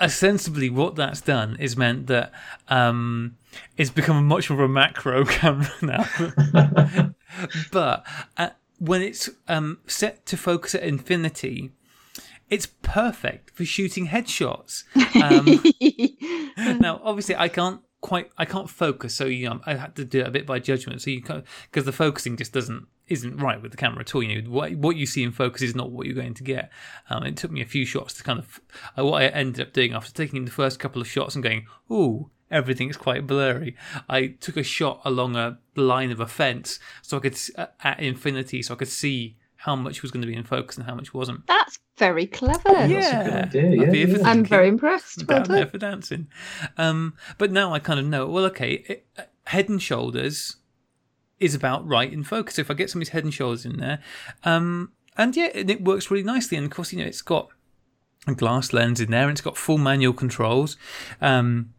ostensibly 0.00 0.70
what 0.70 0.96
that's 0.96 1.20
done 1.20 1.56
is 1.58 1.76
meant 1.76 2.06
that 2.06 2.32
um 2.68 3.36
it's 3.76 3.90
become 3.90 4.26
much 4.26 4.50
more 4.50 4.62
of 4.62 4.70
a 4.70 4.72
macro 4.72 5.24
camera 5.38 5.70
now. 5.82 7.14
But 7.70 8.06
uh, 8.36 8.50
when 8.78 9.00
it's 9.00 9.30
um 9.48 9.78
set 9.86 10.26
to 10.26 10.36
focus 10.36 10.74
at 10.74 10.82
infinity 10.82 11.72
it's 12.50 12.66
perfect 12.82 13.50
for 13.56 13.64
shooting 13.64 14.08
headshots. 14.08 14.84
Um, 15.16 15.62
now 16.80 17.00
obviously 17.02 17.34
i 17.36 17.48
can't 17.48 17.80
quite 18.02 18.30
i 18.36 18.44
can't 18.44 18.68
focus 18.68 19.14
so 19.14 19.24
you 19.24 19.48
know 19.48 19.60
i 19.64 19.74
had 19.74 19.94
to 19.94 20.04
do 20.04 20.20
it 20.20 20.26
a 20.26 20.30
bit 20.30 20.44
by 20.44 20.58
judgment 20.58 21.00
so 21.00 21.08
you 21.08 21.22
because 21.22 21.84
the 21.84 21.92
focusing 21.92 22.36
just 22.36 22.52
doesn't 22.52 22.86
isn't 23.08 23.36
right 23.36 23.60
with 23.60 23.70
the 23.70 23.76
camera 23.76 24.00
at 24.00 24.14
all 24.14 24.22
you 24.22 24.40
know 24.42 24.50
what, 24.50 24.72
what 24.76 24.96
you 24.96 25.06
see 25.06 25.22
in 25.22 25.32
focus 25.32 25.62
is 25.62 25.74
not 25.74 25.90
what 25.90 26.06
you're 26.06 26.14
going 26.14 26.34
to 26.34 26.44
get 26.44 26.70
um, 27.10 27.24
it 27.24 27.36
took 27.36 27.50
me 27.50 27.60
a 27.60 27.66
few 27.66 27.84
shots 27.84 28.14
to 28.14 28.22
kind 28.22 28.38
of 28.38 28.60
uh, 28.98 29.04
what 29.04 29.22
i 29.22 29.26
ended 29.26 29.66
up 29.66 29.72
doing 29.72 29.92
after 29.92 30.12
taking 30.12 30.44
the 30.44 30.50
first 30.50 30.78
couple 30.78 31.00
of 31.00 31.08
shots 31.08 31.34
and 31.34 31.44
going 31.44 31.66
ooh 31.90 32.30
everything's 32.50 32.96
quite 32.96 33.26
blurry 33.26 33.76
i 34.08 34.26
took 34.26 34.56
a 34.56 34.62
shot 34.62 35.00
along 35.04 35.36
a 35.36 35.58
line 35.76 36.10
of 36.10 36.20
a 36.20 36.26
fence 36.26 36.78
so 37.00 37.16
i 37.16 37.20
could 37.20 37.38
uh, 37.56 37.66
at 37.82 38.00
infinity 38.00 38.62
so 38.62 38.74
i 38.74 38.76
could 38.76 38.88
see 38.88 39.36
how 39.56 39.76
much 39.76 40.02
was 40.02 40.10
going 40.10 40.20
to 40.20 40.26
be 40.26 40.34
in 40.34 40.42
focus 40.42 40.76
and 40.76 40.86
how 40.86 40.94
much 40.94 41.14
wasn't 41.14 41.46
That's 41.46 41.78
very 41.96 42.26
clever. 42.26 42.86
yeah, 42.86 43.22
good 43.22 43.32
idea, 43.32 43.66
I'll 43.66 43.86
yeah, 43.86 43.90
be 43.90 44.02
ever 44.02 44.18
yeah. 44.18 44.28
I'm 44.28 44.44
very 44.44 44.66
impressed. 44.66 45.24
Well 45.28 45.44
down 45.44 45.56
there 45.56 45.66
for 45.66 45.78
dancing. 45.78 46.26
Um, 46.76 47.14
but 47.38 47.52
now 47.52 47.72
I 47.72 47.78
kind 47.78 48.00
of 48.00 48.06
know. 48.06 48.26
Well, 48.26 48.44
okay, 48.46 48.72
it, 48.88 49.06
uh, 49.16 49.22
head 49.46 49.68
and 49.68 49.80
shoulders 49.80 50.56
is 51.42 51.54
about 51.54 51.86
right 51.86 52.12
in 52.12 52.24
focus. 52.24 52.58
If 52.58 52.70
I 52.70 52.74
get 52.74 52.90
somebody's 52.90 53.10
head 53.10 53.24
and 53.24 53.34
shoulders 53.34 53.64
in 53.64 53.78
there, 53.78 54.00
um, 54.44 54.92
and 55.16 55.36
yeah, 55.36 55.50
and 55.54 55.70
it 55.70 55.84
works 55.84 56.10
really 56.10 56.24
nicely. 56.24 56.56
And 56.56 56.66
of 56.66 56.72
course, 56.72 56.92
you 56.92 56.98
know, 56.98 57.06
it's 57.06 57.22
got 57.22 57.48
a 58.26 58.34
glass 58.34 58.72
lens 58.72 59.00
in 59.00 59.10
there, 59.10 59.22
and 59.22 59.32
it's 59.32 59.40
got 59.40 59.56
full 59.56 59.78
manual 59.78 60.12
controls. 60.12 60.76
Um, 61.20 61.74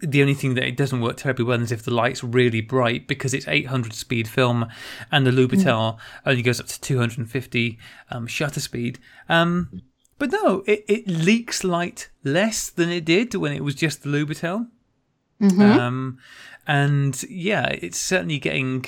the 0.00 0.22
only 0.22 0.34
thing 0.34 0.54
that 0.54 0.64
it 0.64 0.76
doesn't 0.76 1.00
work 1.00 1.18
terribly 1.18 1.44
well 1.44 1.60
is 1.60 1.70
if 1.70 1.82
the 1.82 1.92
light's 1.92 2.24
really 2.24 2.60
bright 2.60 3.06
because 3.06 3.34
it's 3.34 3.46
800 3.46 3.92
speed 3.92 4.26
film 4.26 4.66
and 5.12 5.26
the 5.26 5.30
Lubitel 5.30 5.98
only 6.24 6.42
goes 6.42 6.58
up 6.58 6.66
to 6.68 6.80
250 6.80 7.78
um, 8.10 8.26
shutter 8.26 8.60
speed. 8.60 8.98
Um, 9.28 9.82
but 10.18 10.30
no, 10.30 10.62
it, 10.66 10.84
it 10.88 11.06
leaks 11.06 11.64
light 11.64 12.08
less 12.22 12.70
than 12.70 12.88
it 12.88 13.04
did 13.04 13.34
when 13.34 13.52
it 13.52 13.62
was 13.62 13.74
just 13.74 14.02
the 14.02 14.08
Lubitel. 14.08 14.68
Mm-hmm. 15.40 15.60
Um, 15.60 16.18
and 16.66 17.22
yeah, 17.24 17.68
it's 17.68 17.98
certainly 17.98 18.38
getting 18.38 18.84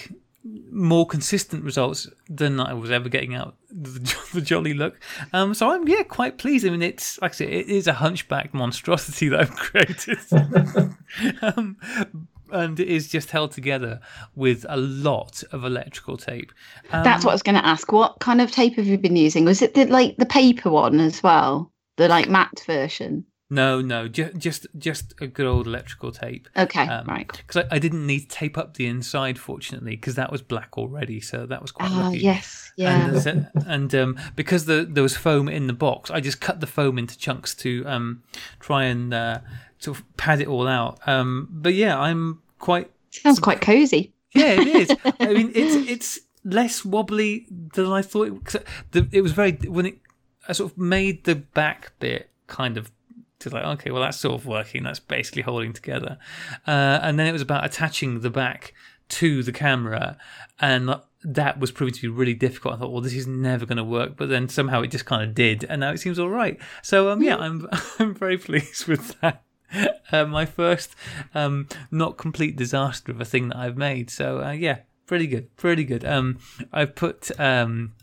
more 0.70 1.06
consistent 1.06 1.64
results 1.64 2.08
than 2.28 2.60
I 2.60 2.72
was 2.72 2.90
ever 2.90 3.08
getting 3.08 3.34
out 3.34 3.56
the, 3.70 4.16
the 4.34 4.40
jolly 4.40 4.74
look. 4.74 5.00
Um, 5.32 5.54
so 5.54 5.70
I'm 5.70 5.86
yeah 5.88 6.02
quite 6.02 6.38
pleased. 6.38 6.66
I 6.66 6.70
mean, 6.70 6.82
it's 6.82 7.20
like 7.20 7.32
I 7.32 7.34
said, 7.34 7.48
it 7.48 7.68
is 7.68 7.86
a 7.86 7.94
hunchback 7.94 8.54
monstrosity 8.54 9.28
that 9.28 9.40
I've 9.40 9.50
created, 9.56 10.18
um, 11.42 11.76
and 12.52 12.78
it 12.78 12.88
is 12.88 13.08
just 13.08 13.30
held 13.30 13.52
together 13.52 14.00
with 14.34 14.64
a 14.68 14.76
lot 14.76 15.42
of 15.52 15.64
electrical 15.64 16.16
tape. 16.16 16.52
Um, 16.92 17.02
That's 17.02 17.24
what 17.24 17.32
I 17.32 17.34
was 17.34 17.42
going 17.42 17.56
to 17.56 17.66
ask. 17.66 17.90
What 17.90 18.20
kind 18.20 18.40
of 18.40 18.50
tape 18.50 18.76
have 18.76 18.86
you 18.86 18.98
been 18.98 19.16
using? 19.16 19.44
Was 19.44 19.62
it 19.62 19.74
the 19.74 19.86
like 19.86 20.16
the 20.16 20.26
paper 20.26 20.70
one 20.70 21.00
as 21.00 21.22
well, 21.22 21.72
the 21.96 22.08
like 22.08 22.28
matte 22.28 22.62
version? 22.66 23.24
No, 23.48 23.80
no, 23.80 24.08
just 24.08 24.36
just 24.38 24.66
just 24.76 25.14
a 25.20 25.26
good 25.28 25.46
old 25.46 25.68
electrical 25.68 26.10
tape. 26.10 26.48
Okay, 26.56 26.86
Um, 26.86 27.06
right. 27.06 27.30
Because 27.30 27.64
I, 27.70 27.76
I 27.76 27.78
didn't 27.78 28.04
need 28.04 28.20
to 28.22 28.28
tape 28.28 28.58
up 28.58 28.74
the 28.74 28.86
inside, 28.86 29.38
fortunately, 29.38 29.94
because 29.94 30.16
that 30.16 30.32
was 30.32 30.42
black 30.42 30.76
already, 30.76 31.20
so 31.20 31.46
that 31.46 31.62
was 31.62 31.70
quite 31.70 31.90
Ah, 31.92 32.06
lucky. 32.06 32.18
yes, 32.18 32.72
yeah. 32.76 33.06
And, 33.06 33.26
uh, 33.56 33.60
and 33.66 33.94
um, 33.94 34.18
because 34.34 34.64
the, 34.64 34.84
there 34.90 35.02
was 35.02 35.16
foam 35.16 35.48
in 35.48 35.68
the 35.68 35.72
box, 35.72 36.10
I 36.10 36.18
just 36.18 36.40
cut 36.40 36.58
the 36.58 36.66
foam 36.66 36.98
into 36.98 37.16
chunks 37.16 37.54
to 37.56 37.84
um, 37.86 38.24
try 38.58 38.84
and 38.86 39.14
uh, 39.14 39.38
sort 39.78 39.98
of 39.98 40.16
pad 40.16 40.40
it 40.40 40.48
all 40.48 40.66
out. 40.66 40.98
Um, 41.06 41.46
but 41.52 41.74
yeah, 41.74 41.96
I'm 41.96 42.42
quite 42.58 42.90
Sounds 43.10 43.38
quite 43.38 43.60
cozy. 43.60 44.12
yeah, 44.34 44.60
it 44.60 44.66
is. 44.66 44.90
I 45.20 45.32
mean, 45.32 45.52
it's 45.54 45.74
it's 45.88 46.20
less 46.44 46.84
wobbly 46.84 47.46
than 47.74 47.86
I 47.86 48.02
thought. 48.02 48.26
It, 48.26 48.44
'cause 48.44 48.56
the, 48.90 49.08
it 49.12 49.20
was 49.20 49.30
very 49.30 49.52
when 49.52 49.86
it 49.86 49.98
I 50.48 50.52
sort 50.52 50.72
of 50.72 50.78
made 50.78 51.22
the 51.22 51.36
back 51.36 51.92
bit 52.00 52.30
kind 52.48 52.76
of 52.76 52.90
to 53.40 53.50
like 53.50 53.64
okay, 53.64 53.90
well 53.90 54.02
that's 54.02 54.18
sort 54.18 54.34
of 54.34 54.46
working. 54.46 54.82
That's 54.82 55.00
basically 55.00 55.42
holding 55.42 55.72
together, 55.72 56.18
uh, 56.66 57.00
and 57.02 57.18
then 57.18 57.26
it 57.26 57.32
was 57.32 57.42
about 57.42 57.64
attaching 57.64 58.20
the 58.20 58.30
back 58.30 58.72
to 59.08 59.42
the 59.42 59.52
camera, 59.52 60.16
and 60.60 60.96
that 61.22 61.58
was 61.58 61.72
proving 61.72 61.94
to 61.94 62.00
be 62.00 62.08
really 62.08 62.34
difficult. 62.34 62.74
I 62.74 62.78
thought, 62.78 62.92
well, 62.92 63.00
this 63.00 63.14
is 63.14 63.26
never 63.26 63.66
going 63.66 63.78
to 63.78 63.84
work, 63.84 64.16
but 64.16 64.28
then 64.28 64.48
somehow 64.48 64.82
it 64.82 64.88
just 64.92 65.06
kind 65.06 65.22
of 65.22 65.34
did, 65.34 65.64
and 65.64 65.80
now 65.80 65.90
it 65.90 65.98
seems 65.98 66.18
all 66.18 66.30
right. 66.30 66.58
So 66.82 67.10
um, 67.10 67.22
yeah, 67.22 67.36
I'm 67.36 67.68
I'm 67.98 68.14
very 68.14 68.38
pleased 68.38 68.86
with 68.86 69.20
that. 69.20 69.42
Uh, 70.12 70.24
my 70.24 70.46
first 70.46 70.94
um, 71.34 71.68
not 71.90 72.16
complete 72.16 72.56
disaster 72.56 73.10
of 73.10 73.20
a 73.20 73.24
thing 73.24 73.48
that 73.48 73.56
I've 73.56 73.76
made. 73.76 74.10
So 74.10 74.42
uh, 74.42 74.52
yeah, 74.52 74.78
pretty 75.06 75.26
good, 75.26 75.54
pretty 75.56 75.84
good. 75.84 76.04
Um, 76.04 76.38
I've 76.72 76.94
put 76.94 77.38
um, 77.40 77.94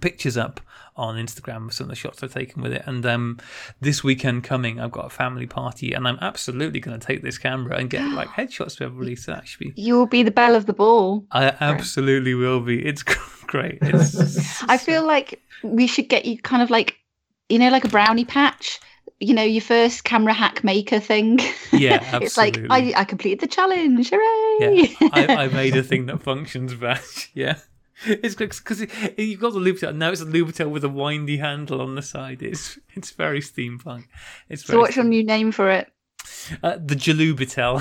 pictures 0.00 0.36
up 0.36 0.60
on 0.96 1.16
Instagram 1.16 1.66
of 1.66 1.74
some 1.74 1.84
of 1.84 1.88
the 1.88 1.96
shots 1.96 2.22
I've 2.22 2.32
taken 2.32 2.62
with 2.62 2.72
it, 2.72 2.82
and 2.86 3.04
um, 3.06 3.38
this 3.80 4.04
weekend 4.04 4.44
coming, 4.44 4.78
I've 4.78 4.90
got 4.90 5.06
a 5.06 5.10
family 5.10 5.46
party, 5.46 5.92
and 5.92 6.06
I'm 6.06 6.18
absolutely 6.20 6.80
going 6.80 6.98
to 6.98 7.04
take 7.04 7.22
this 7.22 7.38
camera 7.38 7.76
and 7.76 7.88
get 7.88 8.06
like 8.12 8.28
headshots 8.36 8.78
for 8.78 8.84
everybody. 8.84 9.16
So 9.16 9.32
that 9.32 9.48
should 9.48 9.60
be. 9.60 9.72
You 9.76 9.94
will 9.94 10.06
be 10.06 10.22
the 10.22 10.30
belle 10.30 10.54
of 10.54 10.66
the 10.66 10.72
ball. 10.72 11.26
I 11.32 11.54
absolutely 11.60 12.34
will 12.34 12.60
be. 12.60 12.84
It's 12.84 13.02
great. 13.46 13.78
It's, 13.82 14.62
I 14.64 14.76
feel 14.76 15.06
like 15.06 15.40
we 15.62 15.86
should 15.86 16.08
get 16.08 16.24
you 16.24 16.38
kind 16.38 16.62
of 16.62 16.70
like, 16.70 16.96
you 17.48 17.58
know, 17.58 17.70
like 17.70 17.84
a 17.84 17.88
brownie 17.88 18.24
patch. 18.24 18.78
You 19.22 19.34
know, 19.34 19.42
your 19.42 19.60
first 19.60 20.04
camera 20.04 20.32
hack 20.32 20.64
maker 20.64 20.98
thing. 20.98 21.40
Yeah, 21.72 22.18
it's 22.22 22.38
like 22.38 22.58
I. 22.70 22.94
I 22.96 23.04
completed 23.04 23.40
the 23.40 23.46
challenge. 23.46 24.08
Hooray! 24.10 24.96
Yeah, 24.98 25.08
I, 25.12 25.26
I 25.44 25.48
made 25.48 25.76
a 25.76 25.82
thing 25.82 26.06
that 26.06 26.22
functions 26.22 26.74
best. 26.74 27.28
Yeah. 27.34 27.58
It's 28.06 28.34
because 28.34 28.80
you've 29.18 29.40
got 29.40 29.52
the 29.52 29.58
Lubitel. 29.58 29.94
Now 29.94 30.10
it's 30.10 30.22
a 30.22 30.26
Lubitel 30.26 30.70
with 30.70 30.84
a 30.84 30.88
windy 30.88 31.36
handle 31.36 31.80
on 31.82 31.96
the 31.96 32.02
side. 32.02 32.42
It's 32.42 32.78
it's 32.94 33.10
very 33.10 33.40
steampunk. 33.40 34.04
It's 34.48 34.62
very 34.62 34.76
so 34.76 34.80
what's 34.80 34.96
your 34.96 35.04
new 35.04 35.24
name 35.24 35.52
for 35.52 35.70
it? 35.70 35.92
uh, 36.62 36.76
the 36.82 36.94
Jalubitel. 36.94 37.80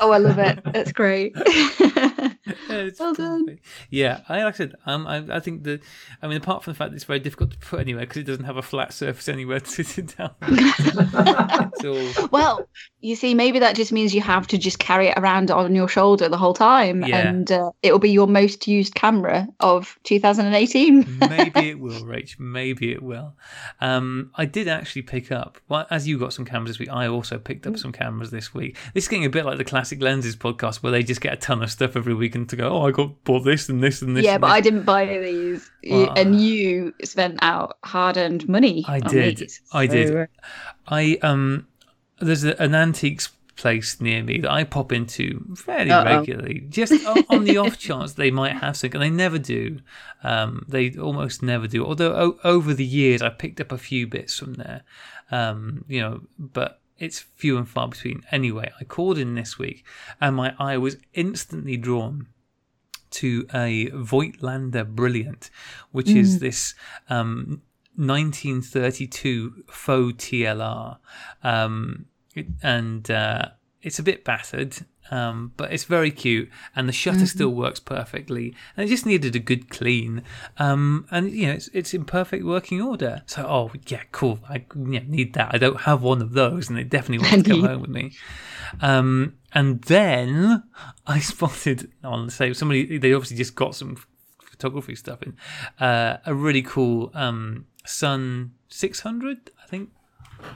Oh, 0.00 0.12
I 0.12 0.18
love 0.18 0.38
it. 0.38 0.60
That's 0.72 0.92
great. 0.92 1.34
It's 2.68 2.98
Well 3.00 3.14
done. 3.14 3.58
Yeah, 3.90 4.20
I 4.28 4.42
like 4.44 4.54
I 4.54 4.56
said, 4.56 4.74
um, 4.86 5.06
I, 5.06 5.24
I 5.36 5.40
think 5.40 5.64
the, 5.64 5.80
I 6.22 6.28
mean, 6.28 6.36
apart 6.36 6.62
from 6.64 6.72
the 6.72 6.76
fact 6.76 6.90
that 6.90 6.96
it's 6.96 7.04
very 7.04 7.20
difficult 7.20 7.52
to 7.52 7.58
put 7.58 7.80
anywhere 7.80 8.02
because 8.04 8.18
it 8.18 8.24
doesn't 8.24 8.44
have 8.44 8.56
a 8.56 8.62
flat 8.62 8.92
surface 8.92 9.28
anywhere 9.28 9.60
to 9.60 9.82
sit 9.84 10.16
down. 10.16 10.30
all 11.84 12.28
well, 12.30 12.68
you 13.00 13.14
see, 13.16 13.34
maybe 13.34 13.58
that 13.60 13.76
just 13.76 13.92
means 13.92 14.14
you 14.14 14.20
have 14.20 14.46
to 14.48 14.58
just 14.58 14.78
carry 14.78 15.08
it 15.08 15.18
around 15.18 15.50
on 15.50 15.74
your 15.74 15.88
shoulder 15.88 16.28
the 16.28 16.36
whole 16.36 16.54
time, 16.54 17.04
Yeah. 17.04 17.28
and 17.28 17.50
uh, 17.52 17.70
it 17.82 17.92
will 17.92 17.98
be 17.98 18.10
your 18.10 18.26
most 18.26 18.66
used 18.66 18.94
camera 18.94 19.46
of 19.60 19.98
2018. 20.04 21.18
maybe 21.20 21.70
it 21.70 21.78
will, 21.80 22.02
Rach. 22.04 22.38
Maybe 22.38 22.92
it 22.92 23.02
will. 23.02 23.34
Um, 23.80 24.30
I 24.34 24.44
did 24.44 24.68
actually 24.68 25.02
pick 25.02 25.30
up, 25.30 25.58
well, 25.68 25.86
as 25.90 26.08
you 26.08 26.18
got 26.18 26.32
some 26.32 26.44
cameras 26.44 26.70
this 26.72 26.78
week, 26.78 26.90
I 26.90 27.06
also 27.06 27.38
picked 27.38 27.66
up 27.66 27.78
some 27.78 27.92
cameras 27.92 28.30
this 28.30 28.52
week. 28.54 28.76
This 28.94 29.04
is 29.04 29.08
getting 29.08 29.24
a 29.24 29.30
bit 29.30 29.44
like 29.44 29.58
the 29.58 29.64
Classic 29.64 30.00
Lenses 30.00 30.36
podcast 30.36 30.82
where 30.82 30.92
they 30.92 31.02
just 31.02 31.20
get 31.20 31.32
a 31.32 31.36
ton 31.36 31.62
of 31.62 31.70
stuff 31.70 31.96
every 31.96 32.14
week 32.14 32.34
and 32.34 32.45
to 32.50 32.56
go, 32.56 32.68
oh, 32.70 32.86
I 32.86 32.90
got 32.90 33.22
bought 33.24 33.44
this 33.44 33.68
and 33.68 33.82
this 33.82 34.02
and 34.02 34.16
this. 34.16 34.24
yeah, 34.24 34.34
and 34.34 34.40
but 34.40 34.48
this. 34.48 34.54
I 34.56 34.60
didn't 34.60 34.82
buy 34.82 35.06
these, 35.06 35.70
Well, 35.88 36.12
and 36.16 36.40
you 36.40 36.94
spent 37.04 37.38
out 37.42 37.78
hard-earned 37.84 38.48
money. 38.48 38.84
I 38.88 39.00
did. 39.00 39.38
these. 39.38 39.60
I 39.72 39.86
did. 39.86 40.08
So, 40.08 40.20
uh, 40.22 40.26
I 40.88 41.18
um, 41.22 41.66
there's 42.20 42.44
a, 42.44 42.60
an 42.62 42.74
antiques 42.74 43.30
place 43.56 44.00
near 44.02 44.22
me 44.22 44.38
that 44.40 44.50
I 44.50 44.64
pop 44.64 44.92
into 44.92 45.42
fairly 45.56 45.90
Uh-oh. 45.90 46.18
regularly, 46.18 46.60
just 46.68 46.92
on, 47.06 47.24
on 47.30 47.44
the 47.44 47.56
off 47.56 47.78
chance 47.78 48.12
they 48.12 48.30
might 48.30 48.56
have 48.56 48.76
something. 48.76 49.00
And 49.00 49.02
they 49.02 49.16
never 49.16 49.38
do. 49.38 49.78
Um, 50.22 50.64
they 50.68 50.94
almost 50.96 51.42
never 51.42 51.66
do. 51.66 51.84
Although 51.84 52.14
o- 52.14 52.38
over 52.44 52.74
the 52.74 52.84
years, 52.84 53.22
I 53.22 53.30
picked 53.30 53.60
up 53.60 53.72
a 53.72 53.78
few 53.78 54.06
bits 54.06 54.38
from 54.38 54.54
there. 54.54 54.82
Um, 55.30 55.84
you 55.88 56.00
know, 56.00 56.20
but 56.38 56.80
it's 56.98 57.20
few 57.20 57.56
and 57.56 57.68
far 57.68 57.88
between. 57.88 58.22
Anyway, 58.30 58.70
I 58.80 58.84
called 58.84 59.18
in 59.18 59.34
this 59.34 59.58
week, 59.58 59.84
and 60.20 60.36
my 60.36 60.54
eye 60.58 60.76
was 60.76 60.96
instantly 61.14 61.76
drawn 61.78 62.28
to 63.20 63.46
a 63.54 63.90
Voigtlander 63.90 64.86
Brilliant, 64.86 65.50
which 65.92 66.10
is 66.10 66.38
this 66.40 66.74
um, 67.08 67.62
1932 67.96 69.64
faux 69.68 70.24
TLR. 70.24 70.98
Um, 71.42 72.06
it- 72.34 72.46
and 72.62 73.10
uh, 73.10 73.48
it's 73.82 73.98
a 73.98 74.02
bit 74.02 74.24
battered, 74.24 74.76
um, 75.10 75.52
but 75.56 75.72
it's 75.72 75.84
very 75.84 76.10
cute, 76.10 76.50
and 76.74 76.88
the 76.88 76.92
shutter 76.92 77.26
still 77.26 77.50
works 77.50 77.80
perfectly. 77.80 78.54
And 78.76 78.86
it 78.86 78.88
just 78.90 79.06
needed 79.06 79.34
a 79.36 79.38
good 79.38 79.70
clean, 79.70 80.22
um, 80.58 81.06
and 81.10 81.30
you 81.30 81.46
know 81.46 81.52
it's 81.54 81.68
it's 81.72 81.94
in 81.94 82.04
perfect 82.04 82.44
working 82.44 82.82
order. 82.82 83.22
So 83.26 83.42
oh 83.46 83.70
yeah, 83.86 84.02
cool. 84.12 84.40
I 84.48 84.64
yeah, 84.76 85.00
need 85.06 85.34
that. 85.34 85.54
I 85.54 85.58
don't 85.58 85.82
have 85.82 86.02
one 86.02 86.20
of 86.20 86.32
those, 86.32 86.68
and 86.68 86.78
it 86.78 86.88
definitely 86.90 87.26
wants 87.26 87.44
to 87.48 87.50
come 87.54 87.64
home 87.70 87.80
with 87.80 87.90
me. 87.90 88.12
Um, 88.80 89.34
and 89.56 89.80
then 89.82 90.62
I 91.06 91.18
spotted 91.32 91.90
on 92.04 92.30
say 92.30 92.52
somebody 92.52 92.98
they 92.98 93.12
obviously 93.14 93.36
just 93.38 93.54
got 93.54 93.74
some 93.74 93.96
photography 94.40 94.94
stuff 94.94 95.22
in 95.22 95.36
uh, 95.80 96.18
a 96.26 96.34
really 96.34 96.62
cool 96.62 97.10
um, 97.14 97.66
Sun 97.84 98.52
600, 98.68 99.50
I 99.62 99.66
think. 99.68 99.90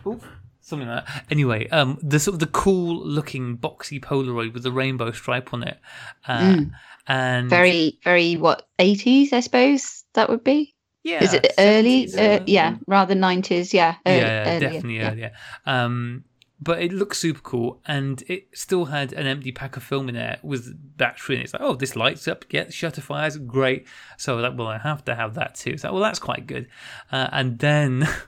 Ooh, 0.06 0.20
something 0.60 0.88
like 0.88 1.04
that. 1.06 1.24
Anyway, 1.30 1.68
um, 1.68 1.98
the 2.02 2.18
sort 2.18 2.34
of 2.34 2.40
the 2.40 2.46
cool 2.46 3.04
looking 3.06 3.56
boxy 3.58 4.00
Polaroid 4.00 4.52
with 4.54 4.62
the 4.62 4.72
rainbow 4.72 5.10
stripe 5.12 5.52
on 5.54 5.62
it, 5.62 5.78
uh, 6.26 6.40
Mm. 6.40 6.70
and 7.06 7.50
very, 7.50 7.98
very 8.04 8.36
what 8.36 8.68
80s, 8.78 9.32
I 9.32 9.40
suppose 9.40 10.04
that 10.14 10.28
would 10.28 10.44
be. 10.44 10.74
yeah, 11.02 11.22
Is 11.24 11.32
it 11.34 11.52
early? 11.58 12.12
Uh, 12.14 12.40
yeah, 12.46 12.76
rather 12.86 13.14
90s. 13.14 13.72
Yeah, 13.72 13.94
early, 14.06 14.18
yeah, 14.20 14.40
earlier, 14.48 14.60
definitely 14.60 14.96
yeah. 14.96 15.10
earlier. 15.10 15.32
Um, 15.66 16.24
but 16.62 16.82
it 16.82 16.92
looks 16.92 17.18
super 17.18 17.40
cool, 17.40 17.80
and 17.86 18.22
it 18.28 18.48
still 18.52 18.86
had 18.86 19.12
an 19.14 19.26
empty 19.26 19.50
pack 19.50 19.76
of 19.76 19.82
film 19.82 20.08
in 20.08 20.14
there 20.14 20.38
with 20.42 20.96
battery. 20.96 21.36
And 21.36 21.44
it's 21.44 21.54
like, 21.54 21.62
oh, 21.62 21.74
this 21.74 21.96
lights 21.96 22.28
up. 22.28 22.44
Yeah, 22.50 22.68
shutter 22.68 23.00
fires, 23.00 23.38
great. 23.38 23.86
So 24.18 24.34
I 24.34 24.36
was 24.36 24.42
like, 24.42 24.58
well, 24.58 24.68
I 24.68 24.78
have 24.78 25.04
to 25.06 25.14
have 25.14 25.34
that 25.34 25.54
too. 25.54 25.78
So 25.78 25.92
well, 25.92 26.02
that's 26.02 26.18
quite 26.18 26.46
good. 26.46 26.68
Uh, 27.10 27.28
and 27.32 27.58
then. 27.58 28.08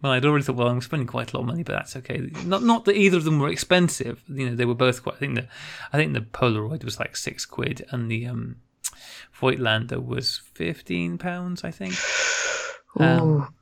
Well, 0.00 0.12
I'd 0.12 0.24
already 0.24 0.42
thought, 0.42 0.56
well, 0.56 0.68
I'm 0.68 0.80
spending 0.80 1.08
quite 1.08 1.32
a 1.32 1.36
lot 1.36 1.42
of 1.42 1.48
money, 1.48 1.62
but 1.62 1.74
that's 1.74 1.96
okay. 1.96 2.30
Not 2.46 2.62
not 2.62 2.86
that 2.86 2.96
either 2.96 3.18
of 3.18 3.24
them 3.24 3.38
were 3.40 3.50
expensive. 3.50 4.22
You 4.26 4.48
know, 4.48 4.56
they 4.56 4.64
were 4.64 4.76
both 4.76 5.02
quite. 5.02 5.16
I 5.16 5.18
think 5.18 5.34
the, 5.34 5.48
I 5.92 5.98
think 5.98 6.14
the 6.14 6.20
Polaroid 6.20 6.82
was 6.82 6.98
like 6.98 7.14
six 7.14 7.44
quid, 7.44 7.84
and 7.90 8.10
the 8.10 8.26
um, 8.26 8.56
Voigtlander 9.38 10.02
was 10.02 10.40
fifteen 10.54 11.18
pounds. 11.18 11.62
I 11.62 11.72
think. 11.72 11.94
Um. 12.98 13.52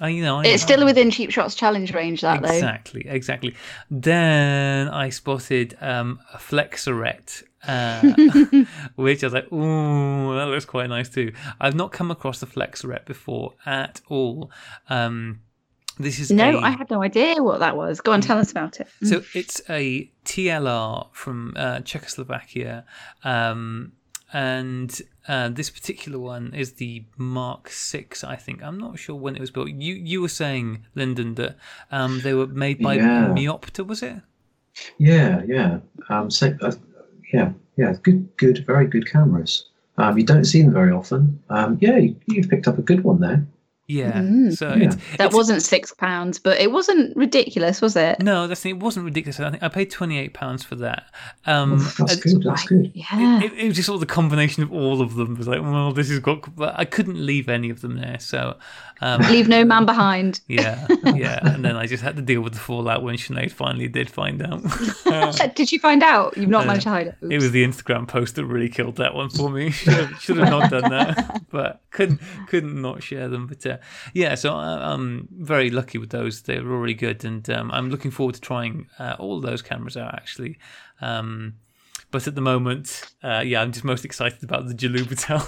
I, 0.00 0.08
you 0.08 0.22
know, 0.22 0.38
I, 0.40 0.44
it's 0.46 0.62
still 0.62 0.84
within 0.84 1.10
cheap 1.10 1.30
shots 1.30 1.54
challenge 1.54 1.94
range, 1.94 2.20
that 2.22 2.42
though. 2.42 2.48
Exactly, 2.52 3.06
exactly. 3.08 3.54
Then 3.90 4.88
I 4.88 5.08
spotted 5.10 5.76
um, 5.80 6.18
a 6.32 6.38
Flexaret, 6.38 7.44
uh, 7.66 8.00
which 8.96 9.22
I 9.22 9.26
was 9.26 9.32
like, 9.34 9.52
ooh, 9.52 10.34
that 10.34 10.46
looks 10.48 10.64
quite 10.64 10.88
nice 10.88 11.08
too. 11.08 11.32
I've 11.60 11.76
not 11.76 11.92
come 11.92 12.10
across 12.10 12.40
the 12.40 12.46
Flexaret 12.46 13.04
before 13.06 13.54
at 13.66 14.00
all. 14.08 14.50
Um, 14.88 15.40
this 15.96 16.18
is 16.18 16.28
No, 16.32 16.58
a- 16.58 16.60
I 16.60 16.70
had 16.70 16.90
no 16.90 17.00
idea 17.02 17.40
what 17.40 17.60
that 17.60 17.76
was. 17.76 18.00
Go 18.00 18.10
on, 18.10 18.20
tell 18.20 18.38
us 18.38 18.50
about 18.50 18.80
it. 18.80 18.88
so 19.04 19.22
it's 19.32 19.62
a 19.70 20.10
TLR 20.24 21.06
from 21.12 21.52
uh, 21.56 21.80
Czechoslovakia, 21.80 22.84
um, 23.22 23.92
and 24.34 25.00
uh, 25.28 25.48
this 25.48 25.70
particular 25.70 26.18
one 26.18 26.52
is 26.54 26.72
the 26.72 27.04
Mark 27.16 27.70
Six. 27.70 28.24
I 28.24 28.34
think 28.34 28.62
I'm 28.64 28.76
not 28.78 28.98
sure 28.98 29.14
when 29.14 29.36
it 29.36 29.40
was 29.40 29.52
built. 29.52 29.70
You 29.70 29.94
you 29.94 30.20
were 30.20 30.28
saying, 30.28 30.84
Lyndon, 30.96 31.36
that 31.36 31.56
um, 31.92 32.20
they 32.22 32.34
were 32.34 32.48
made 32.48 32.80
by 32.80 32.94
Yeah. 32.96 33.28
Meopta, 33.28 33.86
was 33.86 34.02
it? 34.02 34.16
Yeah, 34.98 35.42
yeah. 35.46 35.78
Um, 36.08 36.32
so, 36.32 36.52
uh, 36.60 36.72
yeah, 37.32 37.52
yeah. 37.76 37.94
Good, 38.02 38.36
good, 38.36 38.66
very 38.66 38.88
good 38.88 39.08
cameras. 39.08 39.70
Um, 39.98 40.18
you 40.18 40.24
don't 40.24 40.44
see 40.44 40.62
them 40.62 40.72
very 40.72 40.90
often. 40.90 41.40
Um, 41.48 41.78
yeah, 41.80 41.96
you, 41.98 42.16
you've 42.26 42.48
picked 42.48 42.66
up 42.66 42.76
a 42.76 42.82
good 42.82 43.04
one 43.04 43.20
there. 43.20 43.46
Yeah. 43.86 44.12
Mm. 44.12 44.56
So 44.56 44.68
Yeah. 44.74 44.84
it's 44.86 44.96
That 44.96 45.14
it's- 45.26 45.34
wasn't 45.34 45.62
six 45.62 45.92
pounds, 45.92 46.38
but 46.38 46.58
it 46.58 46.72
wasn't 46.72 47.14
ridiculous, 47.16 47.80
was 47.82 47.96
it? 47.96 48.20
no, 48.22 48.46
that's. 48.46 48.64
It 48.64 48.78
wasn't 48.78 49.04
ridiculous. 49.04 49.38
I 49.40 49.50
think 49.50 49.62
I 49.62 49.68
paid 49.68 49.90
twenty 49.90 50.18
eight 50.18 50.32
pounds 50.32 50.64
for 50.64 50.74
that. 50.76 51.04
Um, 51.46 51.74
Oof, 51.74 51.96
that's 51.98 52.16
good. 52.16 52.42
That's 52.42 52.64
good. 52.66 52.90
Yeah. 52.94 53.42
It, 53.42 53.52
it 53.52 53.66
was 53.66 53.76
just 53.76 53.86
sort 53.86 53.96
of 53.96 54.00
the 54.00 54.06
combination 54.14 54.62
of 54.62 54.72
all 54.72 55.02
of 55.02 55.14
them. 55.16 55.32
It 55.32 55.38
was 55.38 55.48
like, 55.48 55.60
well, 55.60 55.92
this 55.92 56.08
has 56.08 56.18
got. 56.20 56.54
But 56.56 56.74
I 56.78 56.84
couldn't 56.86 57.24
leave 57.24 57.48
any 57.48 57.68
of 57.70 57.80
them 57.82 57.96
there. 57.96 58.18
So, 58.20 58.56
um, 59.02 59.20
Leave 59.22 59.48
no 59.48 59.64
man 59.64 59.84
behind. 59.84 60.40
yeah, 60.48 60.86
yeah. 61.14 61.40
And 61.42 61.64
then 61.64 61.76
I 61.76 61.86
just 61.86 62.02
had 62.02 62.16
to 62.16 62.22
deal 62.22 62.40
with 62.40 62.54
the 62.54 62.60
fallout 62.60 63.02
when 63.02 63.16
Sinead 63.16 63.50
finally 63.52 63.88
did 63.88 64.08
find 64.08 64.40
out. 64.42 64.62
Did 65.54 65.70
you 65.72 65.78
find 65.78 66.02
out? 66.02 66.36
You've 66.36 66.48
not 66.48 66.64
Uh, 66.64 66.68
managed 66.68 66.84
to 66.84 66.88
hide 66.90 67.06
it. 67.08 67.16
it 67.30 67.36
was 67.36 67.50
the 67.50 67.64
Instagram 67.64 68.08
post 68.08 68.36
that 68.36 68.44
really 68.46 68.68
killed 68.68 68.96
that 68.96 69.14
one 69.14 69.28
for 69.30 69.50
me. 69.50 69.70
should, 69.70 69.92
have, 69.92 70.20
should 70.20 70.36
have 70.38 70.48
not 70.50 70.70
done 70.70 70.90
that, 70.90 71.42
but 71.50 71.80
couldn't 71.90 72.20
couldn't 72.48 72.80
not 72.80 73.02
share 73.02 73.28
them. 73.28 73.46
But 73.46 73.64
uh, 73.66 73.73
yeah, 74.12 74.34
so 74.34 74.54
I, 74.54 74.92
I'm 74.92 75.28
very 75.32 75.70
lucky 75.70 75.98
with 75.98 76.10
those. 76.10 76.42
They 76.42 76.60
were 76.60 76.80
really 76.80 76.94
good, 76.94 77.24
and 77.24 77.48
um, 77.50 77.70
I'm 77.70 77.90
looking 77.90 78.10
forward 78.10 78.34
to 78.36 78.40
trying 78.40 78.88
uh, 78.98 79.16
all 79.18 79.40
those 79.40 79.62
cameras 79.62 79.96
out 79.96 80.14
actually. 80.14 80.58
Um, 81.00 81.54
but 82.10 82.26
at 82.28 82.34
the 82.34 82.40
moment, 82.40 83.02
uh, 83.22 83.42
yeah, 83.44 83.60
I'm 83.60 83.72
just 83.72 83.84
most 83.84 84.04
excited 84.04 84.42
about 84.44 84.68
the 84.68 84.74
Jalubitel. 84.74 85.46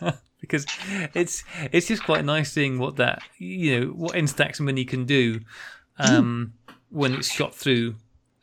Because 0.40 0.66
it's 1.14 1.42
it's 1.72 1.86
just 1.86 2.04
quite 2.04 2.22
nice 2.22 2.52
seeing 2.52 2.78
what 2.78 2.96
that 2.96 3.22
you 3.38 3.80
know 3.80 3.86
what 3.92 4.12
Instax 4.12 4.60
Mini 4.60 4.84
can 4.84 5.06
do 5.06 5.40
um, 5.98 6.52
when 6.90 7.14
it's 7.14 7.32
shot 7.32 7.54
through 7.54 7.94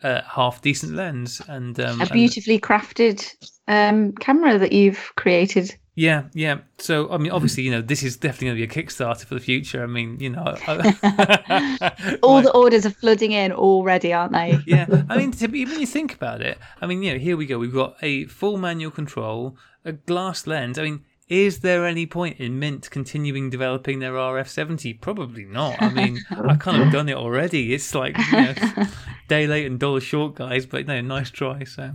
a 0.04 0.24
half 0.24 0.62
decent 0.62 0.94
lens 0.94 1.42
and 1.48 1.80
um, 1.80 2.00
a 2.00 2.04
and- 2.04 2.12
beautifully 2.12 2.60
crafted 2.60 3.24
um, 3.68 4.14
camera 4.14 4.58
that 4.58 4.72
you've 4.72 5.12
created. 5.16 5.76
Yeah, 6.02 6.24
yeah. 6.34 6.62
So 6.80 7.12
I 7.12 7.18
mean, 7.20 7.32
obviously, 7.32 7.62
you 7.62 7.70
know, 7.70 7.82
this 7.84 8.02
is 8.02 8.18
definitely 8.18 8.48
going 8.48 8.70
to 8.70 8.76
be 8.76 8.82
a 8.82 8.84
Kickstarter 8.84 9.24
for 9.24 9.36
the 9.36 9.40
future. 9.40 9.84
I 9.84 9.86
mean, 9.86 10.20
you 10.20 10.32
know, 10.32 10.44
I- 10.68 12.18
All 12.24 12.38
my- 12.38 12.42
the 12.42 12.52
orders 12.56 12.88
are 12.88 12.90
flooding 12.90 13.34
in 13.34 13.52
already, 13.52 14.12
aren't 14.12 14.34
they? 14.34 14.58
yeah. 14.66 15.04
I 15.10 15.18
mean, 15.18 15.30
to 15.34 15.48
be, 15.48 15.64
when 15.66 15.80
you 15.80 15.86
think 15.86 16.16
about 16.16 16.42
it, 16.42 16.58
I 16.82 16.88
mean, 16.88 17.04
you 17.04 17.14
know, 17.14 17.20
here 17.20 17.38
we 17.38 17.46
go. 17.46 17.60
We've 17.60 17.72
got 17.72 17.98
a 18.02 18.26
full 18.26 18.58
manual 18.58 18.90
control, 18.90 19.56
a 19.86 19.92
glass 19.92 20.48
lens. 20.48 20.80
I 20.80 20.84
mean, 20.86 21.04
is 21.30 21.60
there 21.60 21.86
any 21.86 22.08
point 22.08 22.40
in 22.40 22.58
Mint 22.58 22.90
continuing 22.90 23.52
developing 23.52 24.00
their 24.00 24.14
RF70? 24.14 25.02
Probably 25.02 25.46
not. 25.46 25.80
I 25.80 25.90
mean, 25.90 26.20
I 26.32 26.56
kind 26.56 26.82
of 26.82 26.92
done 26.92 27.10
it 27.10 27.16
already. 27.16 27.76
It's 27.76 27.94
like 27.94 28.18
you 28.18 28.32
know, 28.42 28.54
day 29.28 29.46
late 29.46 29.68
and 29.68 29.80
dollar 29.80 30.02
short, 30.02 30.34
guys. 30.34 30.66
But 30.66 30.88
no, 30.88 31.00
nice 31.02 31.30
try. 31.30 31.64
So. 31.64 31.92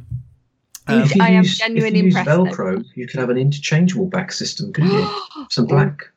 Um, 0.88 1.02
If 1.02 1.16
you 1.16 1.22
I 1.22 1.28
am 1.30 1.42
use, 1.42 1.58
genuinely 1.58 1.98
if 1.98 2.04
you 2.04 2.04
use 2.10 2.16
impressed, 2.16 2.36
though. 2.38 2.44
Velcro, 2.44 2.84
you 2.94 3.06
could 3.08 3.18
have 3.20 3.30
an 3.30 3.36
interchangeable 3.38 4.06
back 4.06 4.32
system, 4.32 4.72
couldn't 4.72 4.92
you? 4.92 5.20
Some 5.50 5.66
black, 5.66 6.10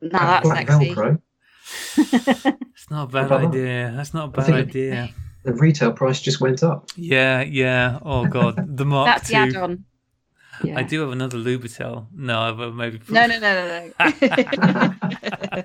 now 0.00 0.18
that's 0.18 0.46
black 0.46 0.68
sexy. 0.68 0.94
Velcro. 0.94 1.20
it's 2.74 2.90
not 2.90 3.04
a 3.04 3.06
bad 3.12 3.28
Brother. 3.28 3.46
idea. 3.48 3.92
That's 3.96 4.12
not 4.12 4.28
a 4.28 4.30
bad 4.32 4.50
idea. 4.50 5.10
The 5.44 5.54
retail 5.54 5.92
price 5.92 6.20
just 6.20 6.40
went 6.40 6.62
up. 6.62 6.90
Yeah, 6.96 7.40
yeah. 7.42 7.98
Oh 8.02 8.26
god, 8.26 8.56
the 8.76 8.84
Mark 8.84 9.06
That's 9.06 9.28
the 9.28 9.36
add-on. 9.36 9.84
Yeah. 10.62 10.78
I 10.78 10.82
do 10.82 11.00
have 11.00 11.10
another 11.10 11.38
Lubitel. 11.38 12.06
No, 12.14 12.38
I've 12.40 12.74
maybe. 12.74 13.00
No, 13.08 13.26
no, 13.26 13.38
no, 13.40 13.66
no, 13.66 13.90
no. 13.98 15.64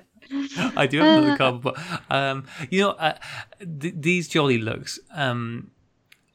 I 0.76 0.86
do 0.86 0.98
have 0.98 1.18
another 1.22 1.36
carbon, 1.36 1.60
but 1.60 1.78
um, 2.10 2.46
you 2.70 2.80
know, 2.80 2.90
uh, 2.90 3.14
th- 3.80 3.94
these 3.96 4.28
jolly 4.28 4.58
looks. 4.58 4.98
Um, 5.14 5.70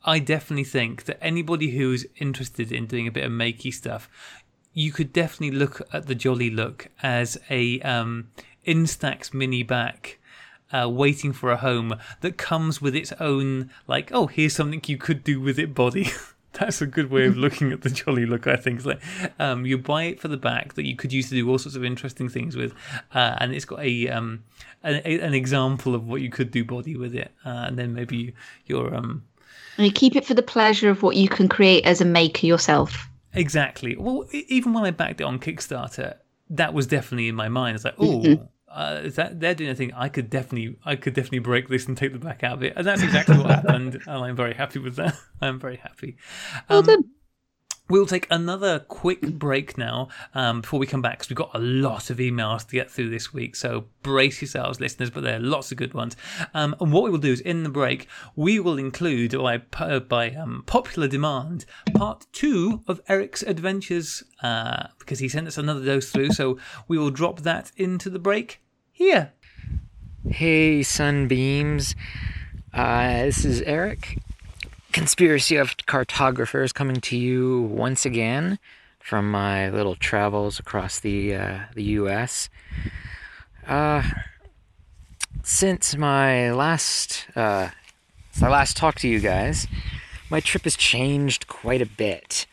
I 0.06 0.20
definitely 0.20 0.66
think 0.66 1.06
that 1.06 1.24
anybody 1.24 1.72
who's 1.72 2.06
interested 2.18 2.72
in 2.72 2.88
doing 2.88 3.08
a 3.08 3.12
bit 3.12 3.24
of 3.24 3.32
makey 3.32 3.74
stuff, 3.74 4.10
you 4.74 4.92
could 4.92 5.14
definitely 5.14 5.58
look 5.58 5.82
at 5.94 6.08
the 6.08 6.16
jolly 6.16 6.50
look 6.50 6.90
as 7.02 7.38
a 7.50 7.80
um, 7.82 8.30
Instax 8.66 9.34
mini 9.34 9.64
back. 9.64 10.20
Uh, 10.72 10.90
waiting 10.90 11.32
for 11.32 11.52
a 11.52 11.58
home 11.58 11.94
that 12.22 12.36
comes 12.36 12.82
with 12.82 12.96
its 12.96 13.12
own, 13.20 13.70
like, 13.86 14.12
oh, 14.12 14.26
here's 14.26 14.56
something 14.56 14.82
you 14.88 14.98
could 14.98 15.24
do 15.24 15.40
with 15.40 15.60
it 15.60 15.76
body. 15.76 16.08
That's 16.54 16.82
a 16.82 16.88
good 16.88 17.10
way 17.10 17.26
of 17.26 17.36
looking 17.36 17.72
at 17.72 17.82
the 17.82 17.90
jolly 17.90 18.26
look, 18.26 18.48
I 18.48 18.56
think. 18.56 18.86
Like 18.86 19.02
um, 19.40 19.66
you 19.66 19.78
buy 19.78 20.04
it 20.04 20.20
for 20.20 20.28
the 20.28 20.38
back 20.38 20.74
that 20.76 20.86
you 20.86 20.96
could 20.96 21.12
use 21.12 21.30
to 21.30 21.36
do 21.36 21.50
all 21.50 21.58
sorts 21.58 21.76
of 21.76 21.84
interesting 21.84 22.30
things 22.30 22.56
with, 22.56 22.74
uh, 23.14 23.36
and 23.40 23.54
it's 23.54 23.66
got 23.66 23.80
a, 23.82 24.08
um, 24.10 24.44
an, 24.84 25.02
a 25.04 25.20
an 25.20 25.34
example 25.34 25.96
of 25.96 26.08
what 26.08 26.22
you 26.22 26.30
could 26.30 26.52
do 26.52 26.64
body 26.64 26.96
with 26.96 27.16
it, 27.16 27.32
uh, 27.46 27.66
and 27.68 27.78
then 27.78 27.94
maybe 27.94 28.18
you, 28.18 28.34
you're 28.66 28.96
um, 28.96 29.24
And 29.78 29.86
you 29.86 29.92
keep 29.92 30.16
it 30.16 30.26
for 30.26 30.34
the 30.34 30.44
pleasure 30.44 30.90
of 30.90 31.04
what 31.04 31.16
you 31.16 31.28
can 31.28 31.48
create 31.50 31.86
as 31.86 32.02
a 32.02 32.06
maker 32.06 32.46
yourself. 32.46 33.10
Exactly. 33.34 33.96
Well, 33.96 34.26
even 34.32 34.74
when 34.74 34.84
I 34.84 34.92
backed 34.92 35.22
it 35.22 35.24
on 35.24 35.40
Kickstarter, 35.40 36.16
that 36.52 36.74
was 36.74 36.86
definitely 36.88 37.28
in 37.30 37.36
my 37.36 37.50
mind. 37.50 37.76
It's 37.76 37.86
like, 37.86 37.96
oh, 38.00 38.48
uh, 38.70 39.02
is 39.04 39.16
that 39.16 39.40
they're 39.40 39.56
doing 39.56 39.70
a 39.72 39.76
thing? 39.76 39.92
I 39.96 40.10
could 40.10 40.30
definitely, 40.30 40.78
I 40.86 40.96
could 40.96 41.14
definitely 41.14 41.40
break 41.40 41.68
this 41.68 41.88
and 41.88 41.98
take 41.98 42.14
the 42.14 42.20
back 42.20 42.44
out 42.44 42.54
of 42.54 42.64
it, 42.64 42.74
and 42.76 42.86
that's 42.86 43.02
exactly 43.02 43.38
what 43.38 43.48
happened. 43.50 44.02
And 44.06 44.24
I'm 44.24 44.36
very 44.36 44.54
happy 44.54 44.80
with 44.80 44.96
that. 44.98 45.16
I'm 45.42 45.60
very 45.60 45.78
happy. 45.78 46.18
Well 46.70 46.80
Um, 46.80 46.86
done. 46.86 47.04
We'll 47.90 48.06
take 48.06 48.28
another 48.32 48.80
quick 48.80 49.22
break 49.22 49.78
now 49.78 50.08
um, 50.34 50.62
before 50.62 50.80
we 50.80 50.88
come 50.88 51.02
back 51.02 51.18
because 51.18 51.30
we've 51.30 51.38
got 51.38 51.54
a 51.54 51.60
lot 51.60 52.10
of 52.10 52.18
emails 52.18 52.66
to 52.68 52.76
get 52.76 52.90
through 52.90 53.10
this 53.10 53.34
week. 53.34 53.58
So 53.58 53.86
brace 54.04 54.42
yourselves, 54.42 54.80
listeners, 54.80 55.10
but 55.10 55.24
there 55.24 55.36
are 55.36 55.42
lots 55.42 55.70
of 55.72 55.78
good 55.78 55.94
ones. 55.94 56.16
Um, 56.54 56.76
and 56.80 56.94
what 56.94 57.04
we 57.04 57.10
will 57.10 57.18
do 57.18 57.34
is 57.34 57.42
in 57.42 57.64
the 57.64 57.70
break, 57.70 58.08
we 58.38 58.58
will 58.58 58.78
include 58.78 59.34
by, 59.34 59.62
uh, 59.78 60.00
by 60.00 60.32
um, 60.32 60.64
popular 60.66 61.10
demand 61.10 61.66
part 61.94 62.26
two 62.32 62.84
of 62.88 63.02
Eric's 63.10 63.44
adventures 63.44 64.24
uh, 64.42 64.88
because 65.00 65.20
he 65.20 65.28
sent 65.28 65.48
us 65.48 65.58
another 65.58 65.84
dose 65.84 66.10
through. 66.10 66.32
So 66.32 66.58
we 66.88 66.98
will 66.98 67.12
drop 67.12 67.42
that 67.42 67.74
into 67.76 68.10
the 68.10 68.20
break 68.20 68.62
here. 68.94 69.34
Hey, 70.30 70.84
sunbeams. 70.84 71.96
Uh, 72.74 73.26
this 73.26 73.46
is 73.46 73.62
Eric, 73.64 74.18
conspiracy 74.94 75.58
of 75.58 75.76
cartographers, 75.86 76.72
coming 76.72 77.02
to 77.02 77.18
you 77.18 77.64
once 77.64 78.06
again 78.06 78.60
from 79.00 79.30
my 79.30 79.70
little 79.70 79.96
travels 79.96 80.60
across 80.60 81.00
the 81.00 81.36
uh, 81.36 81.60
the 81.74 81.84
U.S. 82.00 82.50
Uh, 83.68 84.04
since 85.44 85.98
my 85.98 86.52
last 86.52 87.28
uh, 87.36 87.70
since 88.32 88.44
I 88.44 88.50
last 88.50 88.78
talked 88.78 89.00
to 89.00 89.10
you 89.10 89.20
guys, 89.20 89.68
my 90.30 90.40
trip 90.40 90.64
has 90.64 90.78
changed 90.78 91.48
quite 91.48 91.82
a 91.82 91.86
bit. 91.86 92.46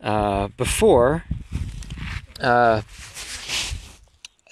Uh, 0.00 0.48
before, 0.48 1.24
uh, 2.40 2.82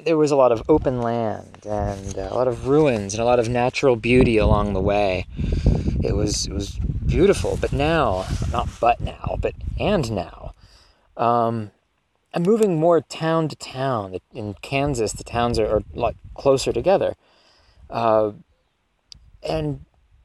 there 0.05 0.17
was 0.17 0.31
a 0.31 0.37
lot 0.37 0.53
of 0.53 0.63
open 0.69 1.01
land 1.01 1.67
and 1.67 2.17
a 2.17 2.35
lot 2.35 2.49
of 2.49 2.67
ruins 2.67 3.15
and 3.15 3.23
a 3.23 3.25
lot 3.25 3.39
of 3.39 3.49
natural 3.49 3.97
beauty 3.97 4.37
along 4.37 4.73
the 4.73 4.81
way. 4.81 5.27
It 6.03 6.15
was 6.15 6.47
it 6.47 6.53
was 6.53 6.79
beautiful, 7.07 7.57
but 7.61 7.73
now, 7.73 8.27
not 8.51 8.69
but 8.81 9.01
now, 9.01 9.37
but 9.41 9.55
and 9.79 10.11
now, 10.11 10.55
um, 11.17 11.71
I'm 12.35 12.43
moving 12.43 12.79
more 12.79 13.01
town 13.01 13.49
to 13.49 13.57
town. 13.57 14.17
In 14.35 14.55
Kansas, 14.63 15.13
the 15.13 15.25
towns 15.25 15.59
are, 15.59 15.67
are 15.67 15.83
a 15.95 15.99
lot 15.99 16.17
closer 16.35 16.73
together, 16.73 17.15
uh, 17.91 18.33
and 19.43 19.85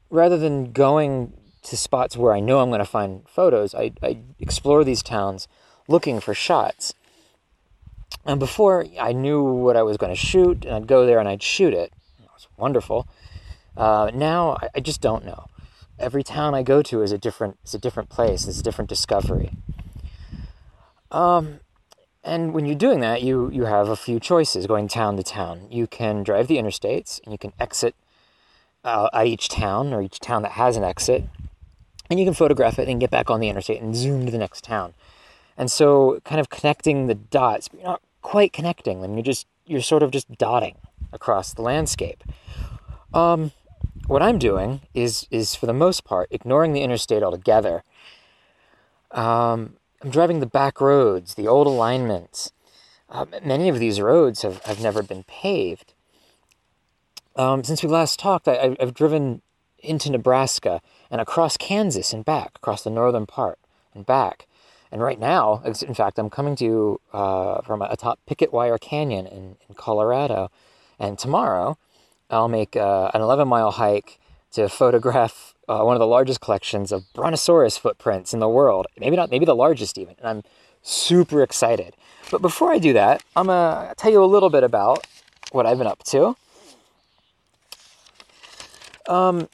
rather 0.09 0.37
than 0.37 0.71
going 0.71 1.33
to 1.63 1.77
spots 1.77 2.15
where 2.15 2.33
I 2.33 2.39
know 2.39 2.59
I'm 2.59 2.69
going 2.69 2.79
to 2.79 2.85
find 2.85 3.27
photos, 3.27 3.75
I, 3.75 3.91
I 4.01 4.19
explore 4.39 4.83
these 4.83 5.03
towns 5.03 5.47
looking 5.87 6.19
for 6.19 6.33
shots. 6.33 6.93
And 8.27 8.41
before 8.41 8.85
I 8.99 9.13
knew 9.13 9.41
what 9.41 9.77
I 9.77 9.83
was 9.83 9.95
going 9.95 10.11
to 10.11 10.19
shoot, 10.19 10.65
and 10.65 10.75
I'd 10.75 10.87
go 10.87 11.05
there 11.05 11.17
and 11.17 11.29
I'd 11.29 11.41
shoot 11.41 11.73
it. 11.73 11.93
It 12.21 12.29
was 12.33 12.49
wonderful. 12.57 13.07
Uh, 13.77 14.11
now 14.13 14.57
I, 14.61 14.69
I 14.75 14.79
just 14.81 14.99
don't 14.99 15.25
know. 15.25 15.47
Every 15.97 16.23
town 16.23 16.53
I 16.53 16.61
go 16.61 16.81
to 16.83 17.01
is 17.01 17.13
a 17.13 17.17
different 17.17 17.57
is 17.63 17.73
a 17.73 17.79
different 17.79 18.09
place. 18.09 18.45
It's 18.45 18.59
a 18.59 18.63
different 18.63 18.89
discovery. 18.89 19.53
Um, 21.09 21.61
and 22.21 22.53
when 22.53 22.65
you're 22.65 22.75
doing 22.75 22.99
that, 22.99 23.23
you 23.23 23.49
you 23.49 23.63
have 23.63 23.87
a 23.87 23.95
few 23.95 24.19
choices 24.19 24.67
going 24.67 24.89
town 24.89 25.15
to 25.15 25.23
town. 25.23 25.67
You 25.71 25.87
can 25.87 26.21
drive 26.21 26.47
the 26.47 26.57
interstates, 26.57 27.21
and 27.23 27.31
you 27.31 27.37
can 27.37 27.53
exit 27.59 27.95
uh, 28.83 29.09
at 29.13 29.25
each 29.25 29.47
town 29.47 29.93
or 29.93 30.01
each 30.01 30.19
town 30.19 30.41
that 30.41 30.51
has 30.51 30.75
an 30.75 30.83
exit, 30.83 31.23
and 32.09 32.19
you 32.19 32.25
can 32.25 32.33
photograph 32.33 32.77
it 32.77 32.89
and 32.89 32.99
get 32.99 33.09
back 33.09 33.29
on 33.29 33.39
the 33.39 33.47
interstate 33.47 33.81
and 33.81 33.95
zoom 33.95 34.25
to 34.25 34.31
the 34.31 34.37
next 34.37 34.65
town. 34.65 34.93
And 35.57 35.71
so, 35.71 36.19
kind 36.23 36.39
of 36.39 36.49
connecting 36.49 37.07
the 37.07 37.15
dots, 37.15 37.69
you're 37.73 37.83
not 37.83 38.01
quite 38.21 38.53
connecting 38.53 39.01
them. 39.01 39.13
You're 39.13 39.23
just 39.23 39.47
you're 39.65 39.81
sort 39.81 40.03
of 40.03 40.11
just 40.11 40.31
dotting 40.37 40.75
across 41.11 41.53
the 41.53 41.61
landscape. 41.61 42.23
Um, 43.13 43.51
what 44.07 44.21
I'm 44.21 44.37
doing 44.37 44.81
is 44.93 45.27
is 45.31 45.55
for 45.55 45.65
the 45.65 45.73
most 45.73 46.03
part 46.03 46.27
ignoring 46.31 46.73
the 46.73 46.81
interstate 46.81 47.23
altogether. 47.23 47.83
Um, 49.11 49.77
I'm 50.01 50.09
driving 50.11 50.39
the 50.39 50.45
back 50.45 50.79
roads, 50.79 51.35
the 51.35 51.47
old 51.47 51.67
alignments. 51.67 52.51
Uh, 53.09 53.25
many 53.43 53.69
of 53.69 53.79
these 53.79 54.01
roads 54.01 54.41
have, 54.41 54.61
have 54.63 54.81
never 54.81 55.01
been 55.01 55.23
paved. 55.23 55.93
Um, 57.35 57.63
since 57.63 57.81
we 57.81 57.89
last 57.89 58.19
talked, 58.19 58.47
I, 58.47 58.75
I've 58.79 58.93
driven 58.93 59.41
into 59.79 60.11
Nebraska 60.11 60.81
and 61.09 61.21
across 61.21 61.55
Kansas 61.55 62.11
and 62.11 62.25
back, 62.25 62.53
across 62.55 62.83
the 62.83 62.89
northern 62.89 63.25
part 63.25 63.59
and 63.93 64.05
back. 64.05 64.46
And 64.91 65.01
right 65.01 65.19
now, 65.19 65.61
in 65.65 65.93
fact, 65.93 66.17
I'm 66.17 66.29
coming 66.29 66.55
to 66.57 66.63
you 66.63 67.01
uh, 67.13 67.61
from 67.61 67.81
atop 67.81 68.19
Picket 68.25 68.53
Wire 68.53 68.77
Canyon 68.77 69.27
in, 69.27 69.57
in 69.67 69.75
Colorado. 69.75 70.49
And 70.99 71.19
tomorrow, 71.19 71.77
I'll 72.29 72.47
make 72.47 72.75
uh, 72.75 73.11
an 73.13 73.21
11 73.21 73.47
mile 73.47 73.71
hike 73.71 74.19
to 74.53 74.69
photograph 74.69 75.53
uh, 75.67 75.81
one 75.81 75.95
of 75.95 75.99
the 75.99 76.07
largest 76.07 76.39
collections 76.39 76.91
of 76.91 77.03
Brontosaurus 77.13 77.77
footprints 77.77 78.33
in 78.33 78.39
the 78.39 78.47
world. 78.47 78.87
Maybe 78.97 79.15
not, 79.15 79.29
maybe 79.29 79.45
the 79.45 79.55
largest 79.55 79.97
even. 79.97 80.15
And 80.19 80.27
I'm 80.27 80.43
super 80.81 81.43
excited. 81.43 81.95
But 82.31 82.41
before 82.41 82.71
I 82.71 82.79
do 82.79 82.93
that, 82.93 83.23
I'm 83.35 83.47
to 83.47 83.93
tell 83.97 84.11
you 84.11 84.23
a 84.23 84.25
little 84.25 84.49
bit 84.49 84.63
about 84.63 85.05
what 85.51 85.65
I've 85.65 85.77
been 85.77 85.87
up 85.87 86.03
to. 86.05 86.35
Um, 89.07 89.47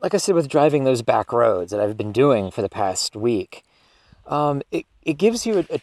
like 0.00 0.14
I 0.14 0.16
said, 0.16 0.34
with 0.34 0.48
driving 0.48 0.84
those 0.84 1.02
back 1.02 1.32
roads 1.32 1.70
that 1.70 1.80
I've 1.80 1.96
been 1.96 2.12
doing 2.12 2.50
for 2.50 2.62
the 2.62 2.68
past 2.68 3.16
week, 3.16 3.64
um, 4.26 4.62
it, 4.70 4.86
it 5.02 5.14
gives 5.14 5.46
you 5.46 5.58
a, 5.58 5.74
a, 5.74 5.80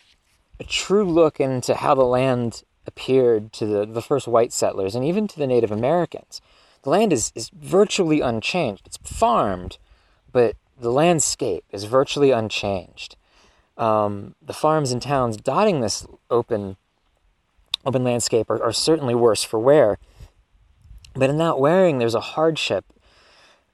a 0.59 0.63
true 0.63 1.03
look 1.03 1.39
into 1.39 1.75
how 1.75 1.93
the 1.95 2.03
land 2.03 2.63
appeared 2.85 3.51
to 3.53 3.65
the, 3.65 3.85
the 3.85 4.01
first 4.01 4.27
white 4.27 4.53
settlers 4.53 4.95
and 4.95 5.05
even 5.05 5.27
to 5.27 5.37
the 5.37 5.47
Native 5.47 5.71
Americans. 5.71 6.41
The 6.83 6.89
land 6.89 7.11
is, 7.11 7.31
is 7.35 7.49
virtually 7.49 8.21
unchanged. 8.21 8.83
It's 8.85 8.97
farmed, 8.97 9.77
but 10.31 10.55
the 10.79 10.91
landscape 10.91 11.65
is 11.71 11.83
virtually 11.83 12.31
unchanged. 12.31 13.15
Um, 13.77 14.35
the 14.41 14.53
farms 14.53 14.91
and 14.91 15.01
towns 15.01 15.37
dotting 15.37 15.81
this 15.81 16.07
open 16.31 16.77
open 17.85 18.03
landscape 18.03 18.49
are, 18.49 18.61
are 18.61 18.73
certainly 18.73 19.15
worse 19.15 19.43
for 19.43 19.59
wear. 19.59 19.97
But 21.13 21.29
in 21.29 21.37
that 21.37 21.57
wearing, 21.57 21.99
there's 21.99 22.15
a 22.15 22.19
hardship 22.19 22.85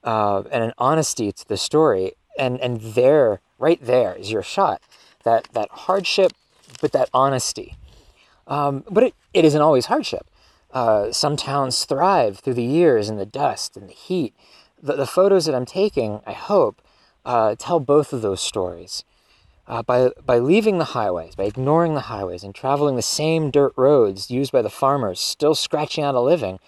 uh, 0.04 0.44
and 0.52 0.64
an 0.64 0.74
honesty 0.78 1.32
to 1.32 1.48
the 1.48 1.58
story, 1.58 2.14
and 2.38 2.60
and 2.60 2.82
there, 2.82 3.42
right 3.60 3.80
there, 3.82 4.14
is 4.16 4.32
your 4.32 4.44
shot. 4.44 4.82
That 5.24 5.48
that 5.54 5.70
hardship, 5.72 6.34
but 6.82 6.92
that 6.92 7.10
honesty. 7.14 7.78
Um, 8.48 8.84
but 8.90 9.04
it, 9.04 9.16
it 9.34 9.46
isn't 9.46 9.62
always 9.62 9.86
hardship. 9.86 10.28
Uh, 10.74 11.12
some 11.12 11.38
towns 11.38 11.86
thrive 11.86 12.40
through 12.40 12.56
the 12.56 12.64
years 12.64 13.10
in 13.10 13.18
the 13.18 13.26
dust 13.26 13.78
and 13.78 13.88
the 13.88 13.94
heat. 13.94 14.34
The, 14.82 14.96
the 14.96 15.08
photos 15.08 15.46
that 15.46 15.56
I'm 15.56 15.66
taking, 15.66 16.22
I 16.26 16.34
hope, 16.34 16.82
uh, 17.26 17.56
tell 17.58 17.80
both 17.80 18.12
of 18.12 18.22
those 18.22 18.42
stories. 18.42 19.04
Uh, 19.66 19.82
by, 19.82 20.10
by 20.26 20.40
leaving 20.40 20.78
the 20.78 20.86
highways, 20.86 21.36
by 21.36 21.46
ignoring 21.46 21.94
the 21.94 22.02
highways 22.02 22.44
and 22.44 22.54
traveling 22.54 22.98
the 22.98 23.02
same 23.02 23.50
dirt 23.50 23.72
roads 23.78 24.30
used 24.30 24.52
by 24.52 24.62
the 24.62 24.70
farmers 24.70 25.22
still 25.22 25.56
scratching 25.56 26.04
out 26.04 26.16
a 26.16 26.20
living, 26.20 26.60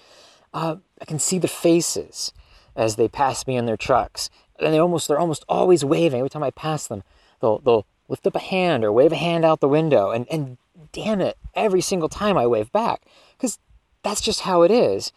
uh, 0.53 0.77
I 1.01 1.05
can 1.05 1.19
see 1.19 1.37
the 1.37 1.49
faces 1.49 2.31
as 2.75 2.95
they 2.95 3.07
pass 3.07 3.47
me 3.47 3.57
in 3.57 3.65
their 3.65 3.77
trucks. 3.77 4.29
And 4.59 4.73
they 4.73 4.79
almost, 4.79 5.07
they're 5.07 5.19
almost 5.19 5.45
always 5.47 5.83
waving. 5.83 6.19
Every 6.19 6.29
time 6.29 6.43
I 6.43 6.51
pass 6.51 6.87
them, 6.87 7.03
they'll, 7.41 7.59
they'll 7.59 7.85
lift 8.07 8.27
up 8.27 8.35
a 8.35 8.39
hand 8.39 8.83
or 8.83 8.91
wave 8.91 9.11
a 9.11 9.17
hand 9.17 9.45
out 9.45 9.59
the 9.59 9.67
window. 9.67 10.11
And, 10.11 10.27
and 10.29 10.57
damn 10.91 11.21
it, 11.21 11.37
every 11.53 11.81
single 11.81 12.09
time 12.09 12.37
I 12.37 12.47
wave 12.47 12.71
back. 12.71 13.01
Because 13.37 13.59
that's 14.03 14.21
just 14.21 14.41
how 14.41 14.61
it 14.61 14.71
is. 14.71 15.11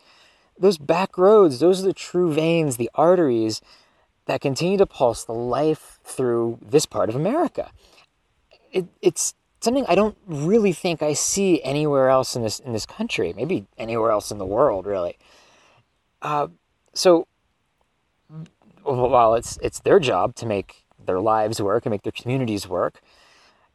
Those 0.58 0.78
back 0.78 1.16
roads, 1.16 1.60
those 1.60 1.82
are 1.82 1.86
the 1.86 1.92
true 1.92 2.32
veins, 2.32 2.76
the 2.76 2.90
arteries 2.94 3.60
that 4.26 4.40
continue 4.40 4.76
to 4.78 4.86
pulse 4.86 5.24
the 5.24 5.34
life 5.34 5.98
through 6.04 6.58
this 6.60 6.86
part 6.86 7.08
of 7.08 7.14
America. 7.14 7.70
It, 8.72 8.86
it's 9.00 9.34
something 9.60 9.84
I 9.88 9.94
don't 9.94 10.16
really 10.26 10.72
think 10.72 11.02
I 11.02 11.14
see 11.14 11.62
anywhere 11.62 12.08
else 12.08 12.36
in 12.36 12.42
this 12.42 12.58
in 12.60 12.72
this 12.72 12.86
country, 12.86 13.32
maybe 13.34 13.66
anywhere 13.76 14.10
else 14.10 14.30
in 14.30 14.38
the 14.38 14.46
world, 14.46 14.86
really. 14.86 15.18
Uh, 16.22 16.48
so, 16.92 17.26
while 18.94 19.34
it's 19.34 19.58
it's 19.62 19.80
their 19.80 20.00
job 20.00 20.34
to 20.36 20.46
make 20.46 20.84
their 21.04 21.20
lives 21.20 21.60
work 21.60 21.84
and 21.84 21.90
make 21.90 22.02
their 22.02 22.12
communities 22.12 22.68
work, 22.68 23.00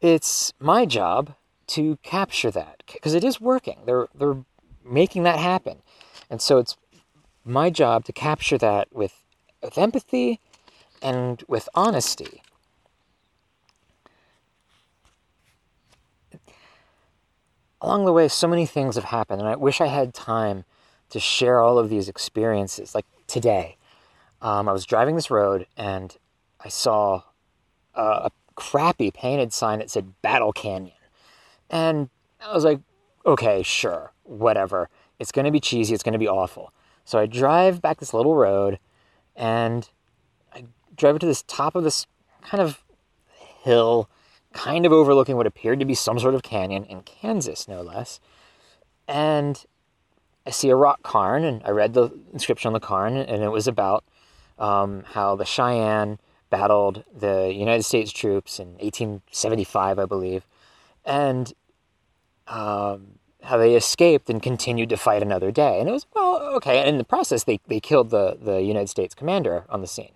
it's 0.00 0.52
my 0.58 0.84
job 0.84 1.34
to 1.68 1.96
capture 2.02 2.50
that 2.50 2.82
because 2.92 3.14
it 3.14 3.24
is 3.24 3.40
working. 3.40 3.78
They're 3.86 4.08
they're 4.14 4.44
making 4.84 5.22
that 5.22 5.38
happen, 5.38 5.82
and 6.28 6.42
so 6.42 6.58
it's 6.58 6.76
my 7.44 7.70
job 7.70 8.04
to 8.06 8.12
capture 8.12 8.58
that 8.58 8.88
with 8.92 9.22
with 9.62 9.78
empathy 9.78 10.40
and 11.00 11.42
with 11.46 11.68
honesty. 11.74 12.42
Along 17.80 18.06
the 18.06 18.12
way, 18.12 18.28
so 18.28 18.48
many 18.48 18.66
things 18.66 18.94
have 18.96 19.04
happened, 19.04 19.40
and 19.40 19.48
I 19.48 19.56
wish 19.56 19.80
I 19.80 19.86
had 19.86 20.14
time 20.14 20.64
to 21.10 21.20
share 21.20 21.60
all 21.60 21.78
of 21.78 21.90
these 21.90 22.08
experiences. 22.08 22.94
Like 22.94 23.04
today, 23.26 23.76
um, 24.44 24.68
I 24.68 24.72
was 24.72 24.84
driving 24.84 25.16
this 25.16 25.30
road 25.30 25.66
and 25.74 26.14
I 26.60 26.68
saw 26.68 27.22
a, 27.94 28.02
a 28.02 28.30
crappy 28.54 29.10
painted 29.10 29.54
sign 29.54 29.78
that 29.78 29.90
said 29.90 30.20
Battle 30.20 30.52
Canyon. 30.52 30.92
And 31.70 32.10
I 32.40 32.52
was 32.52 32.62
like, 32.62 32.80
okay, 33.24 33.62
sure, 33.62 34.12
whatever. 34.22 34.90
It's 35.18 35.32
going 35.32 35.46
to 35.46 35.50
be 35.50 35.60
cheesy, 35.60 35.94
it's 35.94 36.02
going 36.02 36.12
to 36.12 36.18
be 36.18 36.28
awful. 36.28 36.74
So 37.06 37.18
I 37.18 37.24
drive 37.24 37.80
back 37.80 38.00
this 38.00 38.12
little 38.12 38.36
road 38.36 38.78
and 39.34 39.88
I 40.52 40.64
drive 40.94 41.18
to 41.20 41.26
this 41.26 41.42
top 41.44 41.74
of 41.74 41.82
this 41.82 42.06
kind 42.42 42.62
of 42.62 42.84
hill, 43.62 44.10
kind 44.52 44.84
of 44.84 44.92
overlooking 44.92 45.36
what 45.36 45.46
appeared 45.46 45.80
to 45.80 45.86
be 45.86 45.94
some 45.94 46.18
sort 46.18 46.34
of 46.34 46.42
canyon 46.42 46.84
in 46.84 47.00
Kansas, 47.00 47.66
no 47.66 47.80
less. 47.80 48.20
And 49.08 49.64
I 50.46 50.50
see 50.50 50.68
a 50.68 50.76
rock 50.76 51.00
cairn, 51.02 51.42
and 51.44 51.62
I 51.64 51.70
read 51.70 51.94
the 51.94 52.10
inscription 52.32 52.68
on 52.68 52.74
the 52.74 52.86
cairn, 52.86 53.16
and 53.16 53.42
it 53.42 53.50
was 53.50 53.66
about 53.66 54.04
um, 54.58 55.04
how 55.08 55.36
the 55.36 55.44
Cheyenne 55.44 56.18
battled 56.50 57.04
the 57.12 57.52
United 57.52 57.82
States 57.82 58.12
troops 58.12 58.58
in 58.58 58.68
1875, 58.74 59.98
I 59.98 60.04
believe, 60.04 60.46
and 61.04 61.52
um, 62.46 63.18
how 63.42 63.56
they 63.56 63.74
escaped 63.74 64.30
and 64.30 64.42
continued 64.42 64.88
to 64.90 64.96
fight 64.96 65.22
another 65.22 65.50
day. 65.50 65.80
And 65.80 65.88
it 65.88 65.92
was, 65.92 66.06
well, 66.14 66.36
okay. 66.56 66.78
And 66.78 66.88
in 66.88 66.98
the 66.98 67.04
process, 67.04 67.44
they, 67.44 67.60
they 67.66 67.80
killed 67.80 68.10
the, 68.10 68.38
the 68.40 68.62
United 68.62 68.88
States 68.88 69.14
commander 69.14 69.64
on 69.68 69.80
the 69.80 69.86
scene. 69.86 70.12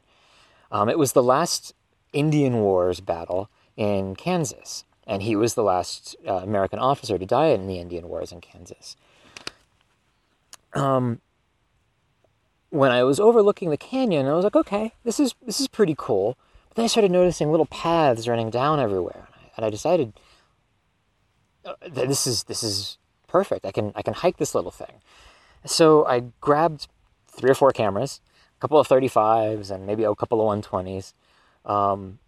Um, 0.70 0.88
it 0.88 0.98
was 0.98 1.12
the 1.12 1.22
last 1.22 1.74
Indian 2.12 2.60
Wars 2.60 3.00
battle 3.00 3.50
in 3.76 4.16
Kansas, 4.16 4.84
and 5.06 5.22
he 5.22 5.36
was 5.36 5.54
the 5.54 5.62
last 5.62 6.16
uh, 6.26 6.34
American 6.34 6.78
officer 6.78 7.18
to 7.18 7.26
die 7.26 7.46
in 7.46 7.66
the 7.66 7.78
Indian 7.78 8.08
Wars 8.08 8.32
in 8.32 8.40
Kansas. 8.40 8.96
Um, 10.74 11.20
when 12.70 12.90
I 12.90 13.02
was 13.02 13.18
overlooking 13.18 13.70
the 13.70 13.76
canyon, 13.76 14.26
I 14.26 14.34
was 14.34 14.44
like, 14.44 14.56
okay, 14.56 14.92
this 15.04 15.18
is 15.18 15.34
this 15.44 15.60
is 15.60 15.68
pretty 15.68 15.94
cool. 15.96 16.36
But 16.68 16.76
then 16.76 16.84
I 16.84 16.88
started 16.88 17.10
noticing 17.10 17.50
little 17.50 17.66
paths 17.66 18.28
running 18.28 18.50
down 18.50 18.78
everywhere, 18.78 19.28
and 19.56 19.64
I, 19.64 19.70
decided 19.70 20.12
that 21.64 22.08
this 22.08 22.26
is 22.26 22.44
this 22.44 22.62
is 22.62 22.98
perfect. 23.26 23.64
I 23.64 23.72
can 23.72 23.92
I 23.94 24.02
can 24.02 24.14
hike 24.14 24.36
this 24.36 24.54
little 24.54 24.70
thing. 24.70 25.00
So 25.64 26.06
I 26.06 26.24
grabbed 26.40 26.88
three 27.26 27.50
or 27.50 27.54
four 27.54 27.72
cameras, 27.72 28.20
a 28.56 28.60
couple 28.60 28.78
of 28.78 28.88
35s, 28.88 29.70
and 29.70 29.86
maybe 29.86 30.04
a 30.04 30.14
couple 30.14 30.40
of 30.40 30.62
120s, 30.62 31.14
um, 31.64 32.18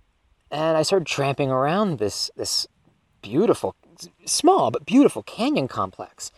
and 0.50 0.76
I 0.76 0.82
started 0.82 1.06
tramping 1.06 1.50
around 1.50 1.98
this 1.98 2.30
this 2.36 2.66
beautiful, 3.22 3.76
small 4.24 4.70
but 4.70 4.86
beautiful 4.86 5.22
canyon 5.22 5.68
complex. 5.68 6.32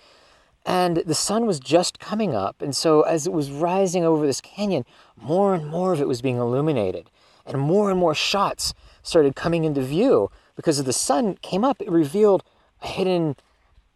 And 0.65 0.99
the 0.99 1.15
sun 1.15 1.47
was 1.47 1.59
just 1.59 1.99
coming 1.99 2.35
up, 2.35 2.63
and 2.63 2.75
so 2.75 3.03
as 3.03 3.27
it 3.27 3.33
was 3.33 3.51
rising 3.51 4.05
over 4.05 4.27
this 4.27 4.41
canyon, 4.41 4.85
more 5.17 5.55
and 5.55 5.67
more 5.67 5.93
of 5.93 6.01
it 6.01 6.07
was 6.07 6.23
being 6.23 6.37
illuminated, 6.37 7.11
and 7.45 7.59
more 7.61 7.91
and 7.91 7.99
more 7.99 8.15
shots 8.15 8.73
started 9.03 9.35
coming 9.35 9.65
into 9.65 9.83
view 9.83 10.31
because 10.55 10.79
as 10.79 10.85
the 10.85 10.93
sun 10.93 11.37
came 11.43 11.65
up, 11.65 11.81
it 11.81 11.91
revealed 11.91 12.45
a 12.83 12.87
hidden, 12.87 13.37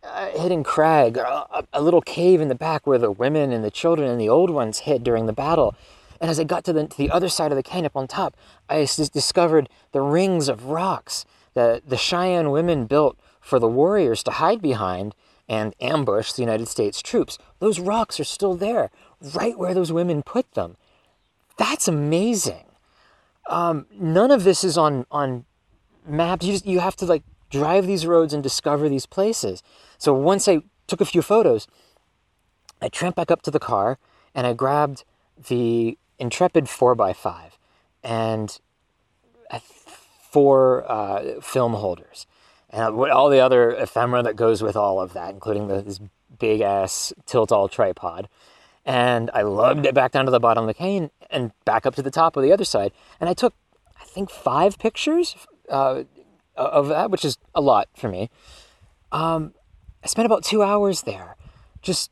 uh, 0.02 0.30
hidden 0.30 0.64
crag, 0.64 1.16
a, 1.16 1.64
a 1.72 1.82
little 1.82 2.01
cave 2.01 2.40
in 2.40 2.48
the 2.48 2.55
back 2.55 2.86
where 2.86 2.98
the 2.98 3.10
women 3.10 3.52
and 3.52 3.64
the 3.64 3.70
children 3.70 4.10
and 4.10 4.20
the 4.20 4.28
old 4.28 4.51
ones 4.51 4.80
hid 4.80 5.05
during 5.05 5.26
the 5.26 5.32
battle. 5.32 5.74
And 6.20 6.30
as 6.30 6.40
I 6.40 6.44
got 6.44 6.64
to 6.64 6.72
the, 6.72 6.86
to 6.86 6.97
the 6.97 7.10
other 7.10 7.28
side 7.28 7.52
of 7.52 7.56
the 7.56 7.62
canyon 7.62 7.86
up 7.86 7.97
on 7.97 8.09
top, 8.09 8.36
I 8.68 8.80
s- 8.80 8.97
discovered 9.10 9.68
the 9.93 10.01
rings 10.01 10.48
of 10.48 10.64
rocks 10.64 11.24
that 11.55 11.88
the 11.88 11.97
Cheyenne 11.97 12.51
women 12.51 12.86
built 12.86 13.18
for 13.40 13.59
the 13.59 13.68
warriors 13.68 14.22
to 14.24 14.30
hide 14.32 14.62
behind 14.62 15.14
and 15.48 15.74
ambush 15.81 16.32
the 16.32 16.43
United 16.43 16.68
States 16.68 17.01
troops. 17.01 17.39
Those 17.59 17.78
rocks 17.78 18.18
are 18.18 18.24
still 18.24 18.55
there, 18.55 18.90
right 19.35 19.56
where 19.56 19.74
those 19.74 19.93
women 19.93 20.23
put 20.23 20.52
them. 20.52 20.77
That's 21.56 21.89
amazing. 21.89 22.64
Um, 23.48 23.86
none 23.93 24.31
of 24.31 24.44
this 24.44 24.64
is 24.64 24.77
on 24.77 25.06
on 25.10 25.44
maps. 26.06 26.44
You 26.44 26.52
just 26.52 26.66
you 26.66 26.81
have 26.81 26.97
to 26.97 27.06
like 27.06 27.23
drive 27.51 27.86
these 27.86 28.06
roads 28.06 28.32
and 28.32 28.43
discover 28.43 28.89
these 28.89 29.06
places. 29.06 29.62
So 29.98 30.12
once 30.12 30.48
I 30.48 30.62
took 30.86 31.01
a 31.01 31.05
few 31.05 31.23
photos, 31.23 31.66
I 32.82 32.89
tramped 32.89 33.16
back 33.16 33.31
up 33.31 33.43
to 33.43 33.51
the 33.51 33.60
car 33.60 33.98
and 34.35 34.47
I 34.47 34.52
grabbed 34.52 35.05
the 35.48 35.97
Intrepid 36.18 36.64
4x5 36.64 37.52
and 38.02 38.59
uh, 39.51 39.60
four 39.60 40.90
uh, 40.90 41.40
film 41.40 41.74
holders 41.74 42.27
and 42.70 42.82
all 42.82 43.30
the 43.30 43.40
other 43.40 43.70
ephemera 43.70 44.22
that 44.22 44.36
goes 44.36 44.62
with 44.62 44.76
all 44.76 45.01
of 45.01 45.12
that, 45.12 45.32
including 45.32 45.68
this 45.68 46.01
big 46.38 46.60
ass 46.60 47.12
Tiltall 47.26 47.70
tripod. 47.70 48.28
And 48.84 49.30
I 49.34 49.43
lugged 49.43 49.86
it 49.86 49.94
back 49.94 50.12
down 50.12 50.26
to 50.26 50.30
the 50.30 50.40
bottom 50.40 50.64
of 50.64 50.68
the 50.68 50.74
canyon 50.74 51.10
and 51.30 51.52
back 51.64 51.86
up 51.86 51.94
to 51.97 52.02
the 52.02 52.10
top 52.10 52.36
of 52.36 52.43
the 52.43 52.52
other 52.52 52.64
side. 52.64 52.93
And 53.20 53.28
I 53.28 53.34
took, 53.34 53.55
I 54.01 54.05
think, 54.05 54.30
five 54.30 54.78
pictures 54.78 55.34
uh, 55.68 56.05
of 56.56 56.88
that, 56.88 57.10
which 57.10 57.24
is 57.24 57.38
a 57.55 57.60
lot 57.60 57.88
for 57.97 58.09
me. 58.09 58.30
Um, 59.10 59.55
I 60.05 60.06
spent 60.06 60.26
about 60.26 60.44
two 60.44 60.62
hours 60.62 61.02
there, 61.02 61.36
just 61.82 62.10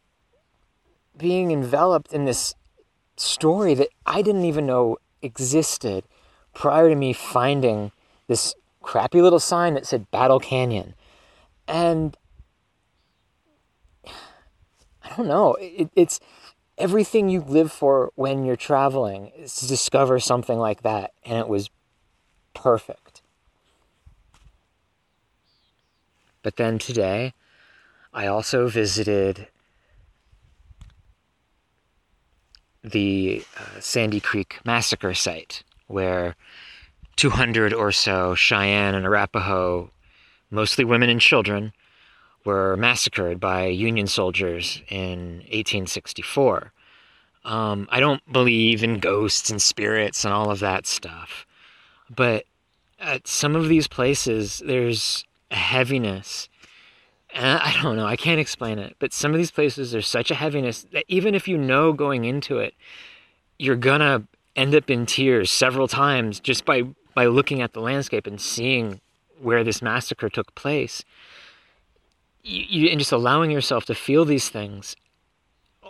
being 1.17 1.53
enveloped 1.53 2.13
in 2.13 2.25
this 2.25 2.55
story 3.17 3.75
that 3.75 3.89
I 4.05 4.23
didn't 4.23 4.45
even 4.45 4.67
know 4.67 4.99
existed 5.23 6.05
prior 6.55 6.89
to 6.89 6.97
me 6.97 7.13
finding 7.13 7.93
this 8.27 8.55
crappy 8.85 9.23
little 9.23 9.41
sign 9.41 9.75
that 9.75 9.87
said 9.87 10.11
Battle 10.11 10.39
Canyon. 10.39 10.95
And 11.67 12.17
I 14.07 15.17
don't 15.17 15.27
know, 15.27 15.57
it, 15.59 15.91
it's 15.97 16.21
everything 16.77 17.29
you 17.29 17.41
live 17.41 17.73
for 17.73 18.13
when 18.15 18.45
you're 18.45 18.57
traveling 18.57 19.33
is 19.37 19.57
to 19.57 19.67
discover 19.67 20.21
something 20.21 20.59
like 20.59 20.83
that. 20.83 21.13
And 21.25 21.39
it 21.39 21.49
was 21.49 21.71
perfect. 22.53 23.23
But 26.43 26.57
then 26.57 26.79
today, 26.79 27.33
I 28.13 28.27
also 28.27 28.69
visited 28.69 29.49
the 32.83 33.43
uh, 33.59 33.81
Sandy 33.81 34.21
Creek 34.21 34.59
massacre 34.63 35.15
site 35.15 35.65
where 35.87 36.37
200 37.17 37.73
or 37.73 37.93
so 37.93 38.35
Cheyenne 38.35 38.95
and 38.95 39.07
Arapaho, 39.07 39.91
mostly 40.51 40.85
women 40.85 41.11
and 41.11 41.21
children, 41.21 41.73
were 42.45 42.77
massacred 42.77 43.41
by 43.41 43.67
Union 43.67 44.07
soldiers 44.07 44.83
in 44.89 45.39
1864. 45.51 46.73
Um, 47.45 47.89
I 47.91 48.01
don't 48.01 48.23
believe 48.33 48.83
in 48.83 48.99
ghosts 48.99 49.51
and 49.51 49.61
spirits 49.61 50.25
and 50.25 50.33
all 50.33 50.51
of 50.51 50.61
that 50.61 50.87
stuff, 50.87 51.47
but 52.15 52.45
at 52.99 53.27
some 53.27 53.55
of 53.55 53.69
these 53.69 53.87
places, 53.87 54.63
there's 54.65 55.25
a 55.51 55.57
heaviness. 55.57 56.49
And 57.35 57.61
I 57.61 57.75
don't 57.83 57.97
know, 57.97 58.07
I 58.07 58.17
can't 58.17 58.41
explain 58.41 58.79
it, 58.79 58.97
but 58.99 59.13
some 59.13 59.33
of 59.33 59.39
these 59.39 59.51
places, 59.51 59.93
there's 59.93 60.07
such 60.07 60.31
a 60.31 60.35
heaviness 60.35 60.87
that 60.93 61.05
even 61.09 61.35
if 61.35 61.49
you 61.49 61.59
know 61.59 61.93
going 61.93 62.25
into 62.25 62.59
it, 62.59 62.75
you're 63.59 63.77
gonna 63.77 64.25
end 64.57 64.75
up 64.75 64.89
in 64.89 65.05
tears 65.05 65.51
several 65.51 65.89
times 65.89 66.41
just 66.41 66.65
by, 66.65 66.83
by 67.15 67.27
looking 67.27 67.63
at 67.63 67.73
the 67.73 67.81
landscape 67.81 68.27
and 68.27 68.41
seeing 68.41 69.01
where 69.41 69.65
this 69.65 69.83
massacre 69.83 70.29
took 70.29 70.55
place. 70.55 71.05
You, 72.43 72.65
you, 72.69 72.89
and 72.91 72.99
just 72.99 73.13
allowing 73.13 73.51
yourself 73.51 73.85
to 73.87 73.95
feel 73.95 74.25
these 74.25 74.49
things 74.49 74.97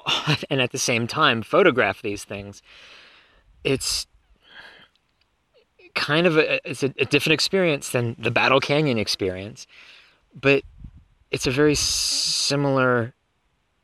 and 0.51 0.61
at 0.61 0.73
the 0.73 0.79
same 0.79 1.07
time 1.07 1.43
photograph 1.43 2.03
these 2.03 2.25
things. 2.25 2.63
It's 3.63 4.07
kind 5.95 6.27
of 6.27 6.37
a, 6.37 6.69
it's 6.69 6.83
a, 6.83 6.93
a 6.99 7.05
different 7.05 7.35
experience 7.35 7.91
than 7.91 8.17
the 8.19 8.31
Battle 8.31 8.61
Canyon 8.61 8.99
experience, 8.99 9.67
but 10.39 10.63
it's 11.31 11.47
a 11.47 11.51
very 11.51 11.75
similar 11.75 13.15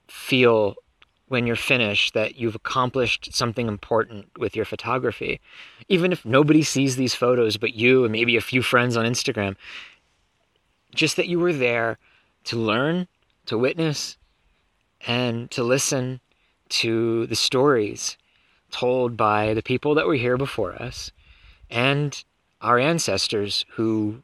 feel 0.09 0.77
when 1.31 1.47
you're 1.47 1.55
finished 1.55 2.13
that 2.13 2.35
you've 2.37 2.57
accomplished 2.57 3.33
something 3.33 3.69
important 3.69 4.27
with 4.37 4.57
your 4.57 4.65
photography. 4.65 5.41
Even 5.89 6.11
if 6.11 6.25
nobody 6.25 6.61
sees 6.61 6.97
these 6.97 7.15
photos 7.15 7.57
but 7.57 7.73
you 7.73 8.03
and 8.03 8.11
maybe 8.11 8.37
a 8.37 8.41
few 8.41 8.63
friends 8.63 8.97
on 8.97 9.05
Instagram, 9.05 9.55
just 10.93 11.15
that 11.15 11.29
you 11.29 11.39
were 11.39 11.53
there 11.53 11.99
to 12.43 12.57
learn, 12.57 13.07
to 13.47 13.57
witness, 13.57 14.17
and 15.07 15.49
to 15.53 15.63
listen 15.63 16.19
to 16.69 17.29
the 17.29 17.37
stories 17.37 18.19
told 18.73 19.17
by 19.17 19.55
the 19.55 19.63
people 19.63 19.95
that 19.95 20.09
were 20.09 20.15
here 20.15 20.37
before 20.37 20.75
us 20.83 21.13
and 21.71 22.25
our 22.61 22.81
ancestors 22.81 23.65
who 23.75 24.21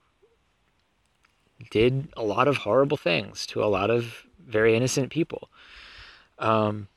did 1.70 2.08
a 2.16 2.22
lot 2.24 2.48
of 2.48 2.56
horrible 2.56 2.96
things 2.96 3.46
to 3.46 3.62
a 3.62 3.66
lot 3.66 3.90
of 3.90 4.24
very 4.44 4.74
innocent 4.74 5.10
people. 5.10 5.48
Um, 6.40 6.88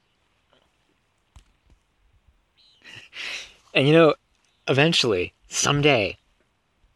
and 3.73 3.87
you 3.87 3.93
know, 3.93 4.15
eventually, 4.67 5.33
someday, 5.47 6.17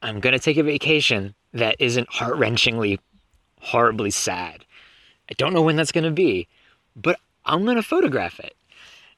I'm 0.02 0.20
going 0.20 0.34
to 0.34 0.40
take 0.40 0.58
a 0.58 0.64
vacation 0.64 1.34
that 1.54 1.76
isn't 1.80 2.10
heart 2.10 2.36
wrenchingly, 2.36 3.00
horribly 3.60 4.12
sad. 4.12 4.66
I 5.30 5.34
don't 5.38 5.54
know 5.54 5.62
when 5.62 5.76
that's 5.76 5.92
going 5.92 6.04
to 6.04 6.12
be, 6.12 6.48
but 6.96 7.20
I'm 7.46 7.64
going 7.64 7.78
to 7.78 7.84
photograph 7.84 8.40
it 8.40 8.56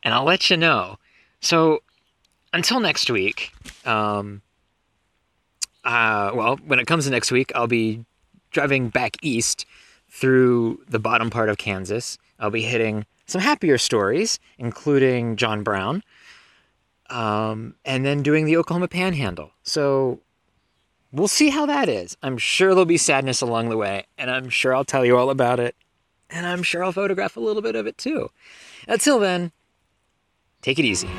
and 0.03 0.13
I'll 0.13 0.23
let 0.23 0.49
you 0.49 0.57
know. 0.57 0.97
So 1.41 1.81
until 2.53 2.79
next 2.79 3.09
week, 3.09 3.51
um, 3.85 4.41
uh, 5.83 6.31
well, 6.33 6.57
when 6.65 6.79
it 6.79 6.87
comes 6.87 7.05
to 7.05 7.11
next 7.11 7.31
week, 7.31 7.51
I'll 7.55 7.67
be 7.67 8.05
driving 8.51 8.89
back 8.89 9.17
east 9.21 9.65
through 10.09 10.81
the 10.87 10.99
bottom 10.99 11.29
part 11.29 11.49
of 11.49 11.57
Kansas. 11.57 12.17
I'll 12.39 12.51
be 12.51 12.61
hitting 12.61 13.05
some 13.27 13.41
happier 13.41 13.77
stories, 13.77 14.39
including 14.57 15.35
John 15.35 15.63
Brown, 15.63 16.03
um, 17.09 17.75
and 17.85 18.05
then 18.05 18.23
doing 18.23 18.45
the 18.45 18.57
Oklahoma 18.57 18.87
Panhandle. 18.87 19.51
So 19.63 20.21
we'll 21.11 21.27
see 21.27 21.49
how 21.49 21.65
that 21.65 21.89
is. 21.89 22.17
I'm 22.21 22.37
sure 22.37 22.69
there'll 22.69 22.85
be 22.85 22.97
sadness 22.97 23.41
along 23.41 23.69
the 23.69 23.77
way, 23.77 24.05
and 24.17 24.29
I'm 24.29 24.49
sure 24.49 24.75
I'll 24.75 24.85
tell 24.85 25.05
you 25.05 25.17
all 25.17 25.29
about 25.29 25.59
it, 25.59 25.75
and 26.29 26.45
I'm 26.45 26.63
sure 26.63 26.83
I'll 26.83 26.91
photograph 26.91 27.37
a 27.37 27.39
little 27.39 27.61
bit 27.61 27.75
of 27.75 27.87
it 27.87 27.97
too. 27.97 28.29
Until 28.87 29.19
then, 29.19 29.51
take 30.61 30.79
it 30.79 30.85
easy. 30.85 31.09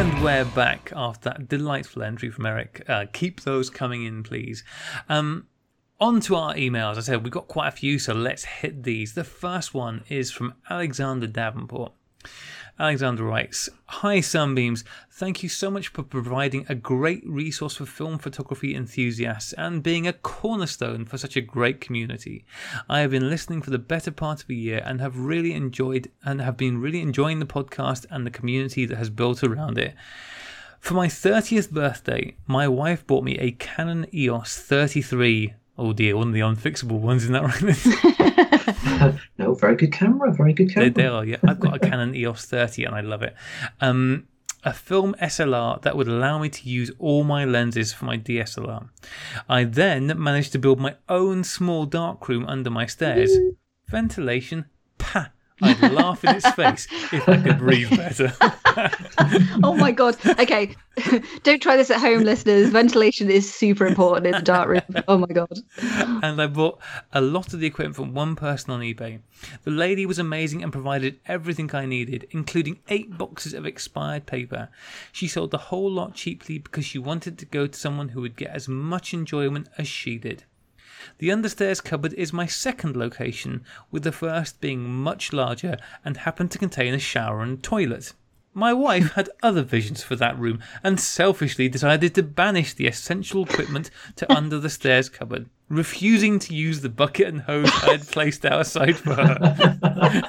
And 0.00 0.22
we're 0.24 0.46
back 0.46 0.92
after 0.96 1.28
that 1.28 1.46
delightful 1.46 2.02
entry 2.02 2.30
from 2.30 2.46
Eric. 2.46 2.82
Uh, 2.88 3.04
keep 3.12 3.42
those 3.42 3.68
coming 3.68 4.04
in, 4.04 4.22
please. 4.22 4.64
Um, 5.10 5.46
on 6.00 6.20
to 6.20 6.36
our 6.36 6.54
emails. 6.54 6.96
I 6.96 7.00
said 7.00 7.22
we've 7.22 7.32
got 7.32 7.48
quite 7.48 7.68
a 7.68 7.72
few, 7.72 7.98
so 7.98 8.14
let's 8.14 8.44
hit 8.44 8.82
these. 8.82 9.14
The 9.14 9.24
first 9.24 9.74
one 9.74 10.04
is 10.08 10.30
from 10.30 10.54
Alexander 10.68 11.26
Davenport. 11.26 11.92
Alexander 12.78 13.24
writes 13.24 13.68
Hi, 13.86 14.20
Sunbeams. 14.20 14.84
Thank 15.10 15.42
you 15.42 15.50
so 15.50 15.70
much 15.70 15.88
for 15.88 16.02
providing 16.02 16.64
a 16.66 16.74
great 16.74 17.22
resource 17.26 17.76
for 17.76 17.84
film 17.84 18.18
photography 18.18 18.74
enthusiasts 18.74 19.52
and 19.52 19.82
being 19.82 20.06
a 20.06 20.14
cornerstone 20.14 21.04
for 21.04 21.18
such 21.18 21.36
a 21.36 21.42
great 21.42 21.82
community. 21.82 22.46
I 22.88 23.00
have 23.00 23.10
been 23.10 23.28
listening 23.28 23.60
for 23.60 23.68
the 23.68 23.78
better 23.78 24.10
part 24.10 24.42
of 24.42 24.48
a 24.48 24.54
year 24.54 24.82
and 24.86 24.98
have 25.02 25.18
really 25.18 25.52
enjoyed 25.52 26.10
and 26.24 26.40
have 26.40 26.56
been 26.56 26.80
really 26.80 27.02
enjoying 27.02 27.38
the 27.38 27.44
podcast 27.44 28.06
and 28.10 28.24
the 28.24 28.30
community 28.30 28.86
that 28.86 28.96
has 28.96 29.10
built 29.10 29.44
around 29.44 29.76
it. 29.76 29.94
For 30.78 30.94
my 30.94 31.08
30th 31.08 31.70
birthday, 31.70 32.36
my 32.46 32.66
wife 32.66 33.06
bought 33.06 33.24
me 33.24 33.36
a 33.36 33.52
Canon 33.52 34.06
EOS 34.14 34.56
33. 34.56 35.52
Oh 35.80 35.94
dear, 35.94 36.14
one 36.14 36.28
of 36.28 36.34
the 36.34 36.40
unfixable 36.40 37.00
ones, 37.00 37.24
isn't 37.24 37.32
that 37.32 37.42
right? 37.42 39.14
no, 39.38 39.54
very 39.54 39.76
good 39.76 39.92
camera. 39.92 40.30
Very 40.30 40.52
good 40.52 40.74
camera. 40.74 40.90
they 40.90 41.06
are, 41.06 41.24
yeah. 41.24 41.38
I've 41.42 41.58
got 41.58 41.74
a 41.74 41.78
Canon 41.78 42.14
EOS 42.14 42.44
30 42.44 42.84
and 42.84 42.94
I 42.94 43.00
love 43.00 43.22
it. 43.22 43.34
Um, 43.80 44.28
a 44.62 44.74
film 44.74 45.14
SLR 45.22 45.80
that 45.80 45.96
would 45.96 46.06
allow 46.06 46.38
me 46.38 46.50
to 46.50 46.68
use 46.68 46.90
all 46.98 47.24
my 47.24 47.46
lenses 47.46 47.94
for 47.94 48.04
my 48.04 48.18
DSLR. 48.18 48.90
I 49.48 49.64
then 49.64 50.12
managed 50.22 50.52
to 50.52 50.58
build 50.58 50.80
my 50.80 50.96
own 51.08 51.44
small 51.44 51.86
darkroom 51.86 52.44
under 52.44 52.68
my 52.68 52.84
stairs. 52.84 53.34
Ventilation, 53.88 54.66
pah! 54.98 55.28
I'd 55.62 55.92
laugh 55.92 56.24
in 56.24 56.36
its 56.36 56.50
face 56.54 56.86
if 57.12 57.28
I 57.28 57.36
could 57.36 57.58
breathe 57.58 57.90
better. 57.90 58.32
oh 59.62 59.76
my 59.78 59.92
god. 59.92 60.16
Okay. 60.38 60.76
Don't 61.42 61.62
try 61.62 61.76
this 61.76 61.90
at 61.90 62.00
home, 62.00 62.22
listeners. 62.22 62.70
Ventilation 62.70 63.30
is 63.30 63.52
super 63.52 63.86
important 63.86 64.26
in 64.26 64.32
the 64.32 64.42
dark 64.42 64.68
room. 64.68 65.04
Oh 65.08 65.18
my 65.18 65.26
god. 65.26 65.58
and 65.80 66.40
I 66.40 66.46
bought 66.46 66.80
a 67.12 67.20
lot 67.20 67.52
of 67.54 67.60
the 67.60 67.66
equipment 67.66 67.96
from 67.96 68.14
one 68.14 68.36
person 68.36 68.70
on 68.70 68.80
eBay. 68.80 69.20
The 69.64 69.70
lady 69.70 70.04
was 70.06 70.18
amazing 70.18 70.62
and 70.62 70.72
provided 70.72 71.18
everything 71.26 71.74
I 71.74 71.86
needed, 71.86 72.26
including 72.30 72.80
eight 72.88 73.16
boxes 73.16 73.54
of 73.54 73.66
expired 73.66 74.26
paper. 74.26 74.68
She 75.12 75.28
sold 75.28 75.50
the 75.50 75.58
whole 75.58 75.90
lot 75.90 76.14
cheaply 76.14 76.58
because 76.58 76.84
she 76.84 76.98
wanted 76.98 77.38
to 77.38 77.46
go 77.46 77.66
to 77.66 77.78
someone 77.78 78.10
who 78.10 78.20
would 78.20 78.36
get 78.36 78.50
as 78.50 78.68
much 78.68 79.14
enjoyment 79.14 79.68
as 79.78 79.88
she 79.88 80.18
did. 80.18 80.44
The 81.18 81.28
understairs 81.28 81.82
cupboard 81.82 82.12
is 82.14 82.32
my 82.32 82.46
second 82.46 82.96
location, 82.96 83.64
with 83.90 84.02
the 84.02 84.12
first 84.12 84.60
being 84.60 84.88
much 84.88 85.32
larger 85.32 85.76
and 86.04 86.16
happened 86.16 86.50
to 86.52 86.58
contain 86.58 86.94
a 86.94 86.98
shower 86.98 87.42
and 87.42 87.62
toilet. 87.62 88.12
My 88.52 88.72
wife 88.72 89.12
had 89.12 89.30
other 89.44 89.62
visions 89.62 90.02
for 90.02 90.16
that 90.16 90.36
room 90.38 90.60
and 90.82 90.98
selfishly 90.98 91.68
decided 91.68 92.14
to 92.16 92.22
banish 92.24 92.74
the 92.74 92.88
essential 92.88 93.44
equipment 93.44 93.90
to 94.16 94.32
under 94.36 94.58
the 94.58 94.68
stairs 94.70 95.08
cupboard, 95.08 95.48
refusing 95.68 96.38
to 96.40 96.54
use 96.54 96.80
the 96.80 96.88
bucket 96.88 97.28
and 97.28 97.42
hose 97.42 97.70
I 97.84 97.92
had 97.92 98.08
placed 98.08 98.44
outside 98.44 98.96
for 98.96 99.14
her. 99.14 100.22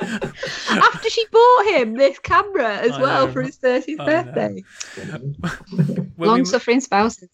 After 0.00 1.08
she 1.08 1.24
bought 1.32 1.66
him 1.66 1.94
this 1.94 2.18
camera 2.18 2.76
as 2.76 2.92
I 2.92 3.00
well 3.00 3.26
know. 3.26 3.32
for 3.32 3.42
his 3.42 3.56
30th 3.56 4.00
I 4.00 4.04
birthday. 4.04 4.64
Long 6.18 6.40
we- 6.40 6.44
suffering 6.44 6.80
spouses. 6.80 7.30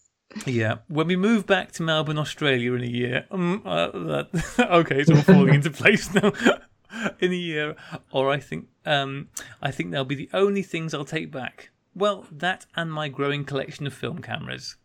Yeah, 0.46 0.78
when 0.88 1.08
we 1.08 1.16
move 1.16 1.46
back 1.46 1.72
to 1.72 1.82
Melbourne, 1.82 2.18
Australia 2.18 2.74
in 2.74 2.82
a 2.82 2.86
year, 2.86 3.26
um, 3.30 3.62
uh, 3.64 3.88
that, 3.88 4.56
okay, 4.70 5.00
it's 5.00 5.10
all 5.10 5.22
falling 5.22 5.54
into 5.54 5.70
place 5.70 6.12
now. 6.14 6.32
in 7.20 7.32
a 7.32 7.36
year, 7.36 7.76
or 8.12 8.30
I 8.30 8.38
think, 8.38 8.66
um, 8.84 9.28
I 9.62 9.70
think 9.70 9.90
they'll 9.90 10.04
be 10.04 10.14
the 10.14 10.30
only 10.32 10.62
things 10.62 10.94
I'll 10.94 11.04
take 11.04 11.30
back. 11.30 11.70
Well, 11.94 12.26
that 12.30 12.66
and 12.76 12.92
my 12.92 13.08
growing 13.08 13.44
collection 13.44 13.86
of 13.86 13.94
film 13.94 14.22
cameras. 14.22 14.76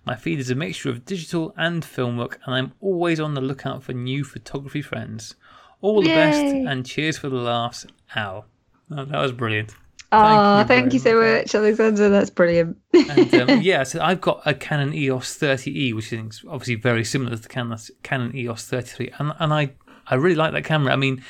My 0.06 0.16
feed 0.16 0.40
is 0.40 0.50
a 0.50 0.56
mixture 0.56 0.90
of 0.90 1.06
digital 1.06 1.54
and 1.58 1.84
film 1.84 2.18
work, 2.18 2.40
and 2.46 2.56
I'm 2.56 2.72
always 2.80 3.20
on 3.20 3.34
the 3.34 3.42
lookout 3.42 3.84
for 3.84 3.92
new 3.92 4.24
photography 4.24 4.82
friends. 4.82 5.36
All 5.82 6.02
the 6.02 6.08
best, 6.08 6.40
and 6.40 6.86
cheers 6.86 7.18
for 7.18 7.28
the 7.30 7.36
laughs, 7.36 7.86
Al. 8.16 8.46
Oh, 8.90 9.04
that 9.06 9.22
was 9.22 9.34
brilliant. 9.34 9.76
Oh, 10.12 10.60
you 10.60 10.66
thank 10.66 10.94
you 10.94 11.00
so 11.00 11.20
much, 11.20 11.54
Alexander. 11.54 12.10
That's 12.10 12.30
brilliant. 12.30 12.78
And 12.94 13.34
um, 13.36 13.62
yeah, 13.62 13.84
so 13.84 14.00
I've 14.02 14.22
got 14.22 14.42
a 14.46 14.54
Canon 14.54 14.94
EOS 14.94 15.38
30e, 15.38 15.94
which 15.94 16.14
is 16.14 16.44
obviously 16.48 16.76
very 16.76 17.04
similar 17.04 17.36
to 17.36 17.42
the 17.42 17.50
Canon, 17.50 17.78
Canon 18.04 18.36
EOS 18.36 18.66
33, 18.66 19.12
and 19.20 19.34
and 19.40 19.54
I 19.54 19.72
I 20.08 20.16
really 20.16 20.36
like 20.36 20.54
that 20.54 20.64
camera. 20.64 20.94
I 20.94 20.96
mean, 20.96 21.24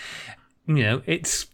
you 0.68 0.84
know, 0.84 1.02
it's 1.06 1.48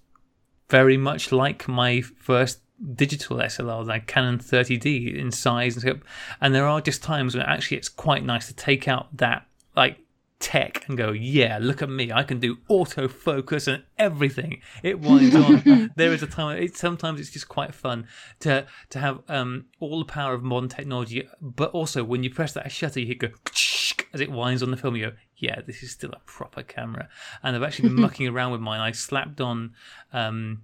very 0.69 0.97
much 0.97 1.31
like 1.31 1.67
my 1.67 2.01
first 2.01 2.59
digital 2.95 3.37
SLR, 3.37 3.85
like 3.85 4.07
Canon 4.07 4.39
30D 4.39 5.17
in 5.17 5.31
size 5.31 5.75
and 5.75 5.81
scope. 5.81 6.03
And 6.41 6.53
there 6.53 6.67
are 6.67 6.81
just 6.81 7.03
times 7.03 7.35
when 7.35 7.45
actually 7.45 7.77
it's 7.77 7.89
quite 7.89 8.25
nice 8.25 8.47
to 8.47 8.53
take 8.53 8.87
out 8.87 9.15
that 9.17 9.45
like 9.75 9.97
tech 10.43 10.83
and 10.89 10.97
go, 10.97 11.11
yeah, 11.11 11.57
look 11.59 11.81
at 11.81 11.89
me, 11.89 12.11
I 12.11 12.23
can 12.23 12.39
do 12.39 12.57
autofocus 12.69 13.73
and 13.73 13.83
everything. 13.97 14.61
It 14.83 14.99
winds 14.99 15.33
on. 15.33 15.91
there 15.95 16.11
is 16.11 16.21
a 16.21 16.27
time. 16.27 16.61
It, 16.61 16.75
sometimes 16.75 17.21
it's 17.21 17.31
just 17.31 17.47
quite 17.47 17.73
fun 17.73 18.07
to 18.41 18.67
to 18.89 18.99
have 18.99 19.21
um, 19.29 19.65
all 19.79 19.99
the 19.99 20.05
power 20.05 20.33
of 20.33 20.43
modern 20.43 20.69
technology, 20.69 21.27
but 21.41 21.71
also 21.71 22.03
when 22.03 22.23
you 22.23 22.29
press 22.29 22.51
that 22.53 22.71
shutter, 22.71 22.99
you 22.99 23.15
go 23.15 23.29
as 24.13 24.19
it 24.19 24.29
winds 24.29 24.61
on 24.61 24.69
the 24.69 24.77
film. 24.77 24.97
You 24.97 25.11
go, 25.11 25.15
yeah, 25.37 25.61
this 25.65 25.81
is 25.81 25.91
still 25.91 26.11
a 26.11 26.19
proper 26.25 26.61
camera. 26.61 27.07
And 27.41 27.55
I've 27.55 27.63
actually 27.63 27.89
been 27.89 28.01
mucking 28.01 28.27
around 28.27 28.51
with 28.51 28.61
mine. 28.61 28.81
I 28.81 28.91
slapped 28.91 29.39
on 29.39 29.73
um, 30.11 30.63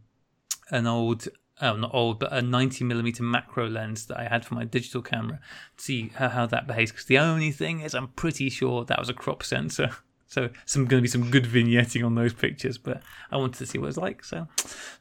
an 0.70 0.88
old. 0.88 1.28
Oh, 1.62 1.76
not 1.76 1.94
old, 1.94 2.20
but 2.20 2.32
a 2.32 2.42
90 2.42 2.86
millimeter 2.86 3.24
macro 3.24 3.68
lens 3.68 4.06
that 4.06 4.18
I 4.18 4.30
had 4.30 4.46
for 4.46 4.56
my 4.56 4.64
digital 4.64 5.02
camera 5.02 5.40
to 5.78 5.84
see 5.84 6.12
how, 6.16 6.30
how 6.30 6.46
that 6.46 6.68
behaves. 6.68 6.92
Because 6.92 7.06
the 7.06 7.20
only 7.20 7.52
thing 7.52 7.82
is, 7.82 7.94
I'm 7.94 8.08
pretty 8.10 8.50
sure 8.50 8.86
that 8.86 9.00
was 9.00 9.10
a 9.10 9.14
crop 9.14 9.44
sensor. 9.44 9.92
So 10.30 10.52
some 10.68 10.86
going 10.86 11.00
to 11.00 11.02
be 11.02 11.08
some 11.08 11.32
good 11.32 11.46
vignetting 11.46 12.06
on 12.06 12.14
those 12.14 12.34
pictures, 12.34 12.78
but 12.78 13.02
I 13.32 13.38
wanted 13.38 13.58
to 13.58 13.66
see 13.66 13.80
what 13.80 13.88
it's 13.88 13.98
like. 13.98 14.24
So 14.24 14.48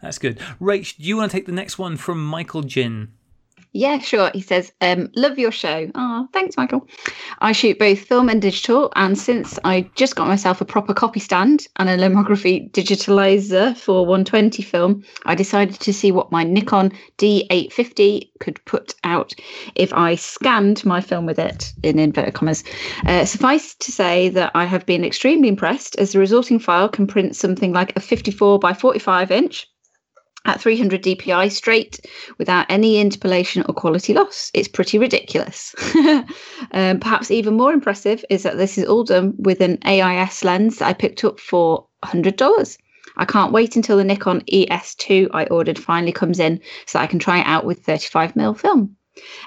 that's 0.01 0.17
good. 0.17 0.39
Rach, 0.59 0.97
do 0.97 1.03
you 1.03 1.19
want 1.19 1.31
to 1.31 1.37
take 1.37 1.45
the 1.45 1.53
next 1.53 1.79
one 1.79 1.99
from 1.99 2.25
Michael 2.25 2.63
Gin? 2.63 3.13
Yeah, 3.73 3.99
sure. 3.99 4.31
He 4.33 4.41
says, 4.41 4.73
um, 4.81 5.11
love 5.15 5.39
your 5.39 5.53
show. 5.53 5.91
Oh, 5.95 6.27
thanks, 6.33 6.57
Michael. 6.57 6.87
I 7.41 7.53
shoot 7.53 7.79
both 7.79 8.01
film 8.01 8.29
and 8.29 8.41
digital, 8.41 8.91
and 8.97 9.17
since 9.19 9.59
I 9.63 9.83
just 9.95 10.17
got 10.17 10.27
myself 10.27 10.61
a 10.61 10.65
proper 10.65 10.95
copy 10.95 11.21
stand 11.21 11.67
and 11.77 11.89
a 11.89 11.97
lomography 11.97 12.71
DigitaLIZA 12.73 13.77
for 13.77 14.07
120 14.07 14.63
film, 14.63 15.05
I 15.27 15.35
decided 15.35 15.79
to 15.81 15.93
see 15.93 16.11
what 16.11 16.33
my 16.33 16.45
Nikon 16.45 16.93
D850 17.19 18.31
could 18.41 18.65
put 18.65 18.95
out 19.05 19.35
if 19.75 19.93
I 19.93 20.15
scanned 20.15 20.85
my 20.85 21.01
film 21.01 21.27
with 21.27 21.39
it, 21.39 21.73
in 21.83 21.99
inverted 21.99 22.35
commas. 22.35 22.65
Uh, 23.07 23.27
suffice 23.27 23.75
to 23.75 23.93
say 23.93 24.31
that 24.31 24.51
I 24.55 24.65
have 24.65 24.87
been 24.87 25.05
extremely 25.05 25.49
impressed 25.49 25.95
as 25.97 26.13
the 26.13 26.19
resulting 26.19 26.59
file 26.59 26.89
can 26.89 27.07
print 27.07 27.37
something 27.37 27.73
like 27.73 27.95
a 27.97 28.01
54 28.01 28.59
by 28.59 28.73
45 28.73 29.31
inch 29.31 29.69
at 30.49 30.61
300 30.61 31.03
dpi 31.03 31.53
straight 31.53 32.01
without 32.39 32.67
any 32.69 32.99
interpolation 32.99 33.63
or 33.69 33.75
quality 33.75 34.15
loss. 34.15 34.51
It's 34.55 34.67
pretty 34.67 34.99
ridiculous. 34.99 35.75
um, 36.73 36.99
perhaps 37.01 37.31
even 37.31 37.57
more 37.57 37.73
impressive 37.73 38.25
is 38.31 38.43
that 38.45 38.57
this 38.57 38.79
is 38.79 38.87
all 38.87 39.05
done 39.05 39.35
with 39.39 39.61
an 39.61 39.79
AIS 39.85 40.43
lens 40.45 40.79
that 40.79 40.89
I 40.89 40.95
picked 40.95 41.23
up 41.25 41.39
for 41.39 41.87
$100. 42.03 42.79
I 43.17 43.25
can't 43.25 43.53
wait 43.53 43.77
until 43.77 43.99
the 43.99 44.05
Nikon 44.05 44.41
ES2 44.43 45.29
I 45.33 45.45
ordered 45.47 45.79
finally 45.79 46.13
comes 46.13 46.39
in 46.39 46.61
so 46.87 46.99
I 46.99 47.07
can 47.07 47.19
try 47.19 47.41
it 47.41 47.47
out 47.47 47.65
with 47.65 47.85
35mm 47.85 48.59
film. 48.59 48.97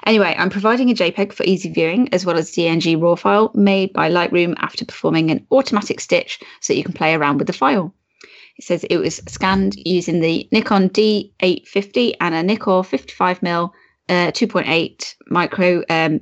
Anyway, 0.06 0.34
I'm 0.38 0.50
providing 0.50 0.90
a 0.90 0.94
JPEG 0.94 1.32
for 1.32 1.44
easy 1.44 1.72
viewing 1.72 2.12
as 2.12 2.26
well 2.26 2.36
as 2.36 2.52
DNG 2.52 3.00
RAW 3.00 3.16
file 3.16 3.50
made 3.54 3.92
by 3.92 4.10
Lightroom 4.10 4.54
after 4.58 4.84
performing 4.84 5.30
an 5.30 5.46
automatic 5.50 6.00
stitch 6.00 6.40
so 6.60 6.74
you 6.74 6.84
can 6.84 6.92
play 6.92 7.14
around 7.14 7.38
with 7.38 7.46
the 7.46 7.52
file. 7.52 7.94
It 8.58 8.64
says 8.64 8.84
it 8.84 8.98
was 8.98 9.16
scanned 9.28 9.76
using 9.76 10.20
the 10.20 10.48
Nikon 10.52 10.90
D850 10.90 12.16
and 12.20 12.34
a 12.34 12.42
Nikkor 12.42 12.84
55mm 12.84 13.70
uh, 14.08 14.30
2.8 14.32 15.14
micro 15.28 15.82
um, 15.88 16.20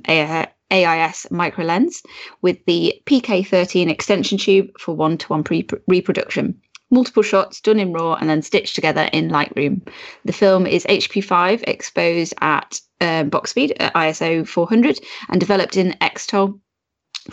AIS 0.71 1.27
micro 1.29 1.65
lens 1.65 2.01
with 2.41 2.63
the 2.65 3.01
PK13 3.05 3.89
extension 3.89 4.37
tube 4.37 4.67
for 4.79 4.95
one-to-one 4.95 5.43
reproduction. 5.87 6.61
Multiple 6.89 7.23
shots 7.23 7.61
done 7.61 7.79
in 7.79 7.93
RAW 7.93 8.15
and 8.15 8.29
then 8.29 8.41
stitched 8.41 8.75
together 8.75 9.09
in 9.13 9.29
Lightroom. 9.29 9.87
The 10.25 10.33
film 10.33 10.67
is 10.67 10.85
HP5 10.85 11.63
exposed 11.67 12.33
at 12.41 12.79
um, 12.99 13.29
box 13.29 13.51
speed 13.51 13.73
at 13.79 13.93
ISO 13.93 14.47
400 14.47 14.99
and 15.29 15.39
developed 15.39 15.77
in 15.77 15.95
Xtol 16.01 16.59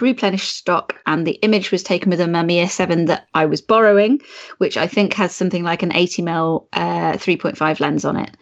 replenished 0.00 0.56
stock 0.56 0.94
and 1.06 1.26
the 1.26 1.38
image 1.42 1.70
was 1.70 1.82
taken 1.82 2.10
with 2.10 2.20
a 2.20 2.24
Mamiya 2.24 2.68
7 2.68 3.06
that 3.06 3.26
I 3.34 3.46
was 3.46 3.60
borrowing 3.60 4.20
which 4.58 4.76
I 4.76 4.86
think 4.86 5.14
has 5.14 5.34
something 5.34 5.64
like 5.64 5.82
an 5.82 5.90
80mm 5.90 6.66
uh, 6.72 7.12
3.5 7.12 7.80
lens 7.80 8.04
on 8.04 8.16
it 8.16 8.36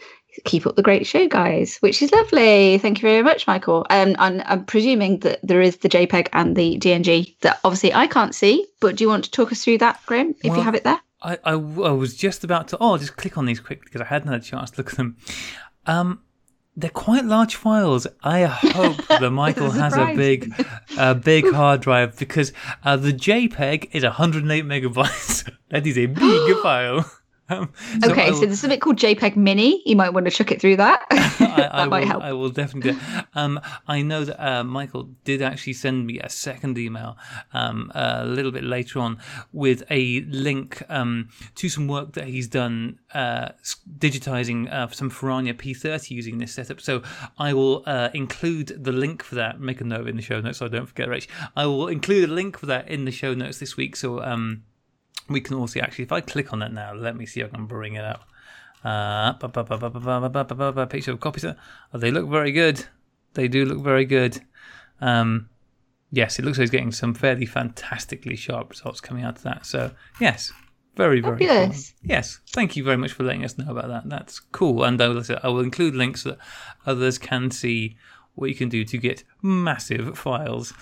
keep 0.45 0.67
up 0.67 0.77
the 0.77 0.83
great 0.83 1.07
show 1.07 1.27
guys 1.29 1.79
which 1.79 2.03
is 2.03 2.13
lovely 2.13 2.79
thank 2.79 2.99
you 2.99 3.09
very 3.09 3.23
much 3.23 3.47
Michael 3.47 3.87
um, 3.91 4.17
and 4.19 4.43
I'm 4.43 4.65
presuming 4.65 5.21
that 5.21 5.41
there 5.43 5.63
is 5.63 5.79
the 5.79 5.89
JPEG 5.89 6.29
and 6.33 6.57
the 6.57 6.79
DNG 6.79 7.39
that 7.41 7.61
obviously 7.65 7.95
I 7.95 8.07
can't 8.07 8.35
see 8.35 8.67
but 8.81 8.97
do 8.97 9.05
you 9.05 9.09
want 9.09 9.25
to 9.25 9.31
talk 9.31 9.53
us 9.53 9.65
through 9.65 9.79
that 9.79 10.01
Graham 10.05 10.35
if 10.43 10.51
Well, 10.51 10.59
you 10.59 10.63
have 10.63 10.75
it 10.75 10.85
there 10.85 11.01
I, 11.23 11.39
I, 11.45 11.53
I 11.53 11.93
was 11.93 12.15
just 12.15 12.45
about 12.45 12.69
to. 12.69 12.79
Oh, 12.79 12.93
I'll 12.93 12.99
just 12.99 13.17
click 13.17 13.39
on 13.39 13.47
these 13.47 13.59
quick 13.59 13.83
because 13.83 14.01
I 14.01 14.05
hadn't 14.05 14.29
had 14.29 14.41
a 14.41 14.45
chance 14.45 14.71
to 14.73 14.79
look 14.79 14.91
at 14.91 14.97
them. 14.97 15.17
Um, 15.87 16.21
they're 16.77 16.91
quite 16.91 17.25
large 17.25 17.55
files. 17.55 18.07
I 18.23 18.45
hope 18.45 18.97
that 19.09 19.31
Michael 19.31 19.71
has 19.71 19.97
a 19.97 20.15
big, 20.15 20.53
a 20.99 21.15
big 21.15 21.51
hard 21.53 21.81
drive 21.81 22.19
because 22.19 22.53
uh, 22.85 22.97
the 22.97 23.13
JPEG 23.13 23.89
is 23.93 24.03
108 24.03 24.65
megabytes. 24.65 25.51
that 25.71 25.87
is 25.87 25.97
a 25.97 26.07
big 26.07 26.57
file. 26.59 27.11
Um, 27.49 27.73
so 28.03 28.11
okay 28.11 28.23
I 28.23 28.27
so 28.27 28.33
will- 28.33 28.41
there's 28.47 28.61
something 28.61 28.81
called 28.81 28.97
JPEG 28.97 29.37
mini 29.37 29.83
you 29.87 29.97
might 29.97 30.11
want 30.11 30.27
to 30.27 30.31
chuck 30.31 30.51
it 30.51 30.61
through 30.61 30.77
that 30.77 31.07
I, 31.11 31.69
I 31.73 31.79
that 31.85 31.89
might 31.89 32.01
will, 32.01 32.07
help 32.07 32.23
I 32.23 32.33
will 32.33 32.49
definitely. 32.49 32.97
Um, 33.35 33.61
I 33.87 34.03
know 34.03 34.25
that 34.25 34.43
uh, 34.45 34.65
Michael 34.65 35.11
did 35.25 35.43
actually 35.43 35.75
send 35.75 36.07
me 36.07 36.19
a 36.21 36.29
second 36.29 36.79
email 36.79 37.17
um, 37.53 37.91
a 37.95 38.25
little 38.25 38.51
bit 38.51 38.65
later 38.65 38.99
on 38.99 39.19
with 39.53 39.83
a 39.91 40.21
link 40.23 40.83
um, 40.89 41.29
to 41.57 41.69
some 41.69 41.87
work 41.89 42.13
that 42.15 42.25
he's 42.25 42.49
done 42.49 42.99
uh, 43.15 43.49
digitizing 43.99 44.73
uh, 44.73 44.89
some 44.89 45.11
Ferrania 45.11 45.55
P30 45.55 46.11
using 46.11 46.39
this 46.39 46.53
setup. 46.53 46.81
So 46.81 47.03
I 47.39 47.53
will 47.53 47.83
uh, 47.87 48.11
include 48.15 48.83
the 48.83 48.93
link 48.93 49.23
for 49.23 49.35
that. 49.37 49.61
Make 49.61 49.81
a 49.81 49.85
note 49.85 50.09
in 50.09 50.17
the 50.17 50.23
show 50.23 50.41
notes 50.41 50.59
so 50.59 50.67
I 50.67 50.69
don't 50.69 50.87
forget, 50.87 51.09
Rach. 51.09 51.27
I 51.57 51.67
will 51.67 51.89
include 51.89 52.29
a 52.29 52.33
link 52.33 52.59
for 52.59 52.67
that 52.67 52.89
in 52.89 53.05
the 53.05 53.13
show 53.13 53.35
notes 53.35 53.59
this 53.59 53.77
week. 53.77 53.97
So 53.97 54.21
we 55.29 55.41
can 55.41 55.57
also 55.57 55.81
actually, 55.81 56.05
if 56.05 56.13
I 56.13 56.21
click 56.21 56.53
on 56.53 56.61
that 56.61 56.73
now, 56.73 56.95
let 56.95 57.17
me 57.17 57.27
see 57.27 57.41
if 57.41 57.53
I 57.53 57.57
can 57.57 57.67
bring 57.67 57.95
it 57.95 58.05
up. 58.05 58.29
Uh, 58.85 59.33
picture 60.87 61.13
of 61.13 61.21
copies. 61.21 61.45
Oh, 61.45 61.55
they 61.99 62.11
look 62.11 62.29
very 62.29 62.53
good. 62.53 62.85
They 63.35 63.49
do 63.49 63.65
look 63.65 63.83
very 63.83 64.05
good. 64.05 64.41
Um, 65.01 65.49
yes, 66.11 66.39
it 66.39 66.45
looks 66.45 66.59
like 66.59 66.65
he's 66.65 66.71
getting 66.71 66.93
some 66.93 67.15
fairly 67.15 67.47
fantastically 67.47 68.37
sharp 68.37 68.71
results 68.71 69.01
coming 69.01 69.25
out 69.25 69.37
of 69.37 69.43
that. 69.43 69.67
So, 69.67 69.91
yes, 70.21 70.53
very, 70.97 71.21
very 71.21 71.39
Fabulous. 71.39 71.93
Cool. 72.01 72.11
Yes, 72.11 72.41
thank 72.51 72.77
you 72.77 72.85
very 72.85 72.97
much 72.97 73.13
for 73.13 73.25
letting 73.25 73.45
us 73.45 73.59
know 73.59 73.71
about 73.71 73.89
that. 73.89 74.09
That's 74.09 74.41
cool. 74.41 74.85
And 74.85 75.01
I 75.01 75.09
will, 75.09 75.23
I 75.43 75.49
will 75.49 75.61
include 75.61 75.95
links 75.95 76.23
so 76.23 76.31
that 76.31 76.39
others 76.87 77.19
can 77.19 77.51
see 77.51 77.97
what 78.35 78.49
you 78.51 78.57
can 78.57 78.69
do 78.69 78.85
to 78.85 78.99
get 78.99 79.25
massive 79.43 80.17
files. 80.19 80.73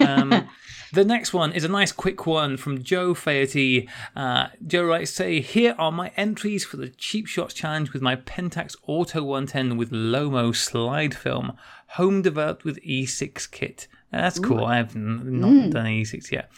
Um, 0.00 0.48
the 0.92 1.04
next 1.04 1.32
one 1.32 1.52
is 1.52 1.64
a 1.64 1.68
nice 1.68 1.92
quick 1.92 2.26
one 2.26 2.56
from 2.56 2.82
Joe 2.82 3.14
Fayety. 3.14 3.88
Uh, 4.16 4.48
Joe 4.66 4.84
writes, 4.84 5.10
say, 5.10 5.40
here 5.40 5.74
are 5.78 5.92
my 5.92 6.10
entries 6.16 6.64
for 6.64 6.76
the 6.76 6.88
Cheap 6.88 7.26
Shots 7.26 7.54
Challenge 7.54 7.92
with 7.92 8.02
my 8.02 8.16
Pentax 8.16 8.76
Auto 8.86 9.22
110 9.22 9.76
with 9.76 9.90
Lomo 9.90 10.54
slide 10.54 11.14
film, 11.14 11.56
home 11.88 12.22
developed 12.22 12.64
with 12.64 12.82
E6 12.82 13.50
kit. 13.50 13.88
That's 14.10 14.38
cool. 14.38 14.64
I 14.64 14.76
have 14.76 14.96
n- 14.96 15.40
not 15.40 15.70
done 15.70 15.86
E6 15.86 16.30
yet. 16.30 16.50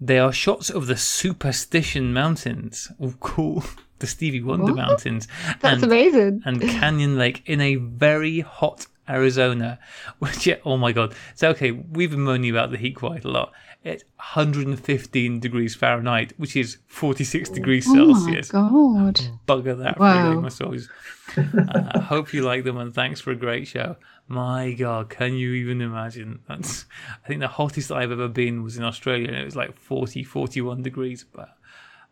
They 0.00 0.18
are 0.18 0.32
shots 0.32 0.70
of 0.70 0.86
the 0.86 0.96
Superstition 0.96 2.12
Mountains. 2.12 2.90
Oh, 3.00 3.14
cool. 3.20 3.64
The 4.00 4.06
Stevie 4.06 4.40
Wonder 4.40 4.72
What? 4.72 4.76
Mountains. 4.76 5.28
That's 5.60 5.82
and, 5.82 5.92
amazing. 5.92 6.40
and 6.46 6.58
Canyon 6.62 7.18
Lake 7.18 7.42
in 7.44 7.60
a 7.60 7.74
very 7.74 8.40
hot 8.40 8.86
Arizona. 9.10 9.78
Which, 10.20 10.46
yeah, 10.46 10.56
oh 10.64 10.76
my 10.76 10.92
god. 10.92 11.14
So, 11.34 11.50
okay, 11.50 11.72
we've 11.72 12.10
been 12.10 12.20
moaning 12.22 12.50
about 12.50 12.70
the 12.70 12.78
heat 12.78 12.96
quite 12.96 13.24
a 13.24 13.28
lot. 13.30 13.52
It's 13.82 14.04
115 14.16 15.40
degrees 15.40 15.74
Fahrenheit, 15.74 16.34
which 16.36 16.54
is 16.54 16.78
46 16.86 17.48
degrees 17.48 17.86
Celsius. 17.86 18.50
Oh 18.52 18.90
my 18.90 19.04
god. 19.06 19.20
Bugger 19.48 19.78
that 19.78 19.98
Wow. 19.98 20.32
a 20.32 20.34
day, 20.34 20.40
my 20.40 20.48
souls. 20.50 20.88
uh, 21.36 22.00
hope 22.00 22.32
you 22.34 22.42
like 22.42 22.64
them 22.64 22.76
and 22.76 22.92
thanks 22.94 23.20
for 23.20 23.30
a 23.30 23.36
great 23.36 23.66
show. 23.66 23.96
My 24.28 24.72
god, 24.72 25.08
can 25.08 25.34
you 25.34 25.52
even 25.54 25.80
imagine? 25.80 26.40
That's 26.46 26.84
I 27.24 27.28
think 27.28 27.40
the 27.40 27.48
hottest 27.48 27.90
I've 27.90 28.12
ever 28.12 28.28
been 28.28 28.62
was 28.62 28.76
in 28.76 28.84
Australia 28.84 29.28
and 29.28 29.36
it 29.36 29.44
was 29.44 29.56
like 29.56 29.78
40, 29.78 30.24
41 30.24 30.82
degrees. 30.82 31.24
But 31.24 31.48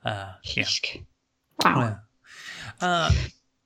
uh, 0.04 0.32
yeah. 0.44 0.64
Wow. 1.64 1.98
Uh, 2.80 3.10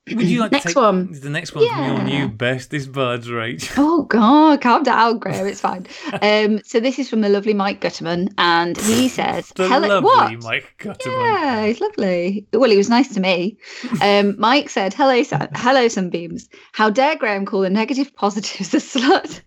would 0.08 0.22
you 0.26 0.40
like 0.40 0.52
Next 0.52 0.64
to 0.64 0.68
take 0.70 0.76
one. 0.76 1.12
the 1.12 1.30
next 1.30 1.54
one 1.54 1.66
from 1.68 1.78
your 1.84 1.94
Yeah. 1.96 2.04
new 2.26 2.28
bestest 2.28 2.92
buds, 2.92 3.28
Rach? 3.28 3.72
Oh 3.78 4.02
God, 4.02 4.60
calm 4.60 4.82
down, 4.82 5.18
Graham. 5.18 5.46
It's 5.46 5.60
fine. 5.60 5.86
Um, 6.22 6.60
so 6.64 6.78
this 6.80 6.98
is 6.98 7.08
from 7.10 7.20
the 7.20 7.28
lovely 7.28 7.54
Mike 7.54 7.80
Gutterman, 7.80 8.32
and 8.38 8.76
he 8.78 9.08
says, 9.18 9.48
The 9.56 9.66
"Hello, 9.68 9.88
lovely 10.00 10.36
what? 10.36 10.42
Mike 10.44 10.74
Gutterman. 10.78 11.06
Yeah, 11.40 11.66
he's 11.66 11.80
lovely. 11.80 12.46
Well, 12.52 12.70
he 12.70 12.76
was 12.76 12.88
nice 12.90 13.12
to 13.14 13.20
me. 13.20 13.56
Um, 14.00 14.36
Mike 14.38 14.68
said, 14.70 14.92
"Hello, 14.94 15.22
Sun- 15.22 15.48
hello, 15.54 15.88
sunbeams. 15.88 16.48
How 16.72 16.90
dare 16.90 17.16
Graham 17.16 17.46
call 17.46 17.60
the 17.62 17.70
negative 17.70 18.14
positives 18.14 18.72
a 18.74 18.78
slut? 18.78 19.40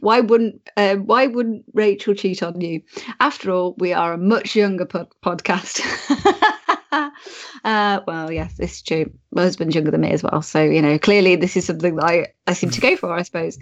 why 0.00 0.20
wouldn't 0.20 0.60
uh, 0.76 0.96
Why 0.96 1.26
wouldn't 1.26 1.64
Rachel 1.72 2.14
cheat 2.14 2.42
on 2.42 2.60
you? 2.60 2.82
After 3.20 3.50
all, 3.50 3.74
we 3.78 3.92
are 3.92 4.12
a 4.12 4.18
much 4.18 4.54
younger 4.54 4.84
pod- 4.86 5.12
podcast." 5.24 5.80
Uh, 7.64 8.00
well, 8.06 8.30
yes, 8.30 8.54
this 8.58 8.74
is 8.74 8.82
true. 8.82 9.10
My 9.32 9.42
husband's 9.42 9.74
younger 9.74 9.90
than 9.90 10.02
me 10.02 10.12
as 10.12 10.22
well. 10.22 10.40
So, 10.40 10.62
you 10.62 10.80
know, 10.80 11.00
clearly 11.00 11.34
this 11.34 11.56
is 11.56 11.64
something 11.66 11.96
that 11.96 12.04
I, 12.04 12.26
I 12.46 12.52
seem 12.52 12.70
to 12.70 12.80
go 12.80 12.96
for, 12.96 13.12
I 13.12 13.22
suppose. 13.22 13.58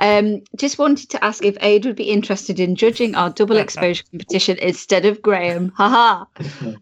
Um, 0.00 0.42
just 0.56 0.76
wanted 0.76 1.08
to 1.10 1.24
ask 1.24 1.44
if 1.44 1.56
Ade 1.60 1.84
would 1.86 1.94
be 1.94 2.10
interested 2.10 2.58
in 2.58 2.74
judging 2.74 3.14
our 3.14 3.30
double 3.30 3.56
exposure 3.58 4.02
competition 4.10 4.58
instead 4.58 5.04
of 5.06 5.22
Graham. 5.22 5.72
Haha. 5.76 6.24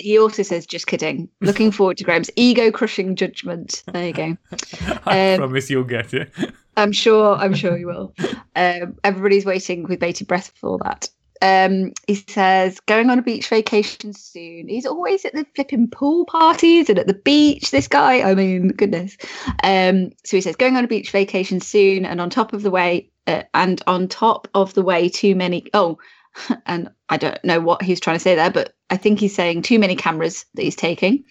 He 0.00 0.16
also 0.18 0.44
says, 0.44 0.64
just 0.64 0.86
kidding. 0.86 1.28
Looking 1.40 1.72
forward 1.72 1.96
to 1.98 2.04
Graham's 2.04 2.30
ego 2.36 2.70
crushing 2.70 3.16
judgment. 3.16 3.82
There 3.92 4.06
you 4.06 4.12
go. 4.12 4.36
I 5.06 5.32
Um, 5.32 5.38
promise 5.38 5.68
you'll 5.70 5.82
get 5.84 6.14
it. 6.14 6.32
I'm 6.76 6.92
sure. 6.92 7.34
I'm 7.34 7.52
sure 7.52 7.76
you 7.76 7.88
will. 7.88 8.14
Um, 8.54 8.96
everybody's 9.02 9.44
waiting 9.44 9.82
with 9.88 9.98
bated 9.98 10.28
breath 10.28 10.52
for 10.54 10.78
that. 10.84 11.08
Um, 11.40 11.92
he 12.06 12.14
says 12.14 12.80
going 12.80 13.10
on 13.10 13.18
a 13.18 13.22
beach 13.22 13.48
vacation 13.48 14.12
soon. 14.12 14.68
He's 14.68 14.86
always 14.86 15.24
at 15.24 15.34
the 15.34 15.46
flipping 15.54 15.88
pool 15.88 16.24
parties 16.24 16.88
and 16.88 16.98
at 16.98 17.06
the 17.06 17.14
beach. 17.14 17.70
This 17.70 17.88
guy, 17.88 18.28
I 18.28 18.34
mean, 18.34 18.68
goodness. 18.68 19.16
Um, 19.62 20.10
so 20.24 20.36
he 20.36 20.40
says 20.40 20.56
going 20.56 20.76
on 20.76 20.84
a 20.84 20.88
beach 20.88 21.10
vacation 21.10 21.60
soon, 21.60 22.04
and 22.04 22.20
on 22.20 22.30
top 22.30 22.52
of 22.52 22.62
the 22.62 22.70
way, 22.70 23.10
uh, 23.26 23.42
and 23.54 23.82
on 23.86 24.08
top 24.08 24.48
of 24.54 24.74
the 24.74 24.82
way, 24.82 25.08
too 25.08 25.34
many. 25.34 25.66
Oh, 25.74 25.98
and 26.66 26.90
I 27.08 27.16
don't 27.16 27.42
know 27.44 27.60
what 27.60 27.82
he's 27.82 28.00
trying 28.00 28.16
to 28.16 28.22
say 28.22 28.34
there, 28.34 28.50
but 28.50 28.74
I 28.90 28.96
think 28.96 29.20
he's 29.20 29.34
saying 29.34 29.62
too 29.62 29.78
many 29.78 29.96
cameras 29.96 30.46
that 30.54 30.62
he's 30.62 30.76
taking, 30.76 31.24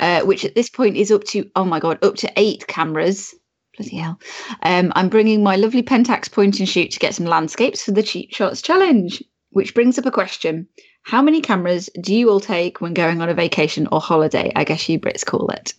uh, 0.00 0.22
which 0.22 0.44
at 0.44 0.54
this 0.54 0.70
point 0.70 0.96
is 0.96 1.10
up 1.10 1.24
to 1.24 1.50
oh 1.56 1.64
my 1.64 1.80
god, 1.80 2.04
up 2.04 2.16
to 2.16 2.32
eight 2.36 2.66
cameras. 2.66 3.34
Bloody 3.76 3.96
hell. 3.96 4.20
Um, 4.62 4.92
I'm 4.94 5.08
bringing 5.08 5.42
my 5.42 5.56
lovely 5.56 5.82
Pentax 5.82 6.30
point 6.30 6.60
and 6.60 6.68
shoot 6.68 6.92
to 6.92 7.00
get 7.00 7.14
some 7.14 7.26
landscapes 7.26 7.82
for 7.82 7.90
the 7.90 8.04
Cheap 8.04 8.32
Shots 8.32 8.62
Challenge, 8.62 9.20
which 9.54 9.74
brings 9.74 9.98
up 9.98 10.06
a 10.06 10.10
question. 10.10 10.68
How 11.02 11.22
many 11.22 11.40
cameras 11.40 11.90
do 12.00 12.14
you 12.14 12.30
all 12.30 12.40
take 12.40 12.80
when 12.80 12.94
going 12.94 13.20
on 13.20 13.28
a 13.28 13.34
vacation 13.34 13.88
or 13.90 14.00
holiday? 14.00 14.52
I 14.54 14.64
guess 14.64 14.88
you 14.88 14.98
Brits 14.98 15.24
call 15.24 15.48
it. 15.48 15.74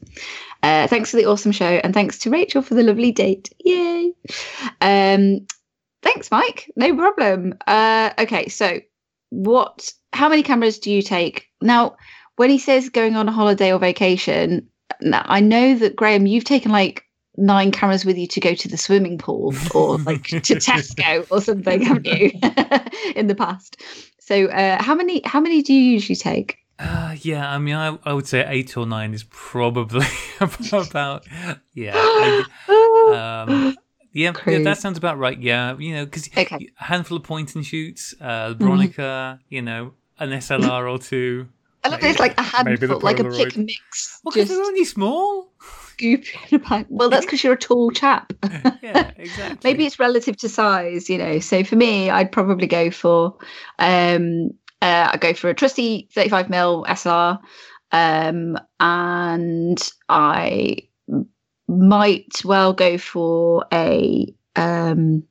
Uh, 0.63 0.87
thanks 0.87 1.11
for 1.11 1.17
the 1.17 1.25
awesome 1.25 1.51
show, 1.51 1.65
and 1.83 1.93
thanks 1.93 2.19
to 2.19 2.29
Rachel 2.29 2.61
for 2.61 2.75
the 2.75 2.83
lovely 2.83 3.11
date. 3.11 3.53
Yay! 3.63 4.13
Um, 4.81 5.45
thanks, 6.01 6.31
Mike. 6.31 6.71
No 6.75 6.95
problem. 6.95 7.55
Uh, 7.67 8.11
okay, 8.19 8.49
so 8.49 8.79
what? 9.29 9.91
How 10.13 10.29
many 10.29 10.43
cameras 10.43 10.79
do 10.79 10.91
you 10.91 11.01
take 11.01 11.47
now? 11.61 11.97
When 12.37 12.49
he 12.49 12.59
says 12.59 12.89
going 12.89 13.15
on 13.15 13.29
a 13.29 13.31
holiday 13.31 13.71
or 13.71 13.79
vacation, 13.79 14.67
now 14.99 15.23
I 15.25 15.39
know 15.39 15.75
that 15.75 15.95
Graham, 15.95 16.25
you've 16.25 16.43
taken 16.43 16.71
like 16.71 17.04
nine 17.37 17.71
cameras 17.71 18.05
with 18.05 18.17
you 18.17 18.27
to 18.27 18.39
go 18.39 18.53
to 18.55 18.67
the 18.67 18.77
swimming 18.77 19.17
pool 19.17 19.53
or 19.73 19.97
like 19.99 20.23
to 20.23 20.39
Tesco 20.41 21.25
or 21.31 21.41
something, 21.41 21.81
haven't 21.81 22.05
you? 22.05 22.31
in 23.15 23.27
the 23.27 23.35
past. 23.35 23.81
So, 24.19 24.45
uh, 24.45 24.81
how 24.81 24.95
many? 24.95 25.21
How 25.25 25.39
many 25.39 25.61
do 25.61 25.73
you 25.73 25.81
usually 25.91 26.15
take? 26.15 26.57
Uh, 26.77 27.15
yeah, 27.21 27.49
I 27.49 27.57
mean, 27.57 27.75
I, 27.75 27.97
I 28.03 28.11
would 28.13 28.27
say 28.27 28.43
eight 28.47 28.75
or 28.75 28.85
nine 28.85 29.13
is 29.13 29.23
probably 29.29 30.05
about, 30.73 31.25
yeah. 31.73 31.93
I- 31.95 32.45
um, 33.41 33.77
yeah, 34.11 34.31
yeah, 34.47 34.59
that 34.59 34.77
sounds 34.77 34.97
about 34.97 35.17
right. 35.17 35.37
Yeah, 35.39 35.77
you 35.77 35.93
know, 35.93 36.05
because 36.05 36.29
Okay. 36.37 36.69
a 36.79 36.83
handful 36.83 37.17
of 37.17 37.23
point 37.23 37.53
and 37.55 37.65
shoots, 37.65 38.15
uh, 38.21 38.53
Bronica, 38.53 39.39
you 39.49 39.61
know, 39.61 39.93
an 40.19 40.29
SLR 40.31 40.89
or 40.91 40.97
two. 40.97 41.47
I 41.83 41.89
love 41.89 42.01
this, 42.01 42.17
like 42.17 42.37
a 42.39 42.43
handful, 42.43 42.99
like 43.01 43.19
a 43.19 43.25
pick 43.25 43.57
mix. 43.57 44.19
Well, 44.23 44.31
because 44.31 44.47
just 44.47 44.57
they're 44.57 44.65
only 44.65 44.85
small. 44.85 45.51
Scoop 45.95 46.25
in 46.51 46.59
a. 46.59 46.87
Well, 46.89 47.09
that's 47.09 47.25
because 47.25 47.43
you're 47.43 47.53
a 47.53 47.57
tall 47.57 47.91
chap. 47.91 48.33
Yeah, 48.81 49.11
exactly. 49.17 49.57
Maybe 49.63 49.85
it's 49.85 49.97
relative 49.97 50.37
to 50.37 50.49
size, 50.49 51.09
you 51.09 51.17
know. 51.17 51.39
So 51.39 51.63
for 51.63 51.75
me, 51.75 52.11
I'd 52.11 52.31
probably 52.31 52.67
go 52.67 52.91
for, 52.91 53.35
um, 53.79 54.51
uh, 54.81 55.09
I 55.11 55.17
go 55.17 55.33
for 55.33 55.49
a 55.49 55.55
trusty 55.55 56.07
35 56.13 56.49
mil 56.51 56.85
SLR, 56.87 57.39
um, 57.91 58.57
and 58.79 59.91
I 60.07 60.77
might 61.67 62.45
well 62.45 62.73
go 62.73 62.99
for 62.99 63.65
a 63.73 64.31
um, 64.55 65.23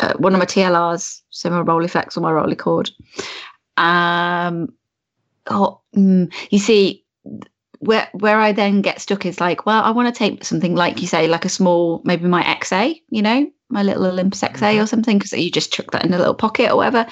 uh, 0.00 0.14
one 0.14 0.34
of 0.34 0.38
my 0.38 0.46
TLRs, 0.46 1.22
so 1.30 1.50
my 1.50 1.62
Rolleiflex 1.62 2.16
or 2.16 2.20
my 2.20 2.32
Rolleicord. 2.32 2.90
Um, 3.76 4.72
oh, 5.46 5.80
mm, 5.96 6.32
you 6.50 6.58
see, 6.58 7.04
where 7.80 8.08
where 8.12 8.38
I 8.38 8.52
then 8.52 8.82
get 8.82 9.00
stuck 9.00 9.26
is 9.26 9.40
like, 9.40 9.66
well, 9.66 9.82
I 9.82 9.90
want 9.90 10.12
to 10.12 10.18
take 10.18 10.44
something 10.44 10.74
like 10.74 11.00
you 11.00 11.06
say, 11.06 11.28
like 11.28 11.44
a 11.44 11.48
small, 11.50 12.02
maybe 12.04 12.26
my 12.26 12.42
XA, 12.42 13.00
you 13.10 13.22
know, 13.22 13.50
my 13.68 13.82
little 13.82 14.06
Olympus 14.06 14.42
XA 14.42 14.82
or 14.82 14.86
something, 14.86 15.18
because 15.18 15.32
you 15.32 15.50
just 15.50 15.72
chuck 15.72 15.90
that 15.92 16.04
in 16.04 16.14
a 16.14 16.18
little 16.18 16.34
pocket 16.34 16.70
or 16.70 16.76
whatever. 16.76 17.06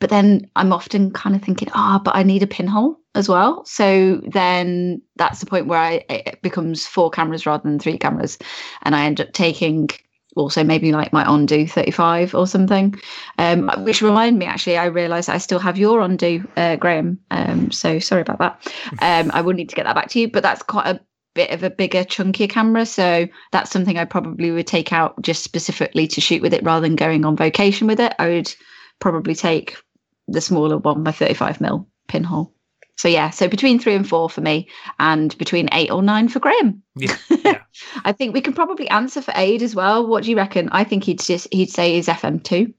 But 0.00 0.10
then 0.10 0.48
I'm 0.54 0.72
often 0.72 1.10
kind 1.10 1.34
of 1.34 1.42
thinking, 1.42 1.68
ah, 1.74 2.00
but 2.02 2.14
I 2.14 2.22
need 2.22 2.42
a 2.42 2.46
pinhole 2.46 3.00
as 3.16 3.28
well. 3.28 3.64
So 3.64 4.20
then 4.24 5.02
that's 5.16 5.40
the 5.40 5.46
point 5.46 5.66
where 5.66 5.80
I 5.80 6.04
it 6.08 6.40
becomes 6.40 6.86
four 6.86 7.10
cameras 7.10 7.46
rather 7.46 7.68
than 7.68 7.78
three 7.78 7.98
cameras, 7.98 8.38
and 8.82 8.94
I 8.94 9.04
end 9.04 9.20
up 9.20 9.32
taking 9.32 9.88
also 10.38 10.64
maybe 10.64 10.92
like 10.92 11.12
my 11.12 11.24
Ondu 11.24 11.70
35 11.70 12.34
or 12.34 12.46
something. 12.46 12.94
Um, 13.38 13.70
which 13.78 14.02
remind 14.02 14.38
me, 14.38 14.46
actually, 14.46 14.78
I 14.78 14.86
realised 14.86 15.28
I 15.28 15.38
still 15.38 15.58
have 15.58 15.78
your 15.78 16.00
Ondu 16.00 16.46
uh, 16.56 16.76
Graham. 16.76 17.18
Um, 17.30 17.70
so 17.70 17.98
sorry 17.98 18.22
about 18.22 18.38
that. 18.38 18.72
Um, 19.00 19.30
I 19.32 19.42
will 19.42 19.54
need 19.54 19.68
to 19.68 19.76
get 19.76 19.84
that 19.84 19.94
back 19.94 20.08
to 20.10 20.20
you, 20.20 20.28
but 20.28 20.42
that's 20.42 20.62
quite 20.62 20.86
a 20.86 21.00
bit 21.34 21.50
of 21.50 21.62
a 21.62 21.70
bigger, 21.70 22.04
chunkier 22.04 22.50
camera. 22.50 22.84
So 22.84 23.28
that's 23.52 23.70
something 23.70 23.96
I 23.96 24.04
probably 24.04 24.50
would 24.50 24.66
take 24.66 24.92
out 24.92 25.20
just 25.22 25.44
specifically 25.44 26.08
to 26.08 26.20
shoot 26.20 26.42
with 26.42 26.52
it 26.52 26.64
rather 26.64 26.86
than 26.86 26.96
going 26.96 27.24
on 27.24 27.36
vocation 27.36 27.86
with 27.86 28.00
it. 28.00 28.12
I 28.18 28.28
would 28.28 28.54
probably 28.98 29.34
take 29.34 29.76
the 30.26 30.40
smaller 30.40 30.78
one, 30.78 31.02
my 31.02 31.12
35 31.12 31.60
mil 31.60 31.88
pinhole. 32.08 32.52
So 32.98 33.06
yeah, 33.08 33.30
so 33.30 33.46
between 33.46 33.78
three 33.78 33.94
and 33.94 34.06
four 34.06 34.28
for 34.28 34.40
me, 34.40 34.68
and 34.98 35.36
between 35.38 35.68
eight 35.72 35.90
or 35.92 36.02
nine 36.02 36.28
for 36.28 36.40
Graham. 36.40 36.82
Yeah, 36.96 37.16
yeah. 37.44 37.62
I 38.04 38.10
think 38.10 38.34
we 38.34 38.40
can 38.40 38.52
probably 38.54 38.88
answer 38.90 39.22
for 39.22 39.32
Ade 39.36 39.62
as 39.62 39.74
well. 39.74 40.04
What 40.06 40.24
do 40.24 40.30
you 40.30 40.36
reckon? 40.36 40.68
I 40.72 40.82
think 40.82 41.04
he'd 41.04 41.20
just 41.20 41.46
he'd 41.52 41.70
say 41.70 41.94
his 41.94 42.08
FM 42.08 42.42
two. 42.42 42.74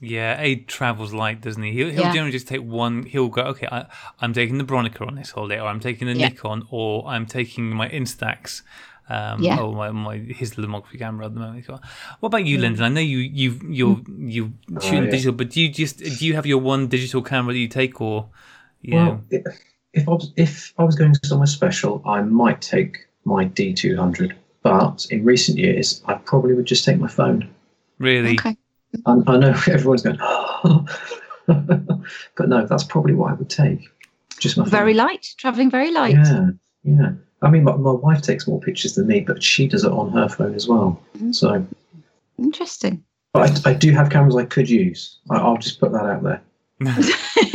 Yeah, 0.00 0.40
Ade 0.40 0.66
travels 0.66 1.12
light, 1.12 1.40
doesn't 1.42 1.62
he? 1.62 1.72
He'll, 1.72 1.90
he'll 1.90 2.00
Yeah. 2.00 2.12
generally 2.12 2.32
just 2.32 2.48
take 2.48 2.62
one. 2.62 3.04
He'll 3.04 3.28
go, 3.28 3.42
okay, 3.42 3.68
I, 3.70 3.84
I'm 4.20 4.32
taking 4.32 4.58
the 4.58 4.64
Bronica 4.64 5.06
on 5.06 5.14
this 5.14 5.30
holiday, 5.30 5.60
or 5.60 5.68
I'm 5.68 5.78
taking 5.78 6.08
the 6.08 6.14
Yeah. 6.14 6.28
Nikon, 6.28 6.66
or 6.70 7.06
I'm 7.06 7.26
taking 7.26 7.70
my 7.70 7.88
Instax. 7.88 8.62
Um, 9.08 9.42
Yeah. 9.42 9.60
or 9.60 9.72
my, 9.74 9.90
my 9.90 10.16
his 10.18 10.54
lomography 10.54 10.98
camera 10.98 11.26
at 11.26 11.34
the 11.34 11.40
moment. 11.40 11.66
What 11.68 12.28
about 12.28 12.44
you, 12.44 12.58
Lyndon? 12.58 12.82
I 12.84 12.88
know 12.88 13.00
you 13.00 13.18
you 13.18 13.60
you 13.68 14.04
you 14.16 14.52
shoot 14.80 14.96
in 14.96 15.04
yeah. 15.04 15.10
digital, 15.10 15.32
but 15.32 15.50
do 15.50 15.60
you 15.60 15.68
just 15.68 15.98
do 15.98 16.26
you 16.26 16.34
have 16.34 16.46
your 16.46 16.58
one 16.58 16.88
digital 16.88 17.20
camera 17.22 17.52
that 17.52 17.58
you 17.58 17.68
take, 17.68 18.00
or 18.00 18.30
yeah? 18.82 19.08
Well, 19.08 19.24
if, 19.30 19.44
if 19.92 20.08
I 20.08 20.12
was 20.12 20.32
if 20.36 20.74
I 20.78 20.84
was 20.84 20.94
going 20.94 21.14
somewhere 21.24 21.46
special, 21.46 22.02
I 22.06 22.22
might 22.22 22.60
take 22.60 23.06
my 23.24 23.44
D 23.44 23.72
two 23.72 23.96
hundred. 23.96 24.36
But 24.62 25.06
in 25.10 25.24
recent 25.24 25.58
years, 25.58 26.02
I 26.06 26.14
probably 26.14 26.54
would 26.54 26.66
just 26.66 26.84
take 26.84 26.98
my 26.98 27.08
phone. 27.08 27.48
really? 27.98 28.32
Okay. 28.32 28.56
I, 29.06 29.16
I 29.26 29.36
know 29.38 29.50
everyone's 29.68 30.02
going, 30.02 30.18
but 31.46 32.48
no, 32.48 32.66
that's 32.66 32.84
probably 32.84 33.14
what 33.14 33.30
I 33.30 33.34
would 33.34 33.50
take. 33.50 33.88
Just 34.38 34.56
my 34.56 34.64
phone. 34.64 34.70
Very 34.70 34.94
light, 34.94 35.34
traveling 35.38 35.70
very 35.70 35.92
light. 35.92 36.14
Yeah, 36.14 36.50
yeah. 36.84 37.12
I 37.42 37.50
mean, 37.50 37.64
my, 37.64 37.74
my 37.76 37.92
wife 37.92 38.20
takes 38.20 38.46
more 38.46 38.60
pictures 38.60 38.94
than 38.94 39.06
me, 39.06 39.20
but 39.20 39.42
she 39.42 39.66
does 39.66 39.84
it 39.84 39.92
on 39.92 40.10
her 40.12 40.28
phone 40.28 40.54
as 40.54 40.68
well. 40.68 41.00
Mm. 41.18 41.34
So, 41.34 41.66
Interesting. 42.38 43.02
but 43.32 43.66
I, 43.66 43.70
I 43.70 43.74
do 43.74 43.92
have 43.92 44.10
cameras 44.10 44.36
I 44.36 44.44
could 44.44 44.68
use. 44.68 45.18
I, 45.30 45.36
I'll 45.36 45.56
just 45.56 45.80
put 45.80 45.92
that 45.92 46.04
out 46.04 46.22
there. 46.22 46.42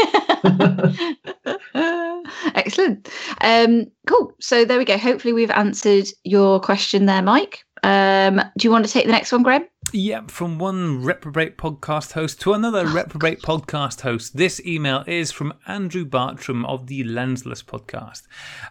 Excellent. 2.56 3.10
Um, 3.42 3.86
cool. 4.08 4.34
So 4.40 4.66
there 4.66 4.78
we 4.78 4.86
go. 4.86 4.98
Hopefully 4.98 5.34
we've 5.34 5.52
answered 5.52 6.08
your 6.24 6.60
question 6.60 7.06
there, 7.06 7.22
Mike. 7.22 7.64
Um, 7.84 8.42
do 8.58 8.68
you 8.68 8.72
want 8.72 8.86
to 8.86 8.92
take 8.92 9.06
the 9.06 9.12
next 9.12 9.32
one, 9.32 9.44
Graham? 9.44 9.68
Yep, 9.94 10.32
from 10.32 10.58
one 10.58 11.04
reprobate 11.04 11.58
podcast 11.58 12.14
host 12.14 12.42
to 12.42 12.54
another 12.54 12.88
reprobate 12.88 13.44
podcast 13.44 14.02
host. 14.02 14.36
This 14.36 14.60
email 14.66 15.04
is 15.06 15.32
from 15.32 15.54
Andrew 15.68 16.04
Bartram 16.04 16.66
of 16.66 16.88
the 16.88 17.04
Lensless 17.04 17.64
podcast. 17.64 18.24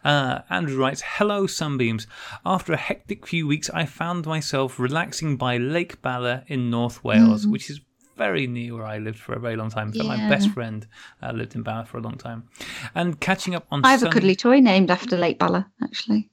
Uh, 0.03 0.41
Andrew 0.51 0.77
writes 0.77 1.03
Hello, 1.05 1.47
Sunbeams. 1.47 2.09
After 2.45 2.73
a 2.73 2.77
hectic 2.77 3.25
few 3.25 3.47
weeks, 3.47 3.71
I 3.71 3.87
found 3.87 4.27
myself 4.27 4.81
relaxing 4.81 5.37
by 5.37 5.59
Lake 5.59 6.03
Bala 6.03 6.43
in 6.49 6.69
North 6.69 7.05
Wales, 7.05 7.47
which 7.47 7.71
is 7.71 7.81
very 8.17 8.47
near 8.47 8.75
where 8.75 8.87
I 8.87 8.99
lived 8.99 9.19
for 9.19 9.35
a 9.35 9.41
very 9.41 9.57
long 9.57 9.71
time. 9.71 9.89
In 9.89 9.95
fact, 9.95 10.09
my 10.09 10.29
best 10.29 10.51
friend 10.51 10.87
uh, 11.23 11.33
lived 11.33 11.55
in 11.55 11.63
Bala 11.63 11.85
for 11.85 11.99
a 11.99 12.01
long 12.01 12.17
time. 12.17 12.49
And 12.95 13.21
catching 13.21 13.55
up 13.55 13.67
on 13.71 13.85
I 13.85 13.91
have 13.91 14.03
a 14.03 14.11
cuddly 14.11 14.37
toy 14.37 14.61
named 14.61 14.91
after 14.91 15.17
Lake 15.17 15.39
Bala, 15.39 15.71
actually. 15.83 16.31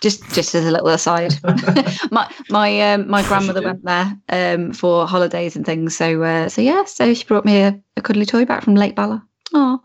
Just, 0.00 0.22
just 0.32 0.54
as 0.54 0.64
a 0.64 0.70
little 0.70 0.88
aside, 0.88 1.34
my 2.12 2.32
my 2.50 2.92
um, 2.92 3.10
my 3.10 3.20
grandmother 3.22 3.62
went 3.62 3.84
there 3.84 4.16
um, 4.28 4.72
for 4.72 5.08
holidays 5.08 5.56
and 5.56 5.66
things. 5.66 5.96
So 5.96 6.22
uh, 6.22 6.48
so 6.48 6.62
yeah, 6.62 6.84
so 6.84 7.12
she 7.14 7.24
brought 7.24 7.44
me 7.44 7.62
a, 7.62 7.80
a 7.96 8.00
cuddly 8.00 8.24
toy 8.24 8.44
back 8.44 8.62
from 8.62 8.76
Lake 8.76 8.94
Bala. 8.94 9.26
Oh, 9.52 9.80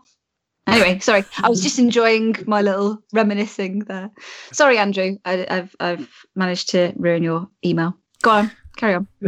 anyway, 0.68 1.00
sorry, 1.00 1.24
I 1.42 1.48
was 1.48 1.60
just 1.60 1.80
enjoying 1.80 2.36
my 2.46 2.62
little 2.62 3.02
reminiscing 3.12 3.80
there. 3.80 4.12
Sorry, 4.52 4.78
Andrew, 4.78 5.16
I, 5.24 5.46
I've 5.50 5.74
I've 5.80 6.08
managed 6.36 6.70
to 6.70 6.92
ruin 6.94 7.24
your 7.24 7.48
email. 7.64 7.96
Go 8.22 8.30
on, 8.30 8.52
carry 8.76 8.94
on. 8.94 9.08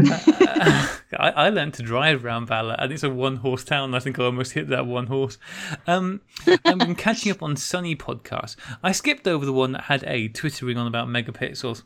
I, 1.18 1.32
I 1.36 1.48
learned 1.51 1.74
to 1.74 1.82
drive 1.82 2.24
around 2.24 2.47
Bala, 2.47 2.77
and 2.78 2.93
it's 2.93 3.02
a 3.02 3.10
one 3.10 3.36
horse 3.36 3.64
town. 3.64 3.94
I 3.94 4.01
think 4.01 4.18
I 4.18 4.24
almost 4.24 4.52
hit 4.52 4.68
that 4.68 4.86
one 4.86 5.06
horse. 5.06 5.39
Um, 5.86 6.20
I've 6.64 6.78
been 6.78 6.94
catching 6.94 7.32
up 7.32 7.43
on 7.43 7.56
Sunny 7.56 7.97
podcasts. 7.97 8.56
I 8.82 8.93
skipped 8.93 9.27
over 9.27 9.44
the 9.44 9.52
one 9.52 9.73
that 9.73 9.82
had 9.82 10.05
a 10.06 10.28
twittering 10.28 10.77
on 10.77 10.86
about 10.86 11.09
megapixels. 11.09 11.82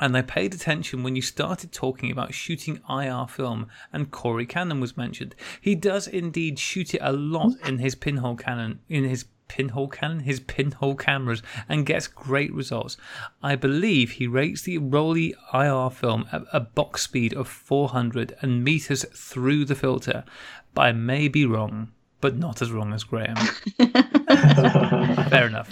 And 0.00 0.16
I 0.16 0.22
paid 0.22 0.52
attention 0.52 1.04
when 1.04 1.14
you 1.14 1.22
started 1.22 1.70
talking 1.70 2.10
about 2.10 2.34
shooting 2.34 2.80
IR 2.88 3.26
film, 3.28 3.68
and 3.92 4.10
Corey 4.10 4.46
Cannon 4.46 4.80
was 4.80 4.96
mentioned. 4.96 5.36
He 5.60 5.76
does 5.76 6.08
indeed 6.08 6.58
shoot 6.58 6.94
it 6.94 7.00
a 7.02 7.12
lot 7.12 7.52
in 7.64 7.78
his 7.78 7.94
pinhole 7.94 8.34
cannon, 8.34 8.80
in 8.88 9.04
his 9.04 9.26
pinhole 9.52 9.88
cannon, 9.88 10.20
his 10.20 10.40
pinhole 10.40 10.94
cameras, 10.94 11.42
and 11.68 11.84
gets 11.84 12.06
great 12.06 12.52
results. 12.54 12.96
I 13.42 13.54
believe 13.54 14.12
he 14.12 14.26
rates 14.26 14.62
the 14.62 14.78
Rollei 14.78 15.34
IR 15.52 15.90
film 15.90 16.26
at 16.32 16.44
a 16.54 16.60
box 16.60 17.02
speed 17.02 17.34
of 17.34 17.48
400 17.48 18.34
and 18.40 18.64
meters 18.64 19.04
through 19.14 19.66
the 19.66 19.74
filter. 19.74 20.24
But 20.72 20.82
I 20.82 20.92
may 20.92 21.28
be 21.28 21.44
wrong, 21.44 21.92
but 22.22 22.38
not 22.38 22.62
as 22.62 22.72
wrong 22.72 22.94
as 22.94 23.04
Graham. 23.04 23.36
Fair 23.76 25.48
enough. 25.48 25.68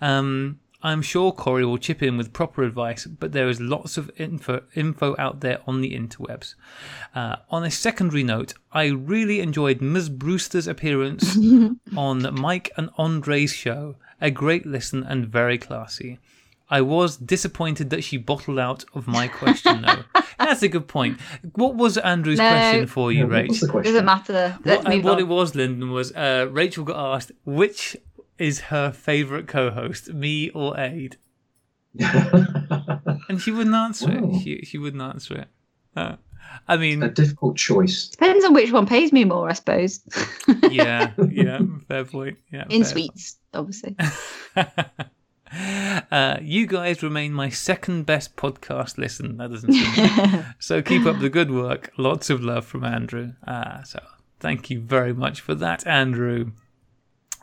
Um, 0.00 0.60
I'm 0.86 1.02
sure 1.02 1.32
Corey 1.32 1.64
will 1.64 1.78
chip 1.78 2.00
in 2.02 2.16
with 2.16 2.32
proper 2.32 2.62
advice, 2.62 3.06
but 3.06 3.32
there 3.32 3.48
is 3.48 3.60
lots 3.60 3.96
of 3.96 4.08
info, 4.18 4.62
info 4.74 5.16
out 5.18 5.40
there 5.40 5.58
on 5.66 5.80
the 5.80 5.92
interwebs. 5.98 6.54
Uh, 7.14 7.36
on 7.50 7.64
a 7.64 7.70
secondary 7.70 8.22
note, 8.22 8.54
I 8.72 8.86
really 8.86 9.40
enjoyed 9.40 9.80
Ms. 9.80 10.08
Brewster's 10.10 10.68
appearance 10.68 11.36
on 11.96 12.34
Mike 12.40 12.70
and 12.76 12.90
Andre's 12.96 13.52
show. 13.52 13.96
A 14.20 14.30
great 14.30 14.64
listen 14.64 15.02
and 15.02 15.26
very 15.26 15.58
classy. 15.58 16.18
I 16.70 16.80
was 16.80 17.16
disappointed 17.16 17.90
that 17.90 18.02
she 18.02 18.16
bottled 18.16 18.58
out 18.58 18.84
of 18.94 19.06
my 19.06 19.28
question, 19.28 19.82
though. 19.82 20.02
That's 20.38 20.62
a 20.62 20.68
good 20.68 20.88
point. 20.88 21.20
What 21.54 21.74
was 21.76 21.96
Andrew's 21.98 22.38
No. 22.38 22.48
question 22.48 22.86
for 22.86 23.12
you, 23.12 23.20
Yeah, 23.20 23.24
what 23.42 23.50
Rach? 23.50 23.60
the? 23.72 23.82
Doesn't 23.82 24.04
matter. 24.04 24.58
Let's 24.64 24.84
What, 24.84 24.86
uh, 24.92 24.96
move 24.96 25.04
what 25.04 25.12
on. 25.14 25.18
it 25.20 25.28
was, 25.28 25.54
Lyndon, 25.54 25.90
was 25.90 26.12
uh, 26.12 26.48
Rachel 26.50 26.84
got 26.84 27.14
asked 27.14 27.32
which 27.44 27.96
is 28.38 28.60
her 28.60 28.92
favourite 28.92 29.46
co-host, 29.46 30.12
me 30.12 30.50
or 30.50 30.78
Ade, 30.78 31.16
and 31.98 33.40
she 33.40 33.50
wouldn't 33.50 33.74
answer 33.74 34.10
Oh. 34.10 34.34
it. 34.36 34.42
She 34.42 34.60
she 34.64 34.78
wouldn't 34.78 35.02
answer 35.02 35.34
it. 35.42 35.48
Uh, 35.96 36.16
I 36.68 36.74
a 36.74 36.78
mean, 36.78 37.02
a 37.02 37.08
difficult 37.10 37.56
choice. 37.56 38.08
Depends 38.08 38.44
on 38.44 38.54
which 38.54 38.70
one 38.72 38.86
pays 38.86 39.12
me 39.12 39.24
more, 39.24 39.48
I 39.48 39.52
suppose. 39.54 40.00
yeah, 40.70 41.12
yeah, 41.30 41.60
fair 41.88 42.04
point. 42.04 42.38
Yeah, 42.52 42.64
In 42.68 42.82
fair 42.84 42.92
sweets, 42.92 43.36
obviously. 43.54 43.96
uh, 46.10 46.38
you 46.42 46.66
guys 46.66 47.02
remain 47.02 47.32
my 47.32 47.48
second 47.48 48.04
best 48.04 48.36
podcast 48.36 48.98
listen. 48.98 49.36
That 49.38 49.50
doesn't 49.50 49.72
seem 49.72 50.44
so. 50.58 50.82
Keep 50.82 51.06
up 51.06 51.18
the 51.20 51.30
good 51.30 51.50
work. 51.50 51.92
Lots 51.96 52.30
of 52.30 52.42
love 52.42 52.64
from 52.66 52.84
Andrew. 52.84 53.32
Uh, 53.46 53.82
so 53.82 54.00
thank 54.40 54.70
you 54.70 54.80
very 54.80 55.12
much 55.14 55.40
for 55.40 55.54
that, 55.56 55.86
Andrew. 55.86 56.52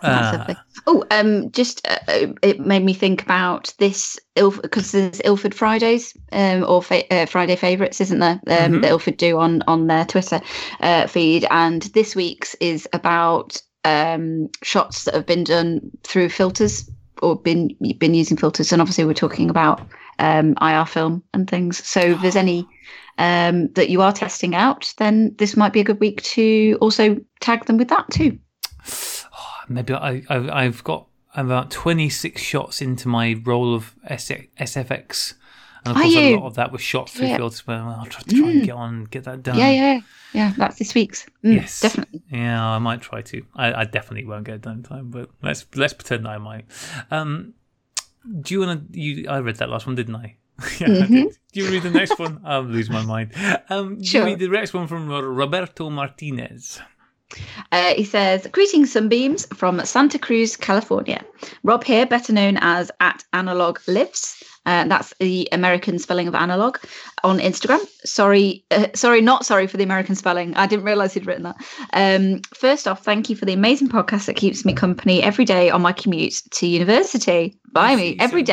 Uh. 0.04 0.54
Oh, 0.86 1.04
um, 1.12 1.52
just 1.52 1.88
uh, 1.88 2.00
uh, 2.08 2.28
it 2.42 2.60
made 2.60 2.84
me 2.84 2.94
think 2.94 3.24
about 3.24 3.74
this 3.78 4.20
because 4.36 4.92
there's 4.92 5.22
Ilford 5.24 5.56
Fridays 5.56 6.16
um, 6.32 6.66
or 6.68 6.82
fa- 6.82 7.12
uh, 7.14 7.26
Friday 7.26 7.56
favourites, 7.56 8.02
isn't 8.02 8.20
there? 8.20 8.42
Um, 8.48 8.74
Mhm. 8.74 8.82
That 8.82 8.90
Ilford 8.90 9.18
do 9.18 9.40
on 9.40 9.62
on 9.68 9.88
their 9.88 10.06
Twitter 10.06 10.42
uh, 10.82 11.08
feed, 11.08 11.46
and 11.50 11.84
this 11.94 12.16
week's 12.16 12.56
is 12.56 12.88
about 12.94 13.62
um, 13.86 14.50
shots 14.62 15.06
that 15.06 15.14
have 15.14 15.26
been 15.26 15.44
done 15.44 15.80
through 16.04 16.30
filters 16.30 16.90
or 17.22 17.36
been 17.36 17.76
been 17.98 18.14
using 18.14 18.38
filters, 18.38 18.72
and 18.72 18.82
obviously 18.82 19.06
we're 19.06 19.14
talking 19.14 19.50
about 19.50 19.82
um, 20.20 20.56
IR 20.62 20.86
film 20.86 21.24
and 21.34 21.50
things. 21.50 21.86
So 21.86 22.00
if 22.00 22.22
there's 22.22 22.36
any 22.36 22.68
um, 23.18 23.72
that 23.74 23.90
you 23.90 24.02
are 24.02 24.12
testing 24.12 24.56
out, 24.56 24.94
then 24.98 25.36
this 25.38 25.56
might 25.56 25.74
be 25.74 25.80
a 25.80 25.84
good 25.86 26.00
week 26.00 26.22
to 26.24 26.78
also 26.82 27.18
tag 27.40 27.66
them 27.66 27.78
with 27.78 27.90
that 27.90 28.06
too. 28.12 28.38
Maybe 29.70 29.94
I, 29.94 30.24
I 30.30 30.64
I've 30.66 30.84
got 30.84 31.08
about 31.36 31.72
twenty 31.72 32.10
six 32.10 32.42
shots 32.42 32.82
into 32.82 33.08
my 33.08 33.36
roll 33.44 33.74
of 33.76 33.96
SFX, 34.10 35.34
and 35.86 35.92
of 35.92 35.98
Are 35.98 36.02
course 36.04 36.16
a 36.16 36.36
lot 36.36 36.46
of 36.48 36.56
that 36.56 36.72
was 36.72 36.82
shot 36.82 37.10
through 37.10 37.28
Yeah. 37.28 37.38
filters. 37.38 37.62
But 37.66 37.78
I'll 37.78 38.06
try 38.06 38.22
to 38.22 38.36
try 38.36 38.50
and 38.52 38.62
Mm. 38.62 38.66
get 38.66 38.76
on 38.76 38.94
and 38.94 39.10
get 39.12 39.24
that 39.26 39.44
done. 39.44 39.58
Yeah, 39.58 39.70
yeah, 39.72 40.00
yeah. 40.34 40.54
That's 40.58 40.78
this 40.80 40.94
week's. 40.94 41.26
Mm, 41.44 41.56
Yes, 41.56 41.82
definitely. 41.82 42.22
Yeah, 42.32 42.64
I 42.66 42.78
might 42.80 43.02
try 43.02 43.22
to. 43.22 43.46
I, 43.56 43.74
I 43.74 43.84
definitely 43.86 44.26
won't 44.26 44.46
get 44.46 44.56
it 44.56 44.62
done 44.62 44.78
in 44.78 44.84
time, 44.84 45.10
but 45.10 45.30
let's 45.42 45.66
let's 45.76 45.94
pretend 45.94 46.28
I 46.28 46.38
might. 46.38 46.66
Um, 47.12 47.54
do 48.42 48.54
you 48.54 48.60
want 48.62 48.94
to? 48.94 49.00
You, 49.00 49.28
I 49.30 49.40
read 49.40 49.58
that 49.58 49.70
last 49.70 49.86
one, 49.86 49.96
didn't 49.96 50.16
I? 50.16 50.38
yeah, 50.80 50.88
I 51.04 51.08
did. 51.08 51.38
Do 51.52 51.60
you 51.60 51.70
read 51.72 51.82
the 51.84 51.90
next 51.90 52.18
one? 52.20 52.40
I'll 52.46 52.62
lose 52.62 52.90
my 52.90 53.04
mind. 53.04 53.32
Um, 53.70 53.98
do 53.98 54.04
Sure. 54.06 54.22
you 54.22 54.28
read 54.28 54.40
the 54.40 54.48
next 54.48 54.74
one 54.74 54.88
from 54.88 55.10
Roberto 55.10 55.90
Martinez? 55.90 56.80
Uh, 57.72 57.94
he 57.96 58.04
says, 58.04 58.48
Greetings, 58.52 58.92
Sunbeams 58.92 59.46
from 59.54 59.84
Santa 59.86 60.20
Cruz, 60.20 60.56
California. 60.56 61.24
Rob 61.64 61.84
here, 61.84 62.06
better 62.06 62.34
known 62.34 62.58
as 62.58 62.92
at 63.00 63.24
Analog 63.34 63.80
Lives. 63.88 64.44
Uh, 64.66 64.86
that's 64.86 65.14
the 65.20 65.50
American 65.52 66.00
spelling 66.00 66.28
of 66.28 66.36
analog 66.36 66.78
on 67.24 67.40
Instagram. 67.40 67.86
Sorry, 68.06 68.64
uh, 68.72 68.88
sorry, 68.94 69.22
not 69.22 69.46
sorry 69.46 69.68
for 69.68 69.78
the 69.78 69.84
American 69.84 70.16
spelling. 70.16 70.56
I 70.56 70.68
didn't 70.68 70.86
realize 70.86 71.14
he'd 71.14 71.28
written 71.28 71.44
that. 71.44 71.56
Um, 71.94 72.42
first 72.54 72.88
off, 72.88 73.04
thank 73.04 73.30
you 73.30 73.36
for 73.36 73.46
the 73.46 73.54
amazing 73.54 73.90
podcast 73.90 74.26
that 74.26 74.38
keeps 74.38 74.64
me 74.64 74.74
company 74.74 75.22
every 75.22 75.44
day 75.44 75.70
on 75.70 75.82
my 75.82 75.92
commute 75.92 76.42
to 76.52 76.68
university. 76.68 77.60
By 77.72 77.96
me 77.96 78.16
every 78.20 78.44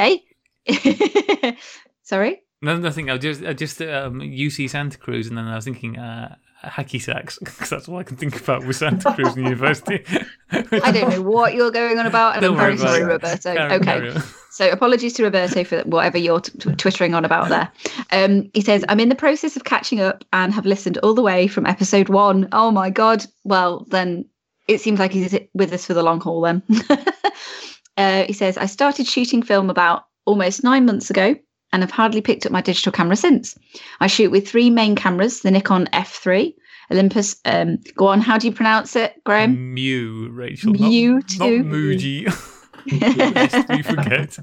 sorry. 2.03 2.43
No, 2.63 2.77
nothing. 2.77 3.09
I 3.09 3.17
just, 3.17 3.43
I 3.43 3.53
just 3.53 3.81
um, 3.81 4.21
UC 4.21 4.69
Santa 4.69 4.99
Cruz, 4.99 5.29
and 5.29 5.39
then 5.39 5.47
I 5.47 5.55
was 5.55 5.65
thinking 5.65 5.99
uh, 5.99 6.37
hacky 6.65 7.01
sacks 7.01 7.39
because 7.45 7.71
that's 7.71 7.89
all 7.89 7.99
I 7.99 8.03
can 8.03 8.17
think 8.17 8.41
about 8.41 8.67
with 8.67 8.77
Santa 8.77 9.15
Cruz 9.15 9.37
University. 9.37 10.05
I 10.51 10.93
don't 10.93 11.11
know 11.11 11.23
what 11.23 11.55
you're 11.55 11.71
going 11.71 11.99
on 11.99 12.07
about, 12.07 12.35
and 12.35 12.43
Don't 12.43 12.55
I'm 12.55 12.61
very 12.61 12.79
sorry, 12.79 13.01
it. 13.01 13.05
Roberto. 13.05 13.55
Carry- 13.55 13.73
okay. 13.77 13.85
carry. 13.85 14.15
So 14.51 14.69
apologies 14.69 15.13
to 15.15 15.23
Roberto 15.23 15.63
for 15.65 15.81
whatever 15.83 16.19
you're 16.19 16.41
t- 16.41 16.59
t- 16.59 16.75
twittering 16.75 17.15
on 17.15 17.25
about 17.25 17.49
there. 17.49 17.71
Um, 18.11 18.51
he 18.53 18.61
says, 18.61 18.85
I'm 18.89 19.01
in 19.01 19.09
the 19.09 19.15
process 19.15 19.57
of 19.57 19.65
catching 19.65 20.01
up 20.01 20.25
and 20.33 20.53
have 20.53 20.67
listened 20.67 20.99
all 20.99 21.15
the 21.15 21.23
way 21.23 21.47
from 21.47 21.67
episode 21.67 22.09
one. 22.09 22.49
Oh 22.53 22.73
my 22.73 22.91
God. 22.91 23.25
Well, 23.45 23.87
then 23.89 24.25
it 24.67 24.81
seems 24.81 24.99
like 24.99 25.13
he's 25.13 25.39
with 25.55 25.73
us 25.73 25.87
for 25.87 25.95
the 25.95 26.03
long 26.03 26.21
haul 26.21 26.41
then. 26.41 26.63
uh, 27.97 28.25
he 28.25 28.33
says, 28.33 28.59
I 28.59 28.67
started 28.67 29.07
shooting 29.07 29.43
film 29.43 29.71
about 29.71 30.07
almost 30.27 30.65
nine 30.65 30.85
months 30.85 31.11
ago 31.11 31.37
and 31.73 31.83
have 31.83 31.91
hardly 31.91 32.21
picked 32.21 32.47
up 32.47 32.53
my 32.53 32.61
digital 32.61 32.93
camera 32.93 33.17
since. 33.17 33.59
I 34.01 34.07
shoot 34.07 34.31
with 34.31 34.49
three 34.49 34.71
main 34.71 34.97
cameras 34.97 35.41
the 35.41 35.51
Nikon 35.51 35.87
F3, 35.93 36.55
Olympus. 36.91 37.37
Um, 37.45 37.79
go 37.97 38.09
on, 38.09 38.21
how 38.21 38.39
do 38.39 38.47
you 38.47 38.53
pronounce 38.53 38.97
it, 38.97 39.23
Graham? 39.25 39.75
Mew, 39.75 40.29
Rachel. 40.31 40.73
not- 40.73 40.81
Mew 40.89 41.15
Not 41.15 41.29
too. 41.29 41.65
Muji. 41.65 42.27
Lest 43.35 43.69
we 43.69 43.83
forget. 43.83 44.39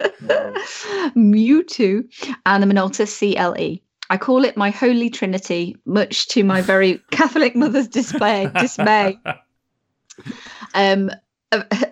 Mju 1.16 1.80
II, 1.80 2.02
and 2.46 2.62
the 2.62 2.66
Minolta 2.66 3.06
CLE. 3.06 3.80
I 4.10 4.16
call 4.18 4.44
it 4.44 4.56
my 4.56 4.70
holy 4.70 5.08
trinity, 5.08 5.76
much 5.86 6.28
to 6.28 6.44
my 6.44 6.60
very 6.60 7.00
Catholic 7.10 7.56
mother's 7.56 7.88
display, 7.88 8.50
dismay. 8.58 9.18
Um, 10.74 11.10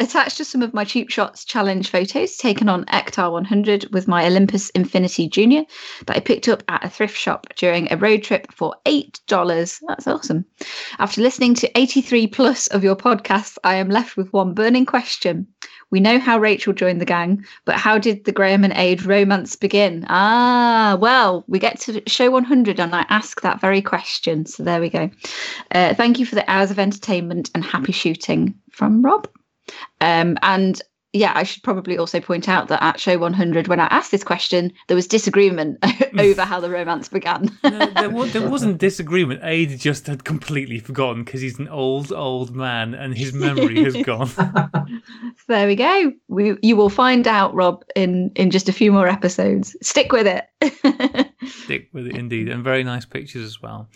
attached 0.01 0.37
to 0.37 0.45
some 0.45 0.63
of 0.63 0.75
my 0.75 0.85
cheap 0.85 1.11
shots 1.11 1.45
challenge 1.45 1.91
photos 1.91 2.37
taken 2.37 2.69
on 2.69 2.85
Ektar 2.87 3.31
100 3.33 3.93
with 3.93 4.09
my 4.09 4.27
Olympus 4.27 4.71
Infinity 4.71 5.29
Junior 5.29 5.65
that 6.07 6.17
I 6.17 6.21
picked 6.21 6.49
up 6.49 6.63
at 6.69 6.85
a 6.85 6.89
thrift 6.89 7.17
shop 7.17 7.47
during 7.57 7.93
a 7.93 7.97
road 7.97 8.23
trip 8.23 8.53
for 8.53 8.75
$8. 8.87 9.81
That's 9.87 10.07
awesome. 10.07 10.45
After 10.99 11.21
listening 11.21 11.55
to 11.57 11.79
83 11.79 12.27
plus 12.29 12.67
of 12.69 12.85
your 12.85 12.97
podcasts, 12.97 13.59
I 13.65 13.75
am 13.77 13.89
left 13.89 14.17
with 14.17 14.33
one 14.33 14.55
burning 14.55 14.87
question. 14.87 15.47
We 15.91 16.01
know 16.01 16.19
how 16.19 16.39
Rachel 16.39 16.73
joined 16.73 17.03
the 17.03 17.07
gang, 17.07 17.45
but 17.67 17.77
how 17.77 17.99
did 17.99 18.25
the 18.25 18.33
Graham 18.33 18.65
and 18.65 18.73
Ade 18.73 19.05
romance 19.05 19.57
begin? 19.57 20.07
Ah, 20.09 20.97
well, 20.99 21.45
we 21.49 21.59
get 21.59 21.79
to 21.81 22.03
show 22.07 22.31
100 22.31 22.81
and 22.81 22.95
I 22.95 23.05
ask 23.11 23.43
that 23.43 23.61
very 23.61 23.83
question. 23.83 24.47
So 24.47 24.63
there 24.63 24.81
we 24.81 24.89
go. 24.89 25.11
Uh, 25.71 25.93
thank 25.95 26.19
you 26.19 26.25
for 26.25 26.35
the 26.35 26.51
hours 26.51 26.71
of 26.71 26.79
entertainment 26.79 27.51
and 27.55 27.63
happy 27.63 27.93
shooting 27.93 28.55
from 28.71 29.03
Rob. 29.03 29.29
Um, 30.01 30.37
and 30.43 30.81
yeah, 31.13 31.33
I 31.35 31.43
should 31.43 31.63
probably 31.63 31.99
also 31.99 32.21
point 32.21 32.49
out 32.49 32.69
that 32.69 32.83
at 32.83 32.99
show 32.99 33.19
100, 33.19 33.69
when 33.69 33.81
I 33.81 33.87
asked 33.87 34.11
this 34.11 34.25
question, 34.25 34.73
there 34.89 34.95
was 34.95 35.07
disagreement 35.07 35.79
over 36.19 36.43
how 36.43 36.59
the 36.59 36.71
romance 36.71 37.09
began. 37.09 37.51
No, 37.73 37.87
there, 37.87 38.11
was, 38.11 38.33
there 38.33 38.49
wasn't 38.49 38.79
disagreement. 38.79 39.41
Ade 39.43 39.79
just 39.79 40.07
had 40.07 40.25
completely 40.25 40.79
forgotten 40.79 41.25
because 41.25 41.41
he's 41.41 41.59
an 41.59 41.69
old, 41.69 42.13
old 42.13 42.55
man 42.55 42.95
and 42.95 43.17
his 43.17 43.33
memory 43.33 43.83
has 43.85 43.97
gone. 44.05 44.27
So 44.29 45.45
there 45.49 45.67
we 45.67 45.77
go. 45.77 46.13
We, 46.29 46.57
you 46.63 46.77
will 46.77 46.91
find 46.91 47.27
out, 47.27 47.55
Rob, 47.55 47.85
in 47.97 48.31
in 48.35 48.51
just 48.51 48.69
a 48.69 48.73
few 48.73 48.93
more 48.93 49.09
episodes. 49.09 49.75
Stick 49.81 50.13
with 50.13 50.27
it. 50.27 50.45
Stick 51.47 51.89
with 51.93 52.07
it 52.09 52.17
indeed, 52.17 52.49
and 52.49 52.63
very 52.63 52.85
nice 52.85 53.05
pictures 53.07 53.45
as 53.45 53.63
well. 53.63 53.89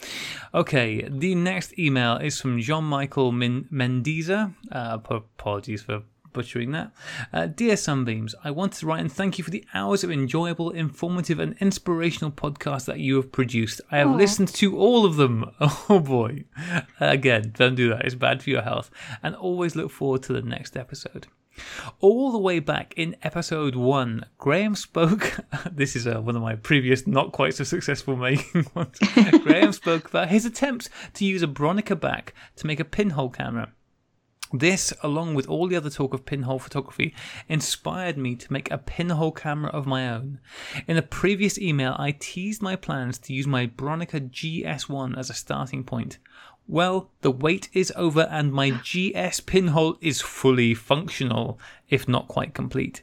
Okay, 0.55 1.07
the 1.09 1.35
next 1.35 1.79
email 1.79 2.17
is 2.17 2.41
from 2.41 2.61
Jean 2.61 2.85
Michael 2.85 3.33
Min- 3.33 3.69
Mendiza. 3.71 4.55
Uh, 4.73 4.99
ap- 4.99 5.11
apologies 5.11 5.83
for 5.83 6.03
butchering 6.37 6.71
that. 6.73 6.93
Uh, 7.33 7.47
Dear 7.47 7.77
Sunbeams, 7.77 8.35
I 8.45 8.51
wanted 8.51 8.79
to 8.81 8.87
write 8.87 9.01
and 9.01 9.11
thank 9.11 9.39
you 9.39 9.45
for 9.45 9.51
the 9.51 9.65
hours 9.73 10.05
of 10.05 10.11
enjoyable, 10.11 10.71
informative, 10.71 11.41
and 11.41 11.57
inspirational 11.61 12.31
podcasts 12.31 12.85
that 12.85 13.01
you 13.01 13.17
have 13.17 13.33
produced. 13.33 13.81
I 13.91 13.97
have 13.99 14.09
Aw. 14.11 14.17
listened 14.17 14.49
to 14.55 14.77
all 14.77 15.05
of 15.05 15.17
them. 15.17 15.51
Oh 15.89 16.01
boy. 16.01 16.45
Again, 17.01 17.53
don't 17.57 17.75
do 17.75 17.89
that, 17.91 18.05
it's 18.05 18.15
bad 18.15 18.43
for 18.43 18.51
your 18.51 18.63
health. 18.63 18.91
And 19.23 19.35
always 19.35 19.75
look 19.77 19.91
forward 19.91 20.23
to 20.25 20.33
the 20.33 20.43
next 20.43 20.77
episode. 20.77 21.27
All 22.01 22.33
the 22.33 22.39
way 22.39 22.59
back 22.59 22.93
in 22.97 23.17
episode 23.23 23.75
one, 23.75 24.27
Graham 24.39 24.75
spoke. 24.75 25.41
This 25.73 25.97
is 25.97 26.07
uh, 26.07 26.21
one 26.21 26.37
of 26.37 26.43
my 26.43 26.55
previous, 26.57 27.07
not 27.07 27.33
quite 27.33 27.55
so 27.55 27.65
successful 27.65 28.17
making 28.29 28.67
ones. 28.75 28.99
Graham 29.43 29.73
spoke 29.73 30.09
about 30.09 30.29
his 30.29 30.45
attempts 30.45 30.89
to 31.15 31.25
use 31.25 31.43
a 31.43 31.47
Bronica 31.47 31.99
back 31.99 32.35
to 32.57 32.67
make 32.67 32.81
a 32.81 32.85
pinhole 32.85 33.31
camera. 33.31 33.73
This, 34.53 34.93
along 35.03 35.35
with 35.35 35.49
all 35.49 35.67
the 35.67 35.77
other 35.77 35.91
talk 35.91 36.15
of 36.15 36.25
pinhole 36.25 36.59
photography, 36.59 37.15
inspired 37.49 38.17
me 38.17 38.37
to 38.37 38.53
make 38.53 38.71
a 38.71 38.79
pinhole 38.79 39.33
camera 39.33 39.71
of 39.71 39.87
my 39.87 40.09
own. 40.09 40.39
In 40.87 40.97
a 40.97 41.03
previous 41.03 41.59
email, 41.59 41.97
I 41.99 42.13
teased 42.13 42.63
my 42.63 42.77
plans 42.77 43.19
to 43.21 43.33
use 43.33 43.47
my 43.47 43.67
Bronica 43.67 44.31
GS1 44.31 45.19
as 45.19 45.31
a 45.31 45.35
starting 45.35 45.83
point. 45.83 46.19
Well, 46.69 47.11
the 47.21 47.31
wait 47.31 47.69
is 47.73 47.93
over 47.97 48.23
and 48.23 48.53
my 48.53 48.71
GS 48.71 49.41
pinhole 49.41 49.99
is 50.01 50.21
fully 50.21 50.75
functional, 50.75 51.59
if 51.89 52.09
not 52.09 52.29
quite 52.29 52.55
complete. 52.55 53.03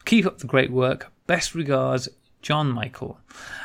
Keep 0.05 0.27
up 0.27 0.39
the 0.39 0.47
great 0.47 0.71
work. 0.71 1.11
Best 1.27 1.55
regards, 1.55 2.09
John 2.43 2.71
Michael. 2.71 3.19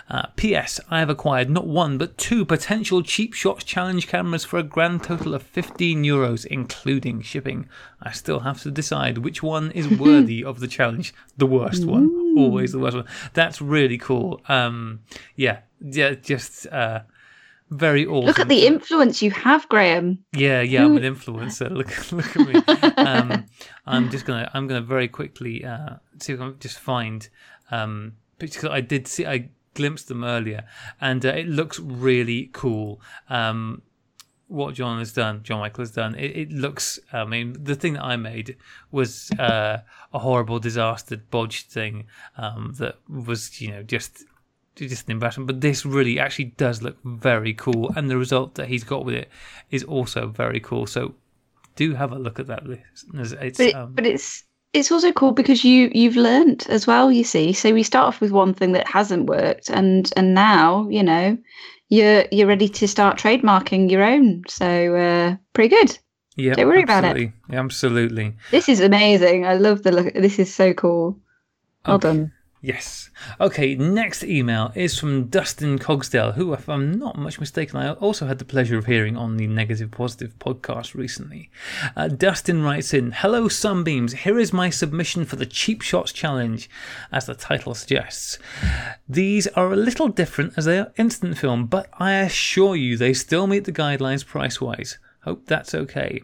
Uh, 0.09 0.27
P.S. 0.35 0.79
I 0.89 0.99
have 0.99 1.09
acquired 1.09 1.49
not 1.49 1.67
one 1.67 1.97
but 1.97 2.17
two 2.17 2.45
potential 2.45 3.01
cheap 3.03 3.33
shots 3.33 3.63
challenge 3.63 4.07
cameras 4.07 4.45
for 4.45 4.57
a 4.57 4.63
grand 4.63 5.03
total 5.03 5.33
of 5.33 5.43
15 5.43 6.03
euros, 6.03 6.45
including 6.45 7.21
shipping. 7.21 7.67
I 8.01 8.11
still 8.11 8.39
have 8.41 8.61
to 8.61 8.71
decide 8.71 9.17
which 9.17 9.43
one 9.43 9.71
is 9.71 9.89
worthy 9.99 10.43
of 10.43 10.59
the 10.59 10.67
challenge. 10.67 11.13
The 11.35 11.47
worst 11.47 11.85
one, 11.85 12.35
always 12.37 12.71
the 12.71 12.79
worst 12.79 12.95
one. 12.95 13.07
That's 13.33 13.61
really 13.61 13.97
cool. 13.97 14.41
Um, 14.47 15.01
yeah, 15.35 15.59
yeah, 15.81 16.13
just 16.13 16.67
uh, 16.67 17.01
very 17.69 18.05
awesome. 18.05 18.27
Look 18.27 18.39
at 18.39 18.47
the 18.47 18.65
influence 18.65 19.21
you 19.21 19.31
have, 19.31 19.67
Graham. 19.67 20.19
Yeah, 20.31 20.61
yeah, 20.61 20.85
I'm 20.85 20.95
an 20.95 21.03
influencer. 21.03 21.69
Look, 21.69 22.11
look 22.13 22.37
at 22.37 22.47
me. 22.47 22.93
Um, 23.03 23.45
I'm 23.85 24.09
just 24.09 24.25
gonna, 24.25 24.49
I'm 24.53 24.67
gonna 24.67 24.81
very 24.81 25.09
quickly 25.09 25.65
uh, 25.65 25.95
see 26.19 26.33
if 26.33 26.39
I 26.39 26.45
can 26.45 26.59
just 26.59 26.79
find 26.79 27.27
um, 27.71 28.13
because 28.37 28.65
I 28.65 28.81
did 28.81 29.07
see, 29.07 29.25
I 29.25 29.49
glimpsed 29.73 30.07
them 30.07 30.23
earlier, 30.23 30.65
and 30.99 31.25
uh, 31.25 31.29
it 31.29 31.47
looks 31.47 31.79
really 31.79 32.49
cool. 32.53 33.01
Um, 33.29 33.81
what 34.47 34.75
John 34.75 34.99
has 34.99 35.11
done, 35.11 35.43
John 35.43 35.59
Michael 35.59 35.81
has 35.81 35.91
done. 35.91 36.15
It, 36.15 36.37
it 36.37 36.51
looks. 36.51 36.99
I 37.11 37.25
mean, 37.25 37.55
the 37.61 37.75
thing 37.75 37.93
that 37.93 38.03
I 38.03 38.15
made 38.15 38.55
was 38.91 39.29
uh, 39.31 39.81
a 40.13 40.19
horrible, 40.19 40.59
disaster, 40.59 41.17
bodged 41.17 41.67
thing 41.67 42.05
um, 42.37 42.73
that 42.77 42.95
was, 43.09 43.61
you 43.61 43.71
know, 43.71 43.83
just 43.83 44.23
just 44.75 45.07
an 45.07 45.11
embarrassment. 45.11 45.47
But 45.47 45.61
this 45.61 45.85
really 45.85 46.19
actually 46.19 46.45
does 46.57 46.81
look 46.81 46.97
very 47.03 47.53
cool, 47.53 47.91
and 47.95 48.09
the 48.09 48.17
result 48.17 48.55
that 48.55 48.67
he's 48.67 48.83
got 48.83 49.05
with 49.05 49.15
it 49.15 49.29
is 49.69 49.83
also 49.83 50.27
very 50.27 50.59
cool. 50.59 50.87
So 50.87 51.15
do 51.75 51.93
have 51.93 52.11
a 52.11 52.19
look 52.19 52.39
at 52.39 52.47
that 52.47 52.65
list. 52.65 53.05
It's, 53.13 53.33
But, 53.33 53.59
it, 53.59 53.75
um, 53.75 53.93
but 53.93 54.05
it's 54.05 54.43
it's 54.77 54.91
also 54.91 55.11
cool 55.11 55.31
because 55.31 55.63
you 55.63 55.91
you've 55.93 56.15
learned 56.15 56.65
as 56.69 56.85
well. 56.87 57.11
You 57.11 57.23
see, 57.23 57.53
so 57.53 57.73
we 57.73 57.83
start 57.83 58.07
off 58.07 58.21
with 58.21 58.31
one 58.31 58.53
thing 58.53 58.73
that 58.73 58.87
hasn't 58.87 59.25
worked, 59.25 59.69
and 59.69 60.11
and 60.15 60.33
now 60.33 60.87
you 60.89 61.03
know 61.03 61.37
you're 61.89 62.25
you're 62.31 62.47
ready 62.47 62.69
to 62.69 62.87
start 62.87 63.17
trademarking 63.17 63.89
your 63.89 64.03
own. 64.03 64.43
So 64.47 64.95
uh, 64.95 65.35
pretty 65.53 65.75
good. 65.75 65.97
yeah, 66.35 66.53
don't 66.53 66.67
worry 66.67 66.83
about 66.83 67.03
it. 67.03 67.07
absolutely, 67.07 67.33
Absolutely. 67.51 68.35
This 68.51 68.69
is 68.69 68.79
amazing. 68.81 69.45
I 69.45 69.55
love 69.55 69.83
the 69.83 69.91
look. 69.91 70.13
This 70.13 70.39
is 70.39 70.53
so 70.53 70.73
cool. 70.73 71.17
Well 71.85 71.95
Okay. 71.95 72.09
done. 72.09 72.31
Yes. 72.61 73.11
Okay, 73.39 73.75
next 73.75 74.23
email 74.23 74.71
is 74.73 74.97
from 74.97 75.25
Dustin 75.25 75.77
Cogsdale, 75.77 76.31
who, 76.31 76.53
if 76.53 76.67
I'm 76.67 76.97
not 76.97 77.15
much 77.15 77.39
mistaken, 77.39 77.77
I 77.77 77.93
also 77.93 78.25
had 78.25 78.39
the 78.39 78.45
pleasure 78.45 78.79
of 78.79 78.87
hearing 78.87 79.15
on 79.15 79.37
the 79.37 79.45
Negative 79.45 79.91
Positive 79.91 80.37
podcast 80.39 80.95
recently. 80.95 81.51
Uh, 81.95 82.07
Dustin 82.07 82.63
writes 82.63 82.95
in 82.95 83.11
Hello, 83.11 83.47
Sunbeams. 83.47 84.13
Here 84.13 84.39
is 84.39 84.51
my 84.51 84.71
submission 84.71 85.23
for 85.23 85.35
the 85.35 85.45
Cheap 85.45 85.83
Shots 85.83 86.11
Challenge, 86.11 86.67
as 87.11 87.27
the 87.27 87.35
title 87.35 87.75
suggests. 87.75 88.39
These 89.07 89.45
are 89.49 89.71
a 89.71 89.77
little 89.77 90.07
different 90.07 90.53
as 90.57 90.65
they 90.65 90.79
are 90.79 90.91
instant 90.97 91.37
film, 91.37 91.67
but 91.67 91.89
I 91.99 92.13
assure 92.13 92.75
you 92.75 92.97
they 92.97 93.13
still 93.13 93.45
meet 93.45 93.65
the 93.65 93.71
guidelines 93.71 94.25
price 94.25 94.59
wise. 94.59 94.97
Hope 95.21 95.45
that's 95.45 95.75
okay. 95.75 96.23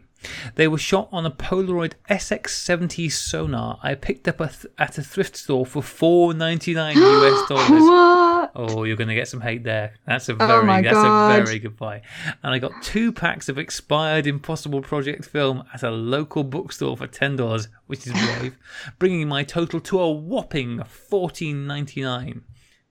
They 0.55 0.67
were 0.67 0.77
shot 0.77 1.09
on 1.11 1.25
a 1.25 1.31
Polaroid 1.31 1.93
SX70 2.09 3.11
sonar 3.11 3.79
I 3.83 3.95
picked 3.95 4.27
up 4.27 4.39
a 4.39 4.47
th- 4.47 4.65
at 4.77 4.97
a 4.97 5.01
thrift 5.03 5.35
store 5.35 5.65
for 5.65 5.81
four 5.83 6.33
ninety 6.33 6.73
nine 6.73 6.97
US 6.97 7.47
dollars. 7.49 7.69
What? 7.81 8.51
Oh, 8.55 8.83
you're 8.83 8.95
going 8.97 9.07
to 9.07 9.15
get 9.15 9.27
some 9.27 9.41
hate 9.41 9.63
there. 9.63 9.93
That's 10.05 10.29
a 10.29 10.33
Oh 10.33 10.47
very 10.47 10.65
my 10.65 10.81
that's 10.81 10.93
God. 10.95 11.39
a 11.39 11.43
very 11.43 11.59
good 11.59 11.77
buy. 11.77 12.01
And 12.43 12.53
I 12.53 12.59
got 12.59 12.71
two 12.83 13.11
packs 13.11 13.49
of 13.49 13.57
expired 13.57 14.27
Impossible 14.27 14.81
Project 14.81 15.25
film 15.25 15.63
at 15.73 15.83
a 15.83 15.91
local 15.91 16.43
bookstore 16.43 16.97
for 16.97 17.07
ten 17.07 17.35
dollars, 17.35 17.67
which 17.87 18.05
is 18.07 18.13
brave, 18.13 18.57
bringing 18.99 19.27
my 19.27 19.43
total 19.43 19.79
to 19.81 19.99
a 19.99 20.11
whopping 20.11 20.83
fourteen 20.83 21.65
ninety 21.67 22.01
nine. 22.01 22.43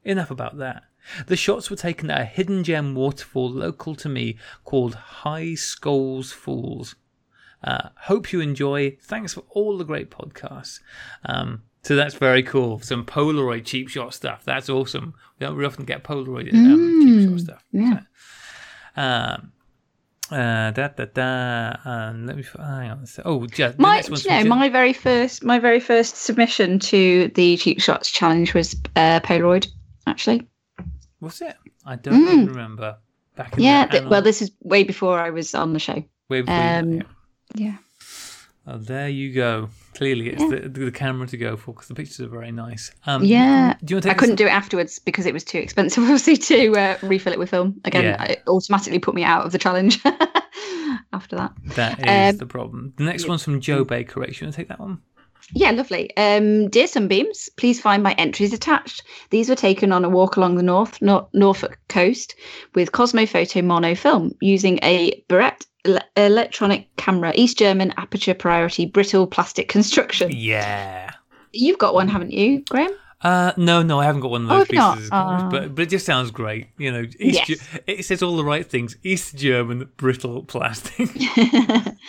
Enough 0.05 0.31
about 0.31 0.59
that. 0.59 0.85
The 1.27 1.37
shots 1.37 1.69
were 1.69 1.77
taken 1.77 2.11
at 2.11 2.21
a 2.21 2.25
hidden 2.25 2.63
gem 2.63 2.95
waterfall 2.95 3.51
local 3.51 3.95
to 3.97 4.09
me 4.09 4.37
called 4.65 4.95
High 4.95 5.55
Skulls 5.55 6.33
Falls. 6.33 6.95
Uh, 7.65 7.89
hope 7.97 8.33
you 8.33 8.41
enjoy. 8.41 8.97
Thanks 9.03 9.35
for 9.35 9.45
all 9.51 9.79
the 9.79 9.85
great 9.85 10.11
podcasts. 10.11 10.81
Um, 11.25 11.63
so 11.83 11.97
that's 11.97 12.15
very 12.15 12.43
cool. 12.43 12.81
Some 12.81 13.05
Polaroid 13.05 13.65
cheap 13.65 13.89
shot 13.89 14.15
stuff. 14.15 14.45
That's 14.45 14.69
awesome. 14.69 15.15
We 15.39 15.47
don't 15.47 15.55
very 15.57 15.67
often 15.67 15.85
get 15.85 16.05
Polaroid 16.05 16.53
um, 16.55 17.01
cheap 17.03 17.31
shot 17.31 17.41
stuff. 17.41 17.65
yeah. 17.73 18.01
Um, 18.97 19.53
uh, 20.31 20.71
da 20.71 20.89
da 20.89 21.05
da. 21.07 21.77
Um, 21.85 22.27
let 22.27 22.37
me 22.37 22.45
hang 22.57 22.91
on. 22.91 23.05
Oh, 23.25 23.47
the 23.47 23.75
My, 23.79 24.01
you 24.03 24.31
know, 24.31 24.45
my 24.45 24.69
very 24.69 24.93
first, 24.93 25.45
my 25.45 25.59
very 25.59 25.81
first 25.81 26.17
submission 26.17 26.79
to 26.81 27.29
the 27.35 27.57
cheap 27.59 27.81
shots 27.81 28.11
challenge 28.11 28.55
was 28.55 28.75
uh, 28.97 29.21
Polaroid. 29.21 29.69
Actually, 30.07 30.49
What's 31.21 31.41
it? 31.41 31.55
I 31.87 31.97
don't 31.97 32.15
Mm. 32.27 32.49
remember. 32.49 32.97
Back 33.37 33.57
in 33.57 33.63
yeah. 33.63 33.87
the 33.87 34.09
well, 34.09 34.21
this 34.23 34.43
is 34.43 34.51
way 34.63 34.83
before 34.85 35.19
I 35.19 35.31
was 35.31 35.55
on 35.55 35.73
the 35.73 35.79
show. 35.79 36.03
way 36.29 36.41
before 36.43 36.55
um, 36.55 36.93
yeah. 36.95 37.03
Yeah. 37.55 37.77
Oh, 38.65 38.79
there 38.79 39.09
you 39.09 39.33
go. 39.35 39.71
Clearly, 39.95 40.31
it's 40.31 40.49
the, 40.49 40.69
the 40.69 40.93
camera 40.93 41.27
to 41.27 41.37
go 41.37 41.57
for 41.57 41.73
because 41.73 41.89
the 41.89 41.95
pictures 41.95 42.21
are 42.21 42.29
very 42.29 42.53
nice. 42.53 42.93
Um, 43.07 43.25
Yeah. 43.25 43.75
Do 43.85 43.93
you 43.93 43.97
want 43.97 44.05
to 44.05 44.11
I 44.11 44.15
couldn't 44.15 44.37
do 44.37 44.47
it 44.47 44.51
afterwards 44.53 45.01
because 45.01 45.27
it 45.27 45.33
was 45.35 45.43
too 45.43 45.59
expensive, 45.59 46.03
obviously, 46.05 46.37
to 46.37 46.73
uh, 46.77 46.99
refill 47.03 47.33
it 47.33 47.39
with 47.41 47.51
film. 47.51 47.81
Again, 47.85 48.05
Yeah. 48.05 48.23
it 48.25 48.43
automatically 48.47 49.01
put 49.01 49.15
me 49.17 49.25
out 49.25 49.45
of 49.45 49.51
the 49.53 49.59
challenge 49.59 49.99
after 51.13 51.37
that. 51.37 51.53
That 51.75 51.99
is 52.01 52.35
Um, 52.35 52.39
the 52.39 52.47
problem. 52.47 52.93
The 52.97 53.05
next 53.05 53.25
yeah. 53.25 53.31
one's 53.31 53.43
from 53.43 53.61
Joe 53.61 53.85
Baker. 53.85 54.21
Right? 54.21 54.29
You 54.41 54.47
want 54.47 54.55
to 54.55 54.61
take 54.61 54.69
that 54.69 54.79
one? 54.81 55.01
Yeah, 55.55 55.71
lovely. 55.73 56.15
Um, 56.17 56.69
dear 56.69 56.87
Sunbeams, 56.87 57.49
please 57.57 57.81
find 57.81 58.03
my 58.03 58.13
entries 58.15 58.53
attached. 58.53 59.03
These 59.31 59.49
were 59.49 59.55
taken 59.55 59.93
on 59.93 60.05
a 60.05 60.09
walk 60.09 60.37
along 60.37 60.57
the 60.57 60.63
North 60.63 61.01
Nor- 61.03 61.29
Norfolk 61.35 61.79
coast 61.89 62.35
with 62.75 62.93
Kosmo 62.93 63.27
Foto 63.27 63.63
mono 63.63 63.95
film 63.95 64.33
using 64.41 64.79
a 64.83 65.23
Beirette 65.29 65.67
ele- 65.85 66.01
electronic 66.17 66.95
camera, 66.97 67.33
East 67.35 67.59
German 67.59 67.93
aperture 67.97 68.35
priority 68.35 68.87
brittle 68.87 69.27
plastic 69.27 69.69
construction. 69.69 70.31
Yeah. 70.33 71.11
You've 71.53 71.79
got 71.79 71.95
one, 71.95 72.09
haven't 72.09 72.33
you, 72.33 72.63
Graham? 72.71 72.93
Uh, 73.23 73.53
no, 73.57 73.83
no, 73.83 74.01
I 74.01 74.05
haven't 74.05 74.21
got 74.23 74.31
one 74.33 74.45
of 74.45 74.51
Oh, 74.51 74.59
those 74.59 74.67
have 74.67 74.73
you 74.73 74.79
not? 74.79 74.95
pieces, 74.97 75.11
of 75.11 75.13
course, 75.13 75.43
Ah. 75.45 75.49
but 75.51 75.75
but 75.75 75.83
it 75.83 75.91
just 75.91 76.05
sounds 76.05 76.31
great. 76.33 76.67
You 76.77 76.91
know, 76.91 77.03
East 77.21 77.49
Yes. 77.49 77.59
Ge- 77.59 77.81
it 77.87 78.05
says 78.05 78.23
all 78.23 78.37
the 78.37 78.45
right 78.45 78.67
things. 78.69 78.97
East 79.05 79.37
German 79.37 79.89
brittle 79.97 80.43
plastic. 80.43 81.09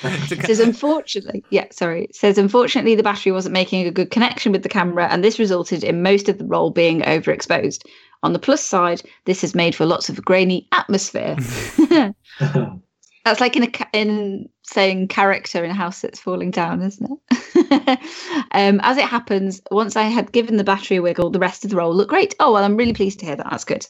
It 0.05 0.45
says 0.47 0.59
unfortunately, 0.59 1.43
yeah, 1.49 1.65
sorry. 1.71 2.05
It 2.05 2.15
says 2.15 2.37
unfortunately 2.37 2.95
the 2.95 3.03
battery 3.03 3.31
wasn't 3.31 3.53
making 3.53 3.85
a 3.87 3.91
good 3.91 4.09
connection 4.11 4.51
with 4.51 4.63
the 4.63 4.69
camera, 4.69 5.07
and 5.09 5.23
this 5.23 5.37
resulted 5.39 5.83
in 5.83 6.01
most 6.01 6.27
of 6.29 6.39
the 6.39 6.45
roll 6.45 6.71
being 6.71 7.01
overexposed. 7.01 7.83
On 8.23 8.33
the 8.33 8.39
plus 8.39 8.63
side, 8.65 9.01
this 9.25 9.41
has 9.41 9.53
made 9.53 9.75
for 9.75 9.85
lots 9.85 10.09
of 10.09 10.23
grainy 10.25 10.67
atmosphere. 10.71 11.37
That's 13.23 13.39
like 13.39 13.55
in 13.55 13.63
a 13.63 13.71
in 13.93 14.49
saying 14.63 15.07
character 15.07 15.63
in 15.63 15.71
a 15.71 15.75
house 15.75 16.01
that's 16.01 16.19
falling 16.19 16.51
down, 16.51 16.81
isn't 16.81 17.09
it? 17.09 17.99
um, 18.51 18.81
as 18.83 18.97
it 18.97 19.05
happens, 19.05 19.61
once 19.71 19.95
I 19.95 20.03
had 20.03 20.31
given 20.31 20.57
the 20.57 20.63
battery 20.63 20.97
a 20.97 21.01
wiggle, 21.01 21.29
the 21.29 21.39
rest 21.39 21.63
of 21.63 21.71
the 21.71 21.77
roll 21.77 21.93
looked 21.93 22.09
great. 22.09 22.35
Oh 22.39 22.51
well, 22.51 22.63
I'm 22.63 22.75
really 22.75 22.93
pleased 22.93 23.19
to 23.19 23.25
hear 23.25 23.35
that. 23.35 23.47
That's 23.49 23.63
good. 23.63 23.85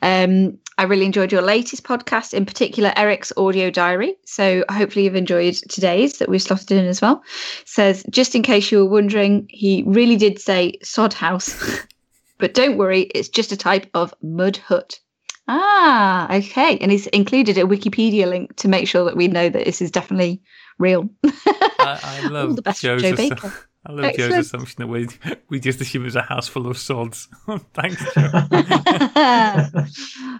Um, 0.00 0.58
I 0.78 0.84
really 0.84 1.06
enjoyed 1.06 1.30
your 1.30 1.42
latest 1.42 1.84
podcast, 1.84 2.34
in 2.34 2.44
particular 2.44 2.92
Eric's 2.96 3.32
audio 3.36 3.70
diary. 3.70 4.16
So 4.24 4.64
hopefully 4.68 5.04
you've 5.04 5.14
enjoyed 5.14 5.54
today's 5.68 6.18
that 6.18 6.28
we've 6.28 6.42
slotted 6.42 6.72
in 6.72 6.86
as 6.86 7.00
well. 7.00 7.22
Says 7.64 8.04
just 8.10 8.34
in 8.34 8.42
case 8.42 8.72
you 8.72 8.78
were 8.78 8.90
wondering, 8.90 9.46
he 9.48 9.84
really 9.86 10.16
did 10.16 10.40
say 10.40 10.78
sod 10.82 11.14
house, 11.14 11.84
but 12.38 12.54
don't 12.54 12.78
worry, 12.78 13.02
it's 13.02 13.28
just 13.28 13.52
a 13.52 13.56
type 13.56 13.88
of 13.94 14.12
mud 14.22 14.56
hut. 14.56 14.98
Ah, 15.48 16.32
okay. 16.36 16.78
And 16.78 16.90
he's 16.92 17.06
included 17.08 17.58
a 17.58 17.62
Wikipedia 17.62 18.26
link 18.28 18.54
to 18.56 18.68
make 18.68 18.86
sure 18.88 19.04
that 19.04 19.16
we 19.16 19.28
know 19.28 19.48
that 19.48 19.64
this 19.64 19.82
is 19.82 19.90
definitely 19.90 20.40
real. 20.78 21.08
I, 21.24 21.30
I 22.24 22.28
love 22.28 22.56
the 22.56 22.62
best 22.62 22.80
Joe's 22.82 23.02
Joe 23.02 23.12
assu- 23.12 23.16
Baker. 23.30 23.52
I 23.84 23.92
love 23.92 24.14
Joe's 24.16 24.34
assumption 24.34 24.76
that 24.78 24.86
we 24.86 25.08
we 25.48 25.58
just 25.58 25.80
assume 25.80 26.06
it's 26.06 26.14
a 26.14 26.22
house 26.22 26.46
full 26.46 26.68
of 26.68 26.78
sods. 26.78 27.28
Thanks, 27.74 28.04
Joe. 28.14 28.30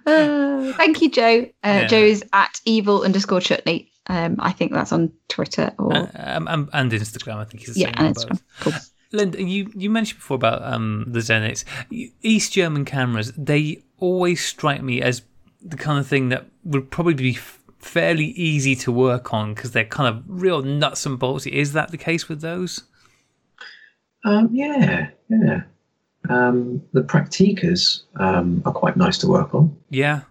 Uh, 0.04 0.72
thank 0.74 1.00
you, 1.00 1.10
Joe. 1.10 1.42
Uh, 1.62 1.82
Yeah. 1.82 1.86
Joe 1.86 1.96
is 1.98 2.24
at 2.32 2.60
evil 2.64 3.02
underscore 3.02 3.40
chutney. 3.40 3.90
Um, 4.08 4.36
I 4.40 4.50
think 4.52 4.72
that's 4.72 4.92
on 4.92 5.12
Twitter 5.28 5.72
or 5.78 5.94
Uh, 5.94 6.06
um, 6.16 6.68
and 6.72 6.90
Instagram, 6.90 7.36
I 7.36 7.44
think 7.44 7.64
he's 7.64 7.74
the 7.74 7.80
yeah, 7.80 7.96
same 7.98 8.06
and 8.06 8.16
Instagram. 8.16 8.28
both. 8.30 8.42
Cool. 8.60 8.72
Lyndon, 9.12 9.48
you, 9.48 9.70
you 9.74 9.90
mentioned 9.90 10.20
before 10.20 10.36
about 10.36 10.62
um, 10.62 11.04
the 11.06 11.20
Zenits. 11.20 11.64
East 12.22 12.52
German 12.52 12.84
cameras, 12.84 13.32
they 13.36 13.82
always 13.98 14.44
strike 14.44 14.82
me 14.82 15.02
as 15.02 15.22
the 15.60 15.76
kind 15.76 15.98
of 15.98 16.06
thing 16.06 16.30
that 16.30 16.46
would 16.64 16.90
probably 16.90 17.14
be 17.14 17.36
f- 17.36 17.60
fairly 17.78 18.26
easy 18.26 18.74
to 18.76 18.92
work 18.92 19.32
on 19.32 19.54
because 19.54 19.72
they're 19.72 19.84
kind 19.84 20.08
of 20.08 20.24
real 20.26 20.62
nuts 20.62 21.06
and 21.06 21.18
bolts. 21.18 21.46
Is 21.46 21.72
that 21.72 21.90
the 21.90 21.98
case 21.98 22.28
with 22.28 22.40
those? 22.40 22.84
Um, 24.24 24.48
yeah, 24.52 25.10
yeah. 25.28 25.62
Um, 26.28 26.82
the 26.92 27.02
Prakticas 27.02 28.02
um, 28.16 28.62
are 28.64 28.72
quite 28.72 28.96
nice 28.96 29.18
to 29.18 29.26
work 29.26 29.54
on. 29.54 29.76
Yeah. 29.90 30.22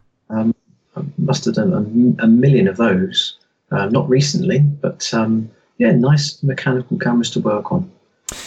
I 0.95 1.03
must 1.18 1.45
have 1.45 1.56
done 1.56 1.74
a, 1.74 2.24
a 2.24 2.28
million 2.28 2.68
of 2.68 2.78
those. 2.78 3.38
Uh, 3.72 3.86
not 3.88 4.08
recently, 4.10 4.60
but 4.60 5.14
um, 5.14 5.49
yeah, 5.78 5.91
nice 5.91 6.44
mechanical 6.44 6.98
cameras 6.98 7.30
to 7.32 7.40
work 7.40 7.72
on. 7.72 7.90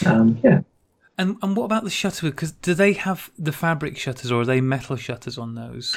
Um, 0.06 0.38
yeah. 0.42 0.60
And 1.16 1.36
and 1.42 1.56
what 1.56 1.64
about 1.64 1.84
the 1.84 1.90
shutter? 1.90 2.30
Because 2.30 2.52
do 2.52 2.74
they 2.74 2.92
have 2.94 3.30
the 3.38 3.52
fabric 3.52 3.96
shutters 3.96 4.32
or 4.32 4.42
are 4.42 4.44
they 4.44 4.60
metal 4.60 4.96
shutters 4.96 5.38
on 5.38 5.54
those? 5.54 5.96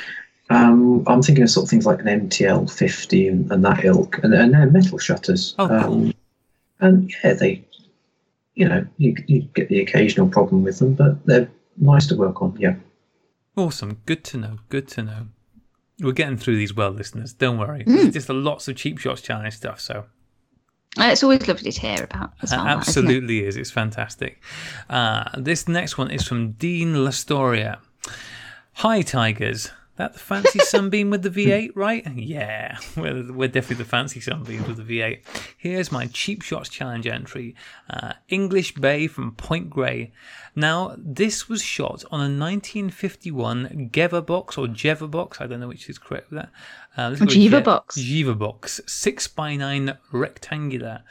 Um, 0.50 1.04
I'm 1.08 1.22
thinking 1.22 1.44
of 1.44 1.50
sort 1.50 1.66
of 1.66 1.70
things 1.70 1.86
like 1.86 2.00
an 2.00 2.30
MTL 2.30 2.72
50 2.72 3.28
and, 3.28 3.52
and 3.52 3.66
that 3.66 3.84
ilk, 3.84 4.20
and, 4.24 4.34
and 4.34 4.54
they're 4.54 4.70
metal 4.70 4.98
shutters. 4.98 5.56
Oh, 5.60 5.68
cool. 5.68 5.78
Um, 5.80 6.14
and 6.80 7.14
yeah, 7.24 7.34
they, 7.34 7.66
you 8.56 8.68
know, 8.68 8.86
you, 8.98 9.16
you 9.28 9.42
get 9.54 9.68
the 9.68 9.82
occasional 9.82 10.30
problem 10.30 10.64
with 10.64 10.80
them, 10.80 10.94
but 10.94 11.26
they're 11.26 11.50
nice 11.78 12.08
to 12.08 12.16
work 12.16 12.42
on. 12.42 12.56
Yeah. 12.58 12.76
Awesome. 13.58 14.02
Good 14.06 14.24
to 14.26 14.38
know. 14.38 14.60
Good 14.70 14.88
to 14.90 15.04
know. 15.04 15.28
We're 16.00 16.14
getting 16.14 16.38
through 16.38 16.58
these 16.58 16.76
well, 16.76 16.92
listeners. 16.92 17.34
Don't 17.34 17.58
worry. 17.58 17.84
Hmm. 17.84 17.96
There's 17.96 18.14
just 18.14 18.30
a 18.30 18.34
lots 18.34 18.68
of 18.68 18.76
cheap 18.76 19.00
shots 19.00 19.22
challenge 19.22 19.56
stuff. 19.56 19.82
So 19.82 20.06
it's 21.00 21.24
always 21.24 21.48
lovely 21.48 21.72
to 21.72 21.80
hear 21.80 22.04
about. 22.04 22.34
Well, 22.42 22.50
that, 22.50 22.54
isn't 22.54 22.60
it? 22.60 22.70
absolutely 22.70 23.46
is. 23.46 23.58
It's 23.58 23.72
fantastic. 23.72 24.42
Uh, 24.90 25.30
this 25.38 25.68
next 25.68 25.98
one 25.98 26.12
is 26.12 26.28
from 26.28 26.52
Dean 26.54 26.94
Lastoria. 26.94 27.80
Hi, 28.74 29.02
Tigers. 29.02 29.72
That 29.98 30.14
the 30.14 30.20
fancy 30.20 30.60
sunbeam 30.64 31.10
with 31.10 31.24
the 31.24 31.30
V8, 31.32 31.72
right? 31.74 32.08
Yeah, 32.16 32.78
we're, 32.96 33.34
we're 33.34 33.48
definitely 33.48 33.84
the 33.84 33.90
fancy 33.90 34.20
sunbeam 34.20 34.66
with 34.68 34.78
the 34.78 35.00
V8. 35.00 35.22
Here's 35.58 35.92
my 35.92 36.06
cheap 36.06 36.44
shots 36.44 36.70
challenge 36.70 37.08
entry 37.08 37.56
uh, 37.90 38.14
English 38.30 38.76
Bay 38.76 39.08
from 39.08 39.32
Point 39.32 39.72
Grey. 39.72 40.12
Now, 40.56 40.96
this 40.98 41.50
was 41.50 41.64
shot 41.64 42.04
on 42.12 42.20
a 42.20 42.30
1951 42.30 43.90
Geva 43.92 44.22
box 44.22 44.56
or 44.58 44.68
Jeva 44.68 45.10
box. 45.10 45.42
I 45.42 45.48
don't 45.48 45.60
know 45.60 45.68
which 45.68 45.90
is 45.90 45.98
correct 45.98 46.30
with 46.30 46.42
that. 46.42 46.50
Uh, 46.98 47.10
let's 47.10 47.20
go 47.20 47.26
with 47.26 47.36
Jiva 47.36 47.64
box. 47.64 47.98
Jiva 47.98 48.38
box, 48.38 48.82
6x9 48.88 49.98
rectangular. 50.12 51.04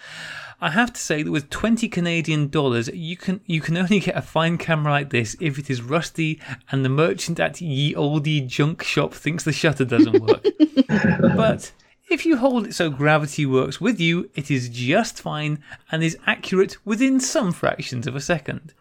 I 0.60 0.70
have 0.70 0.92
to 0.92 1.00
say 1.00 1.22
that 1.22 1.30
with 1.30 1.50
20 1.50 1.88
Canadian 1.88 2.48
dollars, 2.48 2.88
you 2.88 3.16
can 3.16 3.40
you 3.46 3.60
can 3.60 3.76
only 3.76 4.00
get 4.00 4.16
a 4.16 4.22
fine 4.22 4.56
camera 4.58 4.92
like 4.92 5.10
this 5.10 5.36
if 5.38 5.58
it 5.58 5.68
is 5.68 5.82
rusty 5.82 6.40
and 6.72 6.84
the 6.84 6.88
merchant 6.88 7.38
at 7.38 7.60
ye 7.60 7.94
oldie 7.94 8.46
junk 8.46 8.82
shop 8.82 9.12
thinks 9.12 9.44
the 9.44 9.52
shutter 9.52 9.84
doesn't 9.84 10.22
work. 10.22 10.44
but 11.36 11.72
if 12.08 12.24
you 12.24 12.38
hold 12.38 12.66
it 12.66 12.74
so 12.74 12.88
gravity 12.88 13.44
works 13.44 13.80
with 13.80 14.00
you, 14.00 14.30
it 14.34 14.50
is 14.50 14.70
just 14.70 15.20
fine 15.20 15.62
and 15.92 16.02
is 16.02 16.16
accurate 16.26 16.78
within 16.86 17.20
some 17.20 17.52
fractions 17.52 18.06
of 18.06 18.16
a 18.16 18.20
second. 18.20 18.72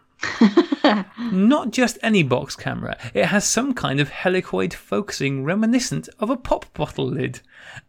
Not 1.32 1.70
just 1.70 1.98
any 2.02 2.22
box 2.22 2.56
camera, 2.56 2.96
it 3.14 3.26
has 3.26 3.46
some 3.46 3.74
kind 3.74 4.00
of 4.00 4.10
helicoid 4.10 4.72
focusing 4.72 5.44
reminiscent 5.44 6.08
of 6.18 6.30
a 6.30 6.36
pop 6.36 6.72
bottle 6.74 7.06
lid, 7.06 7.40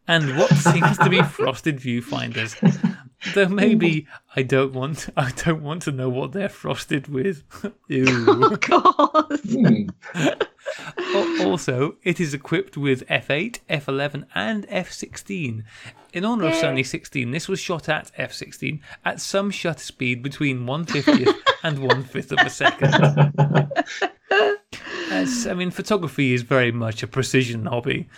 and 0.08 0.38
what 0.38 0.50
seems 0.56 0.98
to 0.98 1.10
be 1.10 1.22
frosted 1.22 1.78
viewfinders. 1.78 2.56
Though 3.34 3.50
maybe 3.50 4.08
I 4.36 4.44
don't 4.44 4.74
want 4.74 5.10
I 5.18 5.32
don't 5.32 5.64
want 5.64 5.84
to 5.84 5.92
know 5.92 6.10
what 6.10 6.32
they're 6.32 6.50
frosted 6.50 7.08
with. 7.08 7.44
Ew. 7.88 8.06
Oh 8.28 8.56
God. 8.56 9.40
Hmm. 9.42 9.88
Also, 11.42 11.96
it 12.04 12.20
is 12.20 12.34
equipped 12.34 12.78
with 12.78 13.08
f8, 13.08 13.60
f11, 13.70 14.26
and 14.36 14.68
f16. 14.68 15.64
In 16.18 16.26
honour 16.26 16.48
of. 16.48 16.56
Sunny 16.56 16.81
16, 16.81 17.30
this 17.30 17.48
was 17.48 17.60
shot 17.60 17.88
at 17.88 18.11
f16 18.18 18.80
at 19.06 19.22
some 19.22 19.52
shutter 19.52 19.77
speed 19.77 20.23
between 20.23 20.65
150th 20.65 21.31
and 21.64 21.77
1 21.77 22.03
5th 22.06 22.31
of 22.31 22.39
a 22.39 22.49
second. 22.49 22.95
As, 25.11 25.45
I 25.45 25.53
mean, 25.53 25.69
photography 25.69 26.34
is 26.34 26.41
very 26.41 26.72
much 26.72 27.03
a 27.03 27.07
precision 27.07 27.68
hobby. 27.68 28.10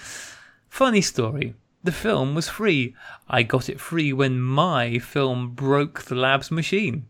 Funny 0.70 1.02
story. 1.02 1.56
The 1.84 1.92
film 1.92 2.36
was 2.36 2.48
free. 2.48 2.96
I 3.28 3.44
got 3.44 3.68
it 3.68 3.82
free 3.82 4.14
when 4.14 4.40
my 4.40 5.00
film 5.00 5.50
broke 5.50 6.04
the 6.04 6.16
lab's 6.16 6.52
machine. 6.52 7.06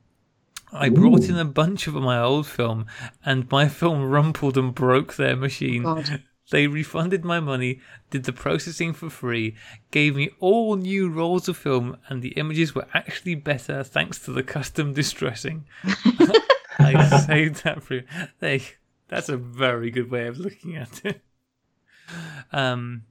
I 0.73 0.89
brought 0.89 1.29
in 1.29 1.37
a 1.37 1.45
bunch 1.45 1.85
of 1.85 1.93
my 1.93 2.19
old 2.19 2.47
film, 2.47 2.87
and 3.23 3.49
my 3.51 3.67
film 3.67 4.05
rumpled 4.05 4.57
and 4.57 4.73
broke 4.73 5.17
their 5.17 5.35
machine. 5.35 5.83
God. 5.83 6.23
They 6.49 6.67
refunded 6.67 7.23
my 7.23 7.39
money, 7.39 7.79
did 8.09 8.23
the 8.23 8.33
processing 8.33 8.93
for 8.93 9.09
free, 9.09 9.55
gave 9.91 10.15
me 10.15 10.31
all 10.39 10.75
new 10.75 11.09
rolls 11.09 11.47
of 11.47 11.57
film, 11.57 11.97
and 12.07 12.21
the 12.21 12.29
images 12.29 12.73
were 12.73 12.87
actually 12.93 13.35
better 13.35 13.83
thanks 13.83 14.19
to 14.19 14.31
the 14.31 14.43
custom 14.43 14.93
distressing. 14.93 15.65
I 16.79 17.23
saved 17.27 17.63
that 17.63 17.83
for 17.83 18.01
they. 18.39 18.63
That's 19.09 19.29
a 19.29 19.37
very 19.37 19.91
good 19.91 20.09
way 20.09 20.27
of 20.27 20.37
looking 20.37 20.75
at 20.75 21.03
it. 21.03 21.21
Um, 22.51 23.03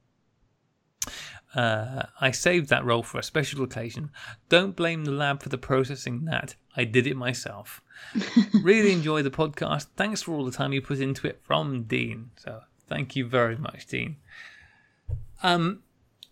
uh, 1.55 2.05
I 2.20 2.31
saved 2.31 2.69
that 2.69 2.85
roll 2.85 3.02
for 3.02 3.19
a 3.19 3.23
special 3.23 3.62
occasion. 3.62 4.10
Don't 4.48 4.77
blame 4.77 5.05
the 5.05 5.12
lab 5.12 5.43
for 5.43 5.48
the 5.48 5.59
processing 5.59 6.24
that. 6.27 6.55
I 6.77 6.85
did 6.85 7.06
it 7.06 7.16
myself. 7.16 7.82
really 8.62 8.93
enjoy 8.93 9.23
the 9.23 9.31
podcast. 9.31 9.86
Thanks 9.97 10.23
for 10.23 10.35
all 10.35 10.44
the 10.44 10.52
time 10.52 10.73
you 10.73 10.82
put 10.82 11.01
into 11.01 11.27
it 11.27 11.40
from 11.43 11.85
Dean. 11.85 12.31
So 12.36 12.60
thank 12.89 13.16
you 13.16 13.27
very 13.27 13.56
much, 13.56 13.86
Dean. 13.86 14.16
Um, 15.43 15.82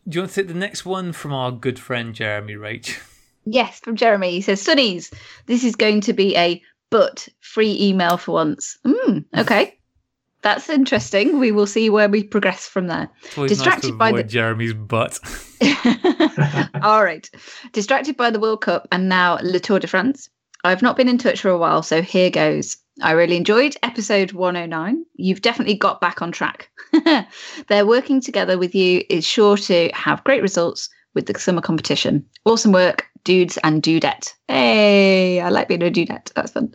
do 0.09 0.17
you 0.17 0.23
want 0.23 0.33
to 0.33 0.41
take 0.43 0.49
the 0.49 0.55
next 0.59 0.85
one 0.85 1.13
from 1.13 1.33
our 1.33 1.51
good 1.51 1.79
friend 1.79 2.15
Jeremy 2.15 2.55
Rach? 2.55 2.99
Yes, 3.49 3.79
from 3.79 3.95
Jeremy. 3.95 4.33
He 4.33 4.41
says, 4.41 4.61
Sunnies, 4.61 5.15
this 5.47 5.63
is 5.63 5.77
going 5.77 6.01
to 6.01 6.13
be 6.13 6.37
a 6.37 6.61
but 6.91 7.29
free 7.39 7.77
email 7.81 8.17
for 8.17 8.33
once. 8.33 8.77
Mm, 8.85 9.25
okay. 9.39 9.79
That's 10.43 10.69
interesting. 10.69 11.39
We 11.39 11.53
will 11.53 11.69
see 11.69 11.89
where 11.89 12.09
we 12.09 12.25
progress 12.25 12.67
from 12.67 12.89
there. 12.89 13.09
Distracted 13.37 13.91
nice 13.91 13.99
by 13.99 14.13
the- 14.13 14.25
Jeremy's 14.25 14.75
butt. 14.75 15.21
All 16.83 17.05
right. 17.05 17.31
Distracted 17.73 18.17
by 18.17 18.31
the 18.31 18.41
World 18.41 18.63
Cup 18.63 18.89
and 18.91 19.09
now 19.09 19.39
Le 19.43 19.61
Tour 19.61 19.79
de 19.79 19.87
France. 19.87 20.29
I've 20.65 20.83
not 20.83 20.97
been 20.97 21.09
in 21.09 21.19
touch 21.19 21.41
for 21.41 21.49
a 21.51 21.59
while, 21.59 21.85
so 21.85 22.03
here 22.03 22.31
goes. 22.31 22.77
I 23.03 23.13
really 23.13 23.37
enjoyed 23.37 23.77
episode 23.83 24.33
109. 24.33 25.05
You've 25.15 25.43
definitely 25.43 25.75
got 25.75 26.01
back 26.01 26.23
on 26.23 26.33
track. 26.33 26.71
They're 27.69 27.87
working 27.87 28.21
together 28.21 28.59
with 28.59 28.75
you 28.75 29.03
is 29.11 29.27
sure 29.27 29.57
to 29.59 29.91
have 29.93 30.25
great 30.25 30.43
results 30.43 30.89
with 31.15 31.27
the 31.27 31.39
summer 31.39 31.61
competition. 31.61 32.25
Awesome 32.45 32.73
work, 32.73 33.07
dudes 33.25 33.59
and 33.65 33.83
dudette. 33.83 34.33
Hey, 34.49 35.41
I 35.41 35.51
like 35.51 35.69
being 35.69 35.83
a 35.83 35.91
dudette. 35.91 36.33
That's 36.35 36.53
fun. 36.53 36.73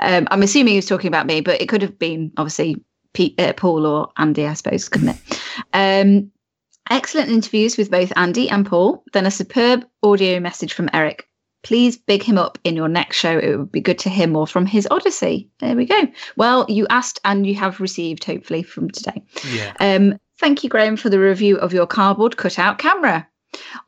Um, 0.00 0.28
I'm 0.30 0.42
assuming 0.42 0.72
he 0.72 0.78
was 0.78 0.86
talking 0.86 1.08
about 1.08 1.26
me, 1.26 1.40
but 1.40 1.60
it 1.60 1.68
could 1.68 1.82
have 1.82 1.98
been 1.98 2.32
obviously 2.36 2.76
Pete, 3.14 3.40
uh, 3.40 3.52
Paul 3.54 3.86
or 3.86 4.08
Andy, 4.16 4.46
I 4.46 4.54
suppose, 4.54 4.88
couldn't 4.88 5.10
it? 5.10 5.40
Um, 5.72 6.30
Excellent 6.90 7.30
interviews 7.30 7.78
with 7.78 7.90
both 7.90 8.12
Andy 8.16 8.50
and 8.50 8.66
Paul. 8.66 9.04
Then 9.12 9.24
a 9.24 9.30
superb 9.30 9.86
audio 10.02 10.40
message 10.40 10.72
from 10.72 10.90
Eric. 10.92 11.28
Please 11.62 11.96
big 11.96 12.22
him 12.22 12.38
up 12.38 12.58
in 12.64 12.76
your 12.76 12.88
next 12.88 13.16
show. 13.16 13.38
It 13.38 13.56
would 13.56 13.72
be 13.72 13.80
good 13.80 13.98
to 14.00 14.10
hear 14.10 14.26
more 14.26 14.46
from 14.46 14.66
his 14.66 14.88
Odyssey. 14.90 15.48
There 15.60 15.76
we 15.76 15.86
go. 15.86 16.08
Well, 16.36 16.66
you 16.68 16.86
asked 16.90 17.20
and 17.24 17.46
you 17.46 17.54
have 17.54 17.80
received, 17.80 18.24
hopefully, 18.24 18.62
from 18.62 18.90
today. 18.90 19.22
yeah. 19.50 19.72
Um, 19.80 20.18
thank 20.38 20.64
you, 20.64 20.70
Graham, 20.70 20.96
for 20.96 21.08
the 21.08 21.20
review 21.20 21.56
of 21.56 21.72
your 21.72 21.86
cardboard 21.86 22.36
cutout 22.36 22.78
camera. 22.78 23.28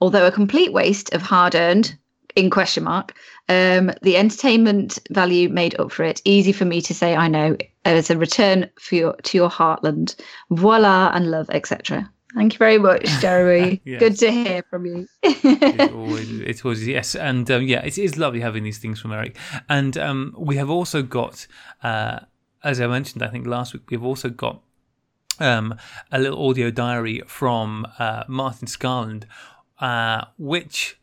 Although 0.00 0.26
a 0.26 0.32
complete 0.32 0.72
waste 0.72 1.12
of 1.14 1.22
hard 1.22 1.54
earned, 1.54 1.96
in 2.36 2.50
question 2.50 2.84
mark, 2.84 3.14
um, 3.48 3.92
the 4.02 4.16
entertainment 4.16 4.98
value 5.10 5.48
made 5.48 5.78
up 5.78 5.92
for 5.92 6.04
it. 6.04 6.20
Easy 6.24 6.52
for 6.52 6.64
me 6.64 6.80
to 6.82 6.94
say, 6.94 7.14
I 7.14 7.28
know, 7.28 7.56
as 7.84 8.10
a 8.10 8.18
return 8.18 8.68
for 8.78 8.94
your, 8.94 9.12
to 9.14 9.38
your 9.38 9.50
heartland. 9.50 10.16
Voila 10.50 11.12
and 11.14 11.30
love, 11.30 11.48
etc. 11.50 12.10
Thank 12.34 12.54
you 12.54 12.58
very 12.58 12.78
much, 12.78 13.04
Jeremy. 13.20 13.80
Yes. 13.84 14.00
Good 14.00 14.18
to 14.18 14.30
hear 14.30 14.62
from 14.68 14.86
you. 14.86 15.06
it 15.22 15.92
always, 15.94 16.40
it 16.40 16.64
was 16.64 16.86
yes, 16.86 17.14
and 17.14 17.48
um, 17.50 17.62
yeah, 17.62 17.84
it 17.84 17.96
is 17.96 18.18
lovely 18.18 18.40
having 18.40 18.64
these 18.64 18.78
things 18.78 19.00
from 19.00 19.12
Eric. 19.12 19.36
And 19.68 19.96
um, 19.96 20.34
we 20.36 20.56
have 20.56 20.68
also 20.68 21.02
got, 21.02 21.46
uh, 21.82 22.20
as 22.64 22.80
I 22.80 22.86
mentioned, 22.88 23.22
I 23.22 23.28
think 23.28 23.46
last 23.46 23.72
week, 23.72 23.88
we've 23.88 24.04
also 24.04 24.30
got 24.30 24.62
um, 25.38 25.76
a 26.10 26.18
little 26.18 26.48
audio 26.48 26.70
diary 26.70 27.22
from 27.26 27.86
uh, 27.98 28.24
Martin 28.26 28.66
Scarland, 28.66 29.24
uh, 29.80 30.24
which 30.36 30.98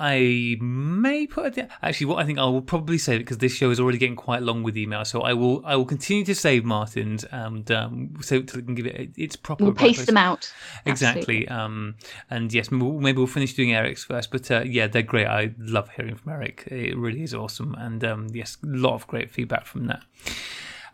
I 0.00 0.56
may 0.60 1.26
put 1.26 1.58
it 1.58 1.68
actually. 1.82 2.06
What 2.06 2.18
I 2.18 2.24
think 2.24 2.38
I 2.38 2.44
will 2.46 2.62
probably 2.62 2.96
save 2.96 3.16
it 3.16 3.24
because 3.24 3.38
this 3.38 3.52
show 3.52 3.70
is 3.70 3.78
already 3.78 3.98
getting 3.98 4.16
quite 4.16 4.42
long 4.42 4.62
with 4.62 4.76
email. 4.76 5.04
So 5.04 5.20
I 5.20 5.34
will 5.34 5.62
I 5.66 5.76
will 5.76 5.84
continue 5.84 6.24
to 6.24 6.34
save 6.34 6.64
Martin's 6.64 7.24
and 7.24 7.70
um, 7.70 8.14
so 8.22 8.40
to 8.40 8.62
can 8.62 8.74
give 8.74 8.86
it 8.86 9.10
its 9.16 9.36
proper. 9.36 9.64
we'll 9.64 9.74
paste 9.74 10.06
them 10.06 10.16
out. 10.16 10.52
Exactly. 10.86 11.46
Um, 11.48 11.96
and 12.30 12.52
yes, 12.52 12.70
maybe 12.70 12.84
we'll, 12.84 13.00
maybe 13.00 13.18
we'll 13.18 13.26
finish 13.26 13.54
doing 13.54 13.72
Eric's 13.74 14.04
first. 14.04 14.30
But 14.30 14.50
uh, 14.50 14.62
yeah, 14.64 14.86
they're 14.86 15.02
great. 15.02 15.26
I 15.26 15.54
love 15.58 15.90
hearing 15.90 16.16
from 16.16 16.32
Eric. 16.32 16.66
It 16.68 16.96
really 16.96 17.22
is 17.22 17.34
awesome. 17.34 17.74
And 17.74 18.02
um, 18.02 18.28
yes, 18.32 18.56
a 18.62 18.66
lot 18.66 18.94
of 18.94 19.06
great 19.06 19.30
feedback 19.30 19.66
from 19.66 19.86
that. 19.86 20.02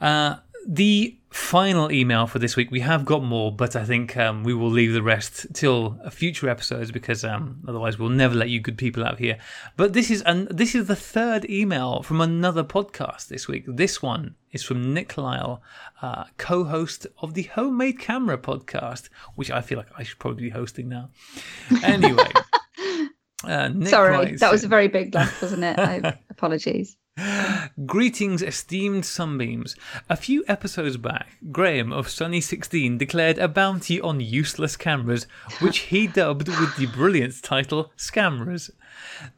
Uh, 0.01 0.37
the 0.67 1.17
final 1.31 1.93
email 1.93 2.27
for 2.27 2.39
this 2.39 2.57
week, 2.57 2.71
we 2.71 2.81
have 2.81 3.05
got 3.05 3.23
more, 3.23 3.53
but 3.53 3.77
I 3.77 3.85
think 3.85 4.17
um, 4.17 4.43
we 4.43 4.53
will 4.53 4.71
leave 4.71 4.93
the 4.93 5.03
rest 5.03 5.47
till 5.55 5.99
a 6.03 6.11
future 6.11 6.49
episodes 6.49 6.91
because 6.91 7.25
um, 7.25 7.63
otherwise 7.69 7.99
we'll 7.99 8.09
never 8.09 8.35
let 8.35 8.49
you 8.49 8.59
good 8.59 8.79
people 8.79 9.05
out 9.05 9.19
here. 9.19 9.39
But 9.77 9.93
this 9.93 10.11
is 10.11 10.23
an, 10.23 10.49
this 10.51 10.75
is 10.75 10.87
the 10.87 10.97
third 10.97 11.49
email 11.49 12.03
from 12.03 12.21
another 12.21 12.65
podcast 12.65 13.29
this 13.29 13.47
week. 13.47 13.65
This 13.69 14.03
one 14.03 14.35
is 14.51 14.63
from 14.63 14.93
Nick 14.93 15.17
Lyle, 15.17 15.63
uh, 16.03 16.25
co-host 16.37 17.07
of 17.21 17.35
the 17.35 17.45
Homemade 17.45 18.01
Camera 18.01 18.39
podcast, 18.39 19.09
which 19.35 19.51
I 19.51 19.61
feel 19.61 19.79
like 19.79 19.89
I 19.97 20.03
should 20.03 20.19
probably 20.19 20.45
be 20.45 20.51
hosting 20.51 20.89
now. 20.89 21.11
Anyway. 21.85 22.31
Uh, 23.45 23.69
Nick 23.69 23.89
Sorry, 23.89 24.11
writes 24.11 24.41
that 24.41 24.51
was 24.51 24.65
a 24.65 24.69
very 24.69 24.89
big 24.89 25.15
laugh, 25.15 25.41
wasn't 25.43 25.63
it? 25.63 25.79
I, 25.79 26.19
apologies. 26.31 26.97
Greetings, 27.87 28.43
esteemed 28.43 29.07
sunbeams. 29.07 29.75
A 30.11 30.17
few 30.17 30.45
episodes 30.49 30.99
back, 30.99 31.39
Graham 31.51 31.91
of 31.91 32.11
Sunny 32.11 32.43
16 32.43 32.99
declared 32.99 33.39
a 33.39 33.49
bounty 33.49 33.99
on 33.99 34.21
useless 34.21 34.77
cameras, 34.77 35.27
which 35.61 35.79
he 35.79 36.07
dubbed 36.07 36.49
with 36.49 36.77
the 36.77 36.87
brilliant 36.87 37.43
title 37.43 37.91
Scamras. 37.97 38.71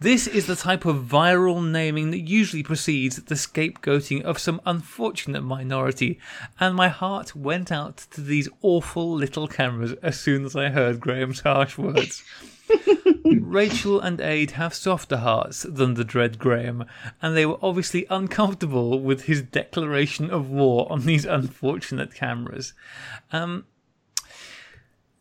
This 0.00 0.26
is 0.26 0.46
the 0.46 0.56
type 0.56 0.86
of 0.86 1.04
viral 1.04 1.64
naming 1.64 2.10
that 2.10 2.28
usually 2.28 2.64
precedes 2.64 3.16
the 3.16 3.36
scapegoating 3.36 4.22
of 4.22 4.40
some 4.40 4.60
unfortunate 4.66 5.42
minority, 5.42 6.18
and 6.58 6.74
my 6.74 6.88
heart 6.88 7.36
went 7.36 7.70
out 7.70 7.98
to 8.10 8.20
these 8.20 8.48
awful 8.60 9.14
little 9.14 9.46
cameras 9.46 9.92
as 10.02 10.18
soon 10.18 10.44
as 10.44 10.56
I 10.56 10.70
heard 10.70 10.98
Graham's 10.98 11.40
harsh 11.40 11.78
words. 11.78 12.24
Rachel 13.24 14.00
and 14.00 14.20
Ade 14.20 14.52
have 14.52 14.74
softer 14.74 15.18
hearts 15.18 15.62
than 15.68 15.94
the 15.94 16.04
dread 16.04 16.38
Graham, 16.38 16.84
and 17.22 17.36
they 17.36 17.46
were 17.46 17.58
obviously 17.62 18.06
uncomfortable 18.10 19.00
with 19.00 19.24
his 19.24 19.42
declaration 19.42 20.30
of 20.30 20.50
war 20.50 20.86
on 20.90 21.02
these 21.06 21.24
unfortunate 21.24 22.14
cameras. 22.14 22.72
Um, 23.32 23.64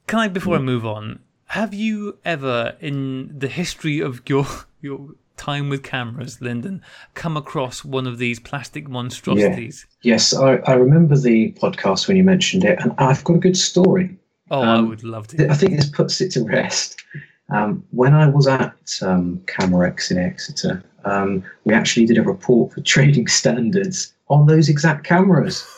can 0.07 0.19
I, 0.19 0.27
before 0.27 0.55
I 0.55 0.59
move 0.59 0.85
on, 0.85 1.19
have 1.47 1.73
you 1.73 2.17
ever, 2.25 2.75
in 2.79 3.37
the 3.37 3.47
history 3.47 3.99
of 3.99 4.21
your 4.27 4.45
your 4.81 5.09
time 5.35 5.69
with 5.69 5.83
cameras, 5.83 6.41
Lyndon, 6.41 6.81
come 7.13 7.37
across 7.37 7.85
one 7.85 8.07
of 8.07 8.17
these 8.17 8.39
plastic 8.39 8.87
monstrosities? 8.87 9.85
Yes, 10.01 10.33
I, 10.33 10.55
I 10.65 10.73
remember 10.73 11.15
the 11.17 11.51
podcast 11.53 12.07
when 12.07 12.17
you 12.17 12.23
mentioned 12.23 12.63
it, 12.63 12.79
and 12.81 12.93
I've 12.97 13.23
got 13.23 13.35
a 13.35 13.39
good 13.39 13.57
story. 13.57 14.17
Oh, 14.49 14.61
I 14.61 14.75
Um, 14.77 14.89
would 14.89 15.03
love 15.03 15.27
to. 15.27 15.49
I 15.49 15.53
think 15.53 15.75
this 15.75 15.89
puts 15.89 16.21
it 16.21 16.31
to 16.31 16.43
rest. 16.43 17.03
Um, 17.49 17.83
when 17.91 18.13
I 18.13 18.27
was 18.27 18.47
at 18.47 18.75
um, 19.01 19.41
Camerex 19.45 20.11
in 20.11 20.17
Exeter, 20.17 20.83
um, 21.05 21.43
we 21.63 21.73
actually 21.73 22.05
did 22.05 22.17
a 22.17 22.23
report 22.23 22.73
for 22.73 22.81
trading 22.93 23.27
standards 23.27 24.13
on 24.29 24.47
those 24.47 24.69
exact 24.69 25.05
cameras. 25.05 25.65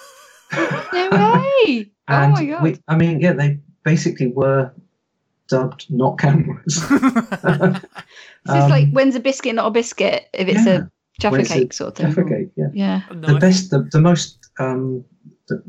No 0.52 1.34
way! 1.66 1.92
oh 2.08 2.14
and 2.14 2.34
my 2.34 2.46
god! 2.46 2.64
we, 2.64 2.80
I 2.88 2.96
mean, 2.96 3.20
yeah, 3.20 3.34
they 3.34 3.60
basically 3.84 4.28
were 4.28 4.72
dubbed 5.48 5.86
not 5.92 6.18
cameras. 6.18 6.84
so 6.88 6.90
it's 7.40 8.70
like 8.70 8.90
when's 8.92 9.16
a 9.16 9.20
biscuit 9.20 9.54
not 9.54 9.68
a 9.68 9.72
biscuit 9.72 10.28
if 10.34 10.48
it's 10.48 10.66
yeah. 10.66 10.74
a 10.74 10.88
Jaffa 11.20 11.36
Where's 11.36 11.50
cake 11.50 11.64
it? 11.66 11.74
sort 11.74 11.90
of 11.90 11.96
thing. 11.98 12.08
Jaffa 12.08 12.24
cake, 12.24 12.50
yeah. 12.56 12.70
Yeah. 12.74 13.02
No, 13.14 13.28
The 13.28 13.36
I- 13.36 13.40
best, 13.40 13.70
the, 13.72 13.88
the 13.92 14.02
most, 14.02 14.50
um, 14.58 15.04
the, 15.48 15.62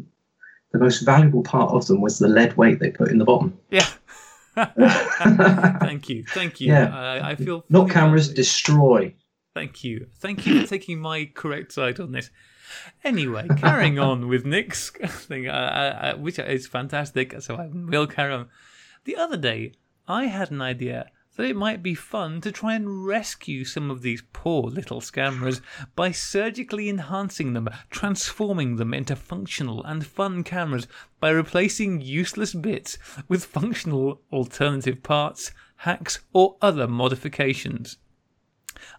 the 0.72 0.78
most 0.78 1.01
valuable 1.01 1.43
part 1.43 1.72
of 1.72 1.86
them 1.86 2.01
was 2.01 2.18
the 2.18 2.28
lead 2.28 2.56
weight 2.56 2.78
they 2.78 2.90
put 2.90 3.10
in 3.10 3.18
the 3.18 3.24
bottom. 3.24 3.59
Yeah. 3.70 3.86
thank 5.81 6.09
you, 6.09 6.24
thank 6.28 6.61
you. 6.61 6.69
Yeah. 6.69 6.97
I, 6.97 7.31
I 7.31 7.35
feel 7.35 7.65
Not 7.69 7.91
cameras, 7.91 8.32
destroy. 8.32 9.15
Thank 9.55 9.82
you. 9.85 10.07
Thank 10.19 10.47
you 10.47 10.62
for 10.62 10.66
taking 10.69 11.01
my 11.01 11.31
correct 11.35 11.73
side 11.73 11.99
on 11.99 12.12
this. 12.12 12.31
Anyway, 13.03 13.49
carrying 13.57 13.99
on 14.11 14.28
with 14.28 14.45
Nick's 14.45 14.91
thing, 15.07 15.49
uh, 15.49 15.53
uh, 15.53 16.07
uh, 16.07 16.19
which 16.19 16.39
is 16.39 16.66
fantastic, 16.66 17.41
so 17.41 17.57
I 17.57 17.69
will 17.73 18.07
carry 18.07 18.32
on. 18.32 18.49
The 19.05 19.16
other 19.16 19.37
day, 19.37 19.73
I 20.07 20.27
had 20.27 20.51
an 20.51 20.62
idea 20.62 21.11
that 21.40 21.48
it 21.48 21.56
might 21.56 21.82
be 21.82 21.94
fun 21.94 22.38
to 22.38 22.52
try 22.52 22.74
and 22.74 23.06
rescue 23.06 23.64
some 23.64 23.90
of 23.90 24.02
these 24.02 24.22
poor 24.34 24.64
little 24.64 25.00
scamras 25.00 25.62
by 25.96 26.10
surgically 26.10 26.86
enhancing 26.86 27.54
them, 27.54 27.66
transforming 27.88 28.76
them 28.76 28.92
into 28.92 29.16
functional 29.16 29.82
and 29.84 30.06
fun 30.06 30.44
cameras 30.44 30.86
by 31.18 31.30
replacing 31.30 32.02
useless 32.02 32.52
bits 32.52 32.98
with 33.26 33.46
functional 33.46 34.20
alternative 34.30 35.02
parts, 35.02 35.50
hacks, 35.76 36.20
or 36.34 36.58
other 36.60 36.86
modifications. 36.86 37.96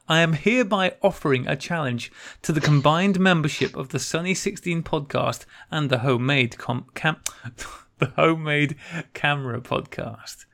I 0.10 0.22
am 0.22 0.34
hereby 0.34 0.96
offering 1.04 1.46
a 1.48 1.56
challenge 1.56 2.12
to 2.42 2.52
the 2.52 2.60
combined 2.60 3.20
membership 3.20 3.76
of 3.76 3.90
the 3.90 4.00
Sunny 4.00 4.34
16 4.34 4.82
podcast 4.82 5.46
and 5.70 5.92
the 5.92 6.00
homemade 6.00 6.58
com- 6.58 6.88
cam- 6.96 7.22
the 8.00 8.08
homemade 8.16 8.78
camera 9.14 9.62
podcast. 9.62 10.46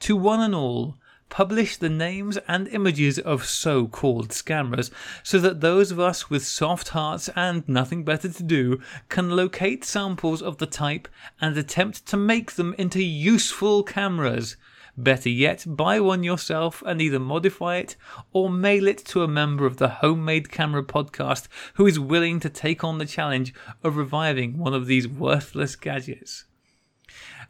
To 0.00 0.16
one 0.16 0.40
and 0.42 0.54
all, 0.54 0.98
publish 1.28 1.76
the 1.76 1.88
names 1.88 2.36
and 2.48 2.68
images 2.68 3.18
of 3.18 3.44
so-called 3.44 4.28
scamras 4.28 4.90
so 5.22 5.38
that 5.38 5.60
those 5.60 5.90
of 5.90 5.98
us 5.98 6.30
with 6.30 6.46
soft 6.46 6.90
hearts 6.90 7.28
and 7.34 7.68
nothing 7.68 8.04
better 8.04 8.28
to 8.28 8.42
do 8.42 8.80
can 9.08 9.30
locate 9.30 9.84
samples 9.84 10.40
of 10.42 10.58
the 10.58 10.66
type 10.66 11.08
and 11.40 11.56
attempt 11.56 12.06
to 12.06 12.16
make 12.16 12.52
them 12.52 12.74
into 12.78 13.02
useful 13.02 13.82
cameras. 13.82 14.56
Better 14.96 15.28
yet, 15.28 15.64
buy 15.66 15.98
one 15.98 16.22
yourself 16.22 16.80
and 16.86 17.02
either 17.02 17.18
modify 17.18 17.78
it 17.78 17.96
or 18.32 18.48
mail 18.48 18.86
it 18.86 18.98
to 19.06 19.24
a 19.24 19.28
member 19.28 19.66
of 19.66 19.78
the 19.78 19.88
Homemade 19.88 20.52
Camera 20.52 20.84
podcast 20.84 21.48
who 21.74 21.86
is 21.86 21.98
willing 21.98 22.38
to 22.40 22.48
take 22.48 22.84
on 22.84 22.98
the 22.98 23.06
challenge 23.06 23.52
of 23.82 23.96
reviving 23.96 24.56
one 24.56 24.72
of 24.72 24.86
these 24.86 25.08
worthless 25.08 25.74
gadgets. 25.74 26.44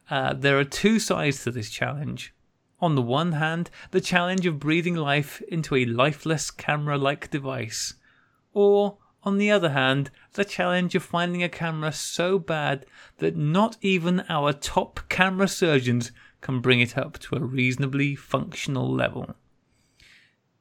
Uh, 0.09 0.32
there 0.32 0.59
are 0.59 0.64
two 0.64 0.98
sides 0.98 1.44
to 1.44 1.51
this 1.51 1.70
challenge. 1.70 2.34
On 2.85 2.97
the 2.97 3.01
one 3.01 3.32
hand, 3.32 3.70
the 3.93 4.01
challenge 4.02 4.44
of 4.44 4.61
breathing 4.61 4.94
life 4.94 5.40
into 5.48 5.74
a 5.74 5.86
lifeless 5.86 6.51
camera 6.51 6.98
like 6.98 7.31
device. 7.31 7.94
Or, 8.52 8.98
on 9.23 9.39
the 9.39 9.51
other 9.51 9.70
hand, 9.70 10.11
the 10.35 10.44
challenge 10.44 10.94
of 10.94 11.02
finding 11.02 11.43
a 11.43 11.48
camera 11.48 11.93
so 11.93 12.39
bad 12.39 12.85
that 13.20 13.39
not 13.39 13.78
even 13.81 14.23
our 14.28 14.52
top 14.52 15.01
camera 15.09 15.48
surgeons 15.48 16.12
can 16.43 16.61
bring 16.61 16.81
it 16.81 16.98
up 16.98 17.19
to 17.20 17.36
a 17.36 17.40
reasonably 17.40 18.15
functional 18.15 18.94
level. 18.94 19.35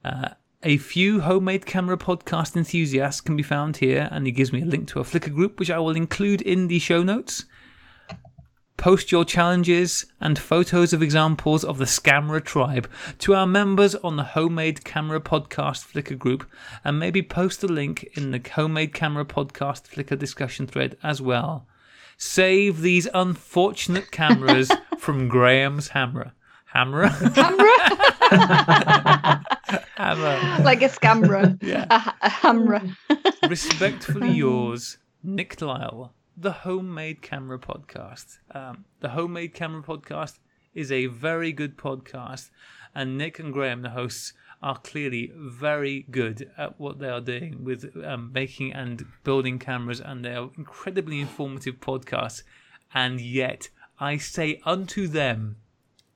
Uh, 0.06 0.30
a 0.64 0.78
few 0.78 1.20
homemade 1.20 1.66
camera 1.66 1.98
podcast 1.98 2.56
enthusiasts 2.56 3.20
can 3.20 3.36
be 3.36 3.44
found 3.44 3.76
here, 3.76 4.08
and 4.14 4.26
he 4.26 4.32
gives 4.32 4.54
me 4.54 4.62
a 4.62 4.66
link 4.66 4.88
to 4.88 5.02
a 5.02 5.04
Flickr 5.04 5.36
group, 5.36 5.60
which 5.60 5.70
I 5.70 5.80
will 5.80 5.98
include 5.98 6.41
in 6.41 6.70
the 6.70 6.80
show 6.80 7.04
notes. 7.04 7.44
Post 8.84 9.14
your 9.14 9.24
challenges 9.24 10.08
and 10.20 10.38
photos 10.38 10.92
of 10.92 11.02
examples 11.02 11.64
of 11.64 11.78
the 11.78 11.86
Scamera 11.86 12.44
tribe 12.44 12.90
to 13.20 13.34
our 13.34 13.48
members 13.48 13.96
on 13.96 14.18
the 14.18 14.26
Homemade 14.26 14.84
Camera 14.84 15.22
Podcast 15.22 15.90
Flickr 15.90 16.20
group, 16.20 16.46
and 16.84 17.00
maybe 17.00 17.22
post 17.22 17.64
a 17.64 17.68
link 17.68 18.04
in 18.18 18.32
the 18.32 18.42
Homemade 18.56 18.94
Camera 18.94 19.24
Podcast 19.24 19.84
Flickr 19.90 20.20
discussion 20.20 20.68
thread 20.68 20.98
as 21.02 21.22
well. 21.22 21.66
Save 22.18 22.82
these 22.82 23.08
unfortunate 23.14 24.12
cameras 24.12 24.70
from 24.98 25.30
Graham's 25.30 25.88
hammer. 25.88 26.34
Hammer? 26.66 27.08
hammer. 27.08 27.46
like 30.62 30.82
a 30.82 30.90
scammer. 30.90 31.58
Yeah. 31.64 31.86
A, 31.90 32.14
a 32.22 32.30
hammer. 32.30 32.82
Respectfully 33.48 34.32
yours, 34.32 34.98
Nick 35.24 35.62
Lyle, 35.62 36.14
the 36.36 36.52
Homemade 36.52 37.22
Camera 37.22 37.60
Podcast. 37.60 38.40
Um, 38.52 38.86
the 39.02 39.10
Homemade 39.10 39.54
Camera 39.54 39.84
Podcast 39.84 40.40
is 40.74 40.92
a 40.92 41.06
very 41.06 41.52
good 41.52 41.78
podcast, 41.78 42.50
and 42.96 43.18
Nick 43.18 43.40
and 43.40 43.54
Graham, 43.54 43.82
the 43.82 43.92
hosts, 43.92 44.34
are 44.62 44.78
clearly 44.78 45.32
very 45.36 46.06
good 46.10 46.50
at 46.58 46.80
what 46.80 47.00
they 47.00 47.10
are 47.10 47.22
doing 47.22 47.64
with 47.64 47.94
um, 48.04 48.32
making 48.34 48.74
and 48.74 49.06
building 49.24 49.60
cameras, 49.60 50.02
and 50.02 50.24
they 50.24 50.34
are 50.34 50.50
incredibly 50.58 51.20
informative 51.20 51.80
podcasts. 51.80 52.44
And 52.94 53.20
yet, 53.20 53.70
I 54.00 54.18
say 54.18 54.62
unto 54.66 55.08
them, 55.08 55.58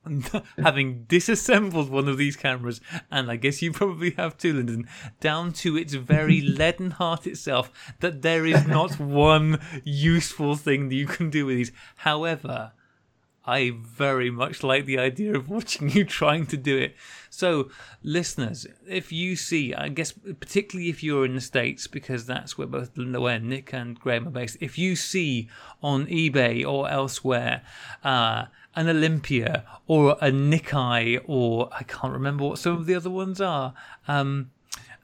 having 0.58 1.04
disassembled 1.04 1.90
one 1.90 2.08
of 2.08 2.18
these 2.18 2.36
cameras, 2.36 2.80
and 3.10 3.30
I 3.30 3.36
guess 3.36 3.62
you 3.62 3.72
probably 3.72 4.10
have 4.12 4.36
too, 4.36 4.54
Lyndon, 4.54 4.88
down 5.20 5.52
to 5.54 5.76
its 5.76 5.94
very 5.94 6.40
leaden 6.42 6.92
heart 6.92 7.26
itself, 7.26 7.94
that 8.00 8.22
there 8.22 8.46
is 8.46 8.66
not 8.66 8.98
one 9.00 9.60
useful 9.84 10.56
thing 10.56 10.88
that 10.88 10.94
you 10.94 11.06
can 11.06 11.30
do 11.30 11.46
with 11.46 11.56
these. 11.56 11.72
However, 11.96 12.72
I 13.48 13.72
very 13.74 14.30
much 14.30 14.62
like 14.62 14.84
the 14.84 14.98
idea 14.98 15.34
of 15.34 15.48
watching 15.48 15.88
you 15.88 16.04
trying 16.04 16.46
to 16.48 16.56
do 16.58 16.76
it. 16.76 16.94
So, 17.30 17.70
listeners, 18.02 18.66
if 18.86 19.10
you 19.10 19.36
see, 19.36 19.72
I 19.72 19.88
guess 19.88 20.12
particularly 20.12 20.90
if 20.90 21.02
you're 21.02 21.24
in 21.24 21.34
the 21.34 21.40
States, 21.40 21.86
because 21.86 22.26
that's 22.26 22.58
where 22.58 22.66
both 22.66 22.90
where 22.96 23.38
Nick 23.38 23.72
and 23.72 23.98
Graham 23.98 24.28
are 24.28 24.30
based, 24.30 24.58
if 24.60 24.76
you 24.76 24.96
see 24.96 25.48
on 25.82 26.06
eBay 26.08 26.66
or 26.66 26.90
elsewhere 26.90 27.62
uh, 28.04 28.46
an 28.76 28.88
Olympia 28.88 29.64
or 29.86 30.12
a 30.20 30.30
Nikkei 30.30 31.20
or 31.26 31.68
I 31.72 31.82
can't 31.82 32.12
remember 32.12 32.44
what 32.44 32.58
some 32.58 32.76
of 32.76 32.86
the 32.86 32.94
other 32.94 33.10
ones 33.10 33.40
are. 33.40 33.74
Um, 34.06 34.50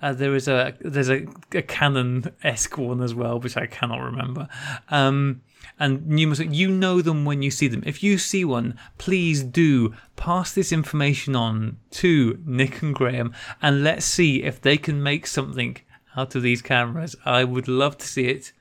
uh, 0.02 0.12
there 0.12 0.34
is 0.34 0.48
a 0.48 0.74
there's 0.80 1.08
a, 1.08 1.26
a 1.52 1.62
Canon 1.62 2.30
esque 2.42 2.76
one 2.76 3.00
as 3.00 3.14
well, 3.14 3.40
which 3.40 3.56
I 3.56 3.66
cannot 3.66 4.00
remember. 4.00 4.48
Um, 4.90 5.40
and 5.78 6.06
numerous, 6.06 6.40
you 6.40 6.68
know 6.68 7.00
them 7.00 7.24
when 7.24 7.40
you 7.40 7.50
see 7.50 7.68
them. 7.68 7.82
If 7.86 8.02
you 8.02 8.18
see 8.18 8.44
one, 8.44 8.78
please 8.98 9.42
do 9.42 9.94
pass 10.14 10.52
this 10.52 10.72
information 10.72 11.34
on 11.34 11.78
to 11.92 12.38
Nick 12.44 12.82
and 12.82 12.94
Graham, 12.94 13.32
and 13.62 13.82
let's 13.82 14.04
see 14.04 14.42
if 14.42 14.60
they 14.60 14.76
can 14.76 15.02
make 15.02 15.26
something 15.26 15.78
out 16.16 16.34
of 16.34 16.42
these 16.42 16.60
cameras. 16.60 17.16
I 17.24 17.44
would 17.44 17.66
love 17.66 17.96
to 17.98 18.06
see 18.06 18.26
it, 18.26 18.52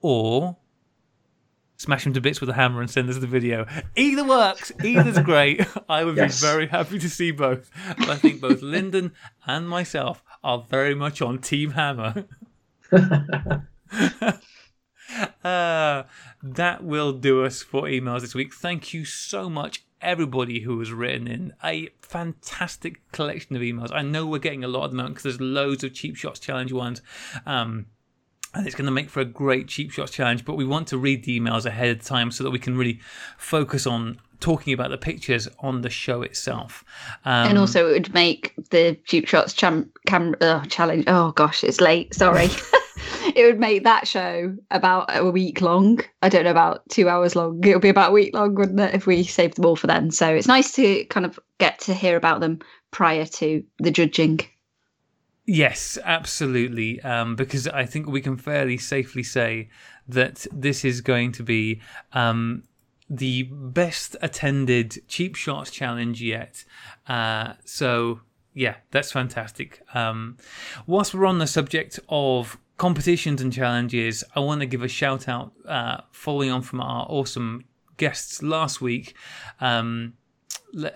or 0.00 0.56
smash 1.76 2.04
them 2.04 2.12
to 2.14 2.20
bits 2.20 2.40
with 2.40 2.48
a 2.50 2.54
hammer 2.54 2.80
and 2.80 2.90
send 2.90 3.08
us 3.10 3.18
the 3.18 3.26
video. 3.26 3.66
Either 3.96 4.24
works. 4.24 4.72
Either's 4.82 5.18
great. 5.20 5.66
I 5.88 6.04
would 6.04 6.16
Yes. 6.16 6.40
be 6.40 6.46
very 6.46 6.66
happy 6.68 6.98
to 6.98 7.08
see 7.10 7.30
both. 7.30 7.70
But 7.98 8.08
I 8.10 8.16
think 8.16 8.40
both 8.40 8.62
Lyndon 8.62 9.12
and 9.46 9.68
myself 9.68 10.22
are 10.42 10.64
very 10.68 10.94
much 10.94 11.20
on 11.22 11.38
Team 11.38 11.72
Hammer. 11.72 12.24
uh, 15.44 16.02
that 16.42 16.82
will 16.82 17.12
do 17.12 17.44
us 17.44 17.62
for 17.62 17.82
emails 17.82 18.20
this 18.22 18.34
week. 18.34 18.54
Thank 18.54 18.92
you 18.94 19.04
so 19.04 19.48
much, 19.48 19.84
everybody 20.00 20.60
who 20.60 20.78
has 20.78 20.92
written 20.92 21.26
in 21.26 21.52
a 21.64 21.88
fantastic 22.00 23.00
collection 23.12 23.56
of 23.56 23.62
emails. 23.62 23.92
I 23.92 24.02
know 24.02 24.26
we're 24.26 24.38
getting 24.38 24.64
a 24.64 24.68
lot 24.68 24.84
of 24.84 24.92
them 24.92 25.06
because 25.08 25.22
there's 25.22 25.40
loads 25.40 25.84
of 25.84 25.94
cheap 25.94 26.16
shots 26.16 26.38
challenge 26.40 26.72
ones. 26.72 27.02
Um, 27.44 27.86
and 28.56 28.66
it's 28.66 28.76
going 28.76 28.86
to 28.86 28.92
make 28.92 29.10
for 29.10 29.20
a 29.20 29.24
great 29.24 29.68
cheap 29.68 29.90
shots 29.90 30.12
challenge. 30.12 30.44
But 30.44 30.54
we 30.54 30.64
want 30.64 30.88
to 30.88 30.98
read 30.98 31.24
the 31.24 31.38
emails 31.38 31.66
ahead 31.66 31.88
of 31.88 32.02
time 32.02 32.30
so 32.30 32.44
that 32.44 32.50
we 32.50 32.58
can 32.58 32.76
really 32.76 33.00
focus 33.36 33.86
on 33.86 34.18
talking 34.40 34.72
about 34.72 34.90
the 34.90 34.98
pictures 34.98 35.48
on 35.60 35.80
the 35.80 35.90
show 35.90 36.22
itself. 36.22 36.84
Um, 37.24 37.50
and 37.50 37.58
also, 37.58 37.88
it 37.88 37.92
would 37.92 38.14
make 38.14 38.54
the 38.70 38.98
cheap 39.04 39.28
shots 39.28 39.52
cham- 39.52 39.90
cam- 40.06 40.34
uh, 40.40 40.64
challenge. 40.66 41.04
Oh 41.06 41.32
gosh, 41.32 41.64
it's 41.64 41.80
late. 41.80 42.14
Sorry. 42.14 42.48
it 43.34 43.44
would 43.44 43.60
make 43.60 43.84
that 43.84 44.08
show 44.08 44.56
about 44.70 45.14
a 45.14 45.30
week 45.30 45.60
long. 45.60 46.00
I 46.22 46.28
don't 46.28 46.44
know 46.44 46.50
about 46.50 46.88
two 46.88 47.08
hours 47.08 47.36
long. 47.36 47.62
It'll 47.64 47.80
be 47.80 47.88
about 47.88 48.10
a 48.10 48.14
week 48.14 48.34
long, 48.34 48.54
wouldn't 48.54 48.80
it, 48.80 48.94
if 48.94 49.06
we 49.06 49.22
saved 49.24 49.56
them 49.56 49.66
all 49.66 49.76
for 49.76 49.86
then? 49.86 50.10
So 50.10 50.28
it's 50.28 50.46
nice 50.46 50.72
to 50.72 51.04
kind 51.06 51.26
of 51.26 51.38
get 51.58 51.78
to 51.80 51.94
hear 51.94 52.16
about 52.16 52.40
them 52.40 52.60
prior 52.90 53.26
to 53.26 53.62
the 53.78 53.90
judging. 53.90 54.40
Yes, 55.46 55.96
absolutely. 56.04 57.00
Um, 57.02 57.36
because 57.36 57.68
I 57.68 57.86
think 57.86 58.08
we 58.08 58.20
can 58.20 58.36
fairly 58.36 58.76
safely 58.76 59.22
say 59.22 59.68
that 60.08 60.46
this 60.52 60.84
is 60.84 61.00
going 61.00 61.32
to 61.32 61.44
be 61.44 61.80
um, 62.12 62.64
the 63.08 63.44
best 63.44 64.16
attended 64.20 65.02
cheap 65.06 65.36
shots 65.36 65.70
challenge 65.70 66.20
yet. 66.20 66.64
Uh, 67.08 67.54
so 67.64 68.20
yeah, 68.54 68.76
that's 68.90 69.12
fantastic. 69.12 69.82
Um, 69.94 70.36
whilst 70.86 71.14
we're 71.14 71.26
on 71.26 71.38
the 71.38 71.46
subject 71.46 72.00
of 72.08 72.58
competitions 72.76 73.40
and 73.40 73.52
challenges, 73.52 74.24
I 74.34 74.40
want 74.40 74.62
to 74.62 74.66
give 74.66 74.82
a 74.82 74.88
shout 74.88 75.28
out, 75.28 75.52
uh, 75.66 75.98
following 76.10 76.50
on 76.50 76.62
from 76.62 76.80
our 76.80 77.06
awesome 77.08 77.66
guests 77.98 78.42
last 78.42 78.80
week. 78.80 79.14
Um, 79.60 80.14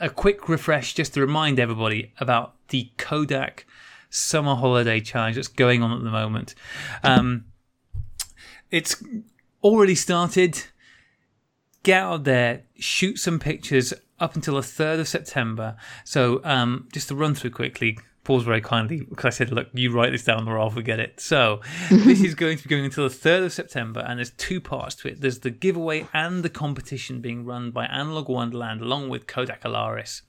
a 0.00 0.10
quick 0.10 0.48
refresh 0.48 0.94
just 0.94 1.14
to 1.14 1.20
remind 1.20 1.60
everybody 1.60 2.12
about 2.18 2.54
the 2.68 2.90
Kodak 2.96 3.66
summer 4.10 4.56
holiday 4.56 5.00
challenge 5.00 5.36
that's 5.36 5.48
going 5.48 5.82
on 5.82 5.92
at 5.92 6.02
the 6.02 6.10
moment. 6.10 6.54
Um, 7.02 7.46
it's 8.70 9.02
already 9.62 9.94
started. 9.94 10.64
Get 11.82 12.02
out 12.02 12.24
there, 12.24 12.64
shoot 12.78 13.18
some 13.18 13.38
pictures 13.38 13.94
up 14.18 14.34
until 14.34 14.56
the 14.56 14.60
3rd 14.60 15.00
of 15.00 15.08
September. 15.08 15.76
So, 16.04 16.42
um, 16.44 16.88
just 16.92 17.08
to 17.08 17.14
run 17.14 17.34
through 17.34 17.50
quickly, 17.50 17.98
pause 18.22 18.44
very 18.44 18.60
kindly 18.60 19.00
because 19.00 19.24
I 19.24 19.30
said, 19.30 19.50
look, 19.50 19.68
you 19.72 19.90
write 19.90 20.12
this 20.12 20.24
down 20.24 20.46
or 20.46 20.58
I'll 20.58 20.68
forget 20.68 21.00
it. 21.00 21.20
So, 21.20 21.62
this 21.90 22.22
is 22.22 22.34
going 22.34 22.58
to 22.58 22.62
be 22.62 22.68
going 22.68 22.84
until 22.84 23.08
the 23.08 23.14
3rd 23.14 23.46
of 23.46 23.52
September, 23.54 24.00
and 24.00 24.18
there's 24.18 24.32
two 24.32 24.60
parts 24.60 24.94
to 24.96 25.08
it 25.08 25.22
there's 25.22 25.38
the 25.38 25.50
giveaway 25.50 26.06
and 26.12 26.42
the 26.42 26.50
competition 26.50 27.20
being 27.20 27.46
run 27.46 27.70
by 27.70 27.86
Analog 27.86 28.28
Wonderland 28.28 28.82
along 28.82 29.08
with 29.08 29.26
Kodak 29.26 29.62
Alaris 29.62 30.20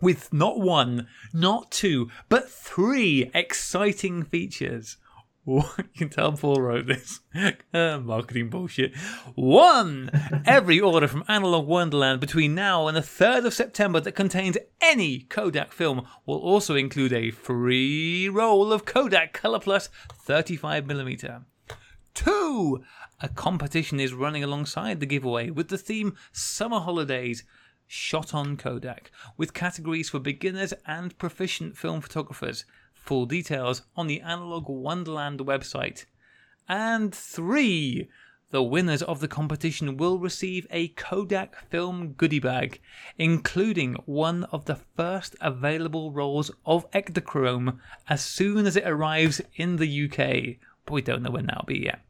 with 0.00 0.32
not 0.32 0.60
one, 0.60 1.08
not 1.32 1.70
two, 1.70 2.10
but 2.28 2.50
three 2.50 3.30
exciting 3.34 4.22
features. 4.22 4.96
You 5.46 5.62
can 5.96 6.10
tell 6.10 6.32
Paul 6.32 6.60
wrote 6.60 6.86
this. 6.86 7.20
Uh, 7.72 7.98
marketing 8.00 8.50
bullshit. 8.50 8.96
One! 9.36 10.10
Every 10.44 10.80
order 10.80 11.06
from 11.06 11.24
Analog 11.28 11.66
Wonderland 11.66 12.20
between 12.20 12.54
now 12.54 12.88
and 12.88 12.96
the 12.96 13.00
3rd 13.00 13.46
of 13.46 13.54
September 13.54 14.00
that 14.00 14.12
contains 14.12 14.58
any 14.80 15.20
Kodak 15.20 15.72
film 15.72 16.06
will 16.26 16.38
also 16.38 16.74
include 16.74 17.12
a 17.12 17.30
free 17.30 18.28
roll 18.28 18.72
of 18.72 18.84
Kodak 18.84 19.32
Color 19.32 19.60
Plus 19.60 19.88
35mm. 20.26 21.44
Two! 22.12 22.82
A 23.22 23.28
competition 23.28 24.00
is 24.00 24.12
running 24.12 24.42
alongside 24.42 24.98
the 24.98 25.06
giveaway 25.06 25.50
with 25.50 25.68
the 25.68 25.78
theme 25.78 26.16
Summer 26.32 26.80
Holidays 26.80 27.44
shot 27.92 28.32
on 28.32 28.56
Kodak, 28.56 29.10
with 29.36 29.52
categories 29.52 30.10
for 30.10 30.20
beginners 30.20 30.72
and 30.86 31.18
proficient 31.18 31.76
film 31.76 32.00
photographers. 32.00 32.64
Full 32.94 33.26
details 33.26 33.82
on 33.96 34.06
the 34.06 34.20
Analog 34.20 34.68
Wonderland 34.68 35.40
website. 35.40 36.04
And 36.68 37.12
three, 37.12 38.08
the 38.50 38.62
winners 38.62 39.02
of 39.02 39.18
the 39.18 39.26
competition 39.26 39.96
will 39.96 40.20
receive 40.20 40.68
a 40.70 40.88
Kodak 40.88 41.68
film 41.68 42.12
goodie 42.12 42.38
bag, 42.38 42.80
including 43.18 43.94
one 44.06 44.44
of 44.44 44.66
the 44.66 44.76
first 44.96 45.34
available 45.40 46.12
rolls 46.12 46.52
of 46.64 46.88
Ektachrome 46.92 47.80
as 48.08 48.22
soon 48.22 48.66
as 48.66 48.76
it 48.76 48.86
arrives 48.86 49.40
in 49.56 49.76
the 49.76 50.04
UK. 50.04 50.60
But 50.86 50.92
we 50.92 51.02
don't 51.02 51.22
know 51.22 51.32
when 51.32 51.46
that'll 51.46 51.64
be 51.64 51.80
yet. 51.80 52.02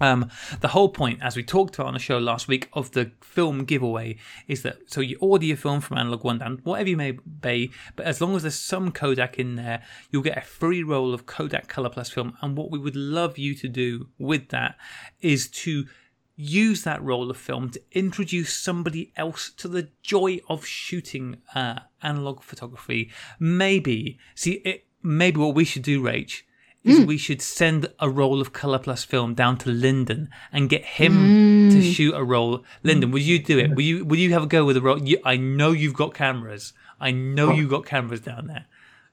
Um, 0.00 0.30
the 0.60 0.68
whole 0.68 0.88
point, 0.88 1.20
as 1.22 1.36
we 1.36 1.42
talked 1.42 1.76
about 1.76 1.88
on 1.88 1.94
the 1.94 2.00
show 2.00 2.18
last 2.18 2.48
week, 2.48 2.68
of 2.72 2.90
the 2.92 3.12
film 3.20 3.64
giveaway 3.64 4.16
is 4.48 4.62
that 4.62 4.78
so 4.86 5.00
you 5.00 5.16
order 5.20 5.44
your 5.44 5.56
film 5.56 5.80
from 5.80 5.98
Analog 5.98 6.24
Wonderland, 6.24 6.60
whatever 6.64 6.88
you 6.88 6.96
may 6.96 7.12
be, 7.12 7.70
but 7.94 8.06
as 8.06 8.20
long 8.20 8.34
as 8.34 8.42
there's 8.42 8.54
some 8.54 8.90
Kodak 8.90 9.38
in 9.38 9.56
there, 9.56 9.82
you'll 10.10 10.22
get 10.22 10.38
a 10.38 10.42
free 10.42 10.82
roll 10.82 11.14
of 11.14 11.26
Kodak 11.26 11.68
Color 11.68 11.90
Plus 11.90 12.10
film. 12.10 12.36
And 12.40 12.56
what 12.56 12.70
we 12.70 12.78
would 12.78 12.96
love 12.96 13.38
you 13.38 13.54
to 13.56 13.68
do 13.68 14.08
with 14.18 14.48
that 14.48 14.76
is 15.20 15.48
to 15.48 15.86
use 16.34 16.82
that 16.82 17.02
roll 17.02 17.30
of 17.30 17.36
film 17.36 17.70
to 17.70 17.80
introduce 17.92 18.54
somebody 18.54 19.12
else 19.16 19.50
to 19.58 19.68
the 19.68 19.88
joy 20.02 20.40
of 20.48 20.66
shooting 20.66 21.36
uh, 21.54 21.80
analog 22.02 22.42
photography. 22.42 23.10
Maybe 23.38 24.18
see 24.34 24.54
it. 24.64 24.86
Maybe 25.04 25.40
what 25.40 25.54
we 25.54 25.64
should 25.64 25.82
do, 25.82 26.00
Rach, 26.00 26.42
is 26.84 26.98
hmm. 26.98 27.06
we 27.06 27.16
should 27.16 27.40
send 27.40 27.88
a 28.00 28.10
roll 28.10 28.40
of 28.40 28.52
Color 28.52 28.80
Plus 28.80 29.04
film 29.04 29.34
down 29.34 29.56
to 29.58 29.70
Lyndon 29.70 30.28
and 30.52 30.68
get 30.68 30.84
him 30.84 31.70
to 31.70 31.76
hmm. 31.76 31.82
shoot 31.82 32.14
a 32.14 32.24
roll. 32.24 32.64
Lyndon, 32.82 33.10
would 33.12 33.22
you 33.22 33.38
do 33.38 33.58
it? 33.58 33.74
Will 33.74 33.82
you? 33.82 34.04
Will 34.04 34.18
you 34.18 34.32
have 34.32 34.44
a 34.44 34.46
go 34.46 34.64
with 34.64 34.76
a 34.76 34.80
roll? 34.80 35.02
You, 35.02 35.18
I 35.24 35.36
know 35.36 35.72
you've 35.72 35.94
got 35.94 36.14
cameras. 36.14 36.72
I 37.00 37.10
know 37.10 37.50
oh. 37.50 37.52
you've 37.52 37.70
got 37.70 37.84
cameras 37.84 38.20
down 38.20 38.46
there. 38.46 38.66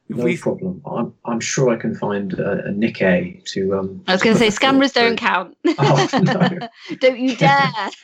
If 0.09 0.17
No 0.17 0.23
we- 0.23 0.37
problem. 0.37 0.81
I'm, 0.85 1.13
I'm 1.23 1.39
sure 1.39 1.69
I 1.69 1.75
can 1.75 1.93
find 1.95 2.33
a, 2.33 2.65
a 2.65 2.69
Nikkei 2.71 3.45
to. 3.51 3.77
Um, 3.77 4.03
I 4.07 4.13
was 4.13 4.23
going 4.23 4.35
to 4.35 4.39
say, 4.39 4.47
scamras 4.47 4.91
don't 4.93 5.17
count. 5.17 5.55
Oh, 5.77 6.07
no. 6.23 6.67
don't 6.99 7.19
you 7.19 7.35
dare. 7.35 7.71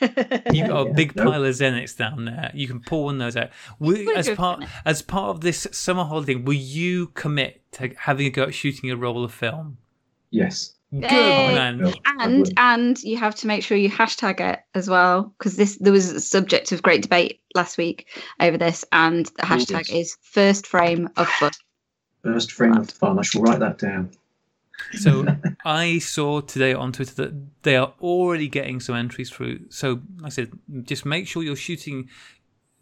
You've 0.52 0.68
got 0.68 0.86
a 0.86 0.88
Yeah, 0.88 0.92
big 0.94 1.16
no. 1.16 1.24
pile 1.24 1.44
of 1.44 1.52
Zenits 1.54 1.96
down 1.96 2.24
there. 2.26 2.52
You 2.54 2.68
can 2.68 2.80
pull 2.80 3.04
one 3.06 3.16
of 3.16 3.20
those 3.20 3.36
out. 3.36 3.50
Will, 3.80 4.16
as 4.16 4.30
part 4.30 4.64
as 4.84 5.02
part 5.02 5.30
of 5.30 5.40
this 5.40 5.66
summer 5.72 6.04
holiday, 6.04 6.36
will 6.36 6.52
you 6.54 7.08
commit 7.08 7.60
to 7.72 7.90
having 7.98 8.26
a 8.26 8.30
go 8.30 8.44
at 8.44 8.54
shooting 8.54 8.90
a 8.90 8.96
roll 8.96 9.24
of 9.24 9.32
film? 9.34 9.78
yes. 10.30 10.72
Good 10.92 11.02
Yay. 11.10 11.54
man. 11.54 11.92
And 12.20 12.52
and 12.56 13.02
you 13.02 13.16
have 13.16 13.34
to 13.36 13.48
make 13.48 13.64
sure 13.64 13.76
you 13.76 13.90
hashtag 13.90 14.38
it 14.40 14.60
as 14.72 14.88
well 14.88 15.34
because 15.36 15.56
this 15.56 15.76
there 15.78 15.92
was 15.92 16.12
a 16.12 16.20
subject 16.20 16.70
of 16.70 16.80
great 16.80 17.02
debate 17.02 17.40
last 17.56 17.76
week 17.76 18.06
over 18.40 18.56
this 18.56 18.84
and 18.92 19.26
the 19.26 19.42
hashtag 19.42 19.88
yes. 19.88 19.90
is 19.90 20.16
first 20.22 20.64
frame 20.66 21.10
of 21.16 21.28
fun 21.28 21.50
First 22.26 22.52
frame 22.52 22.76
of 22.76 22.90
fun. 22.90 23.18
I 23.18 23.22
shall 23.22 23.42
write 23.42 23.60
that 23.60 23.78
down. 23.78 24.10
So 24.94 25.26
I 25.64 25.98
saw 26.00 26.40
today 26.40 26.74
on 26.74 26.92
Twitter 26.92 27.14
that 27.14 27.62
they 27.62 27.76
are 27.76 27.94
already 28.00 28.48
getting 28.48 28.80
some 28.80 28.96
entries 28.96 29.30
through. 29.30 29.70
So 29.70 30.00
like 30.18 30.26
I 30.26 30.28
said, 30.30 30.50
just 30.82 31.06
make 31.06 31.28
sure 31.28 31.42
you're 31.42 31.56
shooting. 31.56 32.08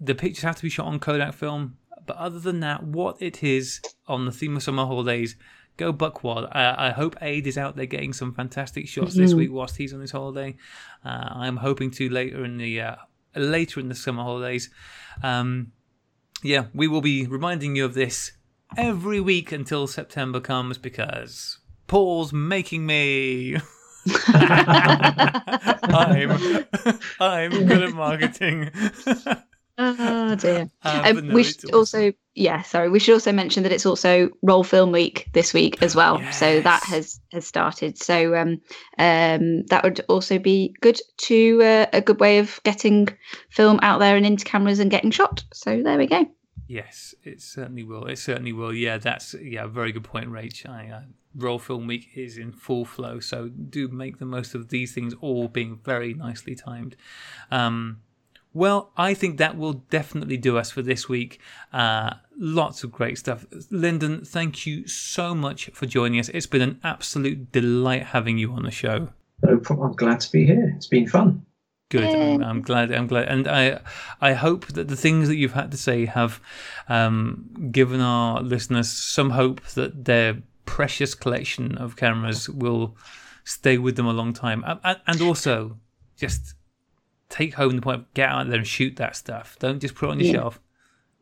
The 0.00 0.14
pictures 0.14 0.44
have 0.44 0.56
to 0.56 0.62
be 0.62 0.70
shot 0.70 0.86
on 0.86 0.98
Kodak 0.98 1.34
film. 1.34 1.76
But 2.06 2.16
other 2.16 2.38
than 2.38 2.60
that, 2.60 2.82
what 2.82 3.20
it 3.20 3.42
is 3.42 3.80
on 4.06 4.24
the 4.24 4.32
theme 4.32 4.56
of 4.56 4.62
summer 4.62 4.86
holidays, 4.86 5.36
go 5.76 5.92
buck 5.92 6.24
wild. 6.24 6.48
I, 6.52 6.88
I 6.88 6.90
hope 6.90 7.16
Ade 7.20 7.46
is 7.46 7.58
out 7.58 7.76
there 7.76 7.86
getting 7.86 8.12
some 8.12 8.32
fantastic 8.32 8.88
shots 8.88 9.14
this 9.14 9.34
week 9.34 9.50
whilst 9.52 9.76
he's 9.76 9.92
on 9.92 10.00
his 10.00 10.10
holiday. 10.10 10.56
Uh, 11.04 11.28
I'm 11.32 11.58
hoping 11.58 11.90
to 11.92 12.08
later 12.08 12.44
in 12.44 12.58
the 12.58 12.80
uh, 12.80 12.96
later 13.36 13.80
in 13.80 13.88
the 13.88 13.94
summer 13.94 14.22
holidays. 14.22 14.70
Um, 15.22 15.72
yeah, 16.42 16.66
we 16.74 16.88
will 16.88 17.00
be 17.00 17.26
reminding 17.26 17.76
you 17.76 17.84
of 17.84 17.94
this 17.94 18.32
every 18.76 19.20
week 19.20 19.52
until 19.52 19.86
September 19.86 20.40
comes 20.40 20.78
because 20.78 21.58
Paul's 21.86 22.32
making 22.32 22.86
me. 22.86 23.56
I'm 24.26 24.66
I'm 27.20 27.66
good 27.66 27.82
at 27.82 27.94
marketing. 27.94 28.70
oh 29.78 30.34
dear. 30.34 30.70
Uh, 30.84 31.02
um, 31.06 31.28
no, 31.28 31.34
we 31.34 31.42
should 31.42 31.72
also 31.72 32.12
yeah 32.34 32.60
sorry 32.62 32.90
we 32.90 32.98
should 32.98 33.14
also 33.14 33.32
mention 33.32 33.62
that 33.62 33.72
it's 33.72 33.86
also 33.86 34.28
roll 34.42 34.62
film 34.62 34.92
week 34.92 35.30
this 35.32 35.54
week 35.54 35.82
as 35.82 35.96
well. 35.96 36.20
So 36.32 36.60
that 36.60 36.82
has 36.84 37.18
has 37.32 37.46
started. 37.46 37.96
So 37.96 38.36
um 38.36 38.60
um 38.98 39.64
that 39.66 39.82
would 39.82 40.00
also 40.08 40.38
be 40.38 40.74
good 40.82 41.00
to 41.22 41.62
uh, 41.62 41.86
a 41.94 42.02
good 42.02 42.20
way 42.20 42.38
of 42.38 42.60
getting 42.64 43.08
film 43.48 43.78
out 43.82 44.00
there 44.00 44.16
and 44.16 44.26
into 44.26 44.44
cameras 44.44 44.80
and 44.80 44.90
getting 44.90 45.10
shot. 45.10 45.42
So 45.54 45.82
there 45.82 45.96
we 45.96 46.06
go 46.06 46.26
Yes, 46.66 47.14
it 47.22 47.42
certainly 47.42 47.82
will. 47.82 48.06
It 48.06 48.18
certainly 48.18 48.52
will. 48.52 48.72
Yeah, 48.72 48.98
that's 48.98 49.34
yeah, 49.34 49.66
very 49.66 49.92
good 49.92 50.04
point, 50.04 50.28
Rach. 50.28 50.68
I, 50.68 50.88
uh, 50.90 51.02
Roll 51.34 51.58
Film 51.58 51.86
Week 51.86 52.08
is 52.14 52.38
in 52.38 52.52
full 52.52 52.84
flow, 52.84 53.20
so 53.20 53.48
do 53.48 53.88
make 53.88 54.18
the 54.18 54.24
most 54.24 54.54
of 54.54 54.68
these 54.68 54.92
things 54.92 55.14
all 55.20 55.48
being 55.48 55.80
very 55.84 56.14
nicely 56.14 56.54
timed. 56.54 56.96
Um, 57.50 58.00
well, 58.54 58.92
I 58.96 59.14
think 59.14 59.38
that 59.38 59.58
will 59.58 59.72
definitely 59.90 60.36
do 60.36 60.56
us 60.56 60.70
for 60.70 60.80
this 60.80 61.08
week. 61.08 61.40
Uh, 61.72 62.14
lots 62.38 62.84
of 62.84 62.92
great 62.92 63.18
stuff. 63.18 63.44
Lyndon, 63.70 64.24
thank 64.24 64.64
you 64.64 64.86
so 64.86 65.34
much 65.34 65.70
for 65.74 65.86
joining 65.86 66.20
us. 66.20 66.28
It's 66.28 66.46
been 66.46 66.62
an 66.62 66.80
absolute 66.84 67.50
delight 67.50 68.04
having 68.04 68.38
you 68.38 68.52
on 68.52 68.62
the 68.62 68.70
show. 68.70 69.08
No 69.42 69.58
problem. 69.58 69.90
I'm 69.90 69.96
glad 69.96 70.20
to 70.20 70.30
be 70.30 70.46
here. 70.46 70.72
It's 70.76 70.86
been 70.86 71.08
fun. 71.08 71.44
Good. 71.90 72.04
I'm, 72.04 72.42
I'm 72.42 72.62
glad. 72.62 72.90
I'm 72.92 73.06
glad, 73.06 73.28
and 73.28 73.46
I, 73.46 73.80
I 74.20 74.32
hope 74.32 74.66
that 74.68 74.88
the 74.88 74.96
things 74.96 75.28
that 75.28 75.36
you've 75.36 75.52
had 75.52 75.70
to 75.70 75.76
say 75.76 76.06
have 76.06 76.40
um, 76.88 77.48
given 77.70 78.00
our 78.00 78.40
listeners 78.40 78.90
some 78.90 79.30
hope 79.30 79.60
that 79.74 80.04
their 80.04 80.38
precious 80.66 81.14
collection 81.14 81.76
of 81.78 81.94
cameras 81.96 82.48
will 82.48 82.96
stay 83.44 83.78
with 83.78 83.96
them 83.96 84.06
a 84.06 84.12
long 84.12 84.32
time, 84.32 84.64
A- 84.64 84.80
a- 84.82 85.00
and 85.06 85.20
also 85.20 85.78
just 86.16 86.54
take 87.28 87.54
home 87.54 87.76
the 87.76 87.82
point: 87.82 88.00
of 88.00 88.14
get 88.14 88.30
out 88.30 88.48
there 88.48 88.58
and 88.58 88.66
shoot 88.66 88.96
that 88.96 89.14
stuff. 89.14 89.56
Don't 89.60 89.78
just 89.78 89.94
put 89.94 90.08
it 90.08 90.12
on 90.12 90.20
your 90.20 90.26
Yeah. 90.26 90.32
shelf. 90.40 90.60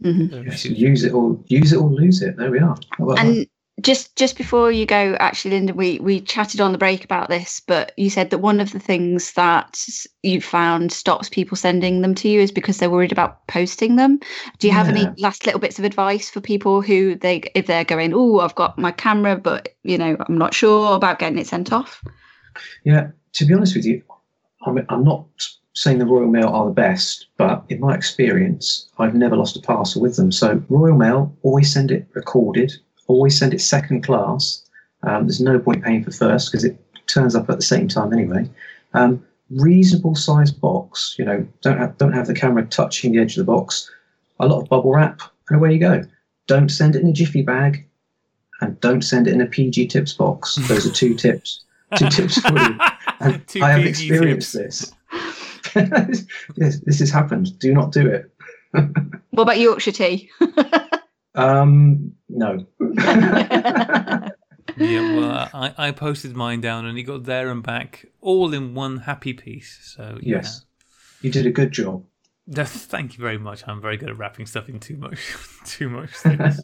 Mhm. 0.03 0.47
Yes, 0.47 0.65
use 0.65 1.05
it 1.05 1.13
or 1.13 1.39
use 1.49 1.73
it 1.73 1.77
or 1.79 1.91
lose 1.91 2.23
it. 2.23 2.37
There 2.37 2.51
we 2.51 2.61
are. 2.61 2.77
How? 2.99 3.11
And 3.11 3.47
just 3.81 4.15
just 4.17 4.37
before 4.37 4.71
you 4.71 4.85
go, 4.85 5.17
actually, 5.19 5.53
Lyndon, 5.53 5.77
we 5.77 5.99
we 5.99 6.21
chatted 6.21 6.61
on 6.61 6.73
the 6.73 6.79
break 6.79 7.05
about 7.05 7.29
this, 7.29 7.61
but 7.67 7.93
you 7.97 8.11
said 8.11 8.31
that 8.31 8.39
one 8.39 8.61
of 8.61 8.73
the 8.73 8.79
things 8.79 9.33
that 9.33 9.83
you 10.23 10.41
found 10.41 10.93
stops 10.93 11.29
people 11.31 11.57
sending 11.57 12.03
them 12.03 12.15
to 12.17 12.29
you 12.29 12.41
is 12.41 12.53
because 12.53 12.79
they're 12.79 12.91
worried 12.91 13.13
about 13.13 13.47
posting 13.49 13.97
them. 13.97 14.21
Do 14.59 14.67
you 14.67 14.75
have 14.75 14.89
any 14.89 15.09
last 15.19 15.47
little 15.47 15.61
bits 15.61 15.79
of 15.79 15.85
advice 15.85 16.29
for 16.29 16.41
people 16.41 16.83
who 16.83 17.15
they 17.15 17.43
if 17.55 17.67
they're 17.67 17.85
going, 17.85 18.13
oh, 18.15 18.41
I've 18.41 18.55
got 18.55 18.79
my 18.79 18.93
camera, 18.93 19.37
but 19.37 19.71
you 19.85 19.97
know, 19.97 20.17
I'm 20.29 20.37
not 20.37 20.55
sure 20.55 20.95
about 20.95 21.19
getting 21.19 21.39
it 21.39 21.47
sent 21.47 21.73
off. 21.73 22.05
Yeah, 22.85 23.11
to 23.33 23.47
be 23.47 23.55
honest 23.55 23.75
with 23.75 23.87
you, 23.87 24.03
I'm, 24.67 24.85
I'm 24.91 25.05
not 25.05 25.25
saying 25.75 25.99
the 25.99 26.07
Royal 26.07 26.29
Mail 26.29 26.49
are 26.49 26.67
the 26.67 26.73
best, 26.73 27.29
but 27.39 27.65
in 27.71 27.81
my 27.81 27.95
experience, 27.95 28.89
I've 28.99 29.15
never 29.15 29.37
lost 29.37 29.57
a 29.57 29.61
parcel 29.61 30.03
with 30.03 30.17
them. 30.17 30.31
So 30.31 30.63
Royal 30.69 30.97
Mail, 30.97 31.35
always 31.43 31.73
send 31.73 31.91
it 31.91 32.07
recorded, 32.13 32.73
always 33.13 33.39
send 33.39 33.55
it 33.55 33.61
second 33.61 34.03
class. 34.03 34.63
Um, 35.03 35.27
there's 35.27 35.41
no 35.41 35.59
point 35.59 35.85
paying 35.85 36.05
for 36.05 36.11
first 36.13 36.51
because 36.51 36.65
it 36.65 36.77
turns 37.07 37.35
up 37.35 37.51
at 37.51 37.57
the 37.57 37.63
same 37.63 37.89
time 37.89 38.13
anyway. 38.13 38.49
Um, 38.95 39.25
reasonable 39.51 40.15
size 40.15 40.51
box, 40.51 41.17
you 41.19 41.25
know, 41.25 41.47
don't 41.61 41.79
have, 41.79 41.99
don't 41.99 42.13
have 42.13 42.27
the 42.27 42.35
camera 42.35 42.65
touching 42.67 43.13
the 43.13 43.19
edge 43.21 43.37
of 43.37 43.45
the 43.45 43.53
box. 43.53 43.91
A 44.41 44.47
lot 44.47 44.63
of 44.63 44.69
bubble 44.69 44.93
wrap, 44.95 45.21
and 45.49 45.57
away 45.57 45.73
you 45.75 45.79
go. 45.79 46.03
Don't 46.47 46.69
send 46.71 46.97
it 46.97 47.03
in 47.03 47.09
a 47.09 47.13
jiffy 47.13 47.43
bag. 47.43 47.87
and 48.61 48.81
don't 48.81 49.03
send 49.03 49.27
it 49.27 49.35
in 49.35 49.41
a 49.41 49.47
PG 49.47 49.89
tips 49.89 50.13
box. 50.13 50.55
Those 50.69 50.87
are 50.87 50.93
two 50.93 51.15
tips. 51.15 51.65
Two 51.97 52.09
tips 52.09 52.41
for 52.41 52.59
you. 52.59 52.79
And 53.21 53.47
Two 53.47 53.63
I 53.63 53.71
have 53.71 53.83
PG 53.83 53.89
experienced 53.89 54.53
this. 54.53 54.93
yes, 55.77 56.81
this 56.85 56.99
has 56.99 57.11
happened. 57.11 57.57
Do 57.61 57.73
not 57.73 57.93
do 57.93 58.05
it. 58.09 58.29
What 59.31 59.43
about 59.43 59.61
Yorkshire 59.61 59.93
tea? 59.93 60.29
Um, 61.37 62.13
no. 62.33 62.67
Yeah, 64.77 65.17
well, 65.17 65.51
I, 65.53 65.75
I 65.77 65.91
posted 65.91 66.35
mine 66.35 66.61
down 66.61 66.87
and 66.87 66.97
it 66.97 67.03
got 67.03 67.25
there 67.25 67.51
and 67.51 67.63
back 67.63 68.07
all 68.21 68.53
in 68.55 68.75
one 68.75 68.99
happy 68.99 69.33
piece. 69.33 69.79
So, 69.97 70.19
yeah. 70.21 70.37
yes, 70.37 70.65
you 71.21 71.31
did 71.31 71.47
a 71.47 71.51
good 71.51 71.73
job. 71.73 72.05
Th- 72.53 72.67
Thank 72.67 73.17
you 73.17 73.23
very 73.23 73.39
much. 73.39 73.67
I'm 73.67 73.81
very 73.81 73.97
good 73.97 74.11
at 74.11 74.19
wrapping 74.19 74.47
stuff 74.47 74.69
in 74.69 74.81
too 74.81 74.97
much, 74.97 75.19
too 75.65 75.89
much 75.89 76.11
things. 76.11 76.61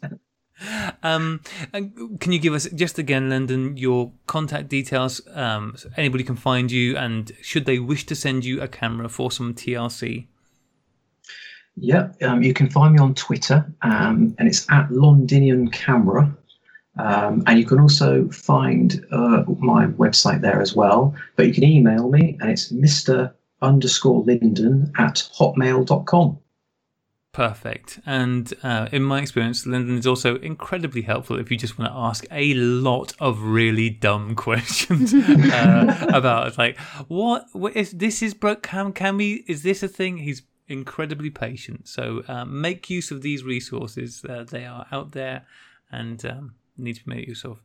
um, 1.03 1.41
and 1.71 2.19
can 2.19 2.31
you 2.31 2.39
give 2.39 2.53
us 2.53 2.67
just 2.73 2.97
again, 2.97 3.29
Lyndon, 3.29 3.77
your 3.77 4.11
contact 4.27 4.69
details? 4.69 5.21
Um, 5.33 5.73
so 5.77 5.89
anybody 5.95 6.23
can 6.23 6.35
find 6.35 6.71
you, 6.71 6.97
and 6.97 7.31
should 7.41 7.65
they 7.65 7.79
wish 7.79 8.05
to 8.07 8.15
send 8.15 8.43
you 8.43 8.61
a 8.61 8.67
camera 8.67 9.09
for 9.09 9.31
some 9.31 9.53
TLC? 9.53 10.27
Yeah, 11.79 12.09
um, 12.21 12.43
you 12.43 12.53
can 12.53 12.69
find 12.69 12.93
me 12.93 12.99
on 12.99 13.15
Twitter, 13.15 13.65
um, 13.81 14.35
and 14.37 14.47
it's 14.47 14.69
at 14.69 14.91
Londinian 14.91 15.69
Camera. 15.69 16.35
Um, 16.97 17.43
and 17.47 17.57
you 17.57 17.65
can 17.65 17.79
also 17.79 18.27
find 18.29 19.05
uh, 19.11 19.43
my 19.59 19.87
website 19.87 20.41
there 20.41 20.61
as 20.61 20.75
well. 20.75 21.15
But 21.37 21.47
you 21.47 21.53
can 21.53 21.63
email 21.63 22.09
me, 22.09 22.37
and 22.41 22.49
it's 22.49 22.71
Mr. 22.71 23.33
underscore 23.61 24.23
Lyndon 24.23 24.91
at 24.97 25.29
hotmail.com. 25.37 26.39
Perfect. 27.31 27.99
And 28.05 28.51
uh, 28.63 28.89
in 28.91 29.03
my 29.03 29.21
experience, 29.21 29.65
Lyndon 29.65 29.97
is 29.97 30.07
also 30.07 30.37
incredibly 30.39 31.03
helpful 31.03 31.39
if 31.39 31.51
you 31.51 31.57
just 31.57 31.77
want 31.77 31.91
to 31.91 31.97
ask 31.97 32.25
a 32.31 32.53
lot 32.55 33.13
of 33.19 33.41
really 33.43 33.89
dumb 33.89 34.35
questions 34.47 35.13
uh, 35.13 36.07
about 36.13 36.57
like 36.57 36.77
what, 37.07 37.45
what 37.53 37.75
if 37.77 37.91
this 37.91 38.21
is 38.21 38.33
broke? 38.33 38.63
Can 38.63 38.91
can 38.93 39.15
we? 39.15 39.45
Is 39.47 39.61
this 39.61 39.83
a 39.83 39.87
thing? 39.87 40.17
He's 40.17 40.41
incredibly 40.69 41.29
patient. 41.29 41.87
So 41.87 42.23
um, 42.27 42.61
make 42.61 42.89
use 42.89 43.11
of 43.11 43.21
these 43.21 43.43
resources. 43.43 44.23
Uh, 44.23 44.45
they 44.49 44.65
are 44.65 44.85
out 44.91 45.11
there 45.11 45.45
and 45.91 46.23
um, 46.25 46.55
need 46.77 46.93
to 46.93 47.05
be 47.05 47.15
made 47.15 47.27
use 47.27 47.43
of. 47.43 47.59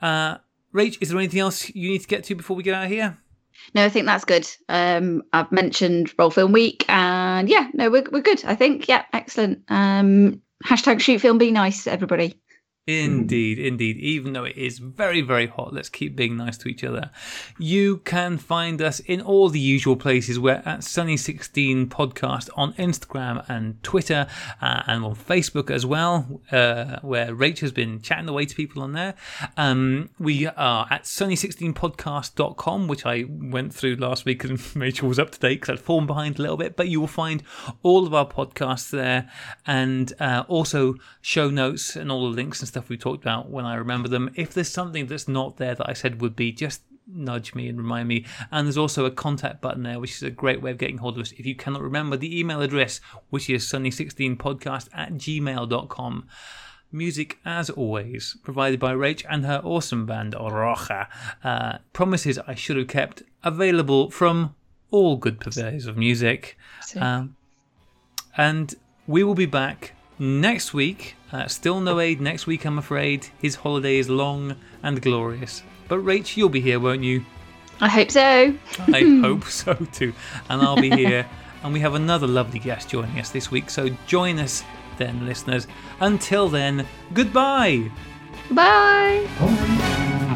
Uh, 0.00 0.38
Rach, 0.74 0.98
is 1.00 1.10
there 1.10 1.18
anything 1.18 1.40
else 1.40 1.68
you 1.74 1.90
need 1.90 2.02
to 2.02 2.08
get 2.08 2.24
to 2.24 2.34
before 2.34 2.56
we 2.56 2.62
get 2.62 2.74
out 2.74 2.84
of 2.84 2.90
here? 2.90 3.18
No, 3.74 3.84
I 3.84 3.88
think 3.88 4.06
that's 4.06 4.24
good. 4.24 4.48
Um, 4.68 5.22
I've 5.32 5.50
mentioned 5.50 6.12
Roll 6.18 6.30
Film 6.30 6.52
Week, 6.52 6.84
and 6.88 7.48
yeah, 7.48 7.68
no, 7.72 7.90
we're 7.90 8.04
we're 8.12 8.20
good. 8.20 8.44
I 8.44 8.54
think, 8.54 8.86
yeah, 8.86 9.04
excellent. 9.14 9.62
Um, 9.68 10.42
hashtag 10.64 11.00
shoot 11.00 11.20
film, 11.20 11.38
be 11.38 11.50
nice, 11.50 11.86
everybody. 11.86 12.38
Indeed, 12.88 13.58
indeed. 13.58 13.96
Even 13.96 14.32
though 14.32 14.44
it 14.44 14.56
is 14.56 14.78
very, 14.78 15.20
very 15.20 15.48
hot, 15.48 15.72
let's 15.72 15.88
keep 15.88 16.14
being 16.14 16.36
nice 16.36 16.56
to 16.58 16.68
each 16.68 16.84
other. 16.84 17.10
You 17.58 17.96
can 17.98 18.38
find 18.38 18.80
us 18.80 19.00
in 19.00 19.20
all 19.20 19.48
the 19.48 19.58
usual 19.58 19.96
places. 19.96 20.38
We're 20.38 20.62
at 20.64 20.80
Sunny16 20.82 21.88
Podcast 21.88 22.48
on 22.54 22.74
Instagram 22.74 23.44
and 23.48 23.82
Twitter 23.82 24.28
uh, 24.62 24.84
and 24.86 25.04
on 25.04 25.16
Facebook 25.16 25.68
as 25.68 25.84
well, 25.84 26.40
uh, 26.52 27.00
where 27.02 27.34
Rach 27.34 27.58
has 27.58 27.72
been 27.72 28.00
chatting 28.02 28.28
away 28.28 28.46
to 28.46 28.54
people 28.54 28.80
on 28.80 28.92
there. 28.92 29.14
Um, 29.56 30.10
we 30.20 30.46
are 30.46 30.86
at 30.88 31.02
sunny16podcast.com, 31.02 32.86
which 32.86 33.04
I 33.04 33.24
went 33.28 33.74
through 33.74 33.96
last 33.96 34.24
week 34.24 34.44
and 34.44 34.60
made 34.76 34.98
sure 34.98 35.08
was 35.08 35.18
up 35.18 35.32
to 35.32 35.40
date 35.40 35.60
because 35.60 35.80
I'd 35.80 35.84
fallen 35.84 36.06
behind 36.06 36.38
a 36.38 36.42
little 36.42 36.56
bit. 36.56 36.76
But 36.76 36.86
you 36.86 37.00
will 37.00 37.08
find 37.08 37.42
all 37.82 38.06
of 38.06 38.14
our 38.14 38.28
podcasts 38.28 38.90
there 38.90 39.28
and 39.66 40.12
uh, 40.20 40.44
also 40.46 40.94
show 41.20 41.50
notes 41.50 41.96
and 41.96 42.12
all 42.12 42.30
the 42.30 42.36
links 42.36 42.60
and 42.60 42.75
stuff 42.76 42.90
we 42.90 42.98
talked 42.98 43.24
about 43.24 43.48
when 43.48 43.64
I 43.64 43.76
remember 43.76 44.06
them. 44.06 44.30
If 44.34 44.52
there's 44.52 44.68
something 44.68 45.06
that's 45.06 45.26
not 45.26 45.56
there 45.56 45.74
that 45.74 45.88
I 45.88 45.94
said 45.94 46.20
would 46.20 46.36
be, 46.36 46.52
just 46.52 46.82
nudge 47.06 47.54
me 47.54 47.68
and 47.68 47.78
remind 47.78 48.06
me. 48.06 48.26
And 48.52 48.66
there's 48.66 48.76
also 48.76 49.06
a 49.06 49.10
contact 49.10 49.62
button 49.62 49.82
there, 49.82 49.98
which 49.98 50.16
is 50.16 50.22
a 50.22 50.30
great 50.30 50.60
way 50.60 50.72
of 50.72 50.76
getting 50.76 50.98
hold 50.98 51.16
of 51.16 51.22
us. 51.22 51.32
If 51.32 51.46
you 51.46 51.54
cannot 51.54 51.80
remember 51.80 52.18
the 52.18 52.38
email 52.38 52.60
address, 52.60 53.00
which 53.30 53.48
is 53.48 53.64
sunny16podcast 53.64 54.90
at 54.92 55.14
gmail.com. 55.14 56.26
Music, 56.92 57.38
as 57.46 57.70
always, 57.70 58.36
provided 58.44 58.78
by 58.78 58.92
Rach 58.92 59.24
and 59.30 59.46
her 59.46 59.62
awesome 59.64 60.04
band, 60.04 60.34
Roja. 60.34 61.08
Uh, 61.42 61.78
promises 61.94 62.38
I 62.46 62.54
should 62.54 62.76
have 62.76 62.88
kept 62.88 63.22
available 63.42 64.10
from 64.10 64.54
all 64.90 65.16
good 65.16 65.40
purveyors 65.40 65.86
of 65.86 65.96
music. 65.96 66.58
Um, 66.94 67.36
and 68.36 68.74
we 69.06 69.24
will 69.24 69.34
be 69.34 69.46
back 69.46 69.95
next 70.18 70.72
week. 70.74 71.16
Uh, 71.32 71.46
still 71.46 71.80
no 71.80 72.00
Ade 72.00 72.20
next 72.20 72.46
week, 72.46 72.64
I'm 72.64 72.78
afraid. 72.78 73.28
His 73.40 73.56
holiday 73.56 73.98
is 73.98 74.08
long 74.08 74.56
and 74.82 75.00
glorious. 75.02 75.62
But 75.88 76.00
Rach, 76.00 76.36
you'll 76.36 76.48
be 76.48 76.60
here, 76.60 76.80
won't 76.80 77.02
you? 77.02 77.24
I 77.80 77.88
hope 77.88 78.10
so. 78.10 78.54
I 78.78 79.18
hope 79.22 79.44
so 79.44 79.74
too. 79.92 80.12
And 80.48 80.62
I'll 80.62 80.80
be 80.80 80.90
here. 80.90 81.26
And 81.62 81.72
we 81.72 81.80
have 81.80 81.94
another 81.94 82.28
lovely 82.28 82.60
guest 82.60 82.90
joining 82.90 83.18
us 83.18 83.30
this 83.30 83.50
week. 83.50 83.70
So 83.70 83.88
join 84.06 84.38
us 84.38 84.62
then, 84.98 85.26
listeners. 85.26 85.66
Until 86.00 86.48
then, 86.48 86.86
goodbye. 87.12 87.90
Bye. 88.52 89.26
Bye. 89.40 90.32